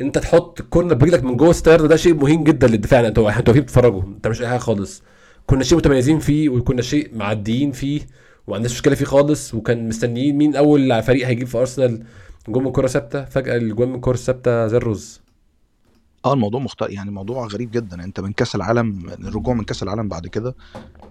انت 0.00 0.18
تحط 0.18 0.62
كورنر 0.62 0.94
برجلك 0.94 1.24
من 1.24 1.36
جوه 1.36 1.50
الستة 1.50 1.71
يارد 1.71 1.86
ده 1.86 1.96
شيء 1.96 2.14
مهم 2.14 2.44
جدا 2.44 2.66
للدفاع 2.66 3.00
أنتوا 3.00 3.08
أنتوا 3.08 3.24
واقفين 3.44 3.62
بتتفرجوا 3.62 4.02
انت 4.02 4.28
مش 4.28 4.42
أي 4.42 4.48
حاجة 4.48 4.58
خالص. 4.58 5.02
كنا 5.46 5.64
شيء 5.64 5.78
متميزين 5.78 6.18
فيه 6.18 6.48
وكنا 6.48 6.82
شيء 6.82 7.10
معديين 7.14 7.72
فيه 7.72 8.00
وما 8.46 8.56
عندناش 8.56 8.72
مشكلة 8.72 8.94
فيه 8.94 9.04
خالص 9.04 9.54
وكان 9.54 9.88
مستنيين 9.88 10.36
مين 10.36 10.56
أول 10.56 11.02
فريق 11.02 11.26
هيجيب 11.26 11.46
في 11.46 11.58
أرسنال 11.58 12.02
جون 12.48 12.64
من 12.64 12.72
كرة 12.72 12.86
ثابتة 12.86 13.24
فجأة 13.24 13.56
الجون 13.56 13.88
من 13.92 14.00
كرة 14.00 14.16
ثابتة 14.16 14.66
زي 14.66 14.76
الرز. 14.76 15.20
آه 16.26 16.32
الموضوع 16.32 16.60
مختلف. 16.60 16.90
يعني 16.90 17.10
موضوع 17.10 17.46
غريب 17.46 17.70
جدا. 17.70 18.04
أنت 18.04 18.20
من 18.20 18.32
كأس 18.32 18.54
العالم 18.54 19.08
الرجوع 19.10 19.54
من 19.54 19.64
كأس 19.64 19.82
العالم 19.82 20.08
بعد 20.08 20.26
كده 20.26 20.54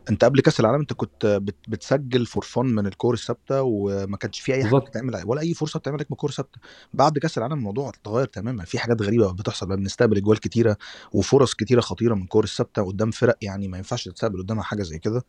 أنت 0.10 0.24
قبل 0.26 0.42
كأس 0.42 0.60
العالم 0.60 0.80
أنت 0.80 0.94
كنت 0.94 1.26
بت 1.26 1.56
بتسجل 1.68 2.26
for 2.26 2.44
fun 2.44 2.66
من 2.66 2.88
الكور 2.88 3.14
الثابتة 3.14 3.62
وما 3.62 4.18
كانش 4.18 4.40
في 4.40 4.54
أي 4.54 4.64
حاجة. 4.66 4.76
بتتعمل 4.76 5.22
ولا 5.26 5.42
أي 5.42 5.54
فرصة 5.54 5.80
بتعمل 5.80 5.98
لك 6.00 6.06
من 6.10 6.14
الكور 6.14 6.30
الثابتة. 6.30 6.60
بعد 6.94 7.18
كأس 7.18 7.38
العالم 7.38 7.54
الموضوع 7.54 7.90
اتغير 7.90 8.26
تماما. 8.28 8.64
في 8.66 8.80
حاجات 8.80 9.02
غريبة 9.02 9.32
بتحصل. 9.32 9.68
بقى 9.68 9.78
بنستقبل 9.78 10.18
أجوان 10.18 10.40
كتيرة 10.40 10.78
وفرص 11.14 11.54
كتيرة 11.54 11.82
خطيرة 11.82 12.14
من 12.16 12.22
الكور 12.22 12.44
الثابتة 12.44 12.82
قدام 12.82 13.12
فرق 13.12 13.38
يعني 13.42 13.68
ما 13.68 13.78
ينفعش 13.78 14.08
تستقبل 14.10 14.42
قدامها 14.42 14.64
حاجة 14.64 14.84
زي 14.84 15.00
كده. 15.00 15.24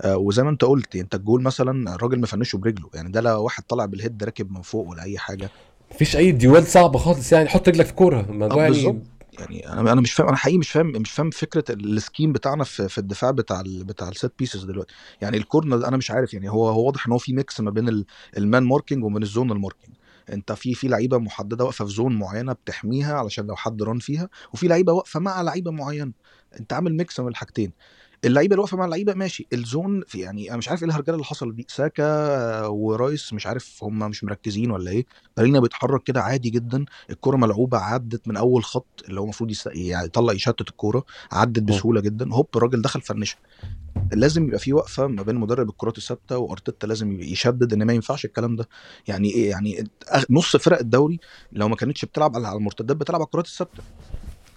آه 0.00 0.16
وزي 0.16 0.42
ما 0.42 0.50
أنت 0.50 0.64
قلت 0.64 0.96
أنت 0.96 1.14
الجول 1.14 1.42
مثلا 1.42 1.94
الراجل 1.94 2.20
مفنشه 2.20 2.56
برجله. 2.58 2.88
يعني 2.94 3.10
ده 3.10 3.20
لا 3.20 3.36
واحد 3.36 3.62
طالع 3.62 3.84
بال 3.86 3.99
head 3.99 4.24
راكب 4.24 4.50
من 4.52 4.62
فوق 4.62 4.88
ولا 4.88 5.02
أي 5.02 5.18
حاجة. 5.18 5.50
مفيش 5.94 6.16
أي 6.16 6.32
duel 6.32 6.66
صعبه 6.66 6.98
خالص 6.98 7.32
يعني. 7.32 7.48
حط 7.48 7.68
رجلك 7.68 7.86
في 7.86 7.92
كورة. 7.92 8.20
الموضوع 8.20 8.56
آه، 8.58 8.60
يعني 8.62 8.74
بالظبط. 8.74 9.02
يعني 9.32 9.68
أنا 9.72 9.92
أنا 9.92 10.00
مش 10.00 10.12
فاهم 10.12 10.28
أنا 10.28 10.36
حقيقي 10.36 10.58
مش 10.58 10.70
فاهم 10.70 10.86
مش 10.86 11.10
فاهم 11.10 11.30
فكرة 11.30 11.64
ال 11.74 11.82
scheme 11.82 12.32
بتاعنا 12.32 12.64
في, 12.64 12.88
في 12.88 12.98
الدفاع 12.98 13.30
بتاع 13.30 13.60
ال 13.60 13.84
بتاع 13.84 14.08
ال 14.08 14.14
set 14.14 14.32
pieces 14.38 14.64
دلوقتي. 14.64 14.94
يعني 15.20 15.36
ال 15.36 15.43
corner 15.43 15.88
أنا 15.88 15.96
مش 15.96 16.10
عارف 16.10 16.34
يعني 16.34 16.50
هو 16.50 16.68
هو 16.68 16.86
واضح 16.86 17.06
إن 17.06 17.12
هو 17.12 17.18
في 17.18 17.32
mix 17.32 17.60
ما 17.60 17.70
بين 17.70 17.88
ال- 17.88 18.04
man 18.36 18.62
marking 18.62 19.04
ومن 19.04 19.22
ال 19.22 19.28
zone 19.28 19.50
ال 19.52 19.57
marking. 19.57 19.94
أنت 20.32 20.52
في 20.52 20.74
في 20.74 20.88
لعيبة 20.88 21.18
محددة 21.18 21.64
واقفة 21.64 21.84
في 21.84 21.90
zone 21.92 22.18
معينة 22.18 22.52
بتحميها 22.52 23.14
علشان 23.14 23.46
لو 23.46 23.56
حد 23.56 23.82
run 23.82 23.98
فيها 23.98 24.28
وفي 24.52 24.68
لعيبة 24.68 24.92
واقفة 24.92 25.20
مع 25.20 25.42
لعيبة 25.42 25.70
معينة. 25.70 26.12
أنت 26.60 26.72
عامل 26.72 26.94
mix 26.96 27.20
من 27.20 27.28
الحاجتين. 27.28 27.72
اللعيبة 28.24 28.52
اللي 28.54 28.60
واقفة 28.60 28.76
مع 28.76 28.84
اللعيبة 28.84 29.14
ماشي. 29.14 29.46
ال 29.52 29.62
zone 29.62 30.04
في 30.06 30.18
يعني 30.20 30.48
أنا 30.48 30.56
مش 30.56 30.68
عارف 30.68 30.82
إيه 30.82 30.88
الهرجلة 30.88 31.14
اللي 31.14 31.24
حصلت 31.24 31.54
دي. 31.54 31.66
ساكا 31.68 32.66
ورايس 32.66 33.32
مش 33.32 33.46
عارف 33.46 33.84
هم 33.84 33.98
مش 33.98 34.24
مركزين 34.24 34.70
ولا 34.70 34.90
إيه. 34.90 35.06
بالينيا 35.36 35.60
بيتحرك 35.60 36.02
كده 36.02 36.22
عادي 36.22 36.50
جدا. 36.50 36.84
الكرة 37.10 37.36
ملعوبة 37.36 37.78
عدت 37.78 38.28
من 38.28 38.36
أول 38.36 38.64
خط 38.64 39.02
اللي 39.08 39.20
هو 39.20 39.24
المفروض 39.24 39.50
يس- 39.50 39.66
يعني 39.72 40.06
يطلع 40.06 40.32
يشتت 40.32 40.60
الكوره 40.68 41.04
عدت 41.32 41.62
بسهولة 41.62 42.00
جدا. 42.00 42.32
هوب 42.34 42.48
الراجل 42.56 42.82
دخل 42.82 43.00
فنشها 43.00 43.38
لازم 44.12 44.44
يبقى 44.46 44.58
في 44.58 44.72
وقفة 44.72 45.06
ما 45.06 45.22
بين 45.22 45.34
مدرب 45.36 45.68
الكرات 45.68 45.98
الثابتة 45.98 46.38
وأرتيتا 46.38 46.86
لازم 46.86 47.20
يشدد 47.20 47.72
إن 47.72 47.82
ما 47.86 47.92
ينفعش 47.92 48.24
الكلام 48.24 48.56
ده. 48.56 48.68
يعني 49.08 49.30
إيه؟ 49.30 49.50
يعني 49.50 49.84
نص 50.30 50.56
فرق 50.56 50.78
الدوري 50.78 51.18
لو 51.52 51.68
ما 51.68 51.76
كانتش 51.76 52.04
بتلعب 52.04 52.36
على 52.36 52.52
المرتدات 52.56 52.96
بتلعب 52.96 53.20
على 53.20 53.26
الكرات 53.26 53.46
الثابتة. 53.46 53.82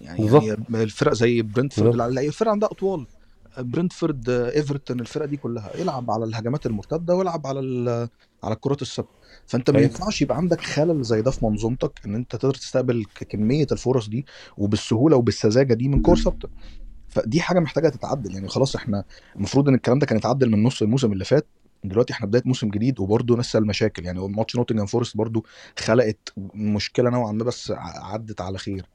يعني. 0.00 0.26
يعني 0.46 0.82
الفرق 0.82 1.12
زي 1.14 1.42
برنتفورد 1.42 2.00
الفرق 2.18 2.50
عندها 2.50 2.68
أطوال. 2.72 3.06
برنتفورد 3.58 4.28
إيفرتون 4.30 5.00
الفرق 5.00 5.24
دي 5.24 5.36
كلها. 5.36 5.76
يلعب 5.76 6.10
على 6.10 6.24
الهجمات 6.24 6.66
المرتدة 6.66 7.14
ويلعب 7.16 7.46
على 7.46 8.08
على 8.42 8.54
الكرات 8.54 8.82
الثابته 8.82 9.12
فأنت 9.46 9.70
ما 9.70 9.78
أيوة. 9.78 9.90
ينفعش 9.90 10.22
يبقى 10.22 10.36
عندك 10.36 10.60
خلل 10.60 11.02
زي 11.02 11.22
ده 11.22 11.30
في 11.30 11.44
منظومتك 11.44 12.00
إن 12.06 12.14
أنت 12.14 12.36
تقدر 12.36 12.54
تستقبل 12.54 13.04
كمية 13.28 13.66
الفرص 13.72 14.08
دي 14.08 14.26
وبالسهولة 14.56 15.16
وبالسذاجة 15.16 15.74
دي 15.74 15.88
من 15.88 16.02
كور 16.02 16.16
ثابتة. 16.16 16.48
فدي 17.08 17.40
حاجة 17.40 17.60
محتاجة 17.60 17.88
تتعدل. 17.88 18.34
يعني 18.34 18.48
خلاص 18.48 18.76
إحنا 18.76 19.04
المفروض 19.36 19.68
إن 19.68 19.74
الكلام 19.74 19.98
ده 19.98 20.06
كان 20.06 20.18
يتعدل 20.18 20.50
من 20.50 20.62
نص 20.62 20.82
الموسم 20.82 21.12
اللي 21.12 21.24
فات. 21.24 21.46
دلوقتي 21.84 22.12
إحنا 22.12 22.26
بداية 22.26 22.42
موسم 22.46 22.68
جديد 22.68 23.00
وبرضه 23.00 23.36
لسه 23.38 23.58
المشاكل 23.58 24.04
يعني 24.04 24.28
ماتش 24.28 24.56
نوتنجهام 24.56 24.86
فورست 24.86 25.16
برضه 25.16 25.42
خلقت 25.78 26.32
مشكلة 26.54 27.10
نوعا 27.10 27.32
ما 27.32 27.44
بس 27.44 27.72
عدت 27.76 28.40
على 28.40 28.58
خير. 28.58 28.86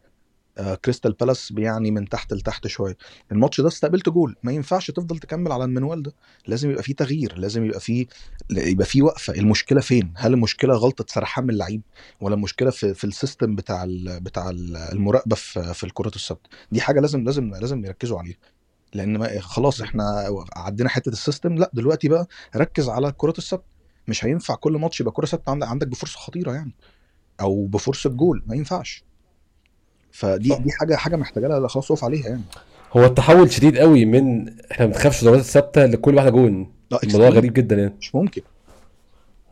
كريستال 0.86 1.12
بالاس 1.14 1.52
يعني 1.51 1.91
من 1.91 2.10
تحت 2.10 2.34
لتحت 2.34 2.68
شوية. 2.68 2.97
الماتش 3.32 3.62
ده 3.62 3.68
استقبلت 3.68 4.10
جول. 4.10 4.36
ما 4.43 4.52
ينفعش 4.52 4.91
تفضل 4.91 5.18
تكمل 5.20 5.52
على 5.52 5.64
المنوال 5.64 6.04
ده. 6.04 6.14
لازم 6.47 6.72
يبقى 6.72 6.84
فيه 6.84 6.95
تغيير 6.95 7.38
لازم 7.38 7.66
يبقى 7.66 7.80
فيه 7.80 8.06
يبقى 8.52 8.86
فيه 8.86 9.02
وقفة. 9.02 9.34
المشكلة 9.34 9.82
فين؟ 9.82 10.14
هل 10.18 10.34
المشكلة 10.34 10.74
غلطة 10.74 11.06
سرحان 11.08 11.43
من 11.43 11.49
اللعيب 11.49 11.82
ولا 12.22 12.36
المشكلة 12.36 12.70
في 12.70 12.93
في 12.93 13.04
ال 13.03 13.11
system 13.11 13.55
بتاع 13.56 13.84
ال 13.84 14.20
بتاع 14.20 14.49
ال- 14.49 14.78
المراقبة 14.78 15.36
في 15.36 15.74
في 15.74 15.84
الكرات 15.84 16.16
الثابتة؟ 16.16 16.49
دي 16.72 16.82
حاجة 16.82 16.99
لازم 16.99 17.24
لازم 17.24 17.52
لازم 17.56 17.86
يركزوا 17.86 18.20
عليها. 18.20 18.38
لأن 18.93 19.18
ما 19.18 19.39
خلاص 19.39 19.82
إحنا 19.82 20.28
عدينا 20.56 20.89
حتة 20.89 21.10
ال 21.09 21.15
system. 21.15 21.55
لأ 21.56 21.72
دلوقتي 21.74 22.08
بقى 22.08 22.28
ركز 22.56 22.89
على 22.89 23.08
الكرات 23.08 23.38
الثابتة. 23.38 23.66
مش 24.08 24.26
هينفع 24.26 24.56
كل 24.56 24.72
ماتش 24.74 24.99
يبقى 25.02 25.12
كرة 25.14 25.26
ثابتة. 25.26 25.66
عندك 25.66 25.88
بفرصة 25.88 26.20
خطيرة 26.20 26.52
يعني. 26.54 26.76
أو 27.41 27.66
بفرصة 27.66 28.10
جول. 28.10 28.43
ما 28.45 28.56
ينفعش. 28.56 29.04
فدي 30.12 30.49
صح. 30.49 30.57
دي 30.57 30.72
حاجة 30.72 30.95
حاجة 30.95 31.16
محتاجة 31.16 31.47
لها 31.47 31.68
خلاص 31.68 31.91
اقف 31.91 32.03
عليها 32.03 32.28
يعني. 32.30 32.41
هو 32.93 33.05
التحول 33.05 33.51
شديد 33.51 33.78
قوي 33.78 34.05
من 34.05 34.47
إحنا 34.72 34.86
ما 34.86 34.91
بنخافش 34.91 35.24
ضربات 35.24 35.39
الثابتة 35.39 35.86
لكل 35.86 36.16
واحدة 36.16 36.30
جون. 36.30 36.72
الموضوع. 37.03 37.30
غريب 37.30 37.53
جدا 37.53 37.76
يعني. 37.76 37.93
مش 37.99 38.16
ممكن. 38.16 38.41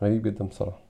غريب 0.02 0.22
جدا 0.22 0.44
بصراحة. 0.44 0.80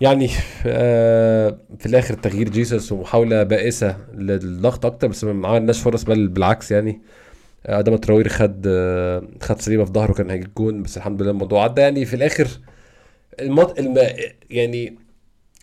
يعني 0.00 0.30
آه 0.66 1.58
في 1.78 1.86
الآخر 1.86 2.14
تغيير 2.14 2.48
جيسوس 2.48 2.92
ومحاولة 2.92 3.42
بائسة 3.42 3.96
للضغط 4.14 4.86
أكتر 4.86 5.06
بس 5.08 5.24
ما 5.24 5.48
عملناش 5.48 5.80
فرص 5.80 6.02
بل 6.02 6.28
بالعكس 6.28 6.70
يعني. 6.70 7.00
آه، 7.66 7.78
أداما 7.78 7.96
تراوري 7.96 8.28
خد 8.28 8.64
آه 8.66 9.22
خد 9.42 9.60
ساليبا 9.60 9.84
في 9.84 9.92
ظهره 9.92 10.12
كان 10.12 10.30
هيجيب 10.30 10.54
جون 10.56 10.82
بس 10.82 10.96
الحمد 10.96 11.22
لله 11.22 11.30
الموضوع 11.30 11.64
عدى 11.64 11.80
يعني. 11.80 12.04
في 12.04 12.16
الآخر 12.16 12.48
المط... 13.40 13.78
الم... 13.78 13.98
يعني 14.50 14.96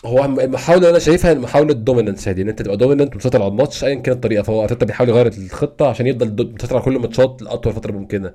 هو 0.05 0.25
المحاوله 0.25 0.77
اللي 0.77 0.89
أنا 0.89 0.99
شايفها 0.99 1.33
محاولة 1.33 1.73
dominance 1.73 2.27
هذه 2.27 2.41
إن 2.41 2.49
أنت 2.49 2.61
تبقى 2.61 2.77
dominant 2.77 3.13
ومسيطر 3.15 3.41
على 3.41 3.51
الماتش 3.51 3.83
ايا 3.83 3.95
كانت 3.95 4.07
الطريقة 4.17 4.43
فهو 4.43 4.63
أرتيتا 4.63 4.85
بيحاول 4.85 5.09
يغير 5.09 5.27
الخطة 5.27 5.89
عشان 5.89 6.07
يفضل 6.07 6.53
مسيطر 6.55 6.75
على 6.75 6.85
كل 6.85 6.95
الماتشات 6.95 7.41
لأطول 7.41 7.73
فترة 7.73 7.91
ممكنة. 7.91 8.33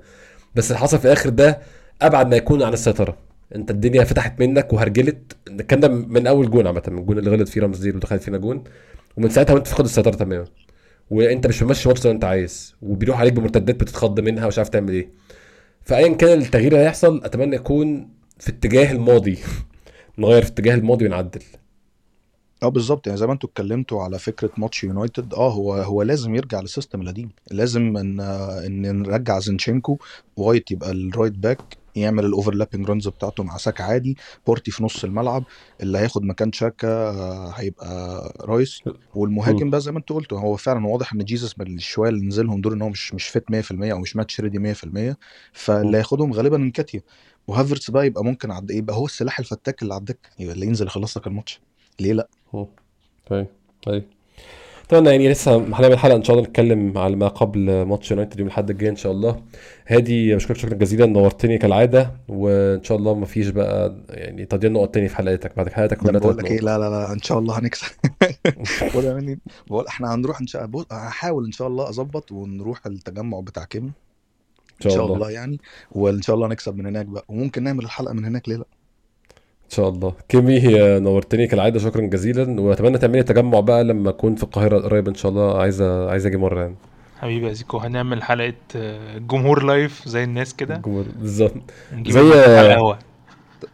بس 0.55 0.71
اللي 0.71 0.79
حصل 0.79 0.99
في 0.99 1.05
الآخر 1.05 1.29
ده 1.29 1.59
أبعد 2.01 2.29
ما 2.29 2.35
يكون 2.35 2.63
عن 2.63 2.73
السيطرة. 2.73 3.17
أنت 3.55 3.71
الدنيا 3.71 4.03
فتحت 4.03 4.39
منك 4.39 4.73
وهرجلت. 4.73 5.35
الكلام 5.47 5.81
ده 5.81 5.87
من 5.87 6.27
أول 6.27 6.49
جون 6.49 6.67
عامة 6.67 6.83
من 6.87 6.97
الجون 6.97 7.17
اللي 7.19 7.29
غلط 7.31 7.47
فيه 7.47 7.61
رامزديل 7.61 7.95
ودخل 7.95 8.19
فينا 8.19 8.37
جون. 8.37 8.63
ومن 9.17 9.29
ساعتها 9.29 9.53
وأنت 9.53 9.67
فاقد 9.67 9.85
السيطرة 9.85 10.15
تماما. 10.15 10.45
وأنت 11.09 11.47
مش 11.47 11.63
ماشي 11.63 11.87
ماتش 11.87 12.01
زي 12.01 12.09
ما 12.09 12.15
أنت 12.15 12.23
عايز. 12.25 12.75
وبيروح 12.81 13.19
عليك 13.19 13.33
بمرتدات 13.33 13.75
بتتخض 13.75 14.19
منها 14.19 14.45
ومش 14.45 14.57
عارف 14.57 14.69
تعمل 14.69 14.93
إيه. 14.93 15.09
فايا 15.83 16.13
كان 16.13 16.41
التغيير 16.41 16.71
اللي 16.71 16.83
هيحصل 16.83 17.23
أتمنى 17.23 17.55
يكون 17.55 18.09
في 18.39 18.49
اتجاه 18.49 18.91
الماضي. 18.91 19.37
نغير 20.17 20.41
في 20.41 20.47
اتجاه 20.51 20.75
الماضي 20.75 21.05
ونعدل. 21.05 21.41
آه 22.63 22.69
بالظبط. 22.69 23.07
يعني 23.07 23.19
زي 23.19 23.27
ما 23.27 23.33
أنتوا 23.33 23.49
اتكلمتوا 23.49 24.03
على 24.03 24.19
فكرة 24.19 24.49
ماتش 24.57 24.83
يونايتد 24.83 25.33
آه 25.33 25.51
هو 25.51 25.73
هو 25.73 26.01
لازم 26.01 26.35
يرجع 26.35 26.59
لل 26.61 26.71
system 26.71 27.01
القديم. 27.01 27.29
لازم 27.51 27.97
ان 27.97 28.19
ان 28.65 29.01
نرجع 29.01 29.39
زينشينكو 29.39 29.97
وايت 30.37 30.71
يبقى 30.71 30.91
ال 30.91 30.98
right 30.98 31.33
back 31.33 31.77
يعمل 31.95 32.25
ال 32.25 32.30
overlapping 32.30 32.89
runs 32.89 33.07
بتاعته 33.07 33.43
مع 33.43 33.57
ساكا 33.57 33.83
عادي. 33.83 34.17
بارتي 34.47 34.71
في 34.71 34.83
نص 34.83 35.03
الملعب 35.03 35.43
اللي 35.81 35.97
هياخد 35.97 36.23
مكان 36.23 36.51
شاكا 36.51 36.87
هيبقى 37.55 38.21
رايس. 38.41 38.81
والمهاجم 39.15 39.69
بقى 39.69 39.81
زي 39.81 39.91
ما 39.91 39.99
أنتوا 39.99 40.15
قلتوا 40.15 40.39
هو 40.39 40.55
فعلا 40.55 40.87
واضح 40.87 41.13
إن 41.13 41.19
جيسس 41.19 41.59
من 41.59 41.75
الشوية 41.75 42.09
اللي 42.09 42.25
نزلهم 42.25 42.61
دول 42.61 42.73
إن 42.73 42.81
هو 42.81 42.89
مش 42.89 43.13
مش 43.13 43.27
fit 43.27 43.51
100% 43.51 43.91
أو 43.93 43.99
مش 43.99 44.15
match 44.15 44.39
ready 44.41 44.59
100% 44.59 45.17
فاللي 45.53 45.97
هياخدهم 45.97 46.33
غالبا 46.33 46.57
إنكيتيا. 46.57 47.01
وهافرتس 47.47 47.91
بقى 47.91 48.05
يبقى 48.07 48.23
ممكن 48.23 48.51
عد 48.51 48.71
يبقى 48.71 48.95
هو 48.95 49.05
السلاح 49.05 49.39
الفتاك 49.39 49.81
اللي 49.81 49.93
على 49.93 49.99
الدكه 50.01 50.29
يبقى 50.39 50.55
اللي 50.55 50.65
ينزل 50.65 50.85
يخلص 50.85 51.17
لك 51.17 51.27
الماتش. 51.27 51.61
ليه 51.99 52.13
لأ. 52.13 52.27
طيب. 53.29 53.47
طيب. 53.83 54.03
أتمنى 54.85 55.09
يعني 55.09 55.29
لسه 55.29 55.55
هنعمل 55.57 55.97
حلقة 55.99 56.15
إن 56.15 56.23
شاء 56.23 56.35
الله 56.35 56.47
نتكلم 56.49 56.97
على 56.97 57.15
ما 57.15 57.27
قبل 57.27 57.81
ماتش 57.83 58.11
يونايتد 58.11 58.39
يوم 58.39 58.47
الأحد 58.47 58.69
الجاي 58.69 58.89
إن 58.89 58.95
شاء 58.95 59.11
الله. 59.11 59.41
هادي 59.87 60.35
بشكرك 60.35 60.57
شكرا 60.57 60.73
جزيلا 60.75 61.05
نورتني 61.05 61.57
كالعادة 61.57 62.11
وإن 62.27 62.83
شاء 62.83 62.97
الله 62.97 63.13
ما 63.15 63.25
فيش 63.25 63.47
بقى 63.47 63.95
يعني 64.09 64.45
تضييع 64.45 64.71
نقط 64.73 64.93
تاني 64.93 65.07
في 65.09 65.15
حلقاتك 65.15 65.57
بعد 65.57 65.69
حلقاتك 65.69 65.97
ده 65.97 66.09
كلها 66.09 66.19
بقول 66.19 66.37
لك 66.37 66.51
إيه 66.51 66.59
لا 66.59 66.77
لا 66.77 66.89
لا 66.89 67.13
إن 67.13 67.21
شاء 67.21 67.39
الله 67.39 67.59
هنكسب. 67.59 67.87
بقول 69.67 69.87
إحنا 69.87 70.13
هنروح 70.15 70.41
إن 70.41 70.47
شاء 70.47 70.65
الله 70.65 70.85
هحاول 70.91 71.45
إن 71.45 71.51
شاء 71.51 71.67
الله 71.67 71.89
أظبط 71.89 72.31
ونروح 72.31 72.85
التجمع 72.85 73.39
بتاع 73.39 73.63
كيم. 73.63 73.91
إن 74.77 74.83
شاء 74.83 74.93
شاء 74.93 75.05
الله. 75.05 75.15
الله 75.15 75.31
يعني. 75.31 75.59
وإن 75.91 76.21
شاء 76.21 76.35
الله 76.35 76.47
نكسب 76.47 76.77
من 76.77 76.85
هناك 76.85 77.05
بقى. 77.05 77.25
وممكن 77.29 77.63
نعمل 77.63 77.83
الحلقة 77.83 78.13
من 78.13 78.25
هناك 78.25 78.49
ليه 78.49 78.55
لأ؟ 78.55 78.65
إن 79.65 79.69
شاء 79.69 79.89
الله. 79.89 80.13
كيمي 80.29 80.59
نورتني 80.99 81.47
كالعادة. 81.47 81.79
شكرا 81.79 82.01
جزيلا. 82.01 82.61
وأتمنى 82.61 82.97
تعملي 82.97 83.23
تجمع 83.23 83.59
بقى 83.59 83.83
لما 83.83 84.09
أكون 84.09 84.35
في 84.35 84.43
القاهرة 84.43 84.79
قريب 84.79 85.07
إن 85.07 85.15
شاء 85.15 85.31
الله. 85.31 85.61
عايز 85.61 85.81
عايز 85.81 86.25
أجي 86.25 86.37
مرة 86.37 86.61
يعني. 86.61 86.75
حبيبي 87.21 87.47
يا 87.47 87.53
زيكو 87.53 87.77
هنعمل 87.77 88.23
حلقة 88.23 88.53
آه، 88.75 89.17
جمهور 89.17 89.63
live 89.63 90.07
زي 90.07 90.23
الناس 90.23 90.55
كده. 90.55 90.77
بالظبط. 91.19 91.53
زي 92.07 92.21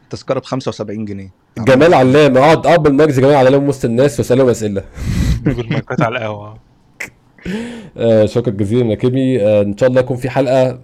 تذكرة 0.09 0.39
ب 0.39 0.43
75 0.43 1.05
جنيه. 1.05 1.29
جمال 1.57 1.93
علام 1.93 2.37
أقعد 2.37 2.67
اقبل 2.67 2.93
مجلس 2.93 3.19
جمال 3.19 3.35
علام 3.35 3.69
وسط 3.69 3.85
الناس 3.85 4.19
وأسألهم 4.19 4.49
أسئلة. 4.49 4.83
نجيب 5.45 5.65
المايكات 5.65 6.01
على 6.01 6.17
القهوة. 6.17 6.57
آه 7.97 8.25
شكرا 8.25 8.53
جزيلا 8.53 8.89
يا 8.89 8.95
كيمي. 8.95 9.41
آه 9.41 9.61
إن 9.61 9.77
شاء 9.77 9.89
الله 9.89 9.99
يكون 10.01 10.17
في 10.17 10.29
حلقة 10.29 10.79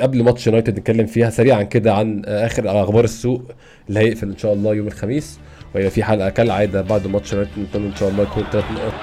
قبل 0.00 0.22
ماتش 0.24 0.46
يونايتد 0.46 0.78
نتكلم 0.78 1.06
فيها 1.06 1.30
سريعا 1.30 1.62
كده 1.62 1.94
عن 1.94 2.22
آخر 2.24 2.82
أخبار 2.84 3.04
السوق 3.04 3.42
اللي 3.88 4.00
هيقفل 4.00 4.28
إن 4.30 4.38
شاء 4.38 4.52
الله 4.52 4.74
يوم 4.74 4.86
الخميس 4.86 5.38
وهيبقى 5.74 5.90
في 5.90 6.04
حلقة 6.04 6.30
كالعادة 6.30 6.82
بعد 6.82 7.06
ماتش 7.06 7.32
يونايتد 7.32 7.76
إن 7.76 7.94
شاء 7.96 8.08
الله 8.08 8.22
يكون 8.22 8.44
ثلاث 8.52 8.64
نقط 8.70 8.94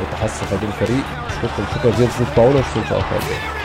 في 0.00 0.54
هذه 0.54 0.64
الفريق. 0.68 1.04
شكرا 1.42 1.66
شكرا 1.74 1.90
جزيلا 1.90 2.08
لكم 2.60 2.80
إن 2.80 2.86
شاء 2.88 2.98
الله 2.98 3.57